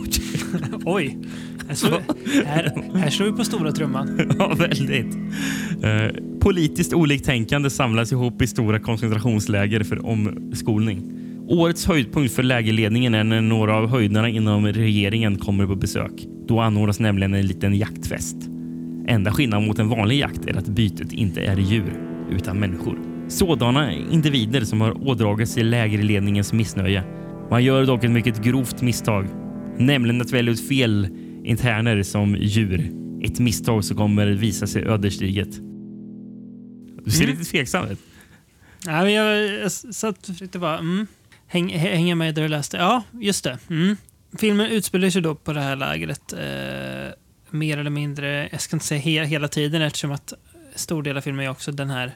Oj. 0.86 1.18
Här, 1.68 1.76
slår, 1.76 2.02
här, 2.46 2.98
här 2.98 3.10
slår 3.10 3.26
vi 3.26 3.32
på 3.32 3.44
stora 3.44 3.72
trumman. 3.72 4.36
ja, 4.40 4.54
väldigt. 4.54 5.16
Eh, 5.84 6.24
politiskt 6.40 6.94
oliktänkande 6.94 7.70
samlas 7.70 8.12
ihop 8.12 8.42
i 8.42 8.48
stora 8.48 8.80
koncentrationsläger 8.80 9.84
för 9.84 10.06
omskolning. 10.06 11.12
Årets 11.48 11.86
höjdpunkt 11.86 12.34
för 12.34 12.44
lägerledningen 12.44 13.14
är 13.14 13.24
när 13.24 13.42
några 13.42 13.76
av 13.76 13.88
höjderna 13.88 14.30
inom 14.30 14.68
regeringen 14.68 15.38
kommer 15.38 15.66
på 15.66 15.76
besök. 15.76 16.28
Då 16.48 16.60
anordnas 16.60 17.00
nämligen 17.00 17.34
en 17.34 17.48
liten 17.48 17.76
jaktfest. 17.76 18.36
Enda 19.08 19.32
skillnaden 19.32 19.68
mot 19.68 19.80
en 19.80 19.90
vanlig 19.90 20.20
jakt 20.20 20.46
är 20.46 20.58
att 20.58 20.68
bytet 20.68 21.14
inte 21.14 21.42
är 21.42 21.58
djur, 21.58 21.94
utan 22.32 22.60
människor. 22.60 23.17
Sådana 23.30 23.94
individer 23.94 24.62
som 24.62 24.82
har 24.82 25.08
ådragit 25.08 25.50
sig 25.50 25.64
lägerledningens 25.64 26.54
missnöje. 26.54 27.04
Man 27.50 27.64
gör 27.64 27.86
dock 27.86 28.04
ett 28.04 28.12
mycket 28.12 28.44
grovt 28.44 28.82
misstag, 28.82 29.28
nämligen 29.78 30.22
att 30.22 30.32
välja 30.32 30.52
ut 30.54 30.68
fel 30.68 31.08
interner 31.44 32.04
som 32.04 32.36
djur. 32.40 32.92
Ett 33.24 33.40
misstag 33.40 33.84
som 33.86 33.98
kommer 33.98 34.28
visa 34.28 34.68
sig 34.68 34.84
ödesdigert. 34.84 35.50
Du 37.06 37.12
ser 37.12 37.24
Mm. 37.24 37.38
lite 37.38 37.52
tveksam 37.52 37.88
ut. 37.88 38.00
Nej, 38.86 39.04
men 39.04 39.14
jag, 39.14 39.48
jag 39.64 39.72
satt 39.72 40.18
och 40.20 40.26
försökte 40.26 40.60
bara 40.60 40.78
mm, 40.78 41.08
häng, 41.48 41.70
hänga 41.70 42.16
med 42.16 42.36
där 42.36 42.42
du 42.42 42.48
läste. 42.48 42.78
Ja, 42.78 43.04
just 43.12 43.44
det. 43.44 43.58
Mm. 43.70 43.96
Filmen 44.38 44.68
utspelar 44.72 45.10
sig 45.10 45.22
då 45.22 45.36
på 45.36 45.54
det 45.54 45.62
här 45.62 45.76
lägret 45.76 46.34
eh, 46.34 47.14
mer 47.50 47.78
eller 47.78 47.90
mindre, 47.90 48.50
jag 48.52 48.62
ska 48.62 48.76
inte 48.76 48.86
säga 48.86 49.02
he, 49.02 49.26
hela 49.26 49.48
tiden 49.48 49.82
eftersom 49.82 50.12
att 50.12 50.34
stor 50.76 51.04
del 51.04 51.18
av 51.18 51.22
filmen 51.22 51.46
är 51.46 51.50
också 51.50 51.72
den 51.72 51.90
här 51.90 52.12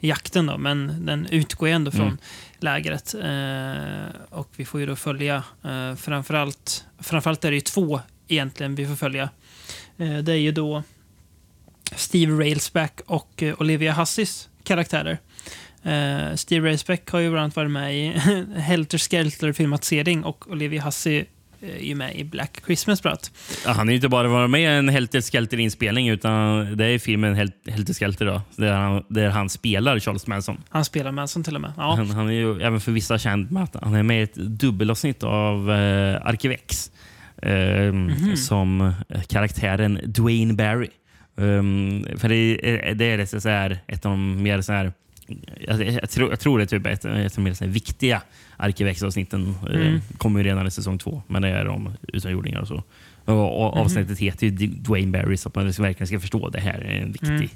jakten 0.00 0.46
då, 0.46 0.58
men 0.58 1.06
den 1.06 1.26
utgår 1.26 1.68
ändå 1.68 1.90
från 1.90 2.06
Mm. 2.06 2.18
lägret. 2.58 3.14
Eh, 3.14 4.20
och 4.38 4.48
vi 4.56 4.64
får 4.64 4.80
ju 4.80 4.86
då 4.86 4.96
följa, 4.96 5.42
eh, 5.64 5.94
framförallt, 5.94 6.84
framförallt 6.98 7.44
är 7.44 7.50
det 7.50 7.54
ju 7.56 7.60
två 7.60 8.00
egentligen 8.28 8.74
vi 8.74 8.86
får 8.86 8.96
följa. 8.96 9.30
Eh, 9.98 10.16
det 10.18 10.32
är 10.32 10.36
ju 10.36 10.52
då 10.52 10.82
Steve 11.96 12.40
Railsback 12.40 13.00
och 13.06 13.42
eh, 13.42 13.54
Olivia 13.60 13.92
Hussis 13.92 14.48
karaktärer. 14.64 15.18
Eh, 15.82 16.34
Steve 16.34 16.68
Railsback 16.68 17.10
har 17.10 17.18
ju 17.18 17.30
bland 17.30 17.42
annat 17.44 17.56
varit 17.56 17.70
med 17.70 17.96
i 17.96 18.08
Helter 18.56 18.98
Skelter-filmatisering 18.98 20.24
och 20.24 20.50
Olivia 20.50 20.82
Hussey 20.82 21.24
är 21.60 21.84
ju 21.84 21.94
med 21.94 22.16
i 22.16 22.24
Black 22.24 22.62
Christmas 22.66 23.02
bland. 23.02 23.18
Ja, 23.64 23.72
han 23.72 23.88
är 23.88 23.92
ju 23.92 23.96
inte 23.96 24.08
bara 24.08 24.28
varit 24.28 24.50
med 24.50 24.60
i 24.60 24.64
en 24.64 24.88
Helter 24.88 25.20
Skelter-inspelning 25.20 26.08
utan 26.08 26.76
det 26.76 26.84
är 26.86 26.98
filmen 26.98 27.34
Hel- 27.34 27.52
Helter 27.66 27.94
Skelter 27.94 28.26
då, 28.26 28.42
där 28.56 28.72
han, 28.72 29.04
där 29.08 29.28
han 29.30 29.48
spelar 29.48 29.98
Charles 30.00 30.26
Manson. 30.26 30.62
Han 30.68 30.84
spelar 30.84 31.12
Manson 31.12 31.44
till 31.44 31.54
och 31.54 31.60
med. 31.60 31.72
Ja. 31.76 31.94
Han, 31.96 32.10
han 32.10 32.28
är 32.28 32.32
ju 32.32 32.60
även 32.62 32.80
för 32.80 32.92
vissa 32.92 33.18
känd 33.18 33.50
med 33.52 33.62
att 33.62 33.76
han 33.82 33.94
är 33.94 34.02
med 34.02 34.20
i 34.20 34.22
ett 34.22 34.34
dubbelavsnitt 34.34 35.22
av 35.22 35.70
eh, 35.72 36.26
Arkivex 36.26 36.90
eh, 37.42 37.92
Mhm. 37.92 38.36
som 38.36 38.80
eh, 39.08 39.22
karaktären 39.22 40.00
Dwayne 40.04 40.54
Barry. 40.54 40.88
Um, 41.38 42.06
för 42.18 42.28
det 42.28 42.34
är, 42.36 42.94
det 42.94 43.04
är 43.04 43.18
det 43.18 43.26
så 43.26 43.48
här, 43.48 43.78
ett 43.86 44.06
av 44.06 44.10
de 44.10 44.42
mer 44.42 44.60
så 44.60 44.72
här, 44.72 44.92
jag, 45.60 45.82
jag, 45.82 46.10
tror, 46.10 46.30
jag 46.30 46.40
tror 46.40 46.58
det 46.58 46.64
är 46.64 46.66
typ 46.66 46.86
ett, 46.86 47.04
ett 47.04 47.38
av 47.38 47.44
de 47.44 47.66
viktiga 47.66 48.22
Arkivex-avsnitten. 48.56 49.54
Eh, 49.70 49.74
Mm. 49.80 50.00
kommer 50.18 50.40
ju 50.40 50.46
redan 50.46 50.66
i 50.66 50.70
säsong 50.70 50.98
två, 50.98 51.22
men 51.26 51.42
det 51.42 51.48
är 51.48 51.64
de 51.64 51.90
utomjordingar 52.08 52.60
och 52.60 52.68
så. 52.68 52.82
Och, 53.24 53.66
och 53.66 53.74
Mhm. 53.76 53.84
Avsnittet 53.84 54.18
heter 54.18 54.46
ju 54.46 54.50
Dwayne 54.66 55.12
Barry 55.18 55.36
så 55.36 55.48
att 55.48 55.54
man 55.54 55.64
verkligen 55.70 56.06
ska 56.06 56.20
förstå 56.20 56.48
det 56.48 56.60
här 56.60 56.78
är 56.80 57.00
en 57.02 57.12
viktig 57.12 57.28
Mm. 57.28 57.48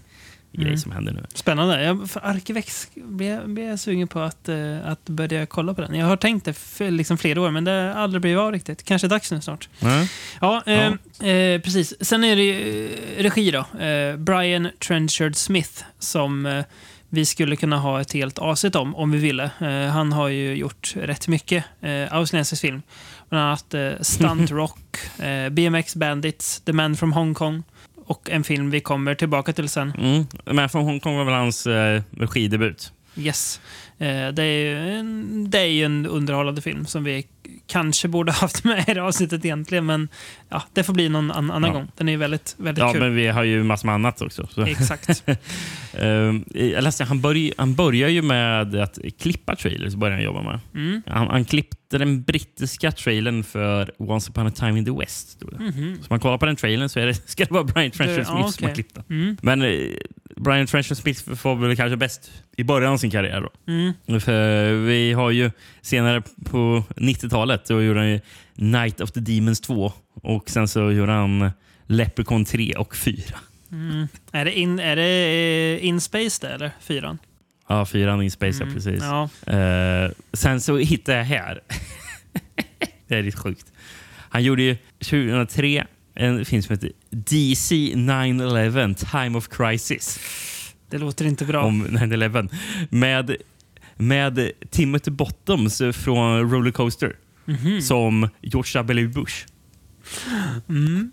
grej 0.52 0.66
Mm. 0.66 0.78
som 0.78 0.92
händer 0.92 1.12
nu. 1.12 1.24
Spännande. 1.34 1.82
Jag, 1.84 2.10
för 2.10 2.20
Arkivex 2.26 2.88
blir, 2.94 3.46
blir 3.46 3.68
jag 3.68 3.78
sugen 3.80 4.08
på 4.08 4.20
att, 4.20 4.48
eh, 4.48 4.86
att 4.86 5.04
börja 5.08 5.46
kolla 5.46 5.74
på 5.74 5.80
den. 5.80 5.94
Jag 5.94 6.06
har 6.06 6.16
tänkt 6.16 6.44
det 6.44 6.52
för 6.52 6.90
liksom 6.90 7.18
flera 7.18 7.40
år, 7.40 7.50
men 7.50 7.64
det 7.64 7.70
har 7.70 7.78
aldrig 8.02 8.20
blivit 8.22 8.38
av 8.38 8.52
riktigt. 8.52 8.84
Kanske 8.84 9.08
dags 9.08 9.32
nu 9.32 9.40
snart. 9.40 9.68
Mm. 9.80 10.06
Ja, 10.40 10.62
eh, 10.66 10.92
Eh, 11.30 11.60
precis. 11.60 11.94
Sen 12.06 12.24
är 12.24 12.36
det 12.36 12.42
ju, 12.42 12.84
eh, 12.86 13.22
regi 13.22 13.50
då. 13.50 13.78
Eh, 13.80 14.16
Brian 14.16 14.68
Trenchard 14.86 15.36
Smith 15.36 15.82
som 15.98 16.46
eh, 16.46 16.64
vi 17.10 17.26
skulle 17.26 17.56
kunna 17.56 17.78
ha 17.78 18.00
ett 18.00 18.12
helt 18.12 18.38
avsnitt 18.38 18.76
om, 18.76 18.96
om 18.96 19.10
vi 19.10 19.18
ville. 19.18 19.50
Eh, 19.60 19.90
han 19.90 20.12
har 20.12 20.28
ju 20.28 20.54
gjort 20.54 20.94
rätt 20.96 21.28
mycket 21.28 21.64
eh, 21.80 22.12
australiensisk 22.14 22.62
film. 22.62 22.82
Bland 23.28 23.44
annat 23.44 23.74
eh, 23.74 23.92
Stunt 24.00 24.50
Rock, 24.60 24.96
eh, 25.18 25.48
BMX 25.48 25.96
Bandits, 25.96 26.60
The 26.60 26.72
Man 26.72 26.96
from 26.96 27.12
Hong 27.12 27.34
Kong 27.34 27.62
och 28.10 28.30
en 28.30 28.44
film 28.44 28.70
vi 28.70 28.80
kommer 28.80 29.14
tillbaka 29.14 29.52
till 29.52 29.68
sen. 29.68 29.92
Mm. 29.98 30.26
Men 30.44 30.68
från 30.68 30.84
Hongkong 30.84 31.16
var 31.16 31.24
väl 31.24 31.34
hans 31.34 31.66
eh, 31.66 32.02
regidebut. 32.10 32.92
Yes. 33.16 33.60
Eh, 33.98 34.28
det, 34.28 34.42
är 34.42 34.76
en, 34.76 35.50
det 35.50 35.58
är 35.58 35.84
en 35.84 36.06
underhållande 36.06 36.62
film 36.62 36.86
som 36.86 37.04
vi 37.04 37.26
kanske 37.70 38.08
borde 38.08 38.32
haft 38.42 38.64
med 38.64 38.88
i 38.88 38.94
det 38.94 39.02
avsnittet 39.02 39.44
egentligen, 39.44 39.86
men 39.86 40.08
ja, 40.48 40.62
det 40.74 40.82
får 40.84 40.92
bli 40.94 41.08
någon 41.08 41.30
an, 41.30 41.50
annan 41.50 41.70
Ja. 41.70 41.72
gång. 41.72 41.88
Den 41.96 42.08
är 42.08 42.16
väldigt, 42.16 42.54
väldigt 42.58 42.82
Ja, 42.82 42.92
kul. 42.92 43.00
men 43.00 43.14
vi 43.14 43.26
har 43.26 43.42
ju 43.44 43.62
massor 43.62 43.86
med 43.86 43.94
annat 43.94 44.20
också. 44.22 44.46
Så. 44.46 44.62
Exakt. 44.62 45.24
Ehm, 45.98 46.44
jag 46.54 46.84
läste, 46.84 47.04
han, 47.04 47.20
börj, 47.20 47.52
han 47.58 47.74
börjar 47.74 48.08
ju 48.08 48.22
med 48.22 48.74
att 48.74 48.98
klippa 49.18 49.56
trailers. 49.56 49.94
Börjar 49.94 50.14
han 50.16 50.24
jobba 50.24 50.42
med. 50.42 50.60
Mm. 50.74 51.02
Han, 51.06 51.26
han 51.28 51.44
klippte 51.44 51.98
den 51.98 52.22
brittiska 52.22 52.92
trailern 52.92 53.44
för 53.44 53.90
Once 53.98 54.30
upon 54.30 54.46
a 54.46 54.50
time 54.50 54.78
in 54.78 54.84
the 54.84 54.90
West. 54.90 55.40
Det. 55.40 55.64
Mhm. 55.64 55.98
Så 56.02 56.06
man 56.10 56.20
kollar 56.20 56.38
på 56.38 56.46
den 56.46 56.56
trailern 56.56 56.88
så 56.88 57.00
är 57.00 57.06
det, 57.06 57.14
ska 57.30 57.44
det 57.44 57.50
vara 57.54 57.64
Brian 57.64 57.90
Trenchard 57.90 58.18
Det- 58.18 58.24
Smith 58.24 58.40
ja, 58.40 58.52
som 58.52 58.66
har 58.66 58.74
klippt 58.74 58.94
den. 58.94 59.04
Mm. 59.10 59.36
Men 59.42 59.62
Brian 60.44 60.66
Trenchard 60.66 60.96
Smith 60.96 61.34
får 61.34 61.56
väl 61.56 61.76
kanske 61.76 61.96
bäst 61.96 62.30
i 62.56 62.64
början 62.64 62.92
av 62.92 62.96
sin 62.98 63.10
karriär. 63.10 63.40
Då. 63.40 63.72
Mm. 63.72 64.20
För 64.20 64.72
vi 64.72 65.12
har 65.12 65.30
ju 65.30 65.50
senare 65.80 66.22
på 66.44 66.84
90-talet 66.96 67.64
då 67.66 67.82
gjorde 67.82 68.00
han 68.00 68.08
ju 68.10 68.20
Night 68.54 69.00
of 69.00 69.12
the 69.12 69.20
Demons 69.20 69.60
2 69.60 69.92
och 70.14 70.50
sen 70.50 70.68
så 70.68 70.90
gjorde 70.92 71.12
han 71.12 71.50
Leprechaun 71.86 72.44
3 72.44 72.74
och 72.74 72.96
4. 72.96 73.16
Mm. 73.72 74.08
Är 74.32 74.44
det, 74.44 74.58
in, 74.58 74.78
är 74.78 74.96
det 74.96 75.02
eh, 75.80 75.86
In 75.86 76.00
Space 76.00 76.46
det, 76.46 76.54
eller? 76.54 76.70
Fyran? 76.80 77.18
Ja, 77.68 77.86
fyran 77.86 78.22
in 78.22 78.30
Space, 78.30 78.62
Mm, 78.62 78.68
ja, 78.68 78.74
precis. 78.74 79.02
ja. 79.02 79.52
Eh, 79.56 80.10
sen 80.32 80.60
så 80.60 80.76
hittade 80.76 81.18
jag 81.18 81.24
här. 81.24 81.60
det 83.08 83.14
är 83.16 83.22
lite 83.22 83.36
sjukt. 83.38 83.66
Han 84.16 84.42
gjorde 84.44 84.62
ju 84.62 84.76
2003 84.98 85.86
en 86.14 86.44
film 86.44 86.62
som 86.62 86.72
heter 86.74 86.90
DC 87.10 87.74
9-11 87.74 88.94
Time 89.10 89.38
of 89.38 89.48
Crisis. 89.48 90.20
Det 90.90 90.98
låter 90.98 91.24
inte 91.24 91.44
bra. 91.44 91.62
Om 91.62 91.86
9-11. 91.86 92.48
Med, 92.90 93.36
med 93.96 94.50
Timothy 94.70 95.10
Bottoms 95.10 95.82
från 95.92 96.50
Rollercoaster. 96.50 97.16
Mhm. 97.44 97.80
Som 97.80 98.28
George 98.42 98.80
W. 98.82 99.08
Bush. 99.08 99.46
Mm. 100.68 101.12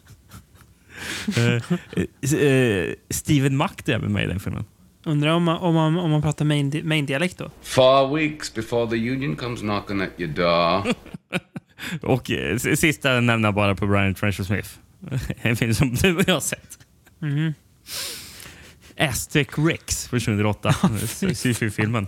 Eh, 1.38 2.42
eh, 2.42 2.94
Steven 3.10 3.58
Mack 3.58 3.90
är 3.90 3.94
även 3.94 4.14
med 4.14 4.24
i 4.24 4.28
den 4.28 4.40
filmen. 4.40 4.66
Undrar 5.06 5.32
om 5.32 5.44
man, 5.44 5.58
om 5.58 5.74
man, 5.76 5.98
om 5.98 6.12
man 6.12 6.22
pratar 6.22 6.46
main, 6.46 6.82
main 6.84 7.06
dialekt 7.06 7.38
då? 7.38 7.52
Four 7.62 8.16
weeks 8.16 8.54
before 8.54 8.90
the 8.90 9.12
union 9.12 9.36
comes 9.36 9.60
knocking 9.60 10.02
at 10.02 10.10
your 10.18 10.34
door. 10.34 10.94
Och 12.02 12.32
eh, 12.32 12.58
sista 12.58 13.20
nämner 13.20 13.48
jag 13.48 13.56
bara 13.56 13.76
på 13.76 13.88
Brian 13.88 14.14
Trenchard 14.14 14.46
Smith. 14.46 14.70
En 15.42 15.56
film 15.56 15.74
som 15.74 15.94
du 15.96 16.16
och 16.16 16.24
jag 16.28 16.34
har 16.34 16.42
sett. 16.42 16.78
Mhm. 17.20 17.54
Aztec 19.00 19.48
Rex 19.58 20.08
från 20.08 20.20
2008. 20.20 20.74
Sci-fi-filmen. 21.34 22.08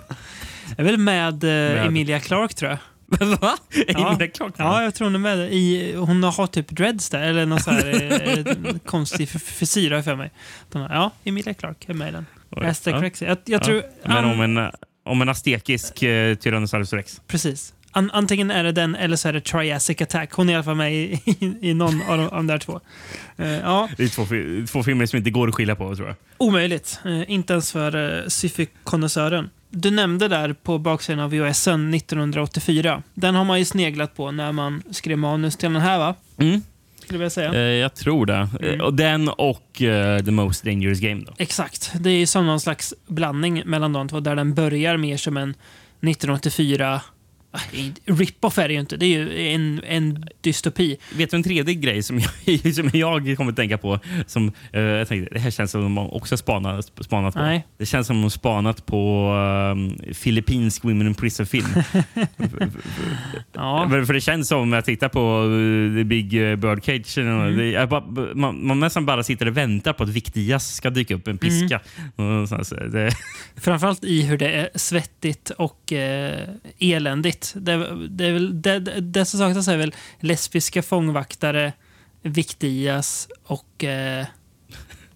Jag 0.70 0.80
är 0.80 0.84
väl 0.84 0.98
med, 0.98 1.44
eh, 1.44 1.50
Med. 1.50 1.86
Emilia 1.88 2.20
Clark 2.20 2.56
tror 2.56 2.72
jag. 2.72 2.80
Va? 3.42 3.58
Ja. 3.88 4.10
Emilia 4.12 4.28
Clarke? 4.28 4.56
Ja, 4.58 4.84
jag 4.84 4.96
tror 4.96 5.06
hon 5.08 5.16
är 5.16 5.20
med. 5.20 5.54
I, 5.54 5.94
hon 5.96 6.24
har 6.24 6.48
typ 6.48 6.70
dreads 6.70 7.10
där, 7.10 7.22
eller 7.22 7.46
någon 7.46 7.60
sån 7.60 7.74
här 7.74 8.38
eh, 8.48 8.78
konstig 8.86 9.30
f- 9.36 9.44
frisyr 9.46 9.92
har 9.92 10.02
för 10.02 10.16
mig. 10.16 10.32
De 10.72 10.82
Ja, 10.82 11.12
Emilia 11.24 11.54
Clark 11.54 11.90
är 11.90 11.94
med 11.94 12.10
i 12.10 12.12
den. 12.12 12.26
Oj. 12.52 12.66
Aztec 12.68 12.94
Ja. 12.94 13.02
Rex. 13.02 13.22
Jag, 13.22 13.38
jag 13.46 13.64
tror... 13.64 13.84
Men 14.06 14.26
om 14.26 14.42
en, 14.42 14.72
om 15.06 15.22
en 15.22 15.30
aztekisk 15.30 16.04
uh, 16.04 16.36
Tyrannosaurus 16.36 16.94
Rex. 16.94 17.22
Precis. 17.28 17.74
An, 17.92 18.12
antingen 18.14 18.52
är 18.52 18.64
det 18.64 18.72
den 18.72 18.96
eller 18.96 19.16
så 19.16 19.30
är 19.30 19.34
det 19.34 19.42
Triassic 19.42 20.02
Attack. 20.02 20.32
Hon 20.34 20.50
är 20.50 20.54
i 20.54 20.56
alla 20.56 20.64
fall 20.64 20.76
med 20.76 20.94
i, 20.94 21.22
i, 21.26 21.70
i 21.70 21.74
någon 21.74 22.02
av 22.02 22.18
de, 22.18 22.24
av 22.24 22.30
de 22.36 22.48
där 22.48 22.58
två. 22.58 22.80
Eh, 23.38 23.48
ja, 23.50 23.90
Det 23.98 24.04
är 24.04 24.08
två, 24.08 24.26
två 24.72 24.84
filmer 24.84 25.06
som 25.06 25.18
inte 25.18 25.30
går 25.30 25.48
att 25.48 25.56
skilja 25.56 25.76
på 25.76 25.96
tror 25.96 26.08
jag. 26.08 26.16
omöjligt. 26.38 27.00
Eh, 27.06 27.32
inte 27.32 27.54
ens 27.54 27.72
för 27.72 27.96
uh, 27.96 28.28
sci-fi-konnässören. 28.28 29.50
Du 29.70 29.92
nämnde 29.92 30.28
där 30.28 30.54
på 30.54 30.78
baksidan 30.78 31.20
av 31.20 31.30
VHSen 31.32 31.94
1984. 31.94 33.04
Den 33.14 33.36
har 33.36 33.44
man 33.46 33.60
ju 33.60 33.66
sneglat 33.66 34.16
på 34.16 34.32
när 34.32 34.52
man 34.52 34.84
skrev 34.92 35.18
manus 35.18 35.58
till 35.58 35.74
den 35.74 35.82
här 35.82 35.98
va? 36.00 36.16
Mm. 36.38 36.62
Skulle 37.06 37.24
jag 37.24 37.32
säga. 37.32 37.54
Eh, 37.54 37.60
jag 37.60 37.94
tror 37.96 38.26
det. 38.26 38.50
Mm. 38.62 38.82
Eh, 38.82 38.88
den 38.92 39.30
och 39.30 39.82
eh, 39.82 40.24
The 40.24 40.32
Most 40.32 40.64
Dangerous 40.64 41.00
Game. 41.00 41.24
Då. 41.28 41.34
Exakt. 41.38 41.92
Det 42.00 42.10
är 42.10 42.26
som 42.26 42.46
någon 42.46 42.60
slags 42.60 42.94
blandning 43.08 43.64
mellan 43.66 43.94
de 43.94 44.10
två 44.10 44.20
där 44.20 44.36
den 44.36 44.54
börjar 44.54 44.98
mer 44.98 45.18
som 45.18 45.38
en 45.38 45.50
1984 46.02 46.96
Ah, 46.96 47.02
Rip-off 48.06 48.58
är 48.58 48.68
det 48.68 48.74
ju 48.74 48.80
inte. 48.80 48.98
Det 48.98 49.06
är 49.06 49.20
ju 49.20 49.40
en, 49.54 49.82
en 49.88 50.26
dystopi. 50.42 50.98
Vet 51.18 51.32
du 51.32 51.38
en 51.38 51.44
tredje 51.44 51.74
grej 51.74 52.04
som 52.04 52.20
jag, 52.20 52.74
som 52.76 52.90
jag 52.94 53.38
kommer 53.38 53.52
att 53.52 53.56
tänka 53.56 53.78
på? 53.78 54.00
Som, 54.28 54.52
eh, 54.74 54.82
jag 54.82 55.08
tänkte, 55.08 55.34
det 55.34 55.40
här 55.40 55.52
känns 55.52 55.72
som 55.72 55.82
de 55.82 55.98
också 55.98 56.38
spanat, 56.38 56.92
spanat 57.02 57.34
på. 57.34 57.42
Nej. 57.42 57.68
Det 57.78 57.86
känns 57.86 58.08
som 58.08 58.22
de 58.22 58.30
spanat 58.30 58.86
på 58.86 59.32
um, 59.74 60.14
filippinsk 60.14 60.84
Women 60.84 61.08
in 61.08 61.16
Prison-film. 61.16 61.68
Ja. 63.54 63.88
För 63.90 64.06
för 64.06 64.14
det 64.14 64.22
känns 64.22 64.48
som, 64.48 64.70
när 64.70 64.78
jag 64.78 64.86
tittar 64.86 65.10
på 65.10 65.44
uh, 65.44 65.96
The 65.96 66.04
Big 66.04 66.34
uh, 66.34 66.56
Birdcage, 66.56 67.18
Mm. 67.18 67.58
det, 67.58 67.90
bara, 67.90 68.04
man, 68.36 68.68
man 68.68 68.80
nästan 68.80 69.06
bara 69.06 69.24
sitter 69.24 69.46
och 69.48 69.58
väntar 69.58 69.94
på 69.94 70.04
att 70.04 70.10
viktigast 70.10 70.76
ska 70.76 70.90
dyka 70.90 71.16
upp 71.16 71.28
en 71.28 71.38
piska. 71.38 71.82
Mm. 72.18 72.42
Och 72.42 72.50
så, 72.50 72.76
det, 72.76 73.12
Framförallt 73.56 74.04
i 74.04 74.22
hur 74.22 74.38
det 74.38 74.52
är 74.52 74.70
svettigt 74.76 75.50
och 75.50 75.94
eh, 75.94 76.50
eländigt 76.80 77.39
dåligt. 77.40 77.54
Det, 77.66 78.08
det, 78.08 78.26
är 78.26 78.34
väl, 78.34 78.62
det, 78.62 78.80
det, 79.02 79.26
som 79.26 79.40
saknas 79.40 79.68
är 79.68 79.78
väl 79.78 79.94
lesbiska 80.20 80.82
fångvaktare, 80.82 81.74
Victias 82.22 83.28
och... 83.46 83.84
Eh, 83.84 84.26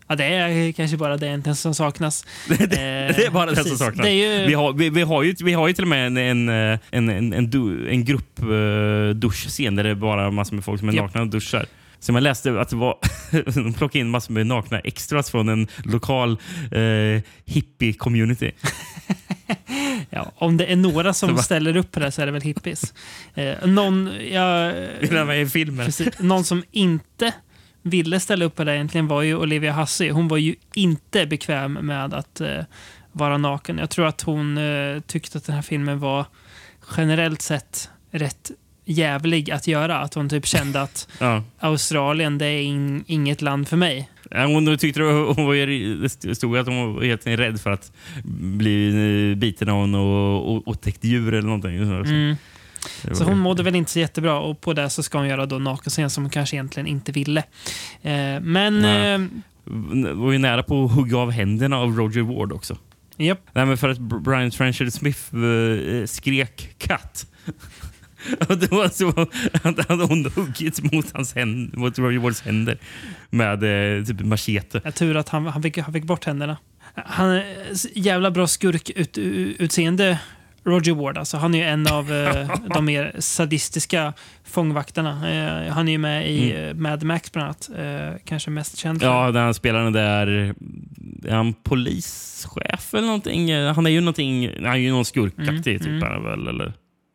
ja, 0.08 0.16
det 0.16 0.26
är 0.26 0.72
kanske 0.72 0.98
bara 0.98 1.18
det 1.18 1.28
egentligen 1.28 1.56
som 1.56 1.74
saknas. 1.74 2.26
det, 2.48 2.68
det 2.68 3.26
är 3.26 3.32
bara 3.32 3.52
det 3.52 3.64
som 3.64 3.78
saknas. 3.78 4.06
Det 4.06 4.14
ju, 4.14 4.48
Vi, 4.48 4.54
har, 4.54 4.74
vi, 4.74 4.90
vi, 4.90 5.02
har 5.02 5.24
ju, 5.24 5.36
vi 5.44 5.54
har 5.54 5.68
ju 5.68 5.74
till 5.74 5.84
och 5.84 5.88
med 5.88 6.08
en, 6.08 6.18
en, 6.18 6.50
en, 6.50 7.10
en, 7.10 7.34
en, 7.34 7.50
du, 7.50 7.90
en 7.90 8.06
grupp 8.06 8.44
uh, 8.44 9.10
duschscen 9.10 9.76
där 9.76 9.84
det 9.84 9.90
är 9.90 9.96
bara 9.96 10.32
massor 10.32 10.56
med 10.56 10.66
folk 10.66 10.80
som 10.80 10.90
är 10.90 10.94
nakna 10.94 11.22
och 11.22 11.28
duschar. 11.28 11.66
Så 12.04 12.12
man 12.12 12.24
läste 12.24 12.62
att 12.62 12.70
det 12.70 12.76
var, 12.76 12.98
de 13.64 13.74
plockade 13.74 14.00
in 14.00 14.10
massor 14.10 14.34
med 14.34 14.48
nakna 14.48 14.80
extras 14.80 15.32
från 15.32 15.50
en 15.50 15.68
lokal 15.84 16.32
uh, 16.32 17.22
hippie-community. 17.46 18.52
ja, 20.10 20.32
om 20.36 20.58
det 20.58 20.66
är 20.66 20.76
några 20.76 21.14
som 21.14 21.38
ställer 21.38 21.78
upp 21.78 21.92
på 21.92 22.00
det 22.00 22.12
så 22.12 22.22
är 22.22 22.26
det 22.26 22.32
väl 22.32 22.42
hippies. 22.42 22.94
Eh, 23.34 23.68
någon, 23.68 24.12
jag, 24.32 24.74
i 25.42 25.46
filmen? 25.46 25.86
Precis. 25.86 26.20
Någon 26.20 26.44
som 26.44 26.64
inte 26.72 27.34
ville 27.82 28.20
ställa 28.20 28.46
upp 28.46 28.56
på 28.56 28.64
det 28.64 28.76
egentligen 28.76 29.08
var 29.08 29.22
ju 29.22 29.36
Olivia 29.36 29.74
Hussey. 29.74 30.12
Hon 30.12 30.28
var 30.28 30.38
ju 30.38 30.56
inte 30.74 31.26
bekväm 31.26 31.74
med 31.74 32.14
att 32.14 32.42
eh, 32.42 32.64
vara 33.12 33.38
naken. 33.38 33.78
Jag 33.78 33.90
tror 33.90 34.06
att 34.06 34.22
hon 34.22 34.58
eh, 34.58 35.00
tyckte 35.00 35.38
att 35.38 35.46
den 35.46 35.56
här 35.56 35.62
filmen 35.62 36.00
var 36.00 36.26
generellt 36.98 37.42
sett 37.42 37.90
rätt 38.12 38.52
jävlig 38.86 39.52
att 39.52 39.68
göra. 39.68 39.98
Att 40.00 40.14
hon 40.14 40.30
typ 40.30 40.46
kände 40.46 40.82
att 40.82 41.08
Ja. 41.20 41.44
Australien, 41.60 42.38
det 42.38 42.46
är 42.46 42.62
in, 42.62 43.04
inget 43.08 43.42
land 43.42 43.68
för 43.68 43.78
mig. 43.78 44.10
Hon 44.32 44.78
tyckte 44.78 45.00
det 45.00 45.06
hon 45.06 45.46
var, 45.46 46.28
det 46.28 46.36
stod 46.36 46.58
att 46.58 46.68
hon 46.68 46.96
var 46.96 47.04
helt 47.04 47.28
rädd 47.28 47.62
för 47.62 47.72
att 47.72 47.92
bli 48.24 48.88
eh, 49.32 49.38
biten 49.38 49.70
av 49.70 49.88
något 49.88 50.64
otäckt 50.68 51.04
djur 51.04 51.34
eller 51.34 51.48
någonting. 51.48 51.78
Mm. 51.78 52.36
Så 53.12 53.24
hon 53.24 53.38
mådde 53.38 53.64
väl 53.64 53.76
inte 53.76 53.92
så 53.92 54.00
jättebra 54.00 54.40
och 54.40 54.62
på 54.62 54.74
det 54.74 54.90
så 54.90 55.04
ska 55.04 55.18
hon 55.18 55.28
göra 55.28 55.46
då 55.46 55.60
nakenscen 55.60 56.10
som 56.10 56.24
hon 56.24 56.30
kanske 56.32 56.56
egentligen 56.56 56.88
inte 56.88 57.12
ville. 57.12 57.44
Eh, 58.02 58.40
men... 58.42 58.82
Nej. 58.82 59.14
Eh, 59.14 59.22
var 60.14 60.32
ju 60.32 60.38
nära 60.38 60.64
på 60.64 60.86
att 60.86 60.92
hugga 60.92 61.18
av 61.18 61.32
händerna 61.32 61.78
av 61.78 61.98
Roger 61.98 62.22
Ward 62.22 62.52
också. 62.52 62.78
japp. 63.18 63.40
Nej, 63.54 63.66
men 63.66 63.78
för 63.78 63.90
att 63.90 63.98
Br- 64.00 64.20
Brian 64.20 64.52
Trenchard 64.52 64.94
Smith 64.94 65.20
eh, 65.36 66.06
skrek 66.06 66.76
katt. 66.78 67.26
Det 68.60 68.72
var 68.72 68.88
så 68.90 69.10
att 69.70 69.90
hade 69.90 70.04
hon 70.04 70.32
huggit 70.36 70.94
mot, 70.94 71.12
hans 71.14 71.36
händ, 71.36 71.78
mot 71.78 72.00
Roger 72.00 72.20
Wards 72.20 72.42
händer 72.42 72.78
med 73.30 73.98
eh, 74.00 74.04
typ 74.06 74.20
machete. 74.20 74.82
Jag 74.84 74.96
tur 74.96 75.18
att 75.18 75.30
han, 75.30 75.46
han, 75.48 75.64
fick, 75.64 75.78
han 75.78 75.94
fick 75.94 76.04
bort 76.04 76.26
händerna. 76.26 76.58
Han 76.96 77.42
s- 77.72 77.88
jävla 77.96 78.32
bra 78.32 78.48
skurkutseende, 79.08 80.20
Roger 80.66 80.94
Ward. 80.94 81.18
Alltså, 81.18 81.38
han 81.38 81.56
är 81.56 81.68
en 81.68 81.88
av 81.88 82.14
eh, 82.14 82.50
de 82.74 82.86
mer 82.86 83.16
sadistiska 83.20 84.14
fångvaktarna. 84.44 85.10
Eh, 85.32 85.74
han 85.74 85.88
är 85.88 85.92
ju 85.92 85.98
med 85.98 86.32
i 86.32 86.52
eh, 86.68 86.74
Mad 86.74 87.04
Max 87.04 87.32
bland 87.32 87.46
annat. 87.46 87.70
Eh, 87.78 88.18
kanske 88.26 88.50
mest 88.50 88.78
känd 88.78 89.00
för. 89.02 89.08
Ja, 89.08 89.32
när 89.32 89.42
han 89.44 89.54
spelar 89.54 89.84
den 89.84 89.94
där... 89.94 90.28
Är 91.26 91.36
han 91.36 91.54
polischef 91.54 92.94
eller 92.94 93.06
någonting? 93.06 93.50
Eh, 93.50 93.74
Han 93.76 93.86
är 93.86 93.90
ju 93.90 94.00
någonting... 94.02 94.50
Han 94.64 94.74
är 94.74 94.76
ju 94.76 94.92
någon 94.92 95.06
skurkaktig 95.06 95.64
typ. 95.80 95.88
mm. 95.88 96.04
är 96.04 96.08
han 96.08 96.24
Väl, 96.24 96.48
eller? 96.48 96.74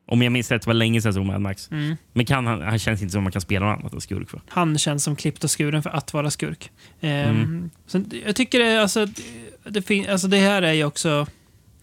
Om 0.09 0.22
jag 0.22 0.32
minns 0.32 0.51
rätt, 0.51 0.62
det 0.62 0.66
var 0.66 0.74
länge 0.74 1.01
sedan 1.02 1.09
jag 1.09 1.14
såg 1.14 1.26
Mad 1.26 1.40
Max. 1.40 1.70
Mm. 1.70 1.97
Men 2.12 2.26
kan 2.26 2.47
han, 2.47 2.62
han 2.62 2.78
känns 2.78 3.02
inte 3.02 3.12
som 3.12 3.22
man 3.22 3.32
kan 3.32 3.40
spela 3.43 3.66
något 3.66 3.80
annat 3.80 3.93
än 3.93 4.01
skurk. 4.01 4.30
För. 4.30 4.40
Han 4.48 4.78
känns 4.78 5.05
som 5.05 5.16
klippt 5.16 5.44
och 5.44 5.59
skuren 5.59 5.82
för 5.82 5.90
att 5.90 6.12
vara 6.12 6.30
skurk. 6.30 6.70
Eh, 7.01 7.28
Mm. 7.28 7.70
så 7.86 8.05
jag 8.26 8.36
tycker 8.36 8.59
det, 8.59 8.82
alltså, 8.82 9.06
det, 9.64 9.80
det, 9.89 10.09
alltså 10.09 10.28
det 10.28 10.36
här 10.36 10.62
är 10.62 10.72
ju 10.72 10.85
också... 10.85 11.26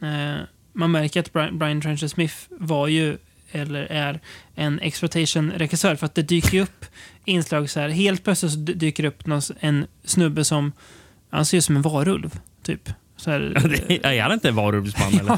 Eh, 0.02 0.36
man 0.74 0.92
märker 0.92 1.20
att 1.20 1.34
Brian, 1.34 1.60
Brian 1.60 1.82
Trencher 1.82 2.08
Smith 2.08 2.36
var 2.50 2.88
ju, 2.88 3.18
eller 3.52 3.82
är, 3.84 4.20
en 4.56 4.80
exploitation-regissör. 4.80 5.96
För 5.96 6.06
att 6.06 6.16
det 6.16 6.22
dyker 6.22 6.62
upp 6.62 6.86
inslag 7.26 7.70
så 7.70 7.80
här. 7.80 7.90
Helt 7.90 8.24
plötsligt 8.24 8.80
dyker 8.80 9.04
det 9.04 9.10
upp 9.10 9.26
någon, 9.26 9.42
en 9.60 9.86
snubbe 10.04 10.46
som... 10.46 10.72
Han 11.30 11.46
ser 11.46 11.58
ut 11.58 11.66
som 11.66 11.76
en 11.76 11.82
varulv, 11.82 12.40
typ. 12.64 12.90
Så 13.26 13.32
här, 13.32 13.54
Ja, 14.04 14.14
är 14.14 14.22
han 14.22 14.32
inte 14.32 14.48
en 14.48 14.56
varulvsman? 14.56 15.14
eller? 15.20 15.30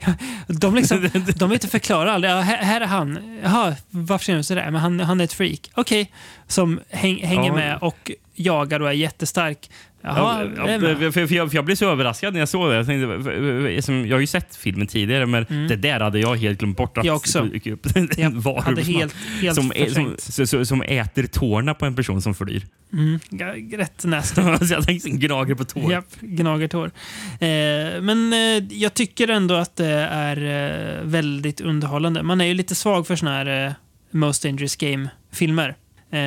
Ja, 0.00 0.14
men, 0.46 0.58
de, 0.58 0.74
liksom, 0.74 1.10
de 1.36 1.48
vill 1.48 1.56
inte 1.56 1.68
förklara 1.68 2.12
aldrig. 2.12 2.32
Ja, 2.32 2.40
här, 2.40 2.56
här 2.56 2.80
är 2.80 2.86
han. 2.86 3.38
Jaha, 3.42 3.76
varför 3.90 4.24
ser 4.24 4.34
han 4.34 4.44
sådär? 4.44 4.70
Men 4.70 4.80
han, 4.80 5.00
han 5.00 5.20
är 5.20 5.24
ett 5.24 5.32
freak. 5.32 5.70
Okej. 5.74 6.12
Som 6.46 6.80
häng, 6.90 7.24
hänger 7.24 7.52
med 7.52 7.78
och 7.80 8.10
jagar 8.40 8.80
och 8.80 8.88
är 8.88 8.92
jättestark. 8.92 9.70
Jaha, 10.02 10.50
Ja, 10.56 10.66
för, 10.66 11.10
för, 11.26 11.34
jag, 11.34 11.50
för 11.50 11.56
jag 11.56 11.64
blev 11.64 11.76
så 11.76 11.90
överraskad 11.90 12.32
när 12.32 12.40
jag 12.40 12.48
såg 12.48 12.70
det. 12.70 12.76
Jag, 12.76 12.86
tänkte, 12.86 13.82
som- 13.82 14.06
jag 14.06 14.16
har 14.16 14.20
ju 14.20 14.26
sett 14.26 14.56
filmen 14.56 14.86
tidigare, 14.86 15.26
men 15.26 15.46
det 15.68 15.76
där 15.76 16.00
hade 16.00 16.18
jag 16.18 16.36
helt 16.36 16.58
glömt 16.58 16.76
bort. 16.76 16.98
Att 16.98 17.04
Jag 17.04 17.16
också. 17.16 17.38
en 17.38 17.50
Jag 18.16 18.32
varulvsman 18.34 18.94
helt, 18.96 19.14
helt 19.40 19.54
som, 19.54 19.72
som, 20.18 20.46
som, 20.46 20.66
som, 20.66 20.82
äter 20.82 21.26
tårna 21.26 21.74
på 21.74 21.86
en 21.86 21.96
person 21.96 22.22
som 22.22 22.34
flyr. 22.34 22.66
Mm, 22.92 23.18
rätt 23.72 24.04
nasty. 24.04 24.42
så 24.66 24.74
jag 24.74 24.86
tänkte 24.86 25.08
en 25.08 25.18
gnager 25.18 25.54
på 25.54 25.64
tår. 25.64 25.92
Japp, 25.92 26.20
gnagertår. 26.20 26.86
Eh, 27.32 28.00
men 28.00 28.32
eh, 28.32 28.64
jag 28.70 28.94
tycker 28.94 29.28
ändå 29.28 29.54
att 29.54 29.76
det 29.76 30.08
är 30.10 30.36
eh, 30.98 31.04
väldigt 31.04 31.60
underhållande. 31.60 32.22
Man 32.22 32.40
är 32.40 32.44
ju 32.44 32.54
lite 32.54 32.74
svag 32.74 33.06
för 33.06 33.16
såna 33.16 33.30
här 33.30 33.66
eh, 33.66 33.72
Most 34.10 34.42
Dangerous 34.42 34.76
Game-filmer. 34.76 35.74
Eh, 36.12 36.20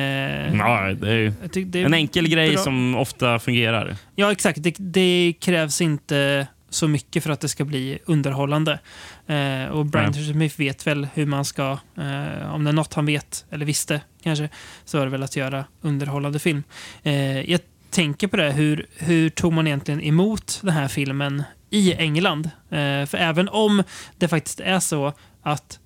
Ja, 0.56 0.92
det 1.00 1.10
är 1.12 1.32
det 1.64 1.80
är 1.80 1.84
en 1.84 1.94
enkel 1.94 2.28
grej 2.28 2.52
bra. 2.52 2.62
som 2.62 2.94
ofta 2.94 3.38
fungerar. 3.38 3.96
Ja, 4.14 4.32
exakt. 4.32 4.62
Det, 4.62 4.74
det 4.78 5.34
krävs 5.40 5.80
inte 5.80 6.46
så 6.70 6.88
mycket 6.88 7.22
för 7.22 7.30
att 7.30 7.40
det 7.40 7.48
ska 7.48 7.64
bli 7.64 7.98
underhållande. 8.04 8.78
Eh, 9.26 9.64
och 9.64 9.86
Brian. 9.86 10.14
Smith 10.14 10.58
vet 10.58 10.86
väl 10.86 11.08
hur 11.14 11.26
man 11.26 11.44
ska, 11.44 11.78
eh, 11.98 12.54
om 12.54 12.64
det 12.64 12.70
är 12.70 12.72
något 12.72 12.94
han 12.94 13.06
vet, 13.06 13.44
eller 13.50 13.66
visste 13.66 14.00
kanske, 14.22 14.48
så 14.84 14.98
är 14.98 15.04
det 15.04 15.10
väl 15.10 15.22
att 15.22 15.36
göra 15.36 15.64
underhållande 15.80 16.38
film. 16.38 16.62
Eh, 17.02 17.50
jag 17.50 17.60
tänker 17.90 18.26
på 18.28 18.36
det, 18.36 18.52
hur, 18.52 18.86
hur 18.98 19.30
tog 19.30 19.52
man 19.52 19.66
egentligen 19.66 20.00
emot 20.02 20.58
den 20.62 20.72
här 20.72 20.88
filmen 20.88 21.42
i 21.70 21.94
England? 21.94 22.46
Eh, 22.70 23.06
för 23.06 23.14
även 23.16 23.48
om 23.48 23.82
det 24.18 24.28
faktiskt 24.28 24.60
är 24.60 24.80
så 24.80 25.12
att 25.42 25.78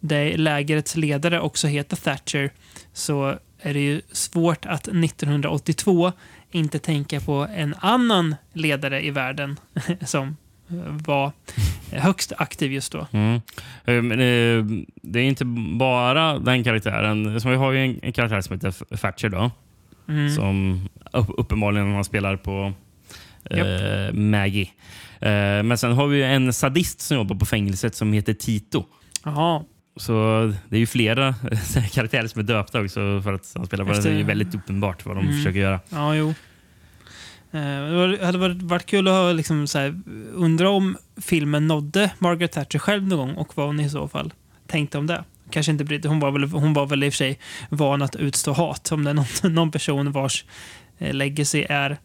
det 0.00 0.36
lägrets 0.36 0.96
ledare 0.96 1.40
också 1.40 1.66
heter 1.66 1.96
Thatcher 1.96 2.50
så 2.92 3.38
är 3.62 3.74
det 3.74 3.80
ju 3.80 4.00
svårt 4.12 4.66
att 4.66 4.88
1982 4.88 6.12
inte 6.50 6.78
tänka 6.78 7.20
på 7.20 7.46
en 7.54 7.74
annan 7.80 8.36
ledare 8.52 9.04
i 9.04 9.10
världen 9.10 9.56
som 10.00 10.36
eh, 10.68 10.76
var 11.06 11.32
högst 11.90 12.32
aktiv 12.38 12.72
just 12.72 12.92
då. 12.92 13.06
Mm. 13.12 13.40
Eh, 13.84 14.02
Men, 14.02 14.12
eh, 14.12 14.84
det 15.02 15.20
är 15.20 15.24
inte 15.24 15.44
bara 15.78 16.38
den 16.38 16.64
karaktären. 16.64 17.40
Så 17.40 17.48
vi 17.48 17.56
har 17.56 17.72
ju 17.72 17.98
en, 18.02 18.12
karaktär 18.12 18.40
som 18.40 18.54
heter 18.54 18.96
Thatcher 18.96 19.28
då. 19.28 19.50
Mm. 20.08 20.30
Som 20.30 20.80
upp, 21.12 21.30
uppenbarligen 21.36 21.94
han 21.94 22.04
spelar 22.04 22.36
på 22.36 22.72
eh, 23.50 24.12
Maggie. 24.12 24.70
Eh, 25.20 25.62
men 25.62 25.78
sen 25.78 25.92
har 25.92 26.06
vi 26.06 26.22
en 26.22 26.52
sadist 26.52 27.00
som 27.00 27.16
jobbar 27.16 27.36
på 27.36 27.46
fängelset 27.46 27.94
som 27.94 28.12
heter 28.12 28.34
Tito. 28.34 28.84
Jaha, 29.24 29.62
Så 29.96 30.12
det 30.68 30.76
är 30.76 30.80
ju 30.80 30.86
flera 30.86 31.34
karaktärer 31.92 32.26
som 32.26 32.38
är 32.40 32.42
döpta 32.42 32.80
också 32.80 33.20
för 33.24 33.32
att 33.32 33.52
han 33.54 33.66
spelar 33.66 33.84
på 33.84 33.92
det. 33.92 34.00
Det 34.00 34.10
är 34.20 34.24
väldigt 34.24 34.54
uppenbart 34.54 35.06
vad 35.06 35.16
de 35.16 35.20
Mm. 35.24 35.36
försöker 35.36 35.60
göra. 35.60 35.80
ja 35.88 36.14
jo. 36.16 36.28
Eh, 37.52 38.18
Det 38.18 38.26
hade 38.26 38.38
varit, 38.38 38.62
varit 38.62 38.86
kul 38.86 39.08
att 39.08 39.14
ha 39.14 39.32
liksom 39.32 39.66
så 39.66 39.78
här, 39.78 40.00
undra 40.34 40.70
om 40.70 40.96
filmen 41.22 41.66
nådde 41.66 42.10
Margaret 42.18 42.52
Thatcher 42.52 42.78
själv 42.78 43.08
någon 43.08 43.18
gång 43.18 43.36
och 43.36 43.56
vad 43.56 43.66
hon 43.66 43.80
i 43.80 43.90
så 43.90 44.08
fall 44.08 44.32
tänkte 44.66 44.98
om 44.98 45.06
det. 45.06 45.24
Kanske 45.50 45.72
inte 45.72 45.84
brydde 45.84 46.08
hon 46.08 46.20
var 46.20 46.30
väl, 46.30 46.42
hon 46.44 46.72
var 46.74 46.86
väl 46.86 47.04
i 47.04 47.08
och 47.08 47.12
för 47.12 47.16
sig 47.16 47.38
van 47.68 48.02
att 48.02 48.16
utstå 48.16 48.52
hat. 48.52 48.92
Om 48.92 49.04
det 49.04 49.10
är 49.10 49.14
någon, 49.14 49.26
någon 49.54 49.70
person 49.70 50.12
vars 50.12 50.44
eh, 50.98 51.14
legacy 51.14 51.64
är 51.68 51.96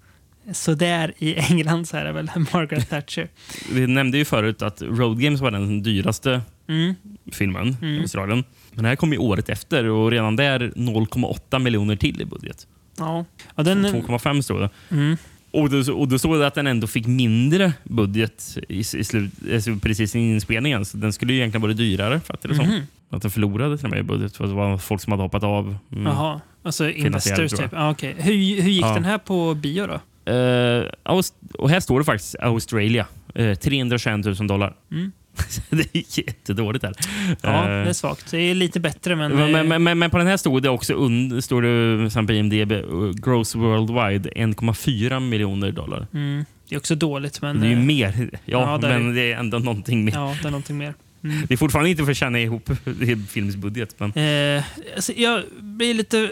sådär 0.52 1.14
i 1.18 1.36
England 1.36 1.88
så 1.88 1.98
är 1.98 2.06
det 2.06 2.12
väl 2.12 2.32
Margaret 2.54 2.90
Thatcher. 2.90 3.28
Vi 3.74 3.88
nämnde 3.88 4.18
ju 4.18 4.26
förut 4.26 4.62
att 4.62 4.82
Road 4.82 5.20
Games 5.22 5.42
var 5.42 5.52
den 5.52 5.84
dyraste 5.84 6.42
Mm. 6.68 6.96
filmen 7.32 7.78
Mm. 7.82 7.96
i 7.96 8.00
Australien. 8.02 8.44
Men 8.74 8.84
det 8.84 8.90
här 8.90 8.96
kom 8.96 9.12
ju 9.12 9.18
året 9.18 9.50
efter 9.50 9.86
och 9.86 10.12
redan 10.12 10.36
där 10.36 10.60
0,8 10.76 11.60
miljoner 11.60 11.96
till 11.96 12.22
i 12.22 12.26
budget. 12.26 12.68
Ja. 12.98 13.26
ja 13.56 13.64
den, 13.64 13.86
2,5 13.86 14.42
stod 14.42 14.60
det. 14.62 14.70
mm. 14.92 15.18
Och 15.52 15.70
då, 15.70 15.94
och 15.94 16.08
då 16.08 16.20
stod 16.20 16.40
det 16.40 16.48
att 16.48 16.56
den 16.56 16.68
ändå 16.68 16.88
fick 16.88 17.08
mindre 17.08 17.74
budget 17.84 18.58
i, 18.70 18.80
i 18.80 18.84
slut, 18.84 19.32
alltså 19.54 19.76
precis 19.82 20.16
i 20.16 20.20
inspelningen. 20.20 20.86
Så 20.86 20.98
den 20.98 21.14
skulle 21.14 21.34
ju 21.34 21.40
egentligen 21.40 21.62
vara 21.62 21.74
dyrare, 21.74 22.20
fattar 22.20 22.50
det 22.50 22.56
som. 22.56 22.66
Mhm. 22.68 22.82
Att 23.10 23.22
den 23.22 23.32
förlorade 23.32 23.78
till 23.78 23.86
och 23.86 23.92
med 23.92 24.00
i 24.00 24.04
budget 24.04 24.38
för 24.38 24.44
att 24.44 24.50
det 24.50 24.56
var 24.56 24.78
folk 24.78 25.02
som 25.02 25.12
hade 25.12 25.24
hoppat 25.24 25.44
av. 25.44 25.78
Mm. 25.92 26.04
Jaha, 26.06 26.42
alltså 26.64 26.90
investors 26.90 27.52
typ. 27.52 27.74
Ah, 27.74 27.92
okay. 27.92 28.14
hur, 28.18 28.34
hur 28.62 28.72
gick 28.72 28.84
Ja. 28.86 28.94
den 28.94 29.06
här 29.06 29.18
på 29.18 29.54
bio 29.54 29.88
då? 29.88 29.94
Eh, 30.32 30.84
Aust- 31.04 31.34
och 31.54 31.70
här 31.70 31.80
står 31.80 32.00
det 32.00 32.06
faktiskt 32.06 32.36
Australia. 32.40 33.06
Uh, 33.40 33.54
321 33.56 34.26
000 34.40 34.48
dollar. 34.48 34.76
Mm. 34.92 35.12
det 35.70 35.96
är 35.96 36.20
jättedårligt 36.20 36.86
här. 36.86 36.94
Ja, 37.42 37.68
Eh, 37.68 37.84
det 37.84 37.90
är 37.90 37.94
svagt. 37.94 38.32
Det 38.32 38.38
är 38.38 38.56
lite 38.56 38.80
bättre 38.80 39.16
men... 39.16 39.32
men, 39.52 39.68
men, 39.68 39.84
men, 39.84 40.00
men 40.00 40.10
på 40.10 40.18
den 40.18 40.28
här 40.28 40.38
stod 40.38 40.64
det 40.64 40.70
också 40.70 40.94
und, 40.94 41.44
står 41.44 41.62
det 41.62 42.28
på 42.28 42.34
IMDB, 42.34 42.72
uh, 42.72 43.12
gross 43.14 43.56
worldwide 43.56 44.30
1,4 44.30 45.20
miljoner 45.20 45.72
dollar. 45.72 46.08
mm, 46.14 46.46
det 46.70 46.76
är 46.76 46.80
också 46.80 46.96
dåligt 46.96 47.42
men... 47.42 47.62
det 47.62 47.68
är 47.68 47.70
ju 47.70 47.76
eh, 47.76 47.84
mer. 47.84 48.30
Ja, 48.32 48.40
Ja, 48.46 48.78
det 48.78 48.88
är 48.88 49.00
men 49.00 49.16
det 49.16 49.32
är 49.32 49.38
ändå 49.38 49.60
någonting 49.60 50.06
mer. 50.06 50.14
Ja, 50.14 50.36
det 50.42 50.48
är 50.48 50.52
någonting 50.52 50.78
mer. 50.78 50.94
Det 51.22 51.54
är 51.54 51.58
fortfarande 51.58 51.90
inte 51.90 52.04
för 52.04 52.12
att 52.12 52.18
tjäna 52.18 52.40
ihop 52.40 52.70
filmsbudget. 53.30 53.96
Men... 54.00 54.12
Eh, 54.12 54.64
alltså 54.96 55.14
jag 55.14 55.44
blir 55.60 55.94
lite, 55.94 56.30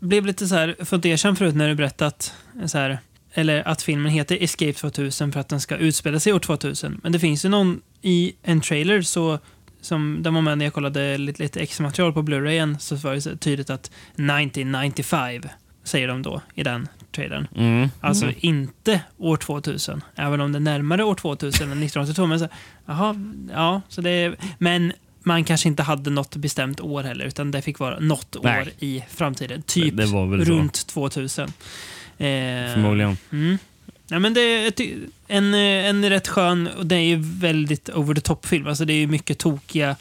blev 0.00 0.26
lite 0.26 0.46
så 0.46 0.54
här 0.54 0.76
fundersam 0.84 1.36
förut 1.36 1.54
när 1.54 1.68
du 1.68 1.74
berättade 1.74 2.08
att, 2.08 2.34
så 2.66 2.78
här, 2.78 2.98
eller 3.34 3.68
att 3.68 3.82
filmen 3.82 4.12
heter 4.12 4.42
Escape 4.42 4.72
2000 4.72 5.32
för 5.32 5.40
att 5.40 5.48
den 5.48 5.60
ska 5.60 5.76
utspela 5.76 6.20
sig 6.20 6.32
år 6.32 6.38
2000. 6.38 7.00
Men 7.02 7.12
det 7.12 7.18
finns 7.18 7.44
ju 7.44 7.48
någon 7.48 7.80
i 8.02 8.32
en 8.42 8.60
trailer 8.60 9.02
så 9.02 9.38
som 9.80 10.22
med 10.44 10.58
när 10.58 10.64
jag 10.64 10.74
kollade 10.74 11.18
lite, 11.18 11.42
lite 11.42 11.60
extra 11.60 11.84
material 11.84 12.12
på 12.12 12.22
Blu-rayen 12.22 12.78
så 12.78 12.96
var 12.96 13.14
det 13.14 13.20
så 13.20 13.36
tydligt 13.36 13.70
att 13.70 13.90
1995 14.16 15.42
säger 15.84 16.08
de 16.08 16.22
då 16.22 16.40
i 16.54 16.62
den 16.62 16.88
trailern. 17.12 17.46
Mm. 17.56 17.88
Alltså 18.00 18.24
Mm. 18.24 18.36
inte 18.40 19.00
år 19.16 19.36
2000, 19.36 20.02
även 20.14 20.40
om 20.40 20.52
det 20.52 20.58
är 20.58 20.60
närmare 20.60 21.04
år 21.04 21.14
2000 21.14 21.72
än 21.72 21.82
1982. 21.82 22.26
Men, 22.26 22.38
så, 22.38 22.48
ja, 23.52 23.80
så 23.88 24.00
det 24.00 24.34
men 24.58 24.92
man 25.22 25.44
kanske 25.44 25.68
inte 25.68 25.82
hade 25.82 26.10
något 26.10 26.36
bestämt 26.36 26.80
år 26.80 27.02
heller, 27.02 27.24
utan 27.24 27.50
det 27.50 27.62
fick 27.62 27.78
vara 27.78 28.00
något 28.00 28.36
Nej. 28.42 28.62
år 28.62 28.68
i 28.78 29.04
framtiden. 29.08 29.62
Typ 29.62 29.94
runt 30.48 30.86
2000. 30.86 31.44
Eh, 31.48 31.52
Förmodligen. 32.74 33.16
Mm. 33.32 33.58
Ja, 34.10 34.18
men 34.18 34.34
det 34.34 34.40
är 34.40 34.72
en, 35.28 35.54
eh, 35.54 35.60
en 35.88 36.10
rätt 36.10 36.28
skön, 36.28 36.68
och 36.78 36.86
det 36.86 36.96
är 36.96 37.00
ju 37.04 37.16
väldigt 37.20 37.88
over 37.88 38.14
the 38.14 38.20
top-film. 38.20 38.66
Alltså 38.66 38.84
det 38.84 38.92
är 38.92 39.06
mycket 39.06 39.38
tokiga 39.38 39.96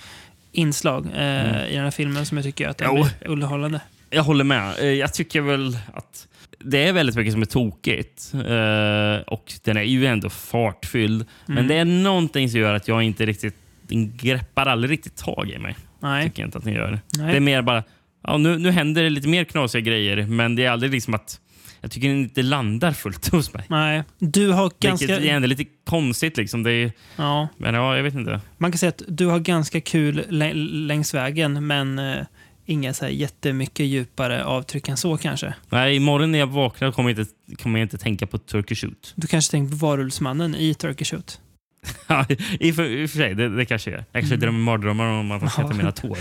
inslag 0.52 1.06
eh, 1.16 1.50
Mm. 1.50 1.66
i 1.72 1.76
den 1.76 1.84
här 1.84 1.92
filmen 1.92 2.26
som 2.26 2.38
jag 2.38 2.46
tycker 2.46 2.68
att 2.68 2.82
är 2.82 3.06
underhållande. 3.26 3.82
Jag 4.10 4.24
håller 4.24 4.44
med. 4.44 4.80
Eh, 4.80 4.86
Jag 4.86 5.14
tycker 5.14 5.42
väl 5.42 5.78
att 5.94 6.28
det 6.60 6.88
är 6.88 6.94
väldigt 6.94 7.16
mycket 7.16 7.34
som 7.34 7.42
är 7.42 7.46
tokigt. 7.46 8.32
Eh, 8.34 9.34
och 9.34 9.54
den 9.64 9.78
är 9.78 9.82
ju 9.82 10.06
ändå 10.06 10.30
fartfylld. 10.30 11.26
Men 11.46 11.58
Mm. 11.58 11.68
det 11.68 11.76
är 11.76 11.86
någonting 11.86 12.50
som 12.50 12.60
gör 12.60 12.74
att 12.74 12.88
jag 12.88 13.04
inte 13.04 13.26
riktigt... 13.26 13.56
Den 13.82 14.18
greppar 14.18 14.66
aldrig 14.66 14.92
riktigt 14.92 15.16
tag 15.18 15.50
i 15.50 15.60
mig. 15.60 15.76
Nej. 16.00 16.24
Tycker 16.24 16.42
jag 16.42 16.48
inte 16.48 16.58
att 16.58 16.64
den 16.64 16.74
gör. 16.74 17.00
Nej. 17.18 17.32
Det 17.32 17.38
är 17.38 17.40
mer 17.40 17.62
bara... 17.62 17.84
Ja, 18.24 18.38
nu, 18.38 18.58
nu 18.60 18.72
händer 18.72 19.04
det 19.04 19.10
lite 19.10 19.28
mer 19.28 19.44
knasiga 19.44 19.82
grejer, 19.82 20.26
men 20.26 20.56
det 20.56 20.66
är 20.66 20.70
aldrig 20.72 20.92
liksom 20.92 21.14
att... 21.14 21.40
Jag 21.82 21.92
tycker 21.92 22.08
den 22.08 22.18
inte 22.18 22.42
landar 22.42 22.92
fullt 22.92 23.28
hos 23.32 23.54
mig. 23.54 23.66
Nej, 23.70 24.04
du 24.20 24.50
har 24.52 24.72
ganska... 24.80 25.08
Vilket 25.08 25.26
är 25.26 25.36
ändå 25.36 25.48
lite 25.48 25.66
konstigt. 25.86 26.38
Liksom. 26.38 26.64
Det 26.64 26.72
är, 26.72 26.92
Ja. 27.16 27.48
men 27.58 27.74
ja, 27.76 27.96
jag 27.96 28.04
vet 28.04 28.14
inte. 28.14 28.42
Man 28.58 28.72
kan 28.72 28.78
säga 28.78 28.90
att 28.90 29.02
du 29.08 29.26
har 29.26 29.40
ganska 29.40 29.82
kul 29.82 30.24
lä- 30.30 30.54
längs 30.54 31.14
vägen, 31.14 31.68
men 31.68 32.00
eh, 32.00 32.18
inga 32.66 32.94
så 32.94 33.06
här 33.06 33.12
jättemycket 33.12 33.86
djupare 33.86 34.44
avtryck 34.44 34.88
än 34.90 34.98
så 34.98 35.18
kanske. 35.18 35.54
Nej, 35.70 35.96
imorgon 35.96 36.32
när 36.32 36.40
jag 36.40 36.48
vaknar 36.48 36.92
kommer 36.92 37.10
jag 37.10 37.20
inte, 37.20 37.34
kommer 37.64 37.80
jag 37.80 37.86
inte 37.86 37.98
tänka 37.98 38.28
på 38.28 38.38
Turkish 38.38 38.76
Shoot. 38.82 39.14
Du 39.16 39.28
kanske 39.28 39.52
tänker 39.52 39.72
på 39.72 39.86
Varulvsmannen 39.86 40.56
i 40.56 40.74
Turkey 40.74 41.06
Shoot. 41.06 41.40
Ja, 42.08 42.26
I 42.60 42.72
och 42.72 42.76
för, 42.76 43.08
sig, 43.08 43.36
det, 43.36 43.50
det 43.58 43.66
kanske 43.66 43.92
gör. 43.92 43.98
Jag 44.12 44.22
kanske 44.22 44.36
Mm. 44.36 44.40
drömmer 44.40 44.60
mardrömmar 44.60 45.06
om 45.06 45.32
att 45.32 45.42
han 45.42 45.50
ska 45.50 45.62
Ja. 45.62 45.68
mina 45.74 45.92
tår. 45.92 46.18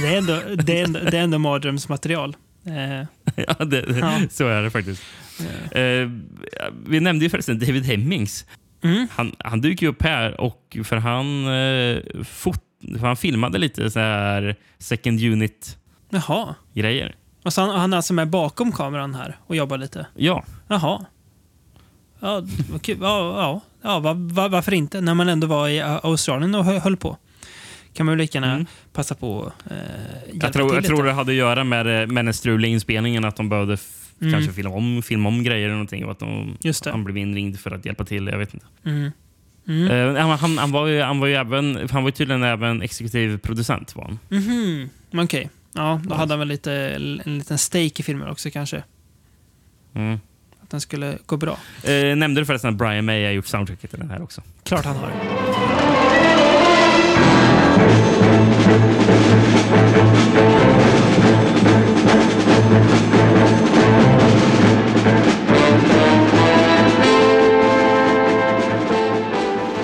Det 0.02 0.08
är 0.14 0.18
ändå, 0.18 0.62
det 0.62 0.80
är 0.80 0.84
ändå, 0.84 1.00
det 1.10 1.18
är 1.18 1.22
ändå 1.22 1.38
mardrömsmaterial. 1.38 2.36
Eh, 2.66 3.06
ja, 3.58 3.64
det, 3.64 3.84
Ja. 4.00 4.20
så 4.30 4.46
är 4.48 4.62
det 4.62 4.70
faktiskt. 4.70 5.02
Eh, 5.70 6.10
vi 6.86 7.00
nämnde 7.00 7.24
ju 7.24 7.30
förresten 7.30 7.58
David 7.58 7.84
Hemmings. 7.84 8.46
Mm. 8.82 9.06
Han, 9.10 9.32
han 9.38 9.60
dyker 9.60 9.86
upp 9.86 10.02
här 10.02 10.40
och 10.40 10.76
för 10.84 10.96
han, 10.96 11.46
eh, 11.46 12.24
fot, 12.24 12.60
för 12.98 13.06
han 13.06 13.16
filmade 13.16 13.58
lite 13.58 13.90
så 13.90 13.98
här 14.00 14.56
second 14.78 15.20
unit-grejer. 15.20 17.06
Jaha. 17.06 17.12
Och 17.44 17.52
så 17.52 17.60
han, 17.60 17.70
han 17.80 17.92
är 17.92 17.96
alltså 17.96 18.14
med 18.14 18.28
bakom 18.30 18.72
kameran 18.72 19.14
här 19.14 19.36
och 19.46 19.56
jobbar 19.56 19.78
lite? 19.78 20.06
Ja. 20.16 20.44
Jaha. 20.68 21.04
Ja, 22.20 22.42
kul. 22.82 22.98
Ja, 23.00 23.42
ja, 23.42 23.60
ja 23.82 23.98
va, 23.98 24.12
va, 24.14 24.48
varför 24.48 24.74
inte? 24.74 25.00
När 25.00 25.14
man 25.14 25.28
ändå 25.28 25.46
var 25.46 25.68
i 25.68 25.80
Australien 25.80 26.54
och 26.54 26.64
hö- 26.64 26.78
höll 26.78 26.96
på. 26.96 27.16
Kan 27.94 28.06
man 28.06 28.12
väl 28.12 28.18
lika 28.18 28.38
gärna 28.38 28.66
passa 28.92 29.14
på 29.14 29.52
eh, 29.70 29.76
Jag 30.32 30.52
tror, 30.52 30.74
jag 30.74 30.84
tror 30.84 31.04
det 31.04 31.12
hade 31.12 31.32
att 31.32 31.36
göra 31.36 31.64
med, 31.64 32.08
med 32.08 32.24
den 32.24 32.34
struliga 32.34 32.72
inspelningen, 32.72 33.24
att 33.24 33.36
de 33.36 33.48
behövde 33.48 33.76
Mm. 34.20 34.32
kanske 34.32 34.52
filma 34.52 34.70
om, 34.74 35.02
filma 35.02 35.28
om 35.28 35.42
grejer 35.42 35.64
eller 35.64 35.72
någonting. 35.72 36.04
Och 36.04 36.10
att 36.12 36.18
de. 36.18 36.56
Han 36.84 37.04
blev 37.04 37.16
inringd 37.16 37.60
för 37.60 37.70
att 37.70 37.84
hjälpa 37.84 38.04
till. 38.04 38.26
Jag 38.26 38.38
vet 38.38 38.54
inte. 38.54 38.66
Mm. 38.84 39.10
Mm. 39.68 40.16
Eh, 40.16 40.26
han, 40.36 40.58
han, 40.58 40.72
var 40.72 40.86
ju, 40.86 41.00
han, 41.00 41.20
var 41.20 41.26
ju 41.26 41.34
även, 41.34 41.88
han 41.90 42.04
var 42.04 42.10
tydligen 42.10 42.42
även 42.42 42.82
exekutiv 42.82 43.38
producent. 43.38 43.96
Var 43.96 44.04
han. 44.04 44.18
Mhm. 44.28 44.90
Okej. 45.24 45.50
Ja, 45.72 46.00
då 46.04 46.14
hade 46.14 46.32
han 46.32 46.38
väl 46.38 46.48
lite, 46.48 46.72
en 47.24 47.38
liten 47.38 47.58
stake 47.58 47.92
i 47.96 48.02
filmen 48.02 48.28
också 48.28 48.50
kanske. 48.50 48.82
Mm. 49.94 50.20
Att 50.62 50.70
den 50.70 50.80
skulle 50.80 51.18
gå 51.26 51.36
bra. 51.36 51.58
Eh, 51.84 52.16
nämnde 52.16 52.40
du 52.40 52.44
förresten 52.44 52.70
att 52.70 52.76
Brian 52.76 53.04
May 53.04 53.24
har 53.24 53.32
gjort 53.32 53.46
soundtracket 53.46 53.90
till 53.90 53.98
den 53.98 54.10
här 54.10 54.22
också? 54.22 54.42
Klart 54.64 54.84
han 54.84 54.96
har. 54.96 55.81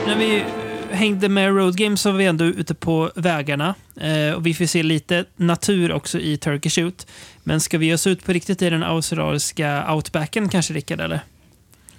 När 0.06 0.16
vi 0.16 0.44
hängde 0.90 1.28
med 1.28 1.56
Road 1.56 1.76
Games 1.76 2.00
så 2.00 2.10
var 2.10 2.18
vi 2.18 2.24
ändå 2.24 2.44
ute 2.44 2.74
på 2.74 3.10
vägarna. 3.14 3.74
Eh, 4.00 4.34
och 4.34 4.46
vi 4.46 4.54
får 4.54 4.66
se 4.66 4.82
lite 4.82 5.24
natur 5.36 5.92
också 5.92 6.20
i 6.20 6.36
Turkey 6.36 6.70
Shoot. 6.70 7.06
Men 7.44 7.60
ska 7.60 7.78
vi 7.78 7.86
ge 7.86 7.94
oss 7.94 8.06
ut 8.06 8.24
på 8.24 8.32
riktigt 8.32 8.62
i 8.62 8.70
den 8.70 8.82
australiska 8.82 9.94
outbacken 9.94 10.48
kanske, 10.48 10.74
Rickard? 10.74 11.00
Eller? 11.00 11.20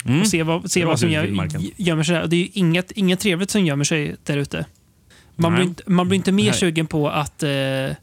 Mm. 0.06 0.22
Och 0.22 0.28
se 0.28 0.44
vad, 0.44 0.72
se 0.72 0.86
vad 0.86 1.00
som 1.00 1.12
gör, 1.12 1.48
gömmer 1.78 2.04
sig 2.04 2.16
där. 2.16 2.28
Det 2.28 2.36
är 2.36 2.50
inget, 2.54 2.92
inget 2.92 3.20
trevligt 3.20 3.52
som 3.52 3.66
gömmer 3.66 3.84
sig 3.84 4.16
där 4.24 4.38
ute. 4.38 4.66
Man, 5.40 5.54
blir 5.56 5.64
inte, 5.64 5.84
man 5.86 6.08
blir 6.08 6.16
inte 6.18 6.32
mer 6.32 6.44
Nej. 6.44 6.54
sugen 6.54 6.88
på 6.88 7.10
att 7.10 7.44
eh, 7.44 7.50
eh, 7.52 7.94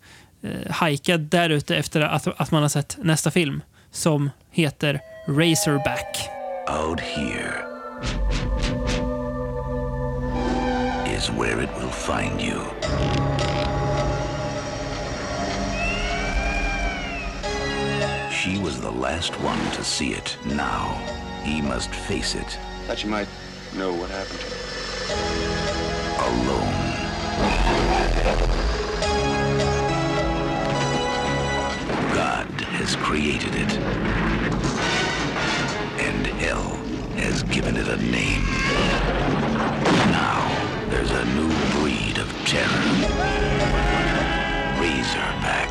hajka 0.71 1.17
där 1.17 1.51
ute 1.51 1.77
efter 1.77 2.01
att, 2.01 2.27
att 2.41 2.51
man 2.51 2.63
har 2.63 2.69
sett 2.69 2.97
nästa 3.03 3.31
film 3.31 3.63
som 3.91 4.31
heter 4.51 5.01
Razorback. 5.29 6.29
Out 6.69 7.01
here 7.01 7.65
is 11.17 11.31
where 11.31 11.63
it 11.63 11.71
will 11.81 11.91
find 11.91 12.41
you. 12.41 12.61
She 18.31 18.59
was 18.59 18.81
the 18.81 18.91
last 18.91 19.33
one 19.41 19.59
to 19.77 19.83
see 19.85 20.13
it. 20.13 20.37
Now, 20.45 21.01
he 21.43 21.61
must 21.63 21.91
face 21.91 22.35
it 22.35 22.59
Thought 22.87 23.03
you 23.05 23.11
might 23.11 23.29
know 23.75 23.93
what 23.93 24.11
happened 24.11 24.39
to 24.41 24.47
her. 24.47 24.57
alone. 26.29 26.86
God 32.15 32.61
has 32.79 32.97
created 32.97 33.55
it. 33.55 33.79
And 35.99 36.27
hell 36.27 36.79
has 37.17 37.43
given 37.43 37.77
it 37.77 37.89
a 37.89 37.97
name. 37.97 38.45
Now, 40.11 40.43
there's 40.91 41.11
a 41.11 41.25
new 41.25 41.51
breed 41.81 42.19
of 42.19 42.47
terror. 42.47 42.85
Razorback. 44.81 45.71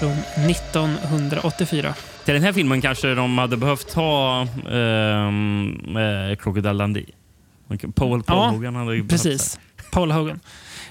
Från 0.00 0.16
1984. 0.50 1.94
Till 2.24 2.34
den 2.34 2.42
här 2.42 2.52
filmen 2.52 2.80
kanske 2.80 3.14
de 3.14 3.38
hade 3.38 3.56
behövt 3.56 3.92
ha 3.94 4.46
um, 4.66 5.96
uh, 5.96 6.36
Crocodile 6.36 6.72
Dundee. 6.72 7.21
Paul, 7.78 8.22
Paul 8.22 8.22
Ja, 8.38 8.48
Hogan 8.50 8.74
hade 8.74 8.96
ju 8.96 9.08
Precis. 9.08 9.58
Paul 9.90 10.10
Hogan. 10.10 10.40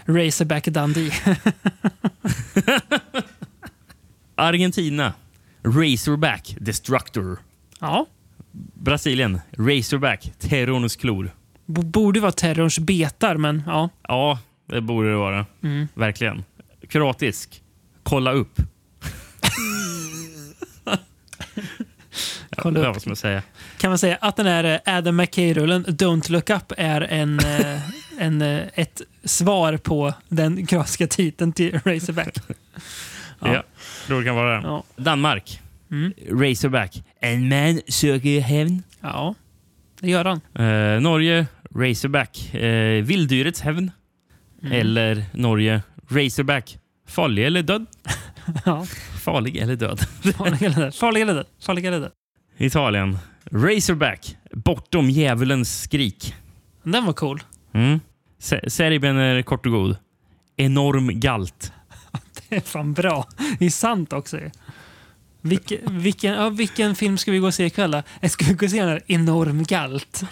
Razorback 0.06 0.66
Dundee. 0.66 1.12
Argentina. 4.36 5.14
Razorback 5.64 6.56
Destructor. 6.60 7.40
ja. 7.80 8.06
Brasilien. 8.74 9.41
Razorback 9.58 10.32
Terrorns 10.40 10.95
klor. 10.95 11.32
B- 11.66 11.82
borde 11.84 12.20
vara 12.20 12.32
terrorns 12.32 12.80
betar, 12.80 13.36
men 13.38 13.64
ja. 13.66 13.90
Ja, 14.08 14.40
det 14.66 14.82
borde 14.82 15.10
det 15.10 15.16
vara. 15.16 15.45
Mm. 15.64 15.88
Verkligen. 15.94 16.44
Kroatisk. 16.90 17.64
Kolla 18.03 18.32
upp. 18.32 18.60
Kolla 22.58 22.80
ja, 22.80 22.88
upp. 22.88 22.94
vad 22.95 23.02
ska 23.02 23.10
man 23.10 23.16
säga? 23.16 23.44
Kan 23.82 23.91
man 23.91 23.98
säga 23.98 24.18
att 24.22 24.36
den 24.36 24.45
här 24.45 24.64
eh, 24.64 24.98
Adam 24.98 25.16
McKay-rullen 25.22 25.86
Don't 25.86 26.32
Look 26.32 26.49
Up 26.49 26.74
är 26.78 27.02
en, 27.02 27.40
eh, 27.40 27.80
en, 28.20 28.41
eh, 28.41 28.64
ett 28.74 29.02
svar 29.24 29.78
på 29.78 30.14
den 30.30 30.66
kroatiska 30.66 31.08
titeln 31.08 31.53
till 31.53 31.80
Razorback? 31.86 32.38
Ja. 33.40 33.64
tror 34.08 34.20
det 34.20 34.26
kan 34.26 34.36
vara 34.36 34.62
det. 34.62 34.68
Ja. 34.68 34.84
Danmark. 34.95 35.60
Mm. 35.91 36.14
Razorback. 36.32 37.03
En 37.20 37.49
man 37.49 37.82
söker 37.88 38.41
hämnd. 38.41 38.84
Ja, 39.02 39.36
det 39.99 40.10
gör 40.10 40.26
han. 40.26 40.41
Eh, 40.66 41.02
Norge. 41.02 41.45
Razorback. 41.76 42.53
Eh, 42.53 43.03
vilddyrets 43.03 43.62
hämnd. 43.62 43.91
Mm. 44.64 44.72
Eller 44.74 45.24
Norge. 45.34 45.82
Razorback. 46.10 46.78
Farlig 47.08 47.45
eller 47.45 47.62
död? 47.64 47.86
Ja. 48.66 48.86
Farlig 49.24 49.58
eller 49.58 49.76
död? 49.76 49.99
Farlig 50.38 50.62
eller 50.64 50.76
död. 50.76 50.95
Farlig 50.95 51.22
eller 51.22 51.34
död. 51.34 51.45
Farlig 51.62 51.86
eller 51.86 51.99
död. 51.99 52.12
Italien. 52.58 53.18
Razorback. 53.45 54.35
Bortom 54.51 55.09
djävulens 55.09 55.81
skrik. 55.81 56.35
Den 56.84 57.05
var 57.05 57.13
cool. 57.13 57.43
Mm. 57.73 57.99
S- 58.39 58.73
Serien 58.73 59.18
är 59.18 59.41
kort 59.41 59.65
och 59.65 59.72
god. 59.72 59.97
Enorm 60.57 61.19
galt. 61.19 61.72
Det 62.49 62.55
är 62.55 62.61
fan 62.61 62.93
bra. 62.93 63.27
Det 63.59 63.65
är 63.65 63.69
sant 63.69 64.13
också. 64.13 64.38
ju. 64.39 64.49
Vilken, 65.89 66.34
ja, 66.34 66.49
vilken 66.49 66.95
film 66.95 67.18
ska 67.18 67.31
vi 67.31 67.38
gå 67.39 67.47
och 67.47 67.53
se 67.53 67.65
ikväll? 67.65 67.91
då? 67.91 68.30
Ska 68.30 68.45
vi 68.45 68.53
gå 68.53 68.65
och 68.65 68.72
se 68.72 68.80
den 68.80 68.89
här 68.89 69.01
Enorm 69.07 69.63
Galt? 69.63 70.23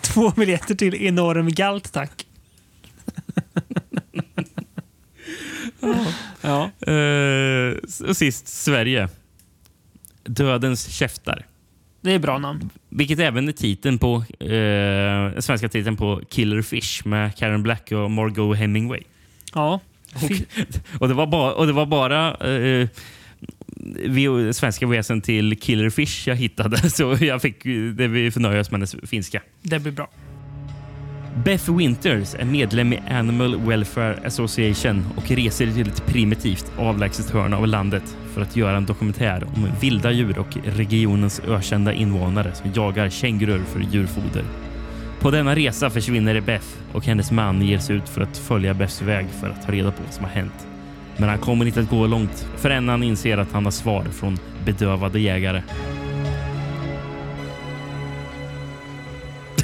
Två 0.00 0.30
biljetter 0.30 0.74
till 0.74 0.94
Enorm 0.94 1.48
Galt, 1.48 1.92
tack. 1.92 2.26
ja. 6.40 6.70
Eh, 6.92 7.76
och 8.08 8.16
sist 8.16 8.48
Sverige. 8.48 9.08
Dödens 10.26 10.88
käftar. 10.88 11.46
Det 12.00 12.12
är 12.12 12.18
bra 12.18 12.38
namn. 12.38 12.70
Vilket 12.88 13.18
även 13.18 13.48
är 13.48 13.52
titeln 13.52 13.98
på, 13.98 14.24
eh, 14.44 15.40
svenska 15.40 15.68
titeln 15.68 15.96
på 15.96 16.20
Killer 16.28 16.62
Fish 16.62 17.02
med 17.04 17.36
Karen 17.36 17.62
Black 17.62 17.92
och 17.92 18.10
Margot 18.10 18.56
Hemingway. 18.56 19.02
Ja. 19.54 19.80
Och 21.00 21.08
det 21.08 21.14
var 21.14 21.26
bara, 21.26 21.52
och 21.52 21.66
det 21.66 21.72
var 21.72 21.86
bara 21.86 22.34
eh, 22.34 22.88
svenska 24.52 24.86
väsen 24.86 25.20
till 25.20 25.60
Killer 25.60 25.90
Fish 25.90 26.28
jag 26.28 26.36
hittade. 26.36 26.90
Så 26.90 27.16
jag 27.20 27.42
fick 27.42 27.64
det 27.96 28.08
vi 28.08 28.30
förnöja 28.30 28.60
oss 28.60 28.70
med 28.70 28.80
den 28.80 29.06
finska. 29.06 29.42
Det 29.62 29.78
blir 29.78 29.92
bra. 29.92 30.08
Beth 31.44 31.76
Winters 31.76 32.34
är 32.34 32.44
medlem 32.44 32.92
i 32.92 33.02
Animal 33.10 33.60
Welfare 33.66 34.18
Association 34.26 35.06
och 35.16 35.30
reser 35.30 35.72
till 35.72 35.88
ett 35.88 36.06
primitivt 36.06 36.72
avlägset 36.78 37.30
hörn 37.30 37.54
av 37.54 37.66
landet 37.66 38.16
för 38.34 38.40
att 38.40 38.56
göra 38.56 38.76
en 38.76 38.86
dokumentär 38.86 39.44
om 39.54 39.68
vilda 39.80 40.12
djur 40.12 40.38
och 40.38 40.56
regionens 40.64 41.40
ökända 41.48 41.92
invånare 41.92 42.54
som 42.54 42.72
jagar 42.72 43.08
kängurur 43.08 43.64
för 43.64 43.80
djurfoder. 43.80 44.44
På 45.20 45.30
denna 45.30 45.54
resa 45.54 45.90
försvinner 45.90 46.40
Beth 46.40 46.66
och 46.92 47.06
hennes 47.06 47.30
man 47.30 47.62
ger 47.62 47.78
sig 47.78 47.96
ut 47.96 48.08
för 48.08 48.20
att 48.20 48.38
följa 48.38 48.74
Beths 48.74 49.02
väg 49.02 49.26
för 49.40 49.48
att 49.48 49.66
ta 49.66 49.72
reda 49.72 49.92
på 49.92 50.02
vad 50.04 50.14
som 50.14 50.24
har 50.24 50.32
hänt. 50.32 50.66
Men 51.16 51.28
han 51.28 51.38
kommer 51.38 51.66
inte 51.66 51.80
att 51.80 51.90
gå 51.90 52.06
långt 52.06 52.48
förrän 52.56 52.88
han 52.88 53.02
inser 53.02 53.38
att 53.38 53.52
han 53.52 53.64
har 53.64 53.72
svar 53.72 54.04
från 54.04 54.38
bedövade 54.64 55.20
jägare. 55.20 55.62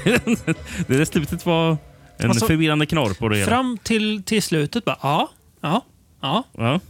det 0.86 0.96
där 0.96 1.04
slutet 1.04 1.46
var 1.46 1.76
en 2.18 2.30
Alltså, 2.30 2.46
förvirrande 2.46 2.86
knorr 2.86 3.14
på 3.14 3.28
det 3.28 3.36
hela. 3.36 3.48
Fram 3.48 3.78
till, 3.82 4.22
till 4.22 4.42
slutet 4.42 4.84
bara, 4.84 4.98
ja, 5.02 5.30
ja, 5.60 5.84
ja. 6.20 6.44
Ja. 6.56 6.80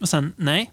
Och 0.00 0.08
sen, 0.08 0.32
nej. 0.36 0.70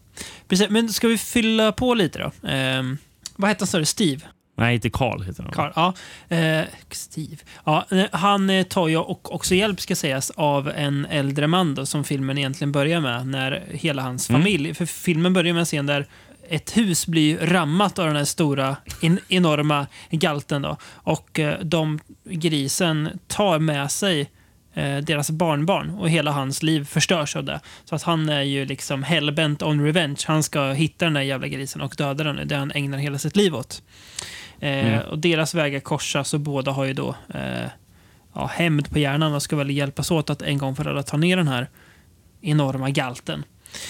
Precis, 0.47 0.69
men 0.69 0.89
ska 0.89 1.07
vi 1.07 1.17
fylla 1.17 1.71
på 1.71 1.93
lite 1.93 2.19
då? 2.19 2.47
Ehm, 2.47 2.97
vad 3.35 3.49
hette 3.49 3.61
han, 3.61 3.67
sa? 3.67 3.85
Steve? 3.85 4.21
Nej, 4.57 4.75
inte 4.75 4.89
Karl 4.89 5.23
heter 5.23 5.43
han. 5.43 5.51
Carl, 5.51 5.71
ja. 5.75 5.93
Eh, 6.35 6.65
Steve. 6.91 7.37
Ja, 7.65 7.85
eh, 7.91 8.03
han 8.11 8.49
eh, 8.49 8.63
tar 8.63 8.87
ju 8.87 8.97
och 8.97 9.35
också 9.35 9.55
hjälp, 9.55 9.81
ska 9.81 9.95
sägas, 9.95 10.29
av 10.35 10.69
en 10.69 11.05
äldre 11.05 11.47
man 11.47 11.75
då, 11.75 11.85
som 11.85 12.03
filmen 12.03 12.37
egentligen 12.37 12.71
börjar 12.71 12.99
med. 13.01 13.27
När 13.27 13.63
hela 13.71 14.01
hans 14.01 14.29
Mm. 14.29 14.41
familj... 14.41 14.73
För 14.73 14.85
filmen 14.85 15.33
börjar 15.33 15.53
med 15.53 15.59
en 15.59 15.65
scen 15.65 15.85
där 15.85 16.05
ett 16.49 16.77
hus 16.77 17.07
blir 17.07 17.37
rammat 17.37 17.99
av 17.99 18.07
den 18.07 18.15
här 18.15 18.25
stora, 18.25 18.75
in, 19.01 19.19
enorma 19.29 19.87
galten. 20.09 20.61
Då. 20.61 20.77
Och 20.93 21.39
eh, 21.39 21.59
de, 21.59 21.99
grisen 22.23 23.19
tar 23.27 23.59
med 23.59 23.91
sig 23.91 24.29
eh, 24.73 24.97
deras 24.97 25.29
barnbarn 25.31 25.89
och 25.89 26.09
hela 26.09 26.31
hans 26.31 26.63
liv 26.63 26.85
förstörs 26.85 27.35
av 27.35 27.43
det. 27.43 27.59
Så 27.85 27.95
att 27.95 28.03
han 28.03 28.29
är 28.29 28.41
ju 28.41 28.65
liksom 28.65 29.03
hellbent 29.03 29.63
on 29.63 29.85
revenge. 29.85 30.19
Han 30.27 30.43
ska 30.43 30.71
hitta 30.71 31.05
den 31.05 31.13
där 31.13 31.21
jävla 31.21 31.47
grisen 31.47 31.81
och 31.81 31.95
döda 31.97 32.23
den. 32.23 32.47
Det 32.47 32.55
han 32.55 32.71
ägnar 32.71 32.97
hela 32.97 33.17
sitt 33.17 33.35
liv 33.35 33.55
åt. 33.55 33.81
Eh, 34.59 34.69
Mm. 34.69 34.99
och 34.99 35.19
deras 35.19 35.53
vägar 35.55 35.79
korsas 35.79 36.33
och 36.33 36.39
båda 36.39 36.71
har 36.71 36.85
ju 36.85 36.93
då 36.93 37.15
eh, 37.33 37.69
ja, 38.33 38.45
hämnd 38.45 38.89
på 38.89 38.99
hjärnan 38.99 39.33
och 39.33 39.43
ska 39.43 39.55
väl 39.55 39.69
hjälpas 39.69 40.11
åt 40.11 40.29
att 40.29 40.41
en 40.41 40.57
gång 40.57 40.75
för 40.75 40.85
alla 40.87 41.03
ta 41.03 41.17
ner 41.17 41.37
den 41.37 41.47
här 41.47 41.69
enorma 42.41 42.89
galten. 42.89 43.43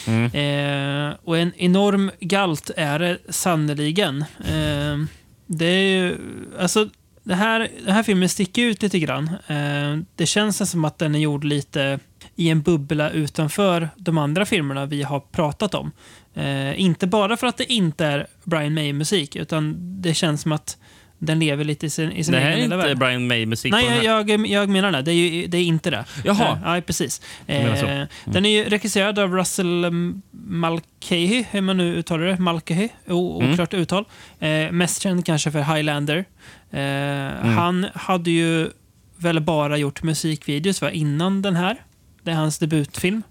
Mm. 0.08 0.26
Eh, 0.26 1.16
och 1.24 1.38
en 1.38 1.54
enorm 1.58 2.12
galt 2.20 2.72
är 2.78 3.00
det 3.00 3.18
sannerligen. 3.30 4.22
Eh, 4.40 4.98
det 5.46 5.66
är 5.66 5.82
ju, 5.82 6.18
alltså, 6.60 6.90
det 7.24 7.36
här, 7.36 7.68
den 7.86 7.94
här 7.94 8.04
filmen 8.04 8.30
sticker 8.30 8.62
ut 8.62 8.82
lite 8.82 9.00
grann. 9.00 9.30
Eh, 9.48 9.98
det 10.16 10.26
känns 10.26 10.72
som 10.72 10.86
att 10.86 10.98
den 10.98 11.16
är 11.16 11.20
gjord 11.20 11.44
lite 11.44 12.00
i 12.36 12.50
en 12.50 12.62
bubbla 12.62 13.10
utanför 13.10 13.90
de 13.96 14.18
andra 14.18 14.46
filmerna 14.46 14.86
vi 14.86 15.04
har 15.04 15.20
pratat 15.20 15.74
om. 15.74 15.92
Eh, 16.34 16.82
inte 16.82 17.08
bara 17.08 17.38
för 17.38 17.48
att 17.48 17.58
det 17.58 17.74
inte 17.74 18.06
är 18.06 18.28
Brian 18.44 18.74
May-musik, 18.74 19.36
utan 19.36 19.76
det 20.02 20.14
känns 20.14 20.42
som 20.42 20.52
att 20.52 20.78
den 21.20 21.40
lever 21.40 21.64
lite 21.64 21.86
i 21.86 21.90
sin, 21.90 22.12
i 22.12 22.24
sin 22.24 22.32
Det 22.32 22.40
här 22.40 22.48
egen 22.48 22.60
är 22.60 22.64
lilla 22.64 22.76
inte 22.76 22.88
värld. 22.88 22.98
Brian 22.98 23.28
May-musik 23.28 23.72
på 23.72 23.78
Nej, 23.78 24.06
jag, 24.06 24.30
jag, 24.30 24.48
jag 24.48 24.70
menar 24.70 24.92
det. 24.92 25.02
Det 25.02 25.12
är, 25.12 25.16
ju, 25.16 25.48
det 25.48 25.58
är 25.58 25.64
inte 25.64 25.90
det. 25.90 26.06
Jaha. 26.24 26.60
Eh, 26.66 26.76
ja, 26.76 26.82
precis. 26.82 27.22
Eh, 27.48 28.04
Den 28.26 28.46
är 28.46 28.50
ju 28.50 28.70
regisserad 28.70 29.20
av 29.20 29.34
Russell 29.36 29.84
mm, 29.86 30.22
Mulcahy, 30.32 31.46
hur 31.52 31.62
man 31.62 31.78
nu 31.78 31.96
uttalar 31.96 32.26
det. 32.26 32.38
Mulcahy, 32.40 32.90
o- 33.08 33.40
Mm. 33.42 33.54
oklart 33.54 33.74
uttal. 33.74 34.06
Eh, 34.40 34.72
mest 34.72 35.02
känd 35.02 35.26
kanske 35.26 35.52
för 35.52 35.76
Highlander. 35.76 36.26
Mm. 36.72 37.54
Han 37.58 37.86
hade 37.94 38.32
ju 38.32 38.70
väl 39.18 39.40
bara 39.42 39.78
gjort 39.78 40.04
musikvideos 40.04 40.82
va, 40.82 40.92
innan 40.92 41.42
den 41.42 41.56
här. 41.56 41.78
Det 42.24 42.32
är 42.32 42.36
hans 42.36 42.60
debutfilm. 42.60 43.24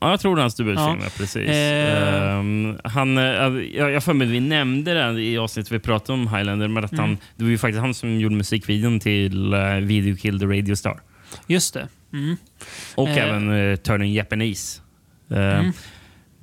Ja, 0.00 0.10
jag 0.10 0.20
tror 0.20 0.36
det 0.36 0.40
är 0.40 0.42
hans 0.42 0.54
debutfilm. 0.54 1.00
Ja. 1.02 1.08
Precis. 1.16 1.48
Eh. 1.48 2.36
Ehm, 2.38 2.78
han, 2.84 3.18
eh, 3.18 3.24
jag 3.24 3.90
jag 3.90 4.04
för 4.04 4.12
mig 4.14 4.26
vi 4.26 4.40
nämnde 4.40 4.94
det 5.12 5.22
i 5.22 5.38
avsnittet 5.38 5.72
vi 5.72 5.78
pratade 5.78 6.12
om 6.12 6.28
Highlander. 6.28 6.68
Men 6.68 6.84
att 6.84 6.92
Mm. 6.92 7.04
han, 7.04 7.18
det 7.36 7.44
var 7.44 7.50
ju 7.50 7.58
faktiskt 7.58 7.80
han 7.80 7.94
som 7.94 8.20
gjorde 8.20 8.34
musikvideon 8.34 9.00
till 9.00 9.54
uh, 9.54 9.74
Video 9.76 10.16
Kill 10.16 10.38
the 10.40 10.46
Radio 10.46 10.74
Star. 10.74 11.00
Just 11.46 11.74
det. 11.74 11.88
Mm. 12.12 12.36
Och 12.94 13.08
Eh. 13.08 13.16
även 13.28 13.50
uh, 13.50 13.76
Turning 13.76 14.12
Japanese. 14.14 14.80
Eh, 15.30 15.38
Mm. 15.58 15.72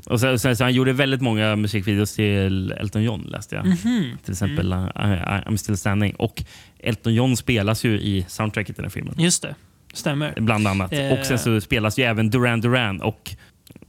Och 0.06 0.20
så, 0.20 0.40
så, 0.40 0.56
så 0.56 0.64
han 0.64 0.74
gjorde 0.74 0.94
väldigt 0.94 1.22
många 1.22 1.56
musikvideos 1.56 2.16
till 2.16 2.72
Elton 2.72 3.04
John 3.04 3.22
läste 3.22 3.56
jag. 3.56 3.66
Mhm. 3.66 4.18
Till 4.24 4.32
exempel 4.32 4.74
uh, 4.74 4.80
I, 4.96 5.00
I'm 5.50 5.56
still 5.58 5.78
standing. 5.78 6.14
Och 6.16 6.44
Elton 6.80 7.14
John 7.14 7.38
spelas 7.38 7.84
ju 7.86 8.00
i 8.00 8.26
soundtracket 8.28 8.70
i 8.70 8.74
den 8.76 8.86
här 8.86 8.90
filmen. 8.90 9.16
Just 9.18 9.42
det. 9.42 9.56
Stämmer. 9.94 10.34
Bland 10.38 10.68
annat. 10.68 10.94
Eh. 10.94 11.12
Och 11.12 11.26
sen 11.26 11.40
så 11.40 11.62
spelas 11.62 12.00
ju 12.00 12.04
även 12.04 12.30
Duran 12.30 12.62
Duran. 12.62 13.02
Och, 13.02 13.36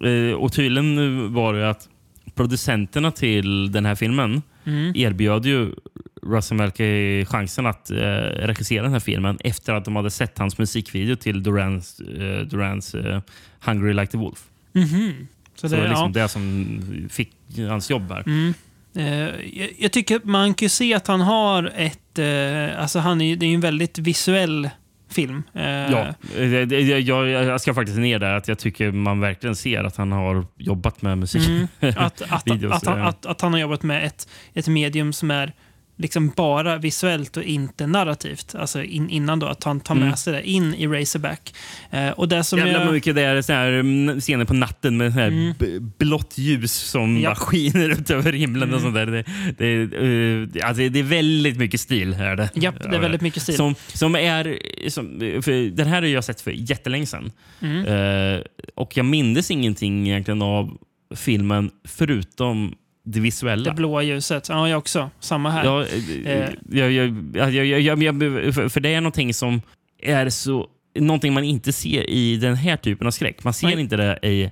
eh, 0.06 0.34
och 0.34 0.52
tydligen 0.52 1.34
var 1.34 1.54
det 1.54 1.70
att 1.70 1.88
producenterna 2.34 3.10
till 3.10 3.72
den 3.72 3.86
här 3.86 3.94
filmen 3.94 4.42
Mm. 4.66 4.92
erbjöd 4.96 5.46
ju 5.46 5.72
Russell 6.22 6.56
Mulcahy 6.56 7.24
chansen 7.24 7.66
att 7.66 7.90
eh, 7.90 7.96
regissera 7.96 8.82
den 8.82 8.92
här 8.92 9.00
filmen 9.00 9.38
efter 9.44 9.72
att 9.72 9.84
de 9.84 9.96
hade 9.96 10.10
sett 10.10 10.38
hans 10.38 10.58
musikvideo 10.58 11.16
till 11.16 11.42
Durans, 11.42 12.00
eh, 12.00 12.40
Durans 12.46 12.94
eh, 12.94 13.20
Hungry 13.64 13.92
Like 13.94 14.06
the 14.06 14.18
Wolf. 14.18 14.42
Mhm. 14.72 15.26
Så, 15.54 15.68
Så 15.68 15.76
det 15.76 15.76
det, 15.76 15.82
var 15.82 15.88
liksom 15.88 16.12
ja. 16.14 16.22
det 16.22 16.28
som 16.28 17.08
fick 17.10 17.32
hans 17.68 17.90
jobb 17.90 18.12
här. 18.12 18.22
Mm. 18.26 18.54
Eh, 18.96 19.30
jag, 19.58 19.68
jag 19.78 19.92
tycker 19.92 20.20
man 20.24 20.54
kan 20.54 20.68
se 20.68 20.94
att 20.94 21.06
han 21.06 21.20
har 21.20 21.72
ett... 21.76 22.18
Eh, 22.18 22.82
alltså 22.82 22.98
han 22.98 23.20
är, 23.20 23.36
det 23.36 23.46
är 23.46 23.54
en 23.54 23.60
väldigt 23.60 23.98
visuell 23.98 24.70
film. 25.14 25.42
Eh, 25.54 25.64
Ja, 25.64 26.14
eh, 26.36 26.44
jag, 26.98 27.28
jag, 27.28 27.60
ska 27.60 27.74
faktiskt 27.74 27.98
ner 27.98 28.18
där 28.18 28.34
att 28.34 28.48
jag 28.48 28.58
tycker 28.58 28.92
man 28.92 29.20
verkligen 29.20 29.56
ser 29.56 29.84
att 29.84 29.96
han 29.96 30.12
har 30.12 30.46
jobbat 30.56 31.02
med 31.02 31.18
musik. 31.18 31.48
Mm. 31.48 31.66
Att, 31.96 32.22
att, 32.28 32.86
att, 32.86 33.26
att 33.26 33.40
han 33.40 33.52
har 33.52 33.60
jobbat 33.60 33.82
med 33.82 34.04
ett, 34.04 34.28
ett 34.54 34.68
medium 34.68 35.12
som 35.12 35.30
är 35.30 35.52
liksom 35.96 36.32
bara 36.36 36.78
visuellt 36.78 37.36
och 37.36 37.42
inte 37.42 37.86
narrativt. 37.86 38.54
Alltså 38.54 38.82
in, 38.82 39.10
innan 39.10 39.38
då, 39.38 39.46
att 39.46 39.64
han 39.64 39.80
tar 39.80 39.94
med 39.94 40.02
Mm. 40.04 40.16
sig 40.16 40.32
det 40.32 40.48
in 40.50 40.74
i 40.74 40.86
Razorback. 40.86 41.54
Eh, 41.90 42.08
och 42.10 42.28
det 42.28 42.44
som 42.44 42.58
Jävlar 42.58 42.84
jag... 42.84 42.92
mycket 42.92 43.14
det 43.14 43.22
är 43.22 43.42
så 43.42 43.52
här, 43.52 43.72
mm, 43.72 44.20
scener 44.20 44.44
på 44.44 44.54
natten 44.54 44.96
med 44.96 45.12
så 45.12 45.18
här 45.18 45.26
Mm. 45.28 45.54
blått 45.98 46.38
ljus 46.38 46.72
som 46.72 47.20
Ja. 47.20 47.34
skiner 47.34 47.88
ut 48.00 48.10
över 48.10 48.32
himlen. 48.32 48.74
och 48.74 48.80
Mm. 48.80 48.80
sånt 48.80 48.94
där. 48.94 49.06
Det, 49.06 49.24
det, 49.58 50.58
eh, 50.62 50.66
alltså 50.68 50.88
det 50.88 50.98
är 50.98 51.02
väldigt 51.02 51.56
mycket 51.56 51.80
stil. 51.80 52.14
Här 52.14 52.36
det. 52.36 52.50
Japp, 52.54 52.74
det 52.90 52.96
är 52.96 53.00
väldigt 53.00 53.20
mycket 53.20 53.42
stil. 53.42 53.56
Som, 53.56 53.74
som 53.88 54.16
är, 54.16 54.58
som, 54.90 55.18
den 55.76 55.86
här 55.86 56.02
har 56.02 56.08
jag 56.08 56.24
sett 56.24 56.40
för 56.40 56.50
jättelänge 56.50 57.06
sedan. 57.06 57.32
Mm. 57.60 57.84
Eh, 57.86 58.40
och 58.74 58.96
jag 58.96 59.06
mindes 59.06 59.50
ingenting 59.50 60.06
egentligen 60.08 60.42
av 60.42 60.78
filmen 61.16 61.70
förutom 61.88 62.74
det 63.04 63.20
visuella. 63.20 63.70
Det 63.70 63.76
blåa 63.76 64.02
ljuset. 64.02 64.48
Ja, 64.48 64.68
jag 64.68 64.78
också. 64.78 65.10
Samma 65.20 65.50
här. 65.50 65.64
Ja, 65.64 65.84
Eh. 66.24 66.32
eh, 66.32 66.50
jag, 66.70 66.92
jag, 66.92 68.02
jag, 68.02 68.14
för- 68.54 68.80
det 68.80 68.94
är 68.94 69.00
någonting 69.00 69.34
som 69.34 69.62
är 70.02 70.28
så... 70.30 70.66
Någonting 70.98 71.32
man 71.34 71.44
inte 71.44 71.72
ser 71.72 72.10
i 72.10 72.36
den 72.36 72.54
här 72.54 72.76
typen 72.76 73.06
av 73.06 73.10
skräck. 73.10 73.44
Man 73.44 73.52
ser 73.54 73.66
Nej. 73.66 73.80
inte 73.80 73.96
det 73.96 74.18
i 74.28 74.50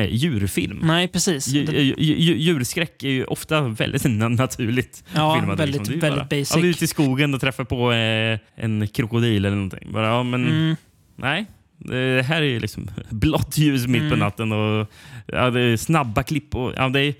här 0.00 0.06
djurfilm. 0.06 0.80
Nej, 0.82 1.08
precis. 1.08 1.48
Dju- 1.48 1.94
dju- 1.98 2.36
Djurskräck 2.36 3.02
är 3.02 3.08
ju 3.08 3.24
ofta 3.24 3.60
väldigt 3.60 4.02
na- 4.04 4.28
naturligt 4.28 5.04
Ja, 5.14 5.36
filmat. 5.40 5.60
väldigt- 5.60 5.90
ju 5.90 5.98
väldigt 5.98 6.18
bara, 6.18 6.24
basic. 6.24 6.50
Ja, 6.54 6.60
vi 6.60 6.66
är 6.68 6.70
ute 6.70 6.84
i 6.84 6.88
skogen 6.88 7.34
och 7.34 7.40
träffar 7.40 7.64
på 7.64 7.92
eh, 7.92 8.38
en 8.64 8.88
krokodil 8.88 9.44
eller 9.44 9.56
någonting. 9.56 9.92
Bara, 9.92 10.06
ja, 10.06 10.22
men 10.22 10.46
Mm. 10.48 10.76
nej. 11.16 11.46
Det 11.84 12.22
här 12.26 12.42
är 12.42 12.46
ju 12.46 12.60
liksom 12.60 12.90
blått 13.10 13.58
ljus 13.58 13.86
mitt 13.86 14.00
på 14.00 14.06
Mm. 14.06 14.18
natten 14.18 14.52
och 14.52 14.90
ja, 15.26 15.50
det 15.50 15.60
är 15.60 15.76
snabba 15.76 16.22
klipp. 16.22 16.54
Och, 16.54 16.72
ja, 16.76 16.88
det 16.88 17.00
är 17.00 17.14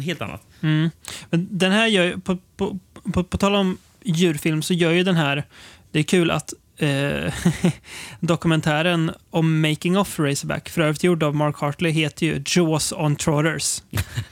helt 0.00 0.22
annat. 0.22 0.42
Mm. 0.60 0.90
Men 1.30 1.48
den 1.50 1.72
här 1.72 1.86
gör 1.86 2.16
på, 2.16 2.38
på, 2.56 2.78
på, 3.12 3.24
på 3.24 3.38
tal 3.38 3.54
om 3.54 3.76
djurfilm 4.04 4.62
så 4.62 4.74
gör 4.74 4.90
ju 4.90 5.02
den 5.02 5.16
här 5.16 5.44
det 5.92 5.98
är 5.98 6.02
kul 6.02 6.30
att 6.30 6.52
eh, 6.78 7.34
dokumentären 8.20 9.10
om 9.30 9.60
Making 9.60 9.98
of 9.98 10.18
Razorback, 10.18 10.68
för 10.68 10.80
övrigt 10.82 11.04
gjord 11.04 11.22
av 11.22 11.34
Mark 11.34 11.56
Hartley, 11.58 11.92
heter 11.92 12.26
ju 12.26 12.42
Jaws 12.46 12.92
on 12.92 13.16
Trotters. 13.16 13.82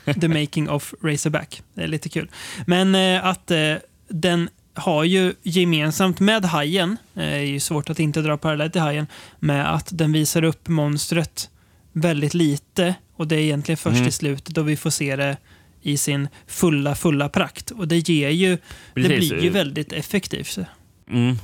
The 0.21 0.29
Making 0.29 0.69
of 0.71 0.95
Razorback. 1.03 1.63
Det 1.75 1.83
är 1.83 1.89
lite 1.89 2.09
kul. 2.09 2.31
Men 2.67 2.95
eh, 2.95 3.27
att 3.27 3.51
eh, 3.51 3.75
den 4.09 4.49
har 4.75 5.05
ju 5.05 5.35
gemensamt 5.43 6.21
med 6.21 6.45
Hajen, 6.45 6.97
eh, 7.15 7.23
är 7.33 7.39
ju 7.41 7.61
svårt 7.61 7.91
att 7.91 8.01
inte 8.01 8.21
dra 8.23 8.37
parallell 8.37 8.71
till 8.71 8.81
Hajen, 8.81 9.07
med 9.39 9.75
att 9.75 9.89
den 9.93 10.13
visar 10.13 10.45
upp 10.45 10.69
monstret 10.69 11.51
väldigt 11.93 12.35
lite 12.35 12.95
och 13.17 13.27
det 13.29 13.37
är 13.37 13.41
egentligen 13.41 13.77
först 13.77 13.97
Mm. 13.97 14.09
i 14.09 14.13
slutet 14.13 14.55
då 14.55 14.63
vi 14.63 14.77
får 14.77 14.91
se 14.91 15.17
det 15.17 15.37
i 15.83 15.97
sin 15.97 16.29
fulla, 16.47 16.95
fulla 16.95 17.29
prakt. 17.29 17.71
Och 17.71 17.89
det 17.89 18.09
ger 18.09 18.29
ju, 18.31 18.51
det 18.95 19.03
Precis. 19.09 19.31
blir 19.31 19.43
ju 19.43 19.51
väldigt 19.51 19.93
effektivt. 19.93 20.59
Mm. 21.11 21.37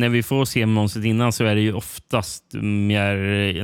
När, 0.00 0.08
vi 0.08 0.22
får 0.22 0.44
se 0.44 0.66
monstret 0.66 1.04
innan 1.04 1.32
så 1.32 1.44
är 1.44 1.54
det 1.54 1.60
ju 1.60 1.72
oftast 1.72 2.44
mer 2.62 3.14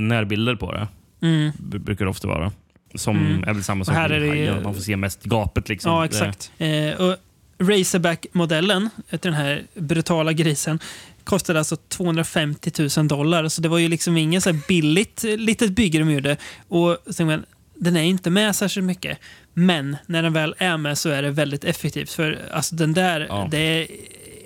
närbilder 0.01 0.57
på 0.57 0.73
det. 0.73 0.89
Mm. 1.23 1.53
Brukar 1.59 2.05
det 2.05 2.11
ofta 2.11 2.29
vara. 2.29 2.53
Som 2.95 3.17
Mm. 3.17 3.45
är 3.45 3.53
väl 3.55 3.65
samma 3.65 3.85
sak 3.85 3.95
här 3.95 4.11
är 4.11 4.21
det 4.21 4.61
Man 4.65 4.75
får 4.75 4.83
se 4.83 4.97
mest 4.97 5.25
gapet. 5.25 5.69
Liksom. 5.69 5.93
Ja, 5.93 6.01
Det- 6.01 6.07
exakt. 6.07 6.53
Eh, 6.59 7.07
och 7.07 7.17
Razorback-modellen, 7.59 8.91
efter 9.11 9.31
den 9.31 9.39
här 9.39 9.63
brutala 9.75 10.33
grisen, 10.33 10.79
kostade 11.25 11.59
alltså 11.59 11.77
250 11.77 12.89
000 12.97 13.09
dollar. 13.09 13.49
Så 13.49 13.61
det 13.63 13.69
var 13.69 13.79
ju 13.79 13.89
liksom 13.89 14.17
inget 14.17 14.43
så 14.43 14.53
billigt 14.69 15.25
eh, 15.25 15.37
litet 15.37 15.71
bygge 15.71 15.99
de 15.99 16.11
gjorde. 16.11 16.37
Och 16.69 16.99
sen, 17.11 17.27
men, 17.27 17.45
den 17.75 17.97
är 17.97 18.03
inte 18.03 18.31
med 18.31 18.57
särskilt 18.57 18.87
mycket. 18.87 19.19
Men 19.55 19.97
när 20.07 20.23
den 20.23 20.33
väl 20.33 20.55
är 20.59 20.77
med 20.77 20.99
så 20.99 21.09
är 21.09 21.23
det 21.23 21.31
väldigt 21.31 21.65
effektivt. 21.65 22.11
För 22.13 22.39
alltså 22.53 22.75
den 22.75 22.93
där, 22.93 23.27
Ja. 23.29 23.49
det 23.51 23.87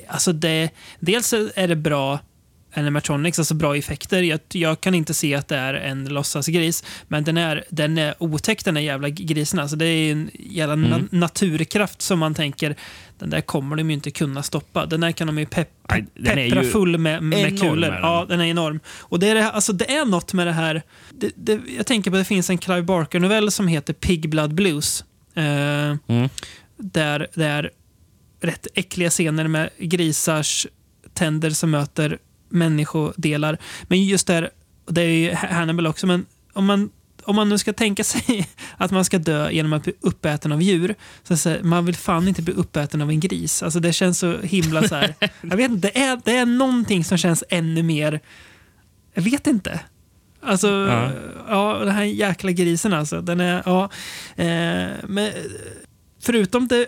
alltså 0.09 0.33
det, 0.33 0.71
dels 1.01 1.33
är 1.33 1.69
det 1.69 1.77
bra 1.77 2.19
animatronics, 2.75 3.39
alltså 3.39 3.55
bra 3.55 3.77
effekter. 3.77 4.23
Jag, 4.23 4.41
jag 4.53 4.81
kan 4.81 4.95
inte 4.95 5.15
se 5.15 5.35
att 5.35 5.49
det 5.49 5.57
är 5.57 5.75
en 5.75 6.05
låtsasgris, 6.05 6.85
men 7.09 7.25
den 7.25 7.37
är, 7.37 7.65
den 7.71 7.99
är 7.99 8.15
otäck 8.19 8.65
den 8.65 8.77
här 8.77 8.83
jävla 8.83 9.09
grisen. 9.09 9.59
Alltså 9.59 9.77
det 9.77 9.87
är 9.87 10.13
en 10.13 10.31
jävla 10.35 10.73
Mm. 10.75 10.91
na 10.91 10.99
naturkraft 11.11 12.03
som 12.03 12.19
man 12.19 12.35
tänker, 12.35 12.77
den 13.19 13.31
där 13.31 13.41
kommer 13.41 13.77
de 13.77 13.91
ju 13.91 13.95
inte 13.95 14.11
kunna 14.11 14.43
stoppa. 14.43 14.87
Den 14.87 15.01
där 15.01 15.13
kan 15.13 15.27
de 15.27 15.39
ju 15.39 15.47
den 16.15 16.39
är 16.39 16.51
peppra 16.51 16.63
full 16.65 16.99
med, 16.99 17.23
med 17.23 17.61
kulor. 17.61 17.99
Ja, 18.03 18.27
den 18.29 18.41
är 18.41 18.45
enorm. 18.45 18.81
Och 18.99 19.19
det 19.19 19.29
är, 19.29 19.35
det- 19.35 19.51
alltså, 19.51 19.73
det 19.73 19.93
är 19.97 20.05
något 20.05 20.33
med 20.33 20.47
det 20.47 20.53
här. 20.53 20.83
Det, 21.11 21.31
det, 21.37 21.61
jag 21.77 21.87
tänker 21.87 22.11
på 22.11 22.17
att 22.17 22.21
det 22.21 22.29
finns 22.29 22.51
en 22.51 22.59
Clive 22.59 22.83
Barker-novell 22.83 23.51
som 23.51 23.69
heter 23.69 23.93
Pig 23.93 24.31
Blood 24.31 24.55
Blues. 24.55 25.05
Eh, 25.35 25.45
Mm. 26.09 26.29
där 26.77 27.27
det 27.35 27.45
är 27.47 27.71
rätt 28.41 28.67
äckliga 28.75 29.11
scener 29.11 29.49
med 29.49 29.71
grisars 29.79 30.67
tänder 31.15 31.51
som 31.51 31.71
möter 31.71 32.19
människodelar. 32.49 33.59
Men 33.83 34.05
just 34.05 34.27
där, 34.27 34.51
och 34.87 34.95
det 34.95 35.03
är 35.03 35.07
ju 35.07 35.33
Hannibal 35.35 35.87
också, 35.87 36.07
men 36.07 36.27
om 36.53 36.67
man, 36.67 36.91
om 37.23 37.37
man 37.37 37.49
nu 37.49 37.59
ska 37.59 37.73
tänka 37.73 38.05
sig 38.15 38.49
att 38.77 38.91
man 38.91 39.05
ska 39.05 39.19
dö 39.19 39.51
genom 39.51 39.73
att 39.73 39.83
bli 39.83 39.93
uppäten 40.01 40.53
av 40.53 40.63
djur, 40.63 40.95
så 41.23 41.37
säga, 41.37 41.63
man 41.63 41.87
vill 41.87 41.97
fan 41.97 42.29
inte 42.29 42.43
bli 42.43 42.55
uppäten 42.55 43.03
av 43.03 43.11
en 43.11 43.21
gris. 43.21 43.63
Alltså 43.63 43.81
det 43.81 43.93
känns 43.93 44.19
så 44.19 44.39
himla 44.39 44.89
så 44.89 44.95
här. 44.95 45.15
Jag 45.41 45.57
vet 45.57 45.71
inte, 45.71 45.89
det 45.89 45.99
är, 45.99 46.21
det 46.25 46.37
är 46.37 46.47
någonting 46.47 47.05
som 47.05 47.19
känns 47.19 47.45
ännu 47.49 47.83
mer, 47.83 48.21
jag 49.15 49.23
vet 49.23 49.47
inte. 49.47 49.81
Alltså, 50.41 50.69
ja. 50.69 51.11
Ja. 51.49 51.79
den 51.85 51.95
här 51.95 52.05
jäkla 52.05 52.51
grisen 52.51 52.93
alltså. 52.93 53.21
Den 53.21 53.41
är, 53.41 53.63
ja. 53.67 53.91
Eh, 54.37 54.91
men 55.09 55.33
förutom 56.21 56.69
det 56.69 56.87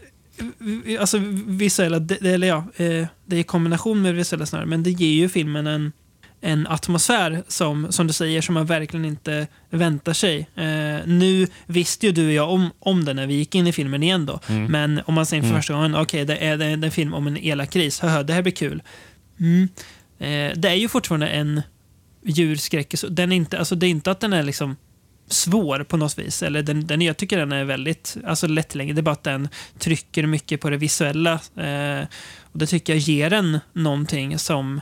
alltså 1.01 1.19
visuella, 1.47 1.99
det, 1.99 2.21
eller 2.35 2.47
ja, 2.49 2.57
eh, 2.77 3.07
det 3.27 3.37
är 3.37 3.41
i 3.41 3.43
kombination 3.45 4.03
med 4.03 4.15
visuella 4.15 4.47
snarare, 4.47 4.67
men 4.67 4.83
det 4.83 4.91
ger 4.91 5.15
ju 5.15 5.29
filmen 5.29 5.67
en, 5.67 5.93
en 6.41 6.67
atmosfär 6.67 7.43
som, 7.49 7.93
som 7.93 8.07
du 8.07 8.13
säger, 8.13 8.41
som 8.43 8.55
man 8.55 8.67
verkligen 8.67 9.05
inte 9.05 9.47
väntar 9.71 10.13
sig. 10.13 10.39
Eh, 10.55 11.07
nu 11.07 11.47
visste 11.67 12.07
ju 12.07 12.13
du 12.13 12.27
och 12.27 12.33
jag 12.33 12.51
om, 12.51 12.71
om 12.79 13.05
det 13.05 13.15
när 13.15 13.27
vi 13.27 13.35
gick 13.35 13.55
in 13.55 13.67
i 13.67 13.73
filmen 13.73 14.03
igen 14.03 14.27
då, 14.27 14.41
men 14.69 15.01
om 15.07 15.15
man 15.15 15.27
säger 15.27 15.43
för 15.43 15.49
Mm. 15.49 15.61
första 15.61 15.75
gången, 15.75 15.95
okej, 15.97 16.25
det, 16.25 16.37
är, 16.37 16.57
det 16.57 16.65
är 16.65 16.85
en 16.85 16.91
film 16.91 17.15
om 17.15 17.27
en 17.27 17.37
elak 17.37 17.73
gris, 17.73 18.01
Höhö, 18.01 18.23
det 18.23 18.33
här 18.33 18.43
blir 18.43 18.53
kul. 18.53 18.83
Mm. 19.41 19.69
Eh, 20.19 20.59
det 20.61 20.69
är 20.69 20.75
ju 20.75 20.89
fortfarande 20.89 21.29
en 21.29 21.63
djurskräck. 22.25 22.95
Den 23.11 23.33
är 23.33 23.37
inte, 23.37 23.59
alltså 23.59 23.75
det 23.75 23.87
är 23.87 23.91
inte 23.91 24.11
att 24.11 24.21
den 24.21 24.33
är 24.33 24.43
liksom 24.43 24.77
svår 25.31 25.83
på 25.85 25.97
något 25.97 26.19
vis. 26.19 26.43
Eller 26.43 26.63
den, 26.63 26.87
den, 26.87 27.03
jag 27.03 27.17
tycker 27.17 27.39
den 27.39 27.53
är 27.53 27.65
väldigt 27.65 28.17
alltså 28.27 28.47
lättillgänglig. 28.47 28.97
Det 28.97 29.01
är 29.01 29.03
bara 29.03 29.11
att 29.13 29.23
den 29.25 29.49
trycker 29.79 30.27
mycket 30.27 30.61
på 30.61 30.71
det 30.71 30.77
visuella. 30.77 31.33
Eh, 31.57 32.07
och 32.43 32.59
Det 32.59 32.67
tycker 32.67 32.93
jag 32.93 33.01
ger 33.01 33.31
den 33.31 33.59
någonting 33.73 34.39
som 34.39 34.81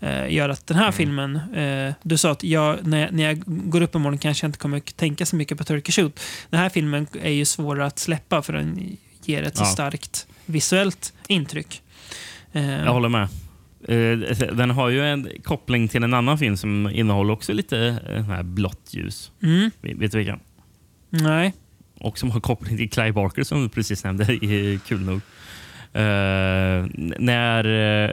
eh, 0.00 0.32
gör 0.32 0.48
att 0.48 0.66
den 0.66 0.76
här 0.76 0.92
filmen... 0.92 1.36
Eh, 1.54 1.94
du 2.02 2.16
sa 2.16 2.30
att 2.30 2.44
jag, 2.44 2.86
när, 2.86 3.00
jag, 3.00 3.12
när 3.12 3.24
jag 3.24 3.42
går 3.46 3.80
upp 3.82 3.94
imorgon 3.94 4.18
kanske 4.18 4.44
jag 4.44 4.48
inte 4.48 4.58
kommer 4.58 4.80
tänka 4.80 5.26
så 5.26 5.36
mycket 5.36 5.58
på 5.58 5.64
Turkish 5.64 5.94
Shoot. 5.94 6.20
Den 6.50 6.60
här 6.60 6.68
filmen 6.68 7.06
är 7.22 7.30
ju 7.32 7.44
svårare 7.44 7.86
att 7.86 7.98
släppa 7.98 8.42
för 8.42 8.52
den 8.52 8.96
ger 9.24 9.42
ett 9.42 9.56
så 9.56 9.62
Ja. 9.62 9.66
starkt 9.66 10.26
visuellt 10.46 11.12
intryck. 11.26 11.82
Eh, 12.52 12.84
Jag 12.84 12.92
håller 12.92 13.08
med. 13.08 13.28
Eh, 13.88 14.18
Den 14.56 14.70
har 14.70 14.88
ju 14.88 15.02
en 15.04 15.28
koppling 15.44 15.88
till 15.88 16.02
en 16.02 16.14
annan 16.14 16.38
film 16.38 16.56
som 16.56 16.90
innehåller 16.90 17.32
också 17.32 17.52
lite 17.52 18.00
eh, 18.08 18.22
här 18.24 18.42
blått 18.42 18.88
ljus. 18.94 19.32
mm, 19.42 19.70
Vet 19.80 20.12
du 20.12 20.18
vilken? 20.18 20.40
nej. 21.10 21.54
Och 22.00 22.18
som 22.18 22.30
har 22.30 22.40
koppling 22.40 22.76
till 22.76 22.90
Clive 22.90 23.12
Barker 23.12 23.42
som 23.44 23.62
du 23.62 23.68
precis 23.68 24.04
nämnde. 24.04 24.32
i- 24.44 24.80
Kul 24.86 25.00
nog. 25.00 25.20
Eh, 25.92 26.86
när 27.18 27.62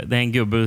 det 0.05 0.15
är 0.15 0.19
en 0.19 0.31
gubbe... 0.31 0.57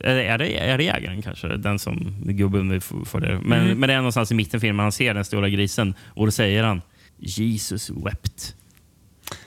Är 0.00 0.14
det, 0.38 0.56
är 0.58 0.78
det, 0.78 0.84
jägaren 0.84 1.22
kanske? 1.22 1.48
Den 1.56 1.78
som 1.78 2.14
gubben 2.24 2.80
får 2.80 3.20
det. 3.20 3.40
Men, 3.44 3.60
Mm. 3.64 3.78
men 3.78 3.88
det 3.88 3.92
är 3.94 3.96
någonstans 3.98 4.30
i 4.32 4.34
mitten 4.34 4.60
filmen 4.60 4.82
han 4.82 4.92
ser 4.92 5.14
den 5.14 5.24
stora 5.24 5.48
grisen 5.48 5.94
och 6.06 6.26
då 6.26 6.30
säger 6.32 6.64
han 6.64 6.82
Jesus 7.18 7.90
wept. 7.90 8.54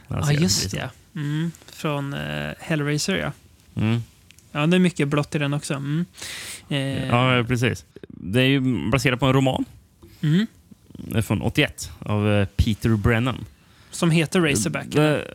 Ja, 0.08 0.16
den 0.16 0.42
just 0.42 0.72
det. 0.72 0.90
Mm, 1.16 1.52
från 1.72 2.14
eh, 2.14 2.52
Hellraiser, 2.60 3.16
ja. 3.18 3.32
Mm. 3.82 4.02
Ja, 4.52 4.68
det 4.68 4.78
är 4.78 4.80
mycket 4.80 5.08
blått 5.08 5.36
i 5.36 5.38
den 5.38 5.54
också. 5.54 5.74
Mm. 5.74 6.06
Eh, 6.70 7.08
Ja, 7.08 7.44
precis. 7.48 7.86
Det 8.08 8.42
är 8.42 8.46
ju 8.46 8.90
baserat 8.92 9.20
på 9.20 9.26
en 9.26 9.34
roman 9.34 9.66
mm, 10.22 10.48
eh, 11.16 11.22
från 11.22 11.42
81 11.42 11.92
av 12.00 12.32
eh, 12.32 12.48
Peter 12.56 12.90
Brennan. 12.96 13.46
som 13.92 14.12
heter 14.12 14.42
Razorback. 14.42 14.86
Det, 14.90 15.28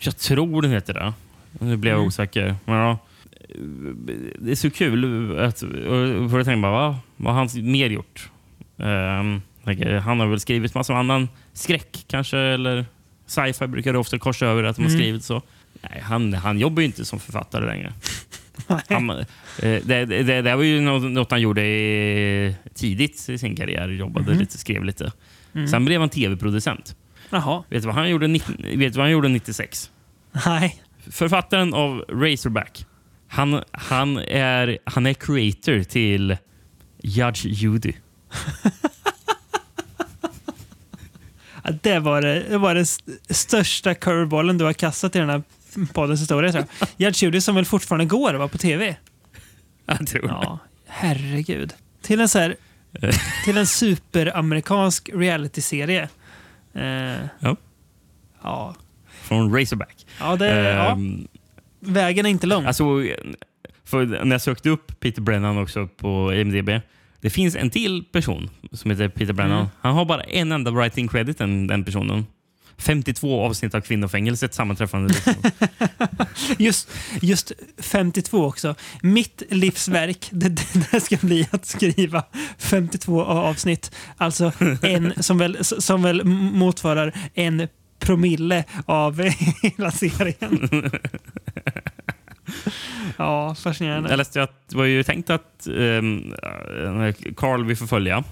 jag 0.00 0.16
tror 0.16 0.62
den 0.62 0.70
heter 0.70 0.94
det. 0.94 1.12
Nu 1.60 1.76
blev 1.76 1.90
jag 1.92 1.98
Mm. 1.98 2.06
osäker. 2.08 2.54
Men 2.64 2.74
ja, 2.76 2.98
det 4.38 4.50
är 4.50 4.54
så 4.54 4.70
kul. 4.70 5.38
Att, 5.38 5.58
för 5.58 6.36
jag 6.36 6.44
tänkte 6.44 6.56
bara, 6.56 6.72
vad, 6.72 6.94
vad 7.16 7.34
har 7.34 7.40
han 7.40 7.70
mer 7.72 7.90
gjort? 7.90 8.30
Tänker, 9.64 9.94
han 9.98 10.20
har 10.20 10.26
väl 10.26 10.40
skrivit 10.40 10.74
massa 10.74 10.94
annan 10.96 11.28
skräck 11.52 12.04
kanske, 12.08 12.38
eller 12.38 12.86
sci-fi 13.26 13.66
brukar 13.66 13.92
det 13.92 13.98
ofta 13.98 14.18
korsa 14.18 14.46
över 14.46 14.64
att 14.64 14.76
de 14.76 14.82
har 14.82 14.88
Mm. 14.90 15.00
skrivit 15.00 15.24
så. 15.24 15.42
Nej, 15.82 16.00
han, 16.00 16.32
han 16.34 16.58
jobbar 16.58 16.80
ju 16.80 16.86
inte 16.86 17.04
som 17.04 17.20
författare 17.20 17.66
längre. 17.66 17.92
Han, 18.88 19.10
eh, 19.10 19.24
det, 19.62 19.80
det, 20.04 20.42
det, 20.42 20.56
var 20.56 20.62
ju 20.62 20.80
något, 20.80 21.30
han 21.30 21.40
gjorde 21.40 21.62
i, 21.66 22.54
tidigt 22.74 23.28
i 23.28 23.38
sin 23.38 23.56
karriär. 23.56 23.88
Jobbade 23.88 24.30
Mhm. 24.30 24.38
lite, 24.40 24.58
skrev 24.58 24.84
lite. 24.84 25.12
Mm. 25.54 25.68
Sen 25.68 25.84
blev 25.84 26.00
han 26.00 26.08
tv-producent. 26.08 26.96
Jaha. 27.30 27.64
Vet 27.68 27.82
du 27.82 27.86
vad 27.86 27.94
han 27.96 28.10
gjorde, 28.10 28.26
19 28.26 28.56
vet 28.62 28.78
du 28.92 28.96
vad 28.96 29.04
han 29.04 29.10
gjorde 29.10 29.28
96? 29.28 29.90
Nej. 30.46 30.82
Författaren 31.10 31.74
av 31.74 32.04
Razorback. 32.08 32.86
Han, 33.28 33.62
han, 33.70 34.18
är, 34.18 34.78
han 34.84 35.06
är 35.06 35.14
creator 35.14 35.82
till 35.82 36.36
Judge 37.02 37.44
Judy. 37.46 37.92
Det 41.82 41.98
var, 41.98 42.22
det, 42.22 42.42
det 42.48 42.58
var 42.58 42.74
den 42.74 42.82
st- 42.82 43.12
största 43.34 43.94
curveballen 43.94 44.58
du 44.58 44.64
har 44.64 44.72
kastat 44.72 45.16
i 45.16 45.18
den 45.18 45.30
här 45.30 45.42
poddens 45.92 46.20
historia, 46.20 46.52
tror 46.52 46.66
jag. 46.80 46.88
Gerd 46.96 47.14
Judy 47.16 47.40
som 47.40 47.54
väl 47.54 47.64
fortfarande 47.64 48.04
går 48.04 48.34
var 48.34 48.48
på 48.48 48.58
tv. 48.58 48.96
Jag 49.86 50.06
tror. 50.06 50.26
Ja, 50.28 50.58
herregud. 50.86 51.74
Till 52.02 52.20
en, 52.20 52.28
så 52.28 52.38
här, 52.38 52.56
till 53.44 53.56
en 53.56 53.66
superamerikansk 53.66 55.10
realityserie. 55.14 56.08
Eh, 56.74 56.82
Ja. 57.40 57.56
ja. 58.42 58.74
Från 59.22 59.56
Razorback. 59.58 60.06
Ja, 60.20 60.36
det, 60.36 60.46
ja, 60.46 60.90
Ehm, 60.92 61.28
vägen 61.80 62.26
är 62.26 62.30
inte 62.30 62.46
lång. 62.46 62.64
Alltså, 62.64 62.84
när 63.92 64.30
jag 64.30 64.42
sökte 64.42 64.70
upp 64.70 65.00
Peter 65.00 65.22
Brennan 65.22 65.58
också 65.58 65.86
på 65.96 66.34
IMDB. 66.34 66.70
Det 67.20 67.30
finns 67.30 67.56
en 67.56 67.70
till 67.70 68.04
person 68.12 68.50
som 68.72 68.90
heter 68.90 69.08
Peter 69.08 69.32
Brennan. 69.32 69.58
Mm. 69.58 69.68
Han 69.80 69.94
har 69.94 70.04
bara 70.04 70.22
en 70.22 70.52
enda 70.52 70.70
writing 70.70 71.08
credit, 71.08 71.38
den, 71.38 71.66
den 71.66 71.84
personen. 71.84 72.26
52 72.78 73.44
avsnitt 73.44 73.74
av 73.74 73.80
Kvinnofängelset 73.80 74.54
sammanträffande. 74.54 75.08
Liksom. 75.08 75.34
Just, 76.58 76.90
just 77.22 77.52
52 77.78 78.44
också. 78.44 78.74
Mitt 79.02 79.42
livsverk, 79.50 80.28
det, 80.30 80.48
det, 80.90 81.00
ska 81.00 81.16
bli 81.16 81.48
att 81.50 81.66
skriva 81.66 82.24
52 82.58 83.22
avsnitt. 83.24 83.94
Alltså 84.16 84.52
en 84.82 85.22
som 85.22 85.38
väl, 85.38 85.64
som 85.64 86.02
väl 86.02 86.24
motsvarar 86.24 87.12
en 87.34 87.68
promille 87.98 88.64
av 88.86 89.22
hela 89.62 89.90
serien. 89.90 90.70
Ja, 93.16 93.54
fascinerande. 93.54 94.10
Jag 94.10 94.16
läste 94.16 94.42
att 94.42 94.68
det 94.68 94.76
var 94.76 94.84
ju 94.84 95.02
tänkt 95.02 95.30
att 95.30 95.66
um, 95.70 96.34
Carl 97.36 97.64
vi 97.64 97.76
får 97.76 97.86
följa, 97.86 98.24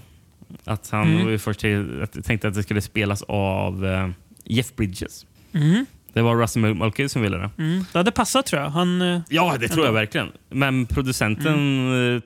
att 0.63 0.89
han 0.89 1.07
Mm. 1.11 1.23
var 1.23 1.31
ju 1.31 1.39
först 1.39 1.59
till, 1.59 2.01
att, 2.03 2.25
tänkte 2.25 2.47
att 2.47 2.53
det 2.53 2.63
skulle 2.63 2.81
spelas 2.81 3.23
av 3.27 3.85
eh, 3.85 4.09
Jeff 4.49 4.75
Bridges. 4.75 5.25
Mm. 5.53 5.85
Det 6.13 6.21
var 6.21 6.35
Russell 6.35 6.75
Mulcahy 6.75 7.09
som 7.09 7.21
ville 7.21 7.37
det. 7.37 7.49
Mm. 7.57 7.85
Det 7.91 7.97
hade 7.99 8.11
passat 8.11 8.45
tror 8.45 8.61
jag. 8.61 8.69
Han, 8.69 9.01
eh, 9.01 9.21
Ja, 9.29 9.57
det 9.59 9.67
tror 9.67 9.85
jag 9.85 9.93
verkligen. 9.93 10.27
Men 10.49 10.85
producenten 10.85 11.53
Mm. 11.53 12.21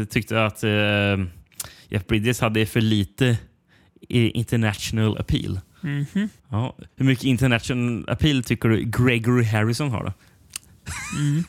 eh, 0.00 0.04
tyckte 0.04 0.44
att 0.44 0.64
eh, 0.64 0.70
Jeff 1.88 2.06
Bridges 2.06 2.40
hade 2.40 2.66
för 2.66 2.80
lite 2.80 3.38
i- 4.08 4.30
international 4.30 5.18
appeal. 5.18 5.60
Mhm. 5.80 6.28
Ja. 6.50 6.76
Hur 6.96 7.04
mycket 7.06 7.24
international 7.24 8.04
appeal 8.08 8.42
tycker 8.42 8.68
du 8.68 8.82
Gregory 8.84 9.44
Harrison 9.44 9.90
har? 9.90 10.04
då? 10.04 10.12
Mm. 11.18 11.44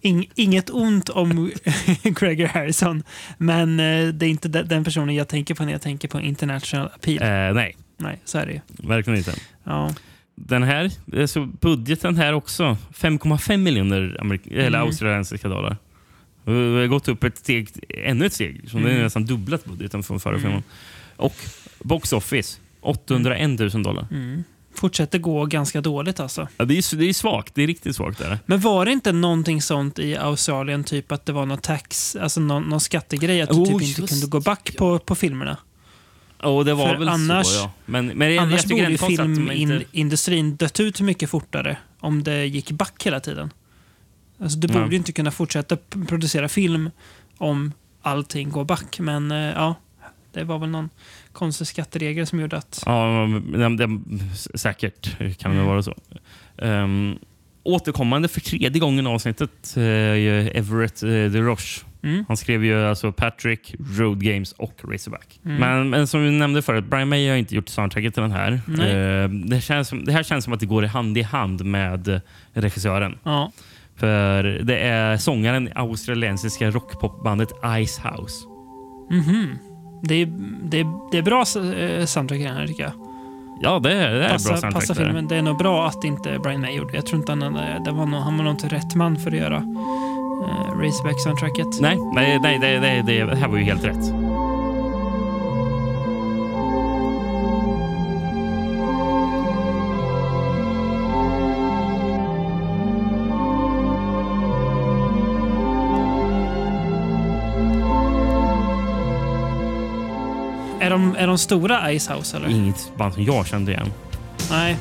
Ing, 0.00 0.30
inget 0.34 0.70
ont 0.70 1.08
om 1.08 1.50
Gregor 2.02 2.46
Harrison, 2.46 3.02
men 3.38 3.80
eh, 3.80 4.08
det 4.08 4.26
är 4.26 4.30
inte 4.30 4.48
de- 4.48 4.62
den 4.62 4.84
personen 4.84 5.14
jag 5.14 5.28
tänker 5.28 5.54
på 5.54 5.64
när 5.64 5.72
jag 5.72 5.82
tänker 5.82 6.08
på 6.08 6.20
international 6.20 6.86
appeal. 6.94 7.22
Eh, 7.48 7.54
nej, 7.54 7.76
Nej, 7.96 8.20
så 8.24 8.38
är 8.38 8.46
det 8.46 8.52
ju. 8.52 8.60
verkligen 8.68 9.18
inte. 9.18 9.34
Ja. 9.64 9.94
Den 10.34 10.62
här, 10.62 10.90
eh, 11.12 11.26
så 11.26 11.46
budgeten 11.46 12.16
här 12.16 12.32
också, 12.32 12.76
5,5 12.94 13.56
miljoner 13.62 14.16
amerik- 14.20 14.46
eller 14.50 14.66
Mm. 14.78 14.80
australiensiska 14.82 15.48
dollar. 15.48 15.76
Vi 16.44 16.52
har 16.80 16.86
gått 16.86 17.08
upp 17.08 17.24
ett 17.24 17.38
steg, 17.38 17.68
ännu 17.88 18.26
ett 18.26 18.32
steg. 18.32 18.60
Så 18.70 18.76
Det 18.76 18.82
är 18.84 18.90
Mm. 18.90 19.02
nästan 19.02 19.24
dubblat 19.24 19.64
budgeten 19.64 20.02
från 20.02 20.20
förra 20.20 20.32
Mm. 20.34 20.42
filmen. 20.42 20.62
Och 21.16 21.34
box 21.78 22.12
office, 22.12 22.58
801 22.80 23.58
000 23.74 23.82
dollar. 23.82 24.06
Mm. 24.10 24.44
Fortsätter 24.74 25.18
gå 25.18 25.44
ganska 25.46 25.80
dåligt 25.80 26.20
alltså. 26.20 26.48
Ja, 26.56 26.64
det, 26.64 26.74
är, 26.78 26.96
det 26.96 27.04
är 27.08 27.12
svagt. 27.12 27.54
Det 27.54 27.62
är 27.62 27.66
riktigt 27.66 27.96
svagt. 27.96 28.18
Där. 28.18 28.38
Men 28.46 28.60
var 28.60 28.84
det 28.84 28.92
inte 28.92 29.12
någonting 29.12 29.62
sånt 29.62 29.98
i 29.98 30.16
Australien, 30.16 30.84
typ 30.84 31.12
att 31.12 31.26
det 31.26 31.32
var 31.32 31.46
någon 31.46 31.58
tax, 31.58 32.16
alltså 32.16 32.40
någon, 32.40 32.62
någon 32.62 32.80
skattegrej, 32.80 33.42
att 33.42 33.48
du 33.50 33.54
Oh, 33.56 33.64
typ 33.64 33.72
inte 33.72 34.00
just 34.00 34.08
kunde 34.12 34.26
gå 34.26 34.40
back 34.40 34.76
på, 34.78 34.98
på 34.98 35.14
filmerna? 35.14 35.56
Och 36.42 36.64
det 36.64 36.74
var 36.74 36.88
För 36.88 36.96
väl 36.96 37.08
annars- 37.08 37.46
så, 37.46 37.58
ja. 37.58 37.72
Men, 37.86 38.06
men 38.06 38.38
Annars 38.38 38.64
jag 38.64 38.68
borde 38.70 38.90
ju 39.10 39.16
de 39.16 39.50
inte... 39.52 39.84
filmindustrin 39.86 40.56
dött 40.56 40.80
ut 40.80 41.00
mycket 41.00 41.30
fortare 41.30 41.76
om 42.00 42.22
det 42.22 42.46
gick 42.46 42.70
back 42.70 43.06
hela 43.06 43.20
tiden. 43.20 43.50
Alltså, 44.40 44.58
du 44.58 44.68
Ja. 44.74 44.80
borde 44.80 44.90
ju 44.90 44.96
inte 44.96 45.12
kunna 45.12 45.30
fortsätta 45.30 45.76
producera 46.08 46.48
film 46.48 46.90
om 47.38 47.72
allting 48.02 48.50
går 48.50 48.64
back. 48.64 48.98
Men 48.98 49.30
eh, 49.32 49.38
ja, 49.38 49.74
det 50.32 50.44
var 50.44 50.58
väl 50.58 50.68
någon 50.70 50.90
konstig 51.32 51.66
skatteregel 51.66 52.26
som 52.26 52.40
gjorde 52.40 52.56
att... 52.56 52.82
Ja, 52.86 53.28
det, 53.52 53.68
det, 53.76 54.58
säkert 54.58 55.18
kan 55.38 55.50
det 55.50 55.56
Mm. 55.56 55.66
vara 55.66 55.82
så. 55.82 55.94
Um, 56.56 57.18
återkommande 57.62 58.28
för 58.28 58.40
tredje 58.40 58.80
gången 58.80 59.06
avsnittet 59.06 59.74
uh, 59.76 59.82
Everett 60.56 61.02
uh, 61.02 61.30
de 61.30 61.40
Roche. 61.40 61.84
Mm. 62.06 62.24
Han 62.28 62.36
skrev 62.36 62.64
ju 62.64 62.84
alltså 62.88 63.12
Patrick, 63.12 63.74
Road 63.98 64.22
Games 64.24 64.52
och 64.52 64.80
Razorback. 64.88 65.40
Mm. 65.44 65.56
Men, 65.56 65.90
men 65.90 66.06
som 66.06 66.22
vi 66.24 66.30
nämnde 66.30 66.62
förut, 66.62 66.84
Brian 66.90 67.08
May 67.08 67.28
har 67.28 67.36
inte 67.36 67.54
gjort 67.54 67.68
soundtracket 67.68 68.14
till 68.14 68.22
den 68.22 68.32
här. 68.32 68.52
Eh, 68.52 69.28
det, 69.28 69.60
känns 69.60 69.90
det 70.04 70.12
här 70.12 70.22
känns 70.22 70.44
som 70.44 70.52
att 70.52 70.60
det 70.60 70.66
går 70.66 70.84
i 70.84 70.86
hand 70.86 71.18
i 71.18 71.22
hand 71.22 71.64
med 71.64 72.20
regissören. 72.52 73.18
Ja. 73.22 73.52
För 73.96 74.42
det 74.44 74.78
är 74.78 75.16
sångaren 75.16 75.68
i 75.68 75.72
australiensiska 75.74 76.70
rockpopbandet 76.70 77.48
Ice 77.86 77.98
House. 78.04 78.46
Mhm. 79.10 79.58
Det, 80.02 80.14
är, 80.14 80.26
det, 80.62 80.80
är, 80.80 81.10
det 81.12 81.18
är 81.18 81.22
bra 81.22 81.38
eh, 81.40 82.04
soundtrack 82.06 82.40
i 82.40 82.42
den 82.44 82.56
här 82.56 82.66
tycker 82.66 82.82
jag. 82.82 82.92
Ja, 83.62 83.78
det, 83.78 83.92
är- 83.92 84.14
det 84.14 84.24
är 84.24 84.28
bra 84.28 84.32
Passar, 84.32 84.56
soundtrack. 84.56 84.96
filmen. 84.96 85.28
Det 85.28 85.36
är 85.36 85.42
nog 85.42 85.58
bra 85.58 85.86
att 85.88 86.04
inte 86.04 86.38
Brian 86.42 86.60
May 86.60 86.76
gjorde 86.76 86.90
det. 86.90 86.96
Jag 86.96 87.06
tror 87.06 87.20
inte 87.20 87.32
han, 87.32 87.40
det 87.84 87.90
var 87.92 88.06
nog, 88.06 88.20
han 88.20 88.36
var 88.36 88.44
nog 88.44 88.52
inte 88.52 88.68
rätt 88.68 88.94
man 88.94 89.16
för 89.16 89.30
att 89.30 89.36
göra 89.36 89.62
eh, 90.46 90.78
Raceback-soundtracket. 90.78 91.80
Nej, 91.80 91.98
nej, 92.14 92.38
nej 92.40 92.58
det, 92.58 92.78
det, 92.78 93.02
det, 93.02 93.24
det 93.24 93.36
här 93.36 93.48
var 93.48 93.58
ju 93.58 93.64
helt 93.64 93.84
rätt. 93.84 94.12
Är 110.80 110.90
de, 110.90 111.16
är 111.18 111.26
de 111.26 111.38
stora 111.38 111.98
Ice 111.98 112.08
House 112.08 112.36
eller? 112.36 112.48
Inget 112.48 112.96
band 112.96 113.14
som 113.14 113.22
jag 113.22 113.46
kände 113.46 113.72
igen. 113.72 113.92
Nej. 114.50 114.76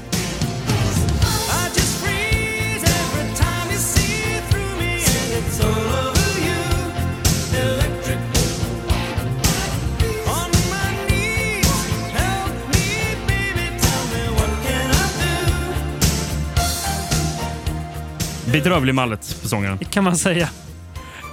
Bedrövlig 18.64 18.96
mallet 18.96 19.38
på 19.42 19.48
sångaren. 19.48 19.78
Det 19.80 19.86
kan 19.86 20.04
man 20.04 20.18
säga. 20.18 20.50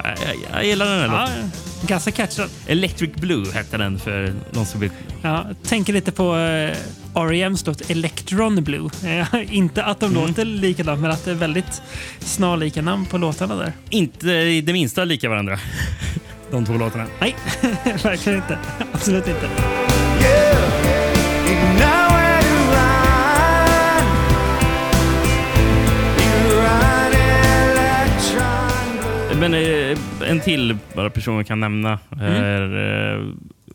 Jag, 0.04 0.12
jag, 0.26 0.36
jag 0.52 0.64
gillar 0.66 0.86
den 0.86 1.10
här 1.10 1.16
Ja, 1.16 1.20
låten. 1.26 1.50
ganska 1.86 2.10
catchig. 2.10 2.44
Electric 2.66 3.14
Blue 3.14 3.52
hette 3.52 3.76
den 3.76 3.98
för 3.98 4.34
någon 4.50 4.66
som 4.66 4.80
vill... 4.80 4.90
Ja, 5.22 5.44
tänker 5.64 5.92
lite 5.92 6.12
på 6.12 6.32
uh, 6.34 6.38
R.E.M's 7.14 7.62
låt 7.66 7.90
Electron 7.90 8.64
Blue. 8.64 8.90
Eh, 9.04 9.26
inte 9.56 9.84
att 9.84 10.00
de 10.00 10.10
Mm. 10.10 10.26
låter 10.28 10.44
likadant, 10.44 11.00
men 11.00 11.10
att 11.10 11.24
det 11.24 11.30
är 11.30 11.34
väldigt 11.34 11.82
snarlika 12.20 12.82
namn 12.82 13.06
på 13.06 13.18
låtarna 13.18 13.54
där. 13.56 13.72
Inte 13.90 14.30
i 14.30 14.60
det 14.60 14.72
minsta 14.72 15.04
lika 15.04 15.28
varandra. 15.28 15.58
De 16.50 16.66
två 16.66 16.72
låtarna. 16.74 17.06
Nej, 17.20 17.36
verkligen 18.02 18.38
inte. 18.38 18.58
Absolut 18.92 19.26
inte. 19.28 19.48
Men 29.42 29.54
eh, 29.54 29.98
en 30.30 30.40
till 30.40 30.76
bara 30.94 31.10
person 31.10 31.38
vi 31.38 31.44
kan 31.44 31.60
nämna 31.60 31.98
Mm. 32.12 32.24
är 32.32 33.16
eh, 33.18 33.26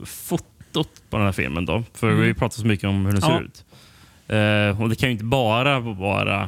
fotot 0.06 0.90
på 1.10 1.18
den 1.18 1.26
här 1.26 1.32
filmen. 1.32 1.66
Då. 1.66 1.84
För 1.94 2.10
Mm. 2.10 2.22
vi 2.22 2.34
pratar 2.34 2.56
så 2.56 2.68
mycket 2.68 2.90
om 2.90 3.06
hur 3.06 3.12
den 3.12 3.22
ser 3.22 3.30
Ja. 3.32 3.40
ut. 3.42 3.66
Eh, 4.28 4.82
och 4.82 4.90
det 4.90 4.96
kan 4.96 5.10
ju 5.10 5.14
inte 5.14 5.24
bara 5.24 5.80
vara 5.80 6.42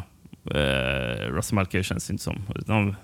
eh, 0.51 1.31
Russell 1.31 1.55
Mulcahy 1.55 1.83
känns 1.83 2.07
det 2.07 2.11
inte 2.13 2.23
som. 2.23 2.35
De 2.65 2.95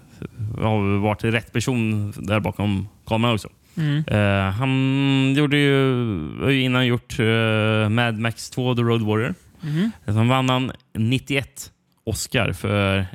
har 0.62 0.98
varit 1.00 1.24
rätt 1.24 1.54
person 1.54 2.12
där 2.18 2.40
bakom 2.40 2.88
kameran 3.08 3.34
också. 3.36 3.50
Mm. 3.78 4.04
Eh, 4.08 4.52
han 4.54 5.34
gjorde 5.38 5.58
ju, 5.58 6.62
innan 6.64 6.86
gjort 6.88 7.20
eh, 7.20 7.90
Mad 7.90 8.20
Max 8.20 8.50
2 8.50 8.76
The 8.76 8.82
Road 8.82 9.02
Warrior. 9.02 9.34
Mhm. 9.62 9.92
Sen 10.06 10.28
vann 10.28 10.50
han 10.50 10.72
91 10.94 11.72
Oscar 12.04 12.54
för 12.54 13.06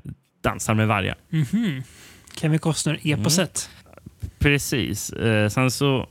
Dansar 0.45 0.75
med 0.75 0.89
vargar. 0.89 1.15
Mhm. 1.31 1.83
Kevin 2.41 2.59
Costner, 2.59 3.01
eposet. 3.03 3.71
Precis. 4.39 5.11
Eh, 5.11 5.49
sen 5.49 5.71
så 5.71 6.09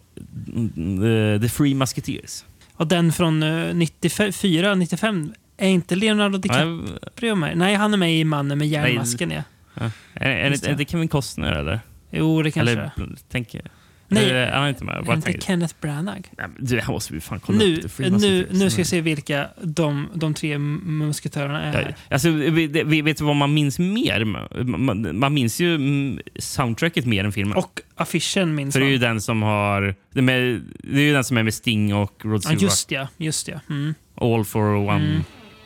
mm, 0.47 1.33
eh, 1.33 1.41
The 1.41 1.49
Free 1.49 1.75
Musketeers. 1.75 2.45
Och 2.73 2.87
den 2.87 3.11
från 3.11 3.43
uh, 3.43 3.75
94, 3.75 4.75
95. 4.75 5.33
Är 5.57 5.67
inte 5.67 5.95
Leonardo 5.95 6.37
DiCaprio 6.37 7.35
med? 7.35 7.57
Nej, 7.57 7.75
han 7.75 7.93
är 7.93 7.97
med 7.97 8.19
i 8.19 8.23
Mannen 8.23 8.57
med 8.57 8.67
järnmasken. 8.67 9.31
Ja. 9.31 9.43
Ja. 9.73 9.91
Är, 10.13 10.29
är, 10.29 10.69
är 10.69 10.75
det 10.75 10.85
Kevin 10.85 11.07
Costner 11.07 11.51
eller? 11.51 11.79
Jo, 12.11 12.41
det 12.41 12.51
kanske 12.51 12.71
eller, 12.71 12.91
är. 13.31 13.69
Nej. 14.11 14.23
eller, 14.23 14.35
är 14.35 14.59
han 14.59 14.69
inte 14.69 14.83
med? 14.83 15.03
Bara 15.05 15.15
inte 15.15 15.25
tänker, 15.25 15.41
Kenneth 15.47 15.73
Branagh? 15.81 16.21
nej, 16.37 16.47
men 16.55 16.65
du, 16.65 16.79
här 16.79 16.93
måste 16.93 17.13
vi 17.13 17.21
fan 17.21 17.39
kolla 17.39 17.57
Nu, 17.57 17.77
upp 17.81 17.91
Free 17.91 18.09
nu, 18.09 18.47
nu 18.51 18.69
ska 18.69 18.79
jag 18.79 18.87
se 18.87 19.01
vilka 19.01 19.47
de, 19.61 20.07
de 20.13 20.33
tre 20.33 20.57
musketörerna 20.57 21.63
är. 21.63 21.81
Ja, 21.89 21.95
alltså, 22.13 22.29
vi, 22.29 22.67
det- 22.67 22.83
vi 22.83 23.01
vet 23.01 23.17
du 23.17 23.23
vad 23.23 23.35
man 23.35 23.53
minns 23.53 23.79
mer? 23.79 24.25
Man, 24.63 25.19
man 25.19 25.33
minns 25.33 25.59
ju 25.59 25.75
mm, 25.75 26.19
soundtracket 26.39 27.05
mer 27.05 27.23
än 27.23 27.31
filmen. 27.31 27.57
Och 27.57 27.81
affischen 27.95 28.55
minns 28.55 28.73
För 28.75 28.79
det 28.79 28.85
är 28.85 28.87
man. 28.87 28.91
ju 28.91 28.97
den 28.97 29.21
som 29.21 29.41
har... 29.41 29.95
Det 30.13 30.19
är, 30.19 30.23
med, 30.23 30.61
det 30.83 30.97
är 30.99 31.03
ju 31.03 31.13
den 31.13 31.23
som 31.23 31.37
är 31.37 31.43
med 31.43 31.53
Sting 31.53 31.95
och 31.95 32.25
Rod 32.25 32.35
Ja, 32.35 32.39
Stewart. 32.41 32.61
just 32.61 32.91
ja. 32.91 33.07
Just 33.17 33.47
ja. 33.47 33.59
Mm. 33.69 33.95
All 34.15 34.45
for 34.45 34.75
one. 34.75 35.05
Mm. 35.05 35.23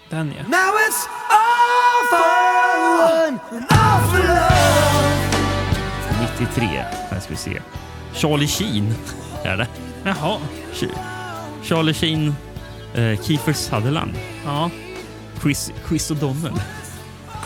Den 0.09 0.27
ja. 0.37 0.43
Now 0.43 0.73
it's 0.89 1.07
all 1.29 2.07
for 2.09 3.27
one, 3.27 3.39
all 3.69 4.01
for 4.11 4.17
love. 4.17 4.53
93. 6.39 6.65
Här 7.09 7.19
ska 7.19 7.29
vi 7.29 7.35
se. 7.35 7.59
Charlie 8.15 8.47
Sheen 8.47 8.93
är 9.43 9.57
det. 9.57 9.67
Jaha. 10.03 10.37
Ch- 10.73 10.97
Charlie 11.63 11.93
Sheen, 11.93 12.35
eh, 12.93 13.21
Kiefer 13.21 13.53
Sutherland, 13.53 14.13
Ja. 14.45 14.69
Chris, 15.41 15.71
Chris 15.87 16.11
O'Donnell 16.11 16.59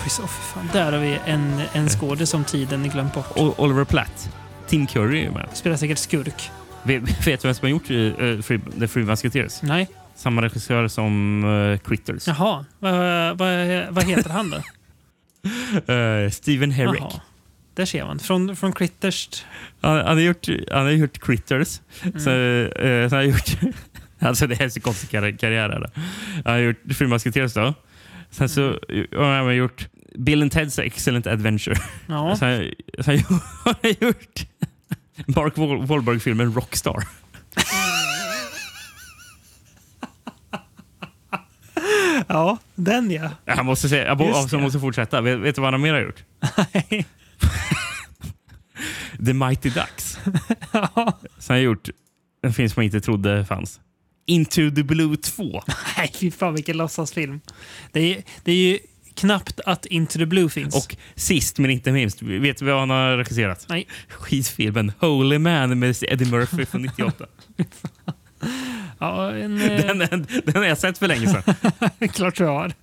Chris, 0.02 0.20
oh, 0.20 0.28
för 0.28 0.44
fan. 0.54 0.70
Där 0.74 0.92
har 0.92 1.00
vi 1.00 1.20
en, 1.26 1.62
en 1.74 1.90
skådis 1.90 2.30
som 2.30 2.44
tiden 2.44 2.90
glömt 2.90 3.14
bort. 3.14 3.32
och 3.36 3.60
Oliver 3.60 3.84
Platt. 3.84 4.30
Tim 4.68 4.88
Curry 4.88 5.26
är 5.26 5.32
med. 5.32 5.50
Spelar 5.54 5.76
säkert 5.78 5.98
skurk. 5.98 6.50
Vet, 6.84 7.04
vet 7.28 7.42
du 7.42 7.48
vem 7.48 7.56
som 7.56 7.66
har 7.66 7.70
gjort 7.70 7.90
uh, 7.92 8.42
Free, 8.42 8.60
The 8.88 9.00
Musketeers? 9.00 9.62
Nej. 9.62 9.88
Samma 10.16 10.42
regissör 10.42 10.88
som 10.88 11.44
uh, 11.44 11.78
Critters. 11.78 12.28
Jaha. 12.28 12.66
Vad 12.80 12.94
vad- 13.38 13.88
vad 13.90 14.04
heter 14.04 14.30
han 14.30 14.50
då? 14.50 14.58
Eh, 15.94 16.30
Steven 16.32 16.72
Herrick. 16.72 17.02
Jaha. 17.02 17.22
Där 17.78 17.86
ser 17.86 18.06
man. 18.06 18.20
Från, 18.20 18.56
från 18.56 18.74
Critters. 18.74 19.46
Han, 19.82 19.98
han, 19.98 20.06
har 20.06 20.20
gjort, 20.24 20.48
han 20.72 20.84
har 20.86 20.92
gjort 20.92 21.26
Critters. 21.26 21.82
Mm. 22.04 22.20
Så, 22.20 22.30
eh, 22.30 23.10
så 23.10 23.16
han 23.16 23.26
har 23.26 23.32
gjort... 23.32 23.52
Alltså 24.20 24.48
det 24.48 24.62
är 24.62 24.70
så 24.70 24.80
konstig 24.82 25.10
karri- 25.20 25.38
karriär. 25.38 25.70
Här. 25.70 25.90
Han 26.46 26.54
har 26.54 26.60
gjort 26.60 27.00
Musketeers 27.02 27.54
då. 27.54 27.74
Sen 28.32 28.50
så 28.50 28.62
Mm. 28.90 29.08
har 29.16 29.24
han 29.24 29.44
även 29.44 29.56
gjort 29.56 29.88
Bill 30.16 30.42
and 30.42 30.52
Ted's 30.54 30.82
Excellent 30.82 31.28
Adventure. 31.28 31.76
Ja. 32.08 32.36
Sen, 32.40 32.72
sen 33.00 33.20
har 33.64 33.76
han 33.84 33.94
gjort 34.02 34.46
Mark 35.28 35.56
Wahl- 35.56 35.86
Wahlberg-filmen 35.86 36.54
Rockstar. 36.54 37.04
ja, 42.28 42.58
den 42.76 43.12
ja. 43.12 43.30
Jag 43.46 43.66
måste, 43.66 43.90
säga, 43.90 44.06
jag, 44.06 44.18
det. 44.18 44.58
måste 44.58 44.80
fortsätta. 44.80 45.22
Vet, 45.22 45.40
vet 45.40 45.56
du 45.56 45.62
vad 45.62 45.72
han 45.74 45.82
mer 45.82 45.94
har 45.94 46.02
gjort? 46.02 46.24
The 49.26 49.34
Mighty 49.34 49.70
Ducks. 49.70 50.18
Han 50.72 51.14
har 51.48 51.58
gjort 51.58 51.90
en 52.42 52.54
film 52.54 52.70
som 52.70 52.84
jag 52.84 52.88
inte 52.88 53.02
trodde 53.02 53.46
fanns. 53.46 53.80
Into 54.26 54.72
the 54.76 54.84
Blue 54.84 55.18
2. 55.18 55.64
Nej, 55.98 56.12
fy 56.16 56.32
fan 56.32 56.54
vilken 56.54 56.78
låtsasfilm. 56.78 57.42
Det 57.92 58.16
är, 58.16 58.24
det 58.44 58.52
är 58.52 58.56
ju 58.56 58.80
knappt 59.18 59.60
att 59.66 59.86
Into 59.86 60.20
the 60.20 60.26
Blue 60.26 60.50
finns. 60.50 60.76
Och 60.76 60.96
sist 61.16 61.58
men 61.58 61.72
inte 61.72 61.92
minst, 61.92 62.22
vet 62.22 62.58
du 62.58 62.66
vad 62.66 62.80
han 62.80 62.90
har 62.90 63.18
regisserat? 63.18 63.66
Nej. 63.70 63.88
Skitfilmen 64.10 64.92
Holy 65.00 65.38
Man 65.38 65.80
med 65.80 65.96
Eddie 66.02 66.32
Murphy 66.32 66.66
från 66.66 66.82
98. 66.82 67.26
ja, 69.00 69.32
en, 69.32 69.62
eh, 69.62 69.86
den, 69.86 69.98
den, 69.98 70.28
den 70.46 70.56
har 70.56 70.66
jag 70.66 70.78
sett 70.78 70.98
för 70.98 71.08
länge 71.08 71.28
sedan. 71.28 72.10
klart 72.10 72.36
du 72.36 72.46
har. 72.46 72.74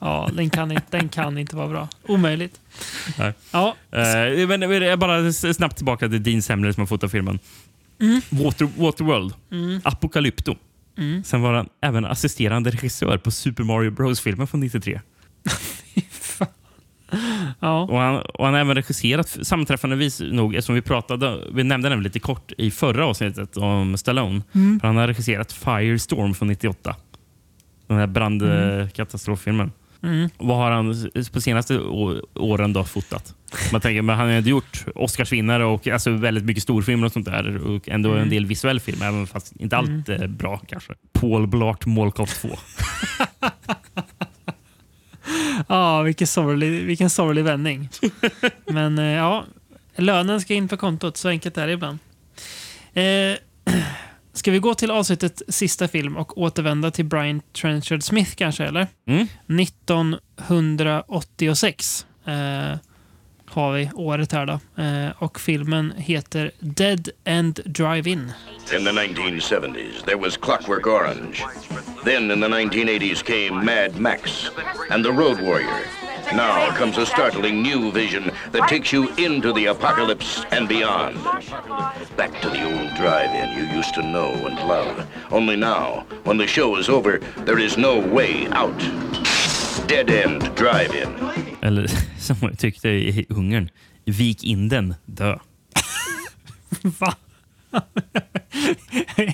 Ja, 0.00 0.30
den 0.36 0.50
kan, 0.50 0.70
inte, 0.72 0.86
den 0.90 1.08
kan 1.08 1.38
inte 1.38 1.56
vara 1.56 1.68
bra. 1.68 1.88
Omöjligt. 2.06 2.60
Nej. 3.18 3.32
Ja, 3.52 3.76
Eh, 3.90 4.48
men 4.48 4.62
jag 4.82 4.98
bara 4.98 5.32
snabbt 5.32 5.76
tillbaka 5.76 6.08
till 6.08 6.22
Dean 6.22 6.42
Semler 6.42 6.72
som 6.72 6.80
har 6.80 6.86
fotat 6.86 7.10
filmen. 7.10 7.38
Mm. 8.00 8.20
Water, 8.30 8.68
Waterworld, 8.76 9.34
Mm. 9.50 9.80
Apocalypto. 9.84 10.56
Mm. 10.98 11.24
Sen 11.24 11.42
var 11.42 11.52
han 11.52 11.68
även 11.82 12.04
assisterande 12.04 12.70
regissör 12.70 13.18
på 13.18 13.30
Super 13.30 13.64
Mario 13.64 13.90
Bros-filmen 13.90 14.46
från 14.46 14.60
93. 14.60 15.00
ja. 17.60 17.82
Och 17.82 17.98
han, 17.98 18.16
och 18.16 18.44
han 18.44 18.54
har 18.54 18.60
även 18.60 18.74
regisserat, 18.74 19.28
sammanträffandevis 19.42 20.20
nog, 20.20 20.54
eftersom 20.54 20.74
vi 20.74 20.82
pratade, 20.82 21.44
vi 21.52 21.64
nämnde 21.64 21.88
den 21.88 22.02
lite 22.02 22.18
kort 22.20 22.52
i 22.58 22.70
förra 22.70 23.06
avsnittet 23.06 23.56
om 23.56 23.96
Stallone. 23.96 24.42
Mm. 24.52 24.80
Han 24.82 24.96
har 24.96 25.06
regisserat 25.06 25.52
Firestorm 25.52 26.34
från 26.34 26.48
98. 26.48 26.96
Den 27.86 27.96
här 27.98 28.06
brandkatastroffilmen. 28.06 29.72
Mm. 30.02 30.28
Vad 30.38 30.56
har 30.56 30.70
han 30.70 31.10
på 31.32 31.40
senaste 31.40 31.78
åren 32.34 32.72
då 32.72 32.84
fotat? 32.84 33.34
Man 33.72 33.80
tänker, 33.80 34.02
men 34.02 34.16
han 34.16 34.26
har 34.26 34.34
ju 34.34 34.50
gjort 34.50 34.84
Oscarsvinnare 34.94 35.64
och 35.64 35.88
alltså 35.88 36.10
väldigt 36.10 36.44
mycket 36.44 36.62
storfilmer 36.62 37.06
och 37.06 37.12
sånt 37.12 37.26
där. 37.26 37.56
Och 37.66 37.88
ändå 37.88 38.10
Mm. 38.10 38.22
en 38.22 38.28
del 38.30 38.46
visuell 38.46 38.80
film, 38.80 39.02
även 39.02 39.26
fast 39.26 39.52
inte 39.56 39.76
allt 39.76 40.08
Mm. 40.08 40.22
är 40.22 40.26
bra 40.26 40.60
kanske. 40.68 40.92
Paul 41.12 41.46
Blart 41.46 41.84
Cop 42.14 42.28
2. 42.28 42.48
Ja, 45.68 46.02
vilken 46.02 46.26
sorglig, 46.26 46.84
vilken 46.86 47.10
sorglig 47.10 47.44
vändning. 47.44 47.88
Men 48.66 48.98
eh, 48.98 49.04
ja, 49.04 49.44
lönen 49.96 50.40
ska 50.40 50.54
in 50.54 50.68
på 50.68 50.76
kontot. 50.76 51.16
Så 51.16 51.28
enkelt 51.28 51.58
är 51.58 51.66
det 51.66 51.72
ibland. 51.72 51.98
Eh, 52.94 53.74
ska 54.34 54.50
vi 54.50 54.58
gå 54.58 54.74
till 54.74 54.90
avsnittets 54.90 55.42
sista 55.48 55.88
film 55.88 56.16
och 56.16 56.38
återvända 56.38 56.90
till 56.90 57.04
Brian 57.04 57.42
Trenchard 57.52 58.02
Smith 58.02 58.34
kanske, 58.34 58.64
eller? 58.64 58.86
Mm. 59.06 59.26
1986 59.60 62.06
eh, 62.26 62.76
har 63.54 63.72
vi 63.72 63.90
året 63.94 64.32
här 64.32 64.46
då. 64.46 64.82
Eh, 64.82 65.10
och 65.18 65.40
filmen 65.40 65.94
heter 65.96 66.50
Dead 66.58 67.08
End 67.24 67.60
Drive-In. 67.64 68.32
In 68.72 68.84
the 68.84 68.90
1970s, 68.90 70.04
there 70.04 70.16
was 70.16 70.36
Clockwork 70.36 70.86
Orange. 70.86 71.44
Then 72.04 72.30
in 72.30 72.40
the 72.40 72.48
1980s 72.48 73.22
came 73.22 73.64
Mad 73.64 74.00
Max 74.00 74.50
and 74.90 75.04
The 75.04 75.10
Road 75.10 75.40
Warrior. 75.40 75.86
Now 76.32 76.70
comes 76.76 76.98
a 76.98 77.06
startling 77.06 77.62
new 77.62 77.92
vision 77.92 78.30
that 78.52 78.68
takes 78.68 78.92
you 78.92 79.08
into 79.16 79.52
the 79.52 79.66
apocalypse 79.66 80.44
and 80.50 80.68
beyond. 80.68 81.16
Back 82.16 82.40
to 82.40 82.50
the 82.50 82.64
old 82.64 82.94
drive-in 82.96 83.58
you 83.58 83.76
used 83.76 83.94
to 83.94 84.02
know 84.02 84.32
and 84.32 84.56
love. 84.68 85.06
Only 85.30 85.56
now, 85.56 86.06
when 86.24 86.38
the 86.38 86.46
show 86.46 86.76
is 86.76 86.88
over, 86.88 87.18
there 87.44 87.58
is 87.58 87.76
no 87.76 87.98
way 87.98 88.48
out. 88.48 88.78
Dead 89.86 90.10
End 90.10 90.54
Drive-In. 90.56 91.53
Eller 91.64 91.86
som 92.18 92.36
jag 92.40 92.58
tyckte 92.58 92.88
i 92.88 93.26
Ungern. 93.28 93.70
Vik 94.04 94.44
in 94.44 94.68
den, 94.68 94.94
dö. 95.06 95.38
Va? 96.82 97.14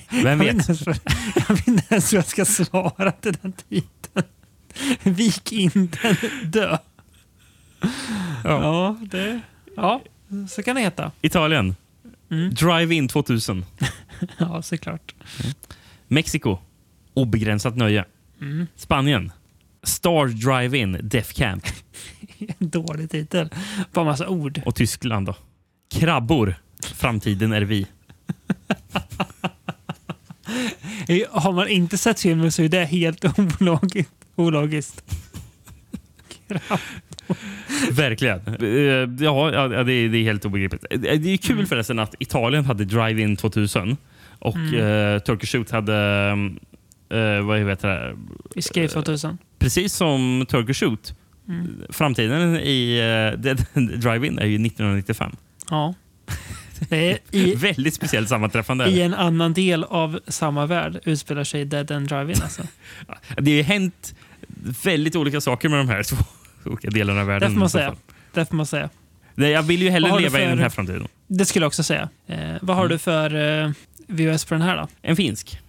Vem 0.09 0.39
vet? 0.39 0.67
jag 0.67 1.55
vet 1.55 1.67
inte 1.67 1.85
ens 1.89 2.13
hur 2.13 2.17
jag 2.17 2.25
ska 2.25 2.45
svara 2.45 3.11
till 3.11 3.33
den 3.41 3.53
titeln. 3.53 4.27
Vik 5.03 5.51
in 5.51 5.71
den, 5.73 6.15
dö. 6.51 6.77
Ja, 8.43 8.97
det, 9.01 9.41
ja, 9.75 10.01
så 10.49 10.63
kan 10.63 10.75
det 10.75 10.81
heta. 10.81 11.11
Italien. 11.21 11.75
Mm. 12.31 12.53
Drive-in 12.53 13.07
2000. 13.07 13.65
Ja, 14.37 14.61
såklart. 14.61 15.15
Mexiko. 16.07 16.57
Obegränsat 17.13 17.77
nöje. 17.77 18.05
Mm. 18.41 18.67
Spanien. 18.75 19.31
Star 19.83 20.27
Drive-in 20.27 20.99
Death 21.03 21.33
Camp. 21.33 21.63
En 22.59 22.69
dålig 22.69 23.09
titel. 23.11 23.49
Bara 23.93 24.05
massa 24.05 24.27
ord. 24.27 24.61
Och 24.65 24.75
Tyskland 24.75 25.25
då. 25.27 25.35
Krabbor. 25.93 26.55
Framtiden 26.95 27.53
är 27.53 27.61
vi. 27.61 27.87
Har 31.29 31.51
man 31.51 31.67
inte 31.67 31.97
sett 31.97 32.19
filmen 32.19 32.51
så 32.51 32.63
är 32.63 32.69
det 32.69 32.85
helt 32.85 33.39
ologiskt. 33.61 34.11
ologiskt. 34.35 35.15
Verkligen. 37.91 38.39
Eh, 38.47 39.25
Ja, 39.25 39.67
det, 39.83 39.93
är, 39.93 40.23
helt 40.23 40.45
obegripligt. 40.45 40.85
Eh, 40.89 40.99
Det 40.99 41.33
är 41.33 41.37
kul 41.37 41.65
förresten 41.65 41.99
att 41.99 42.15
Italien 42.19 42.65
hade 42.65 42.85
Drive-In 42.85 43.37
2000 43.37 43.97
och 44.39 44.55
Mm. 44.55 44.75
eh, 45.15 45.19
Turkish 45.19 45.51
Shoot 45.51 45.71
hade... 45.71 45.95
eh, 47.09 47.41
vad 47.45 47.59
heter 47.59 47.87
det? 47.87 48.15
Escape 48.59 48.87
2000. 48.87 49.37
Precis 49.59 49.93
som 49.93 50.45
Turkish 50.49 50.79
Shoot. 50.79 51.13
Mm. 51.51 51.81
Framtiden 51.89 52.55
i 52.59 53.01
uh, 53.75 53.81
Drive-In 53.97 54.39
är 54.39 54.45
ju 54.45 54.55
1995. 54.55 55.35
Ja. 55.69 55.93
Det 56.89 57.11
är 57.11 57.17
i, 57.31 57.55
Väldigt 57.55 57.93
speciellt 57.93 58.29
sammanträffande. 58.29 58.85
I 58.89 59.01
en 59.01 59.13
annan 59.13 59.53
del 59.53 59.83
av 59.83 60.19
samma 60.27 60.65
värld 60.65 60.99
utspelar 61.03 61.43
sig 61.43 61.65
Dead 61.65 61.91
End 61.91 62.07
Drive-In. 62.07 62.41
Alltså. 62.43 62.61
Det 63.37 63.51
har 63.51 63.57
ju 63.57 63.63
hänt 63.63 64.15
väldigt 64.83 65.15
olika 65.15 65.41
saker 65.41 65.69
med 65.69 65.79
de 65.79 65.89
här 65.89 66.03
två 66.03 66.15
olika 66.65 66.89
delarna 66.89 67.21
av 67.21 67.27
Det 67.27 67.33
världen. 67.33 67.51
får 67.51 67.59
man 67.59 67.67
i 67.67 67.69
säga. 67.69 67.95
Det 68.33 68.45
får 68.45 68.55
man 68.55 68.65
säga. 68.65 68.89
Nej, 69.35 69.51
Jag 69.51 69.63
vill 69.63 69.81
ju 69.81 69.89
hellre 69.89 70.19
leva 70.19 70.39
i 70.39 70.41
för- 70.41 70.49
den 70.49 70.59
här 70.59 70.69
framtiden. 70.69 71.07
Det 71.27 71.45
skulle 71.45 71.63
jag 71.63 71.67
också 71.67 71.83
säga. 71.83 72.09
Eh, 72.27 72.37
vad 72.61 72.75
har 72.75 72.87
du 72.87 72.97
för 72.97 73.61
eh, 73.63 73.71
VHS 74.07 74.45
på 74.45 74.53
den 74.53 74.61
här 74.61 74.77
då? 74.77 74.87
En 75.01 75.15
finsk. 75.15 75.59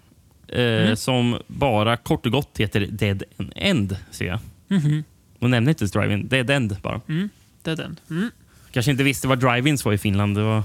Eh, 0.48 0.58
Mm. 0.62 0.96
Som 0.96 1.38
bara 1.46 1.96
kort 1.96 2.26
och 2.26 2.32
gott 2.32 2.50
heter 2.58 2.80
Dead 2.90 3.22
End, 3.56 3.96
ser 4.10 4.26
jag. 4.26 4.38
Mhm. 4.68 5.04
De 5.42 5.50
nämner 5.50 5.70
inte 5.70 5.82
ens 5.82 5.92
Drive-In. 5.92 6.28
Dead 6.28 6.50
End 6.50 6.76
bara. 6.82 7.00
Mm. 7.08 7.28
Dead 7.62 7.80
End. 7.80 8.00
Mm. 8.10 8.30
Kanske 8.70 8.90
inte 8.90 9.04
visste 9.04 9.28
vad 9.28 9.38
Drive-Ins 9.40 9.84
var 9.84 9.92
i 9.92 9.98
Finland. 9.98 10.36
Det 10.36 10.42
var, 10.42 10.62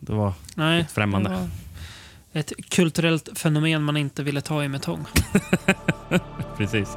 det 0.00 0.12
var 0.12 0.32
Nej, 0.54 0.80
ett 0.80 0.90
främmande. 0.92 1.30
det 1.30 1.36
var 1.36 1.48
Ett 2.40 2.52
kulturellt 2.68 3.28
fenomen 3.34 3.82
man 3.82 3.96
inte 3.96 4.22
ville 4.22 4.40
ta 4.40 4.64
i 4.64 4.68
med 4.68 4.82
tång. 4.82 5.04
Precis. 6.56 6.88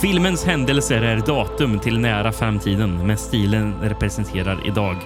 Filmens 0.00 0.44
händelser 0.44 1.02
är 1.02 1.16
datum 1.16 1.78
till 1.78 1.98
nära 2.00 2.32
framtiden, 2.32 3.06
men 3.06 3.18
stilen 3.18 3.74
representerar 3.82 4.66
idag. 4.66 4.96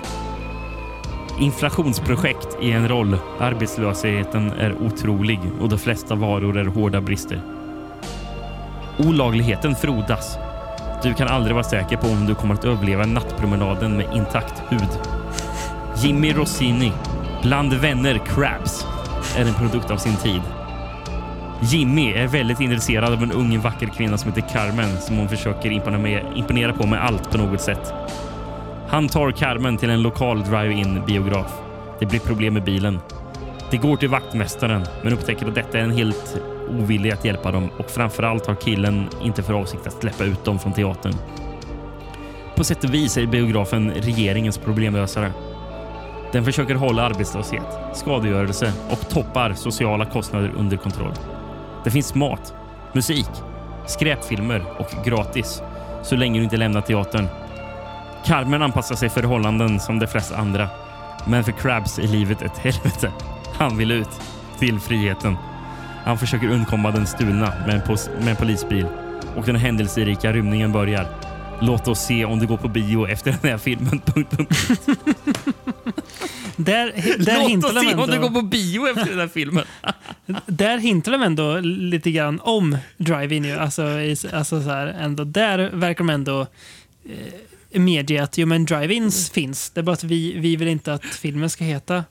Inflationsprojekt 1.40 2.48
i 2.62 2.70
en 2.72 2.88
roll. 2.88 3.16
Arbetslösheten 3.40 4.52
är 4.52 4.82
otrolig 4.82 5.40
och 5.60 5.68
de 5.68 5.78
flesta 5.78 6.14
varor 6.14 6.58
är 6.58 6.64
hårda 6.64 7.00
brister. 7.00 7.61
Olagligheten 8.98 9.74
frodas. 9.74 10.38
Du 11.02 11.14
kan 11.14 11.28
aldrig 11.28 11.54
vara 11.54 11.64
säker 11.64 11.96
på 11.96 12.06
om 12.06 12.26
du 12.26 12.34
kommer 12.34 12.54
att 12.54 12.64
överleva 12.64 13.06
nattpromenaden 13.06 13.96
med 13.96 14.06
intakt 14.14 14.62
hud. 14.68 14.88
Jimmy 15.96 16.32
Rossini, 16.32 16.92
bland 17.42 17.72
vänner 17.72 18.18
Crabs, 18.18 18.86
är 19.36 19.44
en 19.44 19.54
produkt 19.54 19.90
av 19.90 19.96
sin 19.96 20.16
tid. 20.16 20.42
Jimmy 21.62 22.12
är 22.12 22.26
väldigt 22.26 22.60
intresserad 22.60 23.12
av 23.12 23.22
en 23.22 23.32
ung 23.32 23.60
vacker 23.60 23.86
kvinna 23.86 24.18
som 24.18 24.32
heter 24.32 24.48
Carmen 24.52 25.00
som 25.00 25.16
hon 25.16 25.28
försöker 25.28 25.70
imponera, 25.70 26.34
imponera 26.34 26.72
på 26.72 26.86
med 26.86 27.04
allt 27.04 27.30
på 27.30 27.38
något 27.38 27.60
sätt. 27.60 27.92
Han 28.88 29.08
tar 29.08 29.30
Carmen 29.30 29.76
till 29.76 29.90
en 29.90 30.02
lokal 30.02 30.44
drive-in 30.44 31.02
biograf. 31.06 31.52
Det 32.00 32.06
blir 32.06 32.20
problem 32.20 32.54
med 32.54 32.64
bilen. 32.64 33.00
Det 33.70 33.76
går 33.76 33.96
till 33.96 34.08
vaktmästaren 34.08 34.86
men 35.02 35.12
upptäcker 35.12 35.48
att 35.48 35.54
detta 35.54 35.78
är 35.78 35.82
en 35.82 35.90
helt 35.90 36.36
ovillig 36.80 37.10
att 37.10 37.24
hjälpa 37.24 37.52
dem 37.52 37.70
och 37.78 37.90
framförallt 37.90 38.46
har 38.46 38.54
killen 38.54 39.08
inte 39.22 39.42
för 39.42 39.54
avsikt 39.54 39.86
att 39.86 40.00
släppa 40.00 40.24
ut 40.24 40.44
dem 40.44 40.58
från 40.58 40.72
teatern. 40.72 41.14
På 42.56 42.64
sätt 42.64 42.84
och 42.84 42.94
vis 42.94 43.16
är 43.16 43.26
biografen 43.26 43.90
regeringens 43.90 44.58
problemlösare. 44.58 45.32
Den 46.32 46.44
försöker 46.44 46.74
hålla 46.74 47.02
arbetslöshet, 47.02 47.78
skadegörelse 47.94 48.72
och 48.90 49.08
toppar 49.08 49.54
sociala 49.54 50.04
kostnader 50.04 50.52
under 50.56 50.76
kontroll. 50.76 51.14
Det 51.84 51.90
finns 51.90 52.14
mat, 52.14 52.54
musik, 52.92 53.28
skräpfilmer 53.86 54.64
och 54.78 55.04
gratis 55.04 55.62
så 56.02 56.16
länge 56.16 56.38
du 56.38 56.44
inte 56.44 56.56
lämnar 56.56 56.80
teatern. 56.80 57.28
Carmen 58.24 58.62
anpassar 58.62 58.94
sig 58.94 59.08
för 59.08 59.20
förhållanden 59.20 59.80
som 59.80 59.98
de 59.98 60.06
flesta 60.06 60.36
andra. 60.36 60.68
Men 61.26 61.44
för 61.44 61.52
Krabs 61.52 61.98
är 61.98 62.08
livet 62.08 62.42
ett 62.42 62.58
helvete. 62.62 63.12
Han 63.54 63.78
vill 63.78 63.90
ut 63.90 64.20
till 64.58 64.80
friheten. 64.80 65.36
Han 66.04 66.18
försöker 66.18 66.48
undkomma 66.48 66.90
den 66.90 67.06
stulna 67.06 67.52
med 67.66 67.74
en, 67.74 67.82
pos- 67.82 68.10
med 68.18 68.28
en 68.28 68.36
polisbil 68.36 68.86
och 69.36 69.44
den 69.46 69.56
händelserika 69.56 70.32
rymningen 70.32 70.72
börjar. 70.72 71.06
Låt 71.60 71.88
oss 71.88 72.00
se 72.00 72.24
om 72.24 72.38
det 72.38 72.46
går 72.46 72.56
på 72.56 72.68
bio 72.68 73.06
efter 73.06 73.30
den 73.42 73.50
här 73.50 73.58
filmen. 73.58 74.00
Punkt, 74.06 74.30
punkt. 74.30 74.80
Där, 76.56 76.92
där 77.24 77.56
Låt 77.56 77.64
oss 77.64 77.80
se 77.80 77.94
om 77.94 78.10
det 78.10 78.18
går 78.18 78.30
på 78.30 78.42
bio 78.42 78.88
efter 78.88 79.10
den 79.10 79.20
här 79.20 79.28
filmen. 79.28 79.64
där 80.46 80.78
hintar 80.78 81.12
de 81.12 81.22
ändå 81.22 81.60
lite 81.60 82.10
grann 82.10 82.40
om 82.40 82.76
drive-in. 82.96 83.44
ju. 83.44 83.52
Alltså, 83.52 83.82
alltså 84.32 84.62
så 84.62 84.70
här, 84.70 84.86
ändå, 84.86 85.24
där 85.24 85.70
verkar 85.72 86.04
de 86.04 86.10
ändå 86.10 86.46
eh, 87.70 87.80
medge 87.80 88.22
att 88.22 88.38
jo, 88.38 88.46
men 88.46 88.66
drive-ins 88.66 89.32
finns. 89.32 89.70
Det 89.70 89.80
är 89.80 89.82
bara 89.82 89.92
att 89.92 90.04
vi, 90.04 90.38
vi 90.38 90.56
vill 90.56 90.68
inte 90.68 90.94
att 90.94 91.04
filmen 91.04 91.50
ska 91.50 91.64
heta 91.64 92.04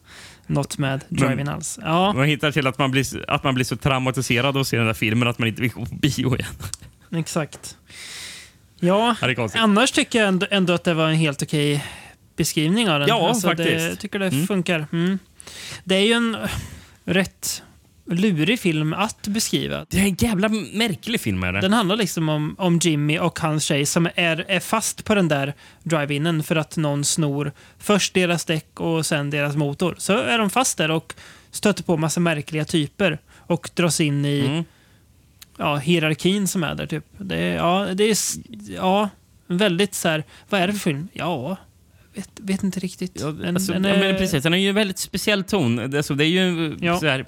något 0.53 0.77
med 0.77 1.03
drive-in 1.09 1.47
alls. 1.47 1.79
Ja, 1.81 2.13
Man 2.13 2.25
hittar 2.25 2.51
till 2.51 2.67
att 2.67 2.77
man, 2.77 2.91
blir, 2.91 3.29
att 3.31 3.43
man 3.43 3.55
blir 3.55 3.65
så 3.65 3.75
traumatiserad 3.75 4.55
av 4.55 4.61
att 4.61 4.67
se 4.67 4.77
den 4.77 4.85
där 4.85 4.93
filmen 4.93 5.27
att 5.27 5.39
man 5.39 5.47
inte 5.47 5.61
vill 5.61 5.71
gå 5.71 5.85
på 5.85 5.95
bio 5.95 6.35
igen. 6.35 6.53
exakt. 7.15 7.77
Ja, 8.79 9.15
Ja, 9.21 9.49
annars 9.55 9.91
tycker 9.91 10.19
jag 10.19 10.47
ändå, 10.51 10.73
att 10.73 10.83
det 10.83 10.93
var 10.93 11.09
en 11.09 11.15
helt 11.15 11.41
okej 11.43 11.85
beskrivning 12.35 12.89
av 12.89 12.99
den. 12.99 13.07
Ja, 13.09 13.27
alltså, 13.29 13.49
Det, 13.49 13.55
faktiskt. 13.57 13.89
jag 13.89 13.99
tycker 13.99 14.19
det 14.19 14.27
Mm. 14.27 14.47
funkar. 14.47 14.87
Mm. 14.91 15.19
Det 15.83 15.95
är 15.95 15.99
ju 16.05 16.13
en 16.13 16.37
rätt 17.05 17.63
lurig 18.15 18.59
film 18.59 18.93
att 18.93 19.27
beskriva. 19.27 19.85
Det 19.89 19.97
är 19.99 20.03
en 20.03 20.15
jävla 20.19 20.49
märklig 20.49 21.21
film. 21.21 21.43
Är 21.43 21.53
det? 21.53 21.61
Den 21.61 21.73
handlar 21.73 21.95
liksom 21.95 22.29
om, 22.29 22.55
om 22.57 22.79
Jimmy 22.83 23.19
och 23.19 23.39
hans 23.39 23.63
tjej 23.63 23.85
som 23.85 24.09
är, 24.15 24.45
är 24.47 24.59
fast 24.59 25.05
på 25.05 25.15
den 25.15 25.27
där 25.27 25.53
drive-inen 25.83 26.43
för 26.43 26.55
att 26.55 26.77
någon 26.77 27.03
snor 27.05 27.51
först 27.79 28.13
deras 28.13 28.45
däck 28.45 28.79
och 28.79 29.05
sen 29.05 29.29
deras 29.29 29.55
motor. 29.55 29.95
Så 29.97 30.17
är 30.17 30.38
de 30.38 30.49
fast 30.49 30.77
där 30.77 30.91
och 30.91 31.13
stöter 31.51 31.83
på 31.83 31.97
massa 31.97 32.19
märkliga 32.19 32.65
typer 32.65 33.17
och 33.38 33.69
dras 33.75 34.01
in 34.01 34.25
i 34.25 34.39
Mm. 34.45 34.63
ja, 35.57 35.75
hierarkin 35.77 36.47
som 36.47 36.63
är 36.63 36.75
där. 36.75 36.88
Typ. 36.88 37.05
Det, 37.17 37.35
är- 37.38 37.55
ja, 37.55 37.88
det 37.93 38.03
är 38.03 38.17
ja, 38.75 39.09
väldigt 39.47 39.93
så 39.95 40.09
här, 40.09 40.23
vad 40.49 40.61
är 40.61 40.67
det 40.67 40.73
för 40.73 40.79
film? 40.79 41.07
Ja, 41.13 41.57
vet, 42.13 42.29
vet 42.35 42.63
inte 42.63 42.79
riktigt. 42.79 43.11
Ja, 43.21 43.27
En- 43.29 43.55
alltså, 43.55 43.73
en, 43.73 43.83
ja, 43.83 43.93
men 43.97 44.09
eh, 44.11 44.17
precis, 44.17 44.43
den 44.43 44.51
har 44.51 44.59
ju 44.59 44.69
en 44.69 44.75
väldigt 44.75 44.99
speciell 44.99 45.43
ton. 45.43 45.75
Det- 45.75 45.97
Alltså, 45.97 46.13
det 46.15 46.25
är 46.25 46.27
ju 46.27 46.77
Ja. 46.81 46.99
så 46.99 47.05
här, 47.07 47.25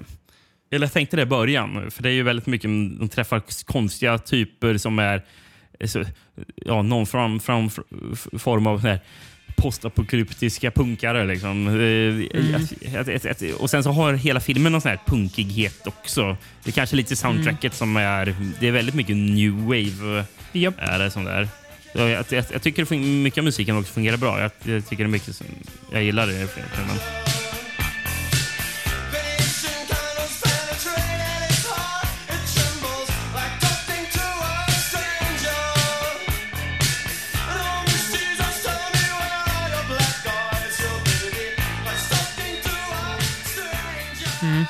eller 0.76 0.86
jag 0.88 0.94
tänkte 0.94 1.16
det 1.16 1.22
i 1.22 1.26
början, 1.26 1.92
för 1.92 2.04
det 2.04 2.10
är 2.10 2.14
ju 2.14 2.24
väldigt 2.24 2.46
mycket, 2.46 2.70
de 3.00 3.10
träffar 3.10 3.42
konstiga 3.66 4.18
typer 4.18 4.78
som 4.78 5.00
är 5.00 5.22
så, 5.86 6.04
ja, 6.56 6.82
någon 6.82 7.06
från, 7.06 7.40
från 7.40 7.66
f- 8.14 8.28
form 8.42 8.68
av 8.68 8.82
här, 8.82 9.00
postapokalyptiska 9.58 10.72
punkare. 10.72 11.26
Liksom. 11.26 11.68
Eh, 11.68 13.00
att- 13.00 13.10
att- 13.10 13.26
att- 13.26 13.42
Och 13.60 13.70
sen 13.70 13.84
så 13.84 13.92
har 13.92 14.14
hela 14.14 14.40
filmen 14.40 14.72
någon 14.72 14.82
sån 14.82 14.90
här 14.90 15.00
punkighet 15.06 15.88
också. 15.88 16.38
Det 16.64 16.70
är 16.70 16.74
kanske 16.74 16.96
lite 16.96 17.16
soundtracket 17.16 17.74
som 17.74 17.98
är... 17.98 18.36
Det 18.60 18.68
är 18.68 18.72
väldigt 18.72 18.96
mycket 18.96 19.16
new 19.16 19.52
wave. 19.64 20.26
Japp. 20.52 20.76
Är 20.78 21.00
det 21.00 21.12
som 21.12 21.24
det 21.24 21.32
är. 21.32 21.48
Så 21.94 22.00
Jag, 22.00 22.10
jag, 22.30 22.46
jag 22.54 22.62
tycker 22.62 22.96
mycket 22.96 23.38
av 23.38 23.44
musiken 23.44 23.78
också 23.78 23.94
fungerar 23.94 24.18
bra. 24.18 24.42
Jag, 24.42 24.52
jag 24.64 24.88
tycker 24.88 25.04
det 25.04 25.08
är 25.08 25.12
mycket 25.12 25.36
som, 25.36 25.46
jag 25.92 26.04
gillar 26.04 26.28
det. 26.28 26.34
i 26.34 26.48
filmen. 26.48 27.33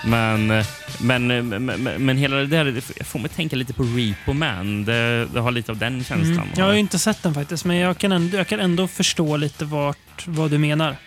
Men, 0.05 0.63
men, 1.01 1.27
men, 1.27 1.81
men, 2.05 2.17
hela 2.17 2.35
det 2.35 2.45
där 2.45 3.03
får 3.03 3.19
mig 3.19 3.29
tänka 3.29 3.55
lite 3.55 3.73
på 3.73 3.83
Repo 3.83 4.33
Man. 4.33 4.85
Det, 4.85 5.27
det 5.33 5.39
har 5.39 5.51
lite 5.51 5.71
av 5.71 5.77
den 5.77 6.03
känslan. 6.03 6.37
Mm. 6.37 6.49
Jag 6.57 6.65
har 6.65 6.73
ju 6.73 6.79
inte 6.79 6.99
sett 6.99 7.23
den 7.23 7.33
faktiskt, 7.33 7.65
men 7.65 7.77
jag 7.77 7.97
kan 7.97 8.11
ändå, 8.11 8.37
jag 8.37 8.47
kan 8.47 8.59
ändå 8.59 8.87
förstå 8.87 9.37
lite 9.37 9.65
vart, 9.65 10.27
vad 10.27 10.51
du 10.51 10.57
menar. 10.57 10.87
Mm. 10.87 10.97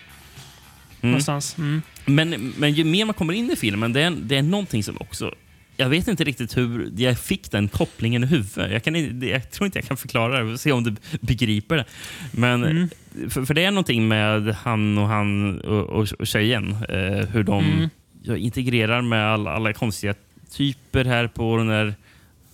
Någonstans. 1.01 1.57
Mm. 1.57 1.81
Men, 2.05 2.53
men 2.57 2.73
ju 2.73 2.83
mer 2.83 3.05
man 3.05 3.13
kommer 3.13 3.33
in 3.33 3.51
i 3.51 3.55
filmen, 3.55 3.93
det 3.93 4.01
är, 4.01 4.11
det 4.11 4.37
är 4.37 4.41
någonting 4.41 4.83
som 4.83 4.97
också... 4.99 5.33
Jag 5.79 5.89
vet 5.89 6.07
inte 6.07 6.23
riktigt 6.23 6.57
hur 6.57 6.91
jag 6.97 7.19
fick 7.19 7.51
den 7.51 7.67
kopplingen 7.67 8.23
i 8.23 8.27
huvudet. 8.27 8.71
Jag, 8.71 8.83
kan, 8.83 9.21
jag 9.27 9.51
tror 9.51 9.65
inte 9.65 9.79
jag 9.79 9.87
kan 9.87 9.97
förklara 9.97 10.37
det. 10.37 10.43
Vi 10.43 10.51
får 10.51 10.57
Se 10.57 10.71
om 10.71 10.83
du 10.83 10.95
begriper 11.21 11.75
det. 11.75 11.85
Men, 12.31 12.63
Mm. 12.63 12.89
för, 13.29 13.45
för 13.45 13.53
det 13.53 13.63
är 13.63 13.71
någonting 13.71 14.07
med 14.07 14.55
han 14.63 14.97
och 14.97 15.07
han 15.07 15.61
och, 15.61 15.83
och, 15.83 16.07
och 16.19 16.27
tjejen. 16.27 16.71
Eh, 16.89 17.27
hur 17.29 17.43
de 17.43 17.65
Mm. 17.65 17.89
Ja, 18.27 18.37
integrerar 18.37 19.01
med 19.01 19.33
alla, 19.33 19.51
alla 19.51 19.73
konstiga 19.73 20.13
typer 20.51 21.05
här 21.05 21.27
på 21.27 21.57
den 21.57 21.67
där, 21.67 21.95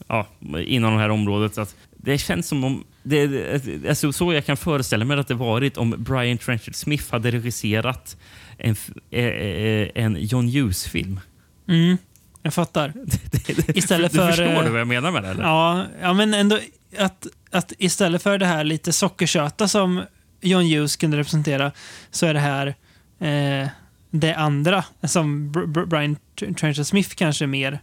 ja, 0.07 0.27
inom 0.65 0.93
det 0.93 0.99
här 0.99 1.09
området. 1.09 1.55
Så 1.55 1.61
att 1.61 1.75
det 1.97 2.17
känns 2.17 2.47
som 2.47 2.63
om... 2.63 2.83
Det, 3.03 3.27
det, 3.27 3.89
alltså, 3.89 4.13
så 4.13 4.33
jag 4.33 4.45
kan 4.45 4.57
föreställa 4.57 5.05
mig 5.05 5.19
att 5.19 5.27
det 5.27 5.33
varit 5.33 5.77
om 5.77 5.95
Brian 5.97 6.37
Trenchard 6.37 6.75
Smith 6.75 7.11
hade 7.11 7.31
regisserat 7.31 8.17
en, 8.57 8.75
eh, 9.11 9.25
eh, 9.25 9.89
en 9.95 10.17
John 10.19 10.47
Hughes-film. 10.47 11.19
Mm. 11.67 11.97
Jag 12.41 12.53
fattar. 12.53 12.93
Istället 13.67 14.11
du 14.11 14.17
för... 14.17 14.27
förstår 14.27 14.45
eh, 14.45 14.63
du 14.63 14.69
vad 14.69 14.79
jag 14.79 14.87
menar 14.87 15.11
med 15.11 15.23
det? 15.23 15.29
Eller? 15.29 15.43
Ja, 15.43 15.85
ja, 16.01 16.13
men 16.13 16.33
ändå 16.33 16.59
att, 16.97 17.27
att 17.51 17.73
istället 17.77 18.23
för 18.23 18.37
det 18.37 18.45
här 18.45 18.63
lite 18.63 18.93
sockersöta 18.93 19.67
som 19.67 20.03
John 20.41 20.63
Hughes 20.63 20.95
kunde 20.95 21.17
representera 21.17 21.71
så 22.11 22.25
är 22.25 22.33
det 22.33 22.39
här 22.39 22.75
eh, 23.19 23.69
det 24.15 24.33
andra 24.35 24.85
som 25.03 25.51
Br- 25.51 25.65
Br- 25.65 25.85
Brian 25.85 26.17
Tr- 26.39 26.53
Trenchard 26.55 26.85
Smith 26.85 27.09
kanske 27.15 27.45
är 27.45 27.47
mer 27.47 27.79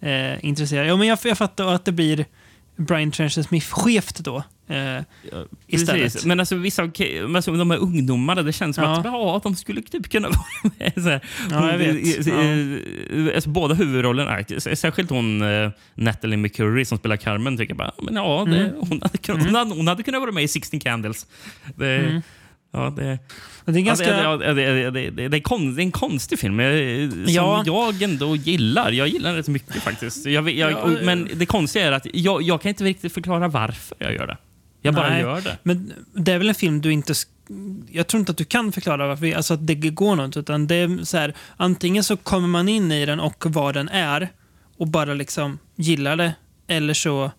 eh, 0.00 0.44
intresserad 0.44 0.86
Ja, 0.86 0.96
men 0.96 1.06
jag, 1.08 1.18
jag 1.24 1.38
fattar 1.38 1.66
att 1.74 1.84
det 1.84 1.92
blir 1.92 2.24
Brian 2.76 3.10
Trenchard 3.10 3.44
Smith-skevt 3.44 4.18
då. 4.18 4.42
Eh, 4.68 5.02
istället. 5.66 6.24
Men 6.24 6.40
alltså, 6.40 6.56
vissa 6.56 6.82
av 6.82 6.90
alltså, 7.36 7.52
de 7.52 7.70
här 7.70 7.78
ungdomarna, 7.78 8.42
det 8.42 8.52
känns 8.52 8.76
som 8.76 8.84
Ja. 8.84 8.98
att 8.98 9.04
ja, 9.04 9.40
de 9.42 9.56
skulle 9.56 9.82
typ 9.82 10.10
kunna 10.10 10.28
vara 10.62 10.72
med. 10.78 10.92
Så 10.94 11.00
här. 11.00 11.20
Ja, 11.50 11.70
jag 11.70 11.78
vet. 11.78 12.26
Eh, 12.26 12.38
eh, 13.28 13.34
Alltså, 13.34 13.50
båda 13.50 13.74
huvudrollerna, 13.74 14.38
s- 14.40 14.80
särskilt 14.80 15.10
hon 15.10 15.42
eh, 15.42 15.70
Natalie 15.94 16.36
McCurry 16.36 16.84
som 16.84 16.98
spelar 16.98 17.16
Carmen, 17.16 17.56
tycker 17.56 17.70
jag 17.70 17.78
bara, 17.78 17.92
men 18.02 18.14
ja, 18.14 18.44
det, 18.50 18.56
Mm. 18.66 18.74
hon, 18.88 19.00
hade 19.02 19.18
kunnat, 19.18 19.46
hon, 19.46 19.54
hade, 19.54 19.74
hon 19.74 19.88
hade 19.88 20.02
kunnat 20.02 20.20
vara 20.20 20.32
med 20.32 20.44
i 20.44 20.48
16 20.48 20.80
Candles. 20.80 21.26
Det, 21.76 21.96
Mm. 21.98 22.22
Ja, 22.72 22.90
det, 22.96 23.18
det 23.64 23.78
är 23.78 23.82
ganska... 23.82 24.22
ja, 24.22 24.36
det, 24.36 24.54
det, 24.54 25.10
det, 25.10 25.28
det, 25.28 25.36
är 25.36 25.40
kon, 25.40 25.74
det 25.74 25.82
är 25.82 25.84
en 25.84 25.92
konstig 25.92 26.38
film 26.38 26.60
eh, 26.60 27.10
som 27.10 27.24
Ja. 27.26 27.62
jag 27.66 28.02
ändå 28.02 28.36
gillar. 28.36 28.92
Jag 28.92 29.08
gillar 29.08 29.28
den 29.30 29.36
rätt 29.36 29.48
mycket 29.48 29.82
faktiskt. 29.82 30.26
Jag, 30.26 30.50
jag, 30.50 30.70
Ja, 30.72 30.86
men 31.02 31.28
det 31.34 31.46
konstiga 31.46 31.86
är 31.86 31.92
att 31.92 32.06
jag, 32.14 32.42
jag 32.42 32.62
kan 32.62 32.68
inte 32.68 32.84
riktigt 32.84 33.12
förklara 33.14 33.48
varför 33.48 33.96
jag 34.00 34.14
gör 34.14 34.26
det. 34.26 34.36
Jag 34.82 34.94
bara 34.94 35.10
Nej, 35.10 35.20
gör 35.20 35.40
det. 35.40 35.58
Men 35.62 35.92
det 36.14 36.32
är 36.32 36.38
väl 36.38 36.48
en 36.48 36.54
film 36.54 36.80
du 36.80 36.92
inte... 36.92 37.14
Jag 37.90 38.06
tror 38.06 38.20
inte 38.20 38.32
att 38.32 38.38
du 38.38 38.44
kan 38.44 38.72
förklara 38.72 39.06
varför 39.06 39.36
alltså 39.36 39.54
att 39.54 39.66
det 39.66 39.74
går 39.74 40.16
något. 40.16 40.36
Utan 40.36 40.66
det 40.66 40.74
är 40.74 41.04
så 41.04 41.16
här, 41.16 41.34
antingen 41.56 42.04
så 42.04 42.16
kommer 42.16 42.48
man 42.48 42.68
in 42.68 42.92
i 42.92 43.06
den 43.06 43.20
och 43.20 43.44
vad 43.46 43.74
den 43.74 43.88
är 43.88 44.28
och 44.76 44.86
bara 44.86 45.14
liksom 45.14 45.58
gillar 45.76 46.16
det. 46.16 46.34
Eller 46.66 46.94
så... 46.94 47.30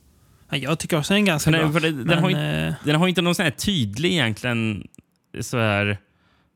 Ja, 0.49 0.57
jag 0.57 0.79
tycker 0.79 0.97
också 0.99 1.13
den 1.13 1.23
är 1.23 1.27
ganska 1.27 1.51
För 1.51 1.57
bra. 1.57 1.63
den, 1.63 1.73
för 1.73 1.79
det, 1.79 1.91
den, 1.91 2.07
men, 2.07 2.19
har 2.19 2.29
ju, 2.29 2.35
eh, 2.35 2.73
den 2.85 2.95
har 2.95 3.05
ju 3.05 3.09
inte 3.09 3.21
någon 3.21 3.35
sån 3.35 3.43
här 3.43 3.51
tydlig 3.51 4.11
egentligen 4.11 4.87
så 5.41 5.57
här 5.57 5.97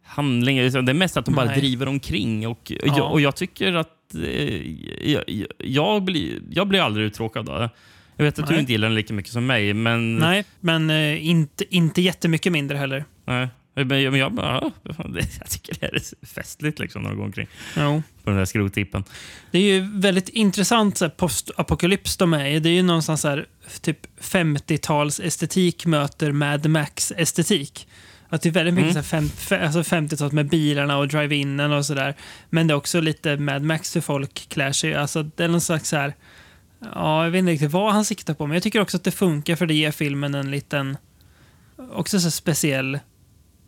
handling. 0.06 0.60
utan 0.60 0.86
Det 0.86 0.92
är 0.92 0.94
mest 0.94 1.18
att 1.18 1.26
de 1.26 1.36
bara 1.36 1.46
Nej. 1.46 1.60
driver 1.60 1.88
omkring. 1.88 2.48
Och, 2.48 2.52
och, 2.82 2.88
Ja. 2.88 2.98
jag, 2.98 3.12
och 3.12 3.22
jag 3.22 3.36
tycker 3.36 3.74
att 3.74 4.16
eh, 4.16 5.12
jag, 5.12 5.24
jag, 5.58 6.04
blir, 6.04 6.40
jag 6.52 6.68
blir 6.68 6.80
aldrig 6.82 7.06
uttråkad 7.06 7.50
av 7.50 7.60
det. 7.60 7.70
Jag 8.16 8.26
vet 8.26 8.40
att 8.40 8.48
du 8.48 8.52
Nej. 8.52 8.60
inte 8.60 8.72
gillar 8.72 8.88
den 8.88 8.96
lika 8.96 9.14
mycket 9.14 9.32
som 9.32 9.46
mig, 9.46 9.74
men... 9.74 10.16
nej, 10.18 10.46
men 10.60 10.90
eh, 10.90 11.28
inte, 11.28 11.76
inte 11.76 12.02
jättemycket 12.02 12.52
mindre 12.52 12.78
heller. 12.78 13.06
Nej. 13.26 13.48
Men 13.76 14.02
jag, 14.02 14.12
men 14.12 14.20
jag, 14.20 14.34
bara, 14.34 14.60
det- 14.84 15.28
jag 15.40 15.50
tycker 15.50 15.76
det 15.80 15.86
är 15.86 16.26
festligt 16.26 16.80
liksom, 16.80 17.02
när 17.02 17.10
de 17.10 17.18
går 17.18 17.26
omkring 17.26 17.48
Jo. 17.78 18.04
på 18.24 18.30
den 18.30 18.38
där 18.40 18.46
skrottippen. 18.46 19.04
Det 19.52 19.58
är 19.58 19.74
ju 19.74 20.00
väldigt 20.00 20.30
intressant 20.30 20.98
så 20.98 21.06
här, 21.06 21.10
postapokalyps 21.10 22.18
de 22.18 22.34
är 22.34 22.46
i. 22.46 22.60
Det 22.60 22.70
är 22.70 22.74
ju 22.74 22.84
någonstans 22.84 23.22
så 23.22 23.28
här, 23.28 23.46
typ 23.82 24.00
50-tals 24.22 25.20
estetik 25.20 25.86
möter 25.86 26.32
Mad 26.32 26.70
Max 26.70 27.14
estetik. 27.18 27.88
Att 28.34 28.42
det 28.42 28.50
är 28.50 28.54
väldigt 28.54 28.74
mycket 28.74 28.92
Mm. 28.92 29.04
fem, 29.04 29.24
fe- 29.26 29.64
alltså 29.66 29.84
50-talet 29.84 30.34
med 30.34 30.50
bilarna 30.50 30.98
och 30.98 31.08
drive-inen 31.08 31.72
och 31.78 31.86
sådär. 31.86 32.16
Men 32.50 32.68
det 32.68 32.72
är 32.74 32.76
också 32.76 33.02
lite 33.02 33.38
Mad 33.38 33.62
Max 33.62 33.96
hur 33.96 34.02
folk 34.02 34.50
klär 34.50 34.72
sig. 34.72 34.96
Alltså 34.96 35.24
det 35.24 35.44
är 35.44 35.48
någon 35.48 35.62
slags 35.62 35.90
så 35.90 35.96
här, 35.98 36.14
ja, 36.96 37.24
jag 37.24 37.32
vet 37.32 37.40
inte 37.40 37.52
riktigt 37.52 37.72
vad 37.72 37.94
han 37.94 38.06
siktar 38.06 38.34
på, 38.34 38.48
men 38.48 38.54
jag 38.54 38.64
tycker 38.64 38.82
också 38.82 38.98
att 38.98 39.04
det 39.04 39.12
funkar 39.12 39.56
för 39.56 39.66
det 39.66 39.74
ger 39.74 39.92
filmen 39.92 40.36
en 40.36 40.52
liten 40.52 40.98
också 41.92 42.20
så 42.20 42.32
speciell 42.32 43.00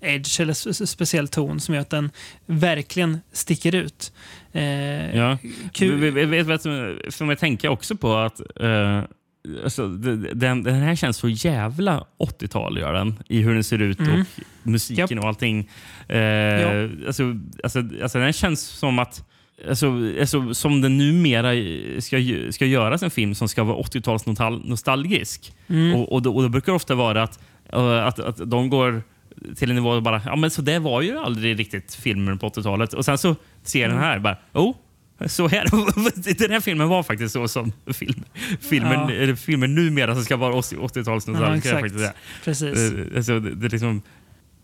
edge 0.02 0.40
eller 0.40 0.86
speciell 0.86 1.28
ton 1.28 1.60
som 1.60 1.74
gör 1.76 1.82
att 1.82 1.90
den 1.90 2.12
verkligen 2.46 3.20
sticker 3.32 3.76
ut. 3.76 4.14
Eh, 4.52 5.18
Ja. 5.18 5.38
kul- 5.74 6.12
Vet 6.28 6.46
vad 6.48 6.62
som 6.62 7.00
får 7.12 7.26
mig 7.26 7.36
tänka 7.36 7.70
också 7.72 7.96
på 7.96 8.16
att 8.16 8.40
eh, 8.62 9.02
alltså, 9.63 9.88
det- 9.88 10.34
den, 10.34 10.63
den 10.63 10.76
här 10.76 10.95
känns 10.95 11.17
så 11.17 11.30
jävla 11.30 12.05
80-tal, 12.17 12.77
gör 12.77 12.93
den. 12.93 13.19
I 13.30 13.41
hur 13.41 13.53
den 13.53 13.63
ser 13.63 13.81
ut 13.81 13.99
Mm. 13.99 14.19
och 14.22 14.27
musiken 14.63 15.19
och 15.19 15.27
allting. 15.27 15.69
Eh, 16.07 16.17
Ja. 16.19 16.89
alltså, 17.07 17.35
alltså, 17.63 17.80
alltså, 18.03 18.19
den 18.19 18.34
känns 18.34 18.61
som 18.61 18.99
att 18.99 19.23
Alltså, 19.69 19.88
alltså, 20.19 20.53
som 20.53 20.81
den 20.81 20.97
numera 20.97 21.51
ska, 22.01 22.17
ska 22.51 22.65
göras 22.65 23.03
en 23.03 23.11
film 23.11 23.35
som 23.35 23.47
ska 23.47 23.63
vara 23.63 23.77
80-tals 23.77 24.26
nostal- 24.26 24.61
nostalgisk. 24.69 25.53
Mm. 25.67 25.95
Och, 25.95 26.11
och, 26.11 26.22
då, 26.22 26.35
och 26.35 26.43
då 26.43 26.49
brukar 26.49 26.72
det 26.72 26.76
ofta 26.76 26.95
vara 26.95 27.23
att, 27.23 27.39
eh, 27.73 28.05
att, 28.05 28.19
att 28.19 28.49
de 28.51 28.69
går 28.69 29.03
till 29.55 29.69
en 29.69 29.76
nivå 29.76 29.89
och 29.89 30.03
bara, 30.03 30.22
ja 30.26 30.35
men 30.35 30.49
så 30.51 30.61
det 30.61 30.80
var 30.80 31.01
ju 31.01 31.17
aldrig 31.17 31.59
riktigt 31.59 31.95
filmer 31.95 32.35
på 32.35 32.47
80-talet. 32.49 32.93
Och 32.93 33.05
sen 33.05 33.17
så 33.17 33.35
ser 33.63 33.85
Mm. 33.85 33.97
den 33.97 34.05
här 34.05 34.19
bara, 34.19 34.38
oh, 34.53 34.76
så 35.28 35.48
här. 35.48 35.66
den 36.40 36.52
här 36.52 36.60
filmen 36.60 36.88
var 36.88 37.04
faktiskt 37.04 37.34
så 37.34 37.48
som 37.48 37.72
film, 37.94 38.24
filmen, 38.60 39.28
Ja. 39.30 39.36
filmen 39.36 39.76
numera 39.76 40.16
som 40.16 40.24
ska 40.24 40.38
vara 40.38 40.54
80-tals 40.54 41.28
Ja. 41.28 42.12
Precis. 42.44 42.80
Eh, 42.80 43.18
Alltså, 43.18 43.40
det, 43.40 43.56
det 43.56 43.66
är 43.66 43.70
liksom, 43.70 44.02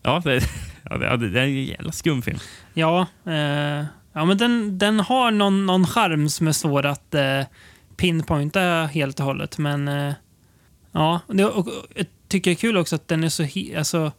ja, 0.02 0.22
det, 0.26 0.42
ja, 0.90 0.98
det, 0.98 1.30
det 1.30 1.40
är 1.40 1.44
en 1.44 1.64
jävla 1.64 1.92
skum 1.92 2.22
film. 2.22 2.40
Ja, 2.74 3.08
eh, 3.26 3.86
ja 4.14 4.26
men 4.26 4.38
den, 4.38 4.78
den 4.78 5.00
har 5.00 5.32
någon, 5.32 5.66
någon 5.66 5.88
charm 5.88 6.30
som 6.30 6.48
är 6.48 6.52
svår 6.52 6.86
att 6.86 7.14
eh, 7.14 7.42
pinpointa 7.98 8.90
helt 8.94 9.20
och 9.20 9.26
hållet. 9.26 9.58
Men 9.58 9.88
eh, 9.88 10.14
ja, 10.92 11.20
det, 11.28 11.46
och, 11.46 11.68
och, 11.68 11.74
jag 11.96 12.06
tycker 12.28 12.52
det 12.52 12.56
är 12.56 12.60
kul 12.60 12.78
också 12.78 12.96
att 12.96 13.08
den 13.08 13.24
är 13.24 13.30
så 13.30 13.48
alltså, 13.78 14.12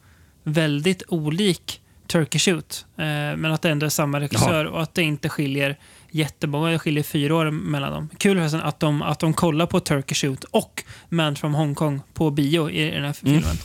väldigt 0.44 1.02
olik 1.08 1.80
Turkey 2.06 2.38
Shoot. 2.38 2.86
Eh, 2.96 3.04
men 3.36 3.46
att 3.46 3.62
det 3.62 3.70
ändå 3.70 3.86
är 3.86 3.90
samma 3.90 4.20
regissör 4.20 4.64
och 4.64 4.82
att 4.82 4.94
det 4.94 5.02
inte 5.02 5.28
skiljer 5.28 5.76
jättemånga. 6.12 6.70
Det 6.70 6.78
skiljer 6.78 7.02
fyra 7.02 7.34
år 7.36 7.50
mellan 7.50 7.92
dem. 7.92 8.08
Kul 8.18 8.36
förresten 8.38 8.60
att 8.60 8.80
de, 8.80 9.02
att 9.02 9.18
de 9.20 9.32
kollar 9.34 9.66
på 9.66 9.80
Turkey 9.80 10.14
Shoot 10.14 10.44
och 10.44 10.84
Man 11.08 11.36
from 11.36 11.54
Hong 11.54 11.74
Kong 11.74 12.00
på 12.14 12.30
bio 12.30 12.70
i 12.70 12.90
den 12.90 13.04
här 13.04 13.16
Mm. 13.24 13.42
filmen. 13.42 13.56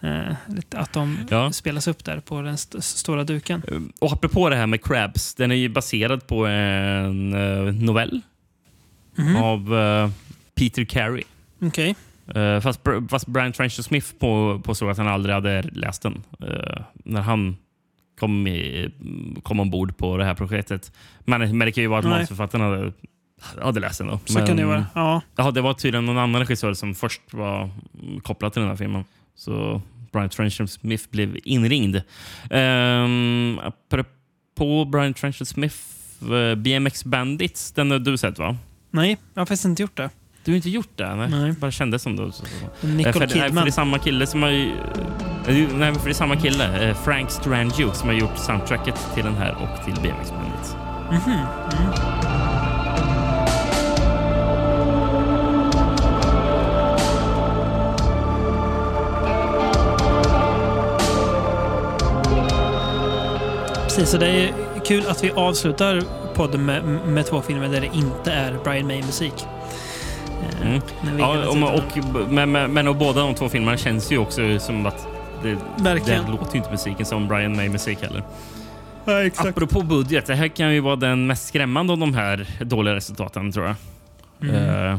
Eh, 0.00 0.34
lite 0.54 0.78
att 0.78 0.92
de 0.92 1.18
Ja. 1.30 1.52
spelas 1.52 1.88
upp 1.88 2.04
där 2.04 2.20
på 2.20 2.42
den 2.42 2.54
st 2.54 2.82
stora 2.82 3.24
duken. 3.24 3.62
Och 4.00 4.12
apropå 4.12 4.48
det 4.48 4.56
här 4.56 4.66
med 4.66 4.84
Crabs, 4.84 5.34
den 5.34 5.50
är 5.50 5.54
ju 5.54 5.68
baserad 5.68 6.26
på 6.26 6.46
en 6.46 7.34
eh, 7.34 7.74
novell 7.74 8.20
Mhm. 9.14 9.36
av 9.36 9.74
eh, 9.78 10.10
Peter 10.54 10.84
Carey. 10.84 11.22
Eh, 12.34 12.60
fast, 12.60 12.80
fast 13.10 13.26
Brian 13.26 13.52
Trencher 13.52 13.82
Smith 13.82 14.06
på, 14.18 14.60
påstod 14.64 14.90
att 14.90 14.98
han 14.98 15.08
aldrig 15.08 15.34
hade 15.34 15.62
läst 15.62 16.02
den 16.02 16.22
eh, 16.40 16.82
när 17.04 17.20
han 17.20 17.56
kom, 18.22 18.48
kom 19.42 19.60
ombord 19.60 19.96
på 19.96 20.16
det 20.16 20.24
här 20.24 20.34
projektet. 20.34 20.92
Men, 21.24 21.58
men 21.58 21.66
det 21.66 21.72
kan 21.72 21.82
ju 21.82 21.88
vara 21.88 21.98
att 21.98 22.04
manusförfattaren 22.04 22.64
hade, 22.64 22.92
hade 23.64 23.80
läst 23.80 23.98
den. 23.98 24.06
Då. 24.08 24.20
Så 24.24 24.46
kan 24.46 24.56
det 24.56 24.64
vara. 24.64 24.86
Ja. 24.94 25.20
Ja, 25.36 25.50
det 25.50 25.60
var 25.60 25.74
tydligen 25.74 26.06
någon 26.06 26.18
annan 26.18 26.40
regissör 26.40 26.74
som 26.74 26.94
först 26.94 27.20
var 27.30 27.70
kopplad 28.22 28.52
till 28.52 28.60
den 28.62 28.68
här 28.68 28.76
filmen. 28.76 29.04
Så 29.34 29.82
Brian 30.12 30.28
Trencher 30.28 30.66
Smith 30.66 31.04
blev 31.10 31.36
inringd. 31.44 31.96
Um, 32.50 33.58
apropå 33.58 34.84
Brian 34.84 35.14
Trencher 35.14 35.44
Smith, 35.44 35.76
eh, 36.32 36.54
BMX 36.54 37.04
Bandits, 37.04 37.72
den 37.72 37.90
har 37.90 37.98
du 37.98 38.16
sett 38.16 38.38
va? 38.38 38.56
Nej, 38.90 39.16
jag 39.34 39.40
har 39.40 39.46
faktiskt 39.46 39.64
inte 39.64 39.82
gjort 39.82 39.96
det. 39.96 40.10
Du 40.44 40.50
har 40.52 40.56
inte 40.56 40.70
gjort 40.70 40.96
det? 40.96 41.14
Nej. 41.14 41.30
Nej. 41.30 41.52
Bara 41.52 41.70
kändes 41.70 42.02
som 42.02 42.16
det. 42.16 42.22
Nicole 42.24 43.12
för, 43.12 43.20
det- 43.20 43.26
nej, 43.26 43.28
Kidman. 43.28 43.54
För 43.54 43.62
det 43.62 43.68
är 43.68 43.70
samma 43.70 43.98
kille 43.98 44.26
som 44.26 44.42
har... 44.42 44.50
ju- 44.50 44.72
Nej, 45.46 45.66
men 45.78 45.94
för 45.94 46.04
det 46.04 46.10
är 46.10 46.14
samma 46.14 46.36
kille, 46.36 46.88
eh, 46.88 46.96
Frank 46.96 47.30
Strangio, 47.30 47.92
som 47.92 48.08
har 48.08 48.16
gjort 48.16 48.36
soundtracket 48.36 48.94
till 49.14 49.24
den 49.24 49.34
här 49.36 49.52
och 49.52 49.84
till 49.84 49.94
BMX 49.94 50.32
Bandits. 50.32 50.76
Mhm. 51.10 51.32
Mm. 51.32 51.92
Precis, 63.84 64.10
så 64.10 64.16
det 64.18 64.26
är 64.26 64.52
kul 64.84 65.06
att 65.08 65.24
vi 65.24 65.30
avslutar 65.30 66.02
podden 66.34 66.64
med, 66.64 66.84
med 66.84 67.26
två 67.26 67.42
filmer 67.42 67.68
där 67.68 67.80
det 67.80 67.90
inte 67.92 68.32
är 68.32 68.56
Brian 68.64 68.86
May-musik. 68.86 69.34
Eh, 70.62 70.66
Mm. 70.66 70.80
Ja, 71.18 71.46
och, 71.46 71.74
och, 71.74 72.28
men, 72.30 72.52
men, 72.52 72.72
men 72.72 72.88
och 72.88 72.96
båda 72.96 73.20
de 73.20 73.34
två 73.34 73.48
filmerna 73.48 73.76
känns 73.76 74.12
ju 74.12 74.18
också 74.18 74.58
som 74.58 74.86
att 74.86 75.06
det, 75.42 75.58
Verkligen. 75.82 76.24
det 76.24 76.30
låter 76.30 76.52
ju 76.52 76.58
inte 76.58 76.70
musiken 76.70 77.06
som 77.06 77.28
Brian 77.28 77.56
May-musik 77.56 78.02
heller. 78.02 78.22
Ja, 79.04 79.22
exakt. 79.24 79.48
Apropå 79.48 79.82
budget, 79.82 80.26
det 80.26 80.34
här 80.34 80.48
kan 80.48 80.74
ju 80.74 80.80
vara 80.80 80.96
den 80.96 81.26
mest 81.26 81.48
skrämmande 81.48 81.92
av 81.92 81.98
de 81.98 82.14
här 82.14 82.46
dåliga 82.60 82.94
resultaten 82.94 83.52
tror 83.52 83.66
jag. 83.66 83.74
Mm. 84.50 84.86
Eh, 84.86 84.98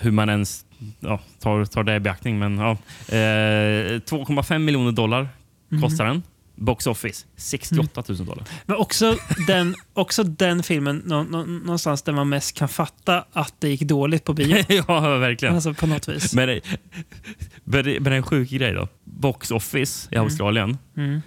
hur 0.00 0.10
man 0.10 0.28
ens 0.28 0.64
ja, 1.00 1.20
tar, 1.40 1.64
tar 1.64 1.82
det 1.84 1.94
i 1.96 2.00
beaktning. 2.00 2.38
Men, 2.38 2.58
ja. 2.58 2.70
eh, 2.70 3.16
2,5 4.00 4.58
miljoner 4.58 4.92
dollar 4.92 5.28
Mm. 5.72 5.82
kostar 5.82 6.04
den. 6.04 6.22
Box 6.54 6.86
Office 6.86 7.26
68 7.36 8.02
000 8.08 8.18
dollar. 8.24 8.44
Men 8.66 8.76
också 8.76 9.16
den, 9.46 9.74
också 9.92 10.24
den 10.24 10.62
filmen 10.62 11.02
nå, 11.06 11.22
nå, 11.22 11.44
någonstans 11.44 12.02
där 12.02 12.12
man 12.12 12.28
mest 12.28 12.56
kan 12.56 12.68
fatta 12.68 13.24
att 13.32 13.54
det 13.58 13.68
gick 13.68 13.80
dåligt 13.80 14.24
på 14.24 14.34
bio. 14.34 14.64
ja, 14.88 15.18
verkligen. 15.18 15.54
Alltså 15.54 15.74
på 15.74 15.86
något 15.86 16.08
vis. 16.08 16.34
Men, 16.34 16.60
men, 17.64 17.96
men 18.00 18.12
en 18.12 18.22
sjuk 18.22 18.50
grej 18.50 18.72
då. 18.72 18.88
Box 19.04 19.50
Office 19.50 20.08
i 20.10 20.16
Australien. 20.16 20.78
Mm. 20.96 21.20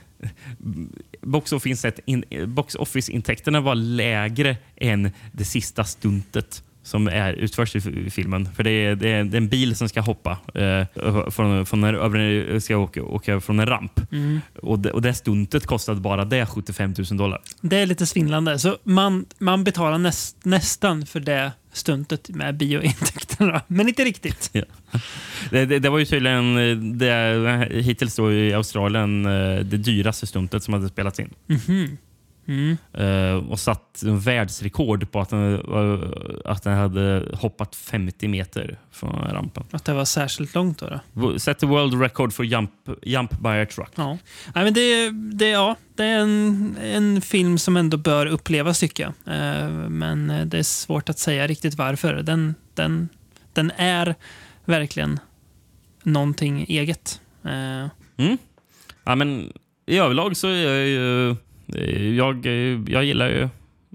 Office, 1.53 1.91
in, 2.05 2.23
box 2.47 2.75
Office-intäkterna 2.75 3.61
var 3.61 3.75
lägre 3.75 4.57
än 4.75 5.11
det 5.31 5.45
sista 5.45 5.83
stuntet 5.83 6.63
som 6.85 7.07
är 7.07 7.33
utförs 7.33 7.75
i 7.75 8.09
filmen. 8.09 8.49
För 8.55 8.63
det 8.63 8.69
är, 8.69 8.95
det 8.95 9.09
är, 9.09 9.23
det 9.23 9.37
är 9.37 9.41
en 9.41 9.47
bil 9.47 9.75
som 9.75 9.89
ska 9.89 10.01
hoppa 10.01 10.37
eh, 10.53 10.85
från, 11.31 11.65
från 11.65 11.83
en, 11.83 11.95
över 11.95 12.59
ska 12.59 12.77
åka, 12.77 13.03
åka 13.03 13.41
från 13.41 13.59
en 13.59 13.65
ramp. 13.65 14.11
Mm. 14.11 14.41
Och, 14.61 14.79
det, 14.79 14.91
och 14.91 15.01
det 15.01 15.13
stuntet 15.13 15.65
kostade 15.65 15.99
bara 15.99 16.25
det 16.25 16.45
75 16.45 16.93
000 16.97 17.17
dollar. 17.17 17.41
Det 17.61 17.77
är 17.77 17.85
lite 17.85 18.05
svindlande. 18.05 18.59
Så 18.59 18.77
man, 18.83 19.25
man 19.37 19.63
betalar 19.63 19.97
näst, 19.97 20.45
nästan 20.45 21.05
för 21.05 21.19
det 21.19 21.51
stuntet 21.73 22.29
med 22.29 22.57
biointäkterna. 22.57 23.61
Men 23.67 23.87
inte 23.87 24.03
riktigt. 24.03 24.49
Ja. 24.53 24.63
Det, 25.49 25.65
det, 25.65 25.79
det 25.79 25.89
var 25.89 25.99
ju 25.99 26.05
tydligen 26.05 26.57
eh, 26.57 26.77
det, 26.77 27.67
hittills 27.71 28.15
då 28.15 28.33
i 28.33 28.53
Australien 28.53 29.25
eh, 29.25 29.59
det 29.59 29.77
dyraste 29.77 30.27
stuntet 30.27 30.63
som 30.63 30.73
hade 30.73 30.89
spelats 30.89 31.19
in. 31.19 31.33
Mhm. 31.47 31.97
Mm. 32.47 32.77
Eh, 32.93 33.51
och 33.51 33.59
satt 33.59 34.01
en 34.01 34.19
världsrekord 34.19 35.11
på 35.11 35.19
att 35.19 35.29
den, 35.29 35.53
eh, 35.55 36.09
att 36.45 36.63
den 36.63 36.77
hade 36.77 37.25
hoppat 37.33 37.75
50 37.75 38.27
meter 38.27 38.79
från 38.91 39.11
rampen. 39.11 39.63
Att 39.71 39.85
det 39.85 39.93
var 39.93 40.05
särskilt 40.05 40.55
långt 40.55 40.79
då. 40.79 40.99
då. 41.13 41.39
Set 41.39 41.59
the 41.59 41.65
world 41.65 42.01
record 42.01 42.33
for 42.33 42.45
jump, 42.45 42.71
jump 43.01 43.31
by 43.31 43.49
a 43.49 43.65
truck. 43.65 43.91
Ja. 43.95 44.17
Nej, 44.55 44.63
men 44.63 44.73
det, 44.73 45.09
det, 45.09 45.49
ja, 45.49 45.75
det 45.95 46.03
är 46.03 46.19
en, 46.19 46.77
en 46.83 47.21
film 47.21 47.57
som 47.57 47.77
ändå 47.77 47.97
bör 47.97 48.25
upplevas 48.25 48.79
tycker 48.79 49.03
jag. 49.03 49.35
Eh, 49.35 49.69
men 49.89 50.49
det 50.49 50.57
är 50.57 50.63
svårt 50.63 51.09
att 51.09 51.19
säga 51.19 51.47
riktigt 51.47 51.75
varför. 51.75 52.13
Den, 52.13 52.55
den, 52.73 53.09
den 53.53 53.71
är 53.75 54.15
verkligen 54.65 55.19
någonting 56.03 56.65
eget. 56.69 57.21
Mm. 58.17 58.37
Ja, 59.03 59.15
men 59.15 59.53
I 59.85 59.97
överlag 59.97 60.37
så 60.37 60.47
är 60.47 60.67
jag 60.67 60.87
ju... 60.87 61.35
Jag, 62.17 62.45
jag 62.89 63.03
gillar 63.03 63.27
ju 63.29 63.49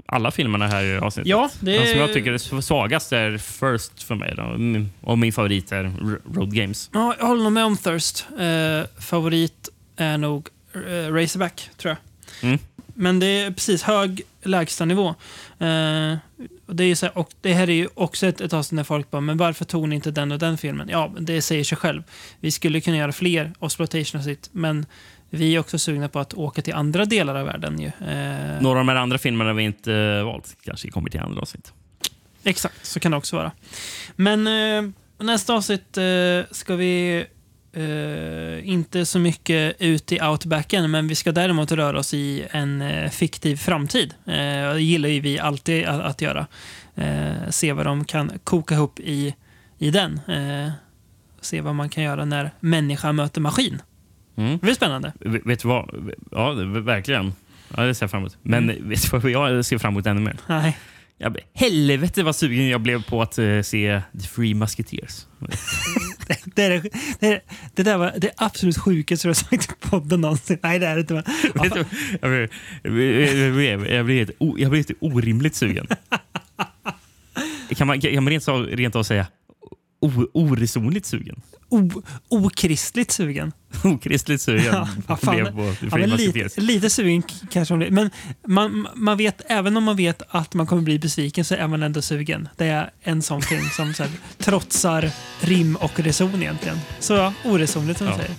alla 0.06 0.30
filmerna 0.30 0.66
här 0.66 0.84
i 0.84 0.98
avsnittet. 0.98 1.28
Ja, 1.30 1.50
det- 1.60 1.78
Den 1.78 1.86
som 1.86 1.98
jag 1.98 2.12
tycker 2.12 2.32
är 2.32 2.60
svagast 2.60 3.12
är 3.12 3.38
First 3.38 4.02
för 4.02 4.14
mig. 4.14 4.34
Då. 4.36 4.58
Och 5.00 5.18
min 5.18 5.32
favorit 5.32 5.72
är 5.72 5.92
Road 6.34 6.54
Games. 6.54 6.90
Ja, 6.92 7.14
jag 7.18 7.26
håller 7.26 7.42
nog 7.42 7.52
med 7.52 7.64
om 7.64 7.76
Thirst. 7.76 8.26
Eh, 8.40 9.00
favorit 9.00 9.68
är 9.96 10.18
nog 10.18 10.48
eh, 10.74 11.12
Razorback, 11.12 11.70
tror 11.76 11.96
jag. 12.40 12.48
Mm. 12.48 12.58
Men 12.94 13.18
det 13.20 13.26
är 13.26 13.50
precis 13.50 13.82
hög 13.82 14.22
lägstanivå. 14.42 15.08
Eh, 15.58 16.16
och 16.66 16.76
det, 16.76 16.84
är 16.84 16.94
så 16.94 17.06
här, 17.06 17.18
och 17.18 17.30
det 17.40 17.52
här 17.52 17.70
är 17.70 17.74
ju 17.74 17.88
också 17.94 18.26
ett, 18.26 18.40
ett 18.40 18.52
avsnitt 18.52 18.76
där 18.78 18.84
folk 18.84 19.10
bara, 19.10 19.20
men 19.20 19.36
varför 19.36 19.64
tog 19.64 19.88
ni 19.88 19.94
inte 19.96 20.10
den 20.10 20.32
och 20.32 20.38
den 20.38 20.58
filmen? 20.58 20.88
Ja, 20.92 21.12
det 21.20 21.42
säger 21.42 21.64
sig 21.64 21.78
själv. 21.78 22.02
Vi 22.40 22.50
skulle 22.50 22.80
kunna 22.80 22.96
göra 22.96 23.12
fler 23.12 23.52
exploitation 23.62 24.36
men 24.52 24.86
vi 25.30 25.54
är 25.54 25.58
också 25.58 25.78
sugna 25.78 26.08
på 26.08 26.18
att 26.18 26.34
åka 26.34 26.62
till 26.62 26.74
andra 26.74 27.04
delar 27.04 27.34
av 27.34 27.46
världen. 27.46 27.80
Ju. 27.80 27.86
Eh, 27.86 28.60
Några 28.62 28.78
av 28.78 28.86
de 28.86 28.88
här 28.88 28.96
andra 28.96 29.18
filmerna 29.18 29.52
vi 29.52 29.62
inte 29.62 29.94
eh, 29.94 30.24
valt. 30.24 30.56
Kanske 30.64 30.90
kommer 30.90 31.10
till 31.10 31.20
andra 31.20 31.40
avsnitt. 31.40 31.72
Exakt, 32.44 32.86
så 32.86 33.00
kan 33.00 33.10
det 33.10 33.16
också 33.18 33.36
vara. 33.36 33.52
Men 34.16 34.46
eh, 34.46 34.90
nästa 35.18 35.54
avsnitt 35.54 35.96
eh, 35.96 36.04
ska 36.50 36.76
vi 36.76 37.24
eh, 37.72 38.68
inte 38.68 39.06
så 39.06 39.18
mycket 39.18 39.76
ut 39.78 40.12
i 40.12 40.20
outbacken, 40.22 40.90
men 40.90 41.08
vi 41.08 41.14
ska 41.14 41.32
däremot 41.32 41.72
röra 41.72 41.98
oss 41.98 42.14
i 42.14 42.46
en 42.50 42.82
eh, 42.82 43.10
fiktiv 43.10 43.56
framtid. 43.56 44.14
Det 44.24 44.80
gillar 44.80 45.08
ju 45.08 45.20
vi 45.20 45.38
alltid 45.38 45.84
att, 45.84 46.00
att 46.00 46.20
göra. 46.22 46.46
Se 47.48 47.72
vad 47.72 47.86
de 47.86 48.04
kan 48.04 48.32
koka 48.44 48.74
ihop 48.74 49.00
i, 49.00 49.34
i 49.78 49.90
den. 49.90 50.20
Se 51.40 51.60
vad 51.60 51.74
man 51.74 51.88
kan 51.88 52.04
göra 52.04 52.24
när 52.24 52.50
människa 52.60 53.12
möter 53.12 53.40
maskin. 53.40 53.82
Mm. 54.40 54.52
Det 54.52 54.58
blir 54.62 54.74
spännande. 54.74 55.12
V- 55.20 55.40
Vet 55.44 55.60
du 55.62 55.68
vad? 55.68 56.12
Ja, 56.30 56.52
verkligen. 56.80 57.32
Ja, 57.76 57.82
det 57.82 57.94
ser 57.94 58.04
jag 58.04 58.10
fram 58.10 58.20
emot. 58.20 58.38
Men 58.42 58.70
Mm. 58.70 58.88
vet 58.88 59.10
du 59.10 59.18
vad 59.18 59.30
jag 59.30 59.64
ser 59.64 59.78
fram 59.78 59.92
emot 59.94 60.06
ännu 60.06 60.20
mer? 60.20 60.36
Nej. 60.46 60.78
Jag, 61.18 61.36
helvete 61.54 62.22
vad 62.22 62.36
sugen 62.36 62.68
jag 62.68 62.80
blev 62.80 63.02
på 63.04 63.22
att 63.22 63.38
eh, 63.38 63.60
se 63.62 64.02
The 64.12 64.26
Three 64.28 64.54
Musketeers. 64.54 65.26
Det, 66.54 66.62
är, 66.64 66.82
det, 67.20 67.26
är, 67.26 67.40
det 67.74 67.82
där 67.82 67.96
var 67.98 68.12
det 68.18 68.30
absolut 68.36 68.78
sjukaste 68.78 69.26
du 69.26 69.28
har 69.28 69.34
sagt 69.34 69.70
i 69.72 69.88
podden 69.88 70.20
någonsin. 70.20 70.58
Nej, 70.62 70.78
det 70.78 70.86
är 70.86 70.94
det 70.94 71.00
inte. 71.00 71.14
Vet 71.54 71.72
du, 71.74 71.84
jag, 72.20 72.30
blev, 73.50 73.86
jag, 73.86 74.06
blev, 74.06 74.30
jag, 74.58 74.70
blev 74.70 74.84
orimligt 75.00 75.54
sugen. 75.54 75.86
Kan 77.76 77.86
man, 77.86 78.00
kan 78.00 78.24
man 78.24 78.28
rent, 78.30 78.48
av, 78.48 78.66
rent 78.66 78.96
av 78.96 79.02
säga 79.02 79.26
o, 80.00 80.10
oresonligt 80.34 81.06
sugen? 81.06 81.40
O, 81.70 82.02
okristligt 82.28 83.10
sugen. 83.10 83.52
Okristligt 83.84 84.42
sugen. 84.42 84.64
Ja, 84.64 84.88
blev 85.32 85.52
på 85.52 85.74
Ja, 85.98 86.06
lite, 86.06 86.60
lite 86.60 86.90
sugen 86.90 87.22
kanske 87.50 87.74
man 87.74 87.78
blir. 87.78 87.90
Men 87.90 88.10
man, 88.46 88.88
man 88.94 89.16
vet, 89.16 89.42
även 89.46 89.76
om 89.76 89.84
man 89.84 89.96
vet 89.96 90.22
att 90.28 90.54
man 90.54 90.66
kommer 90.66 90.82
bli 90.82 90.98
besviken 90.98 91.44
så 91.44 91.54
är 91.54 91.66
man 91.66 91.82
ändå 91.82 92.02
sugen. 92.02 92.48
Det 92.56 92.66
är 92.66 92.90
en 93.02 93.22
sån 93.22 93.42
film 93.42 93.68
som 93.76 93.94
så 93.94 94.02
här, 94.02 94.12
trotsar 94.38 95.10
rim 95.40 95.76
och 95.76 96.00
reson 96.00 96.42
egentligen. 96.42 96.80
Så 97.00 97.12
ja, 97.12 97.32
oresonligt 97.44 97.98
som 97.98 98.06
du 98.06 98.12
Ja. 98.12 98.18
säger. 98.18 98.34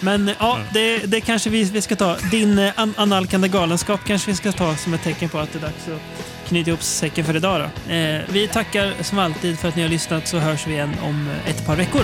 Men 0.00 0.30
ja, 0.38 0.58
det, 0.72 0.98
det 0.98 1.20
kanske 1.20 1.50
vi, 1.50 1.64
vi 1.64 1.80
ska 1.82 1.96
ta. 1.96 2.16
Din 2.30 2.58
eh, 2.58 2.72
an, 2.76 2.94
analkande 2.96 3.48
galenskap 3.48 4.00
kanske 4.06 4.30
vi 4.30 4.36
ska 4.36 4.52
ta 4.52 4.76
som 4.76 4.94
ett 4.94 5.02
tecken 5.02 5.28
på 5.28 5.38
att 5.38 5.52
det 5.52 5.58
är 5.58 5.62
dags 5.62 5.88
att 5.88 6.48
knyta 6.48 6.70
ihop 6.70 6.82
säcken 6.82 7.24
för 7.24 7.36
idag. 7.36 7.70
Då. 7.86 7.92
Eh, 7.92 8.20
vi 8.32 8.48
tackar 8.48 8.92
som 9.02 9.18
alltid 9.18 9.58
för 9.58 9.68
att 9.68 9.76
ni 9.76 9.82
har 9.82 9.88
lyssnat 9.88 10.28
så 10.28 10.38
hörs 10.38 10.66
vi 10.66 10.72
igen 10.72 10.90
om 11.02 11.28
ett 11.46 11.66
par 11.66 11.76
veckor. 11.76 12.02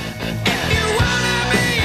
me. 1.55 1.82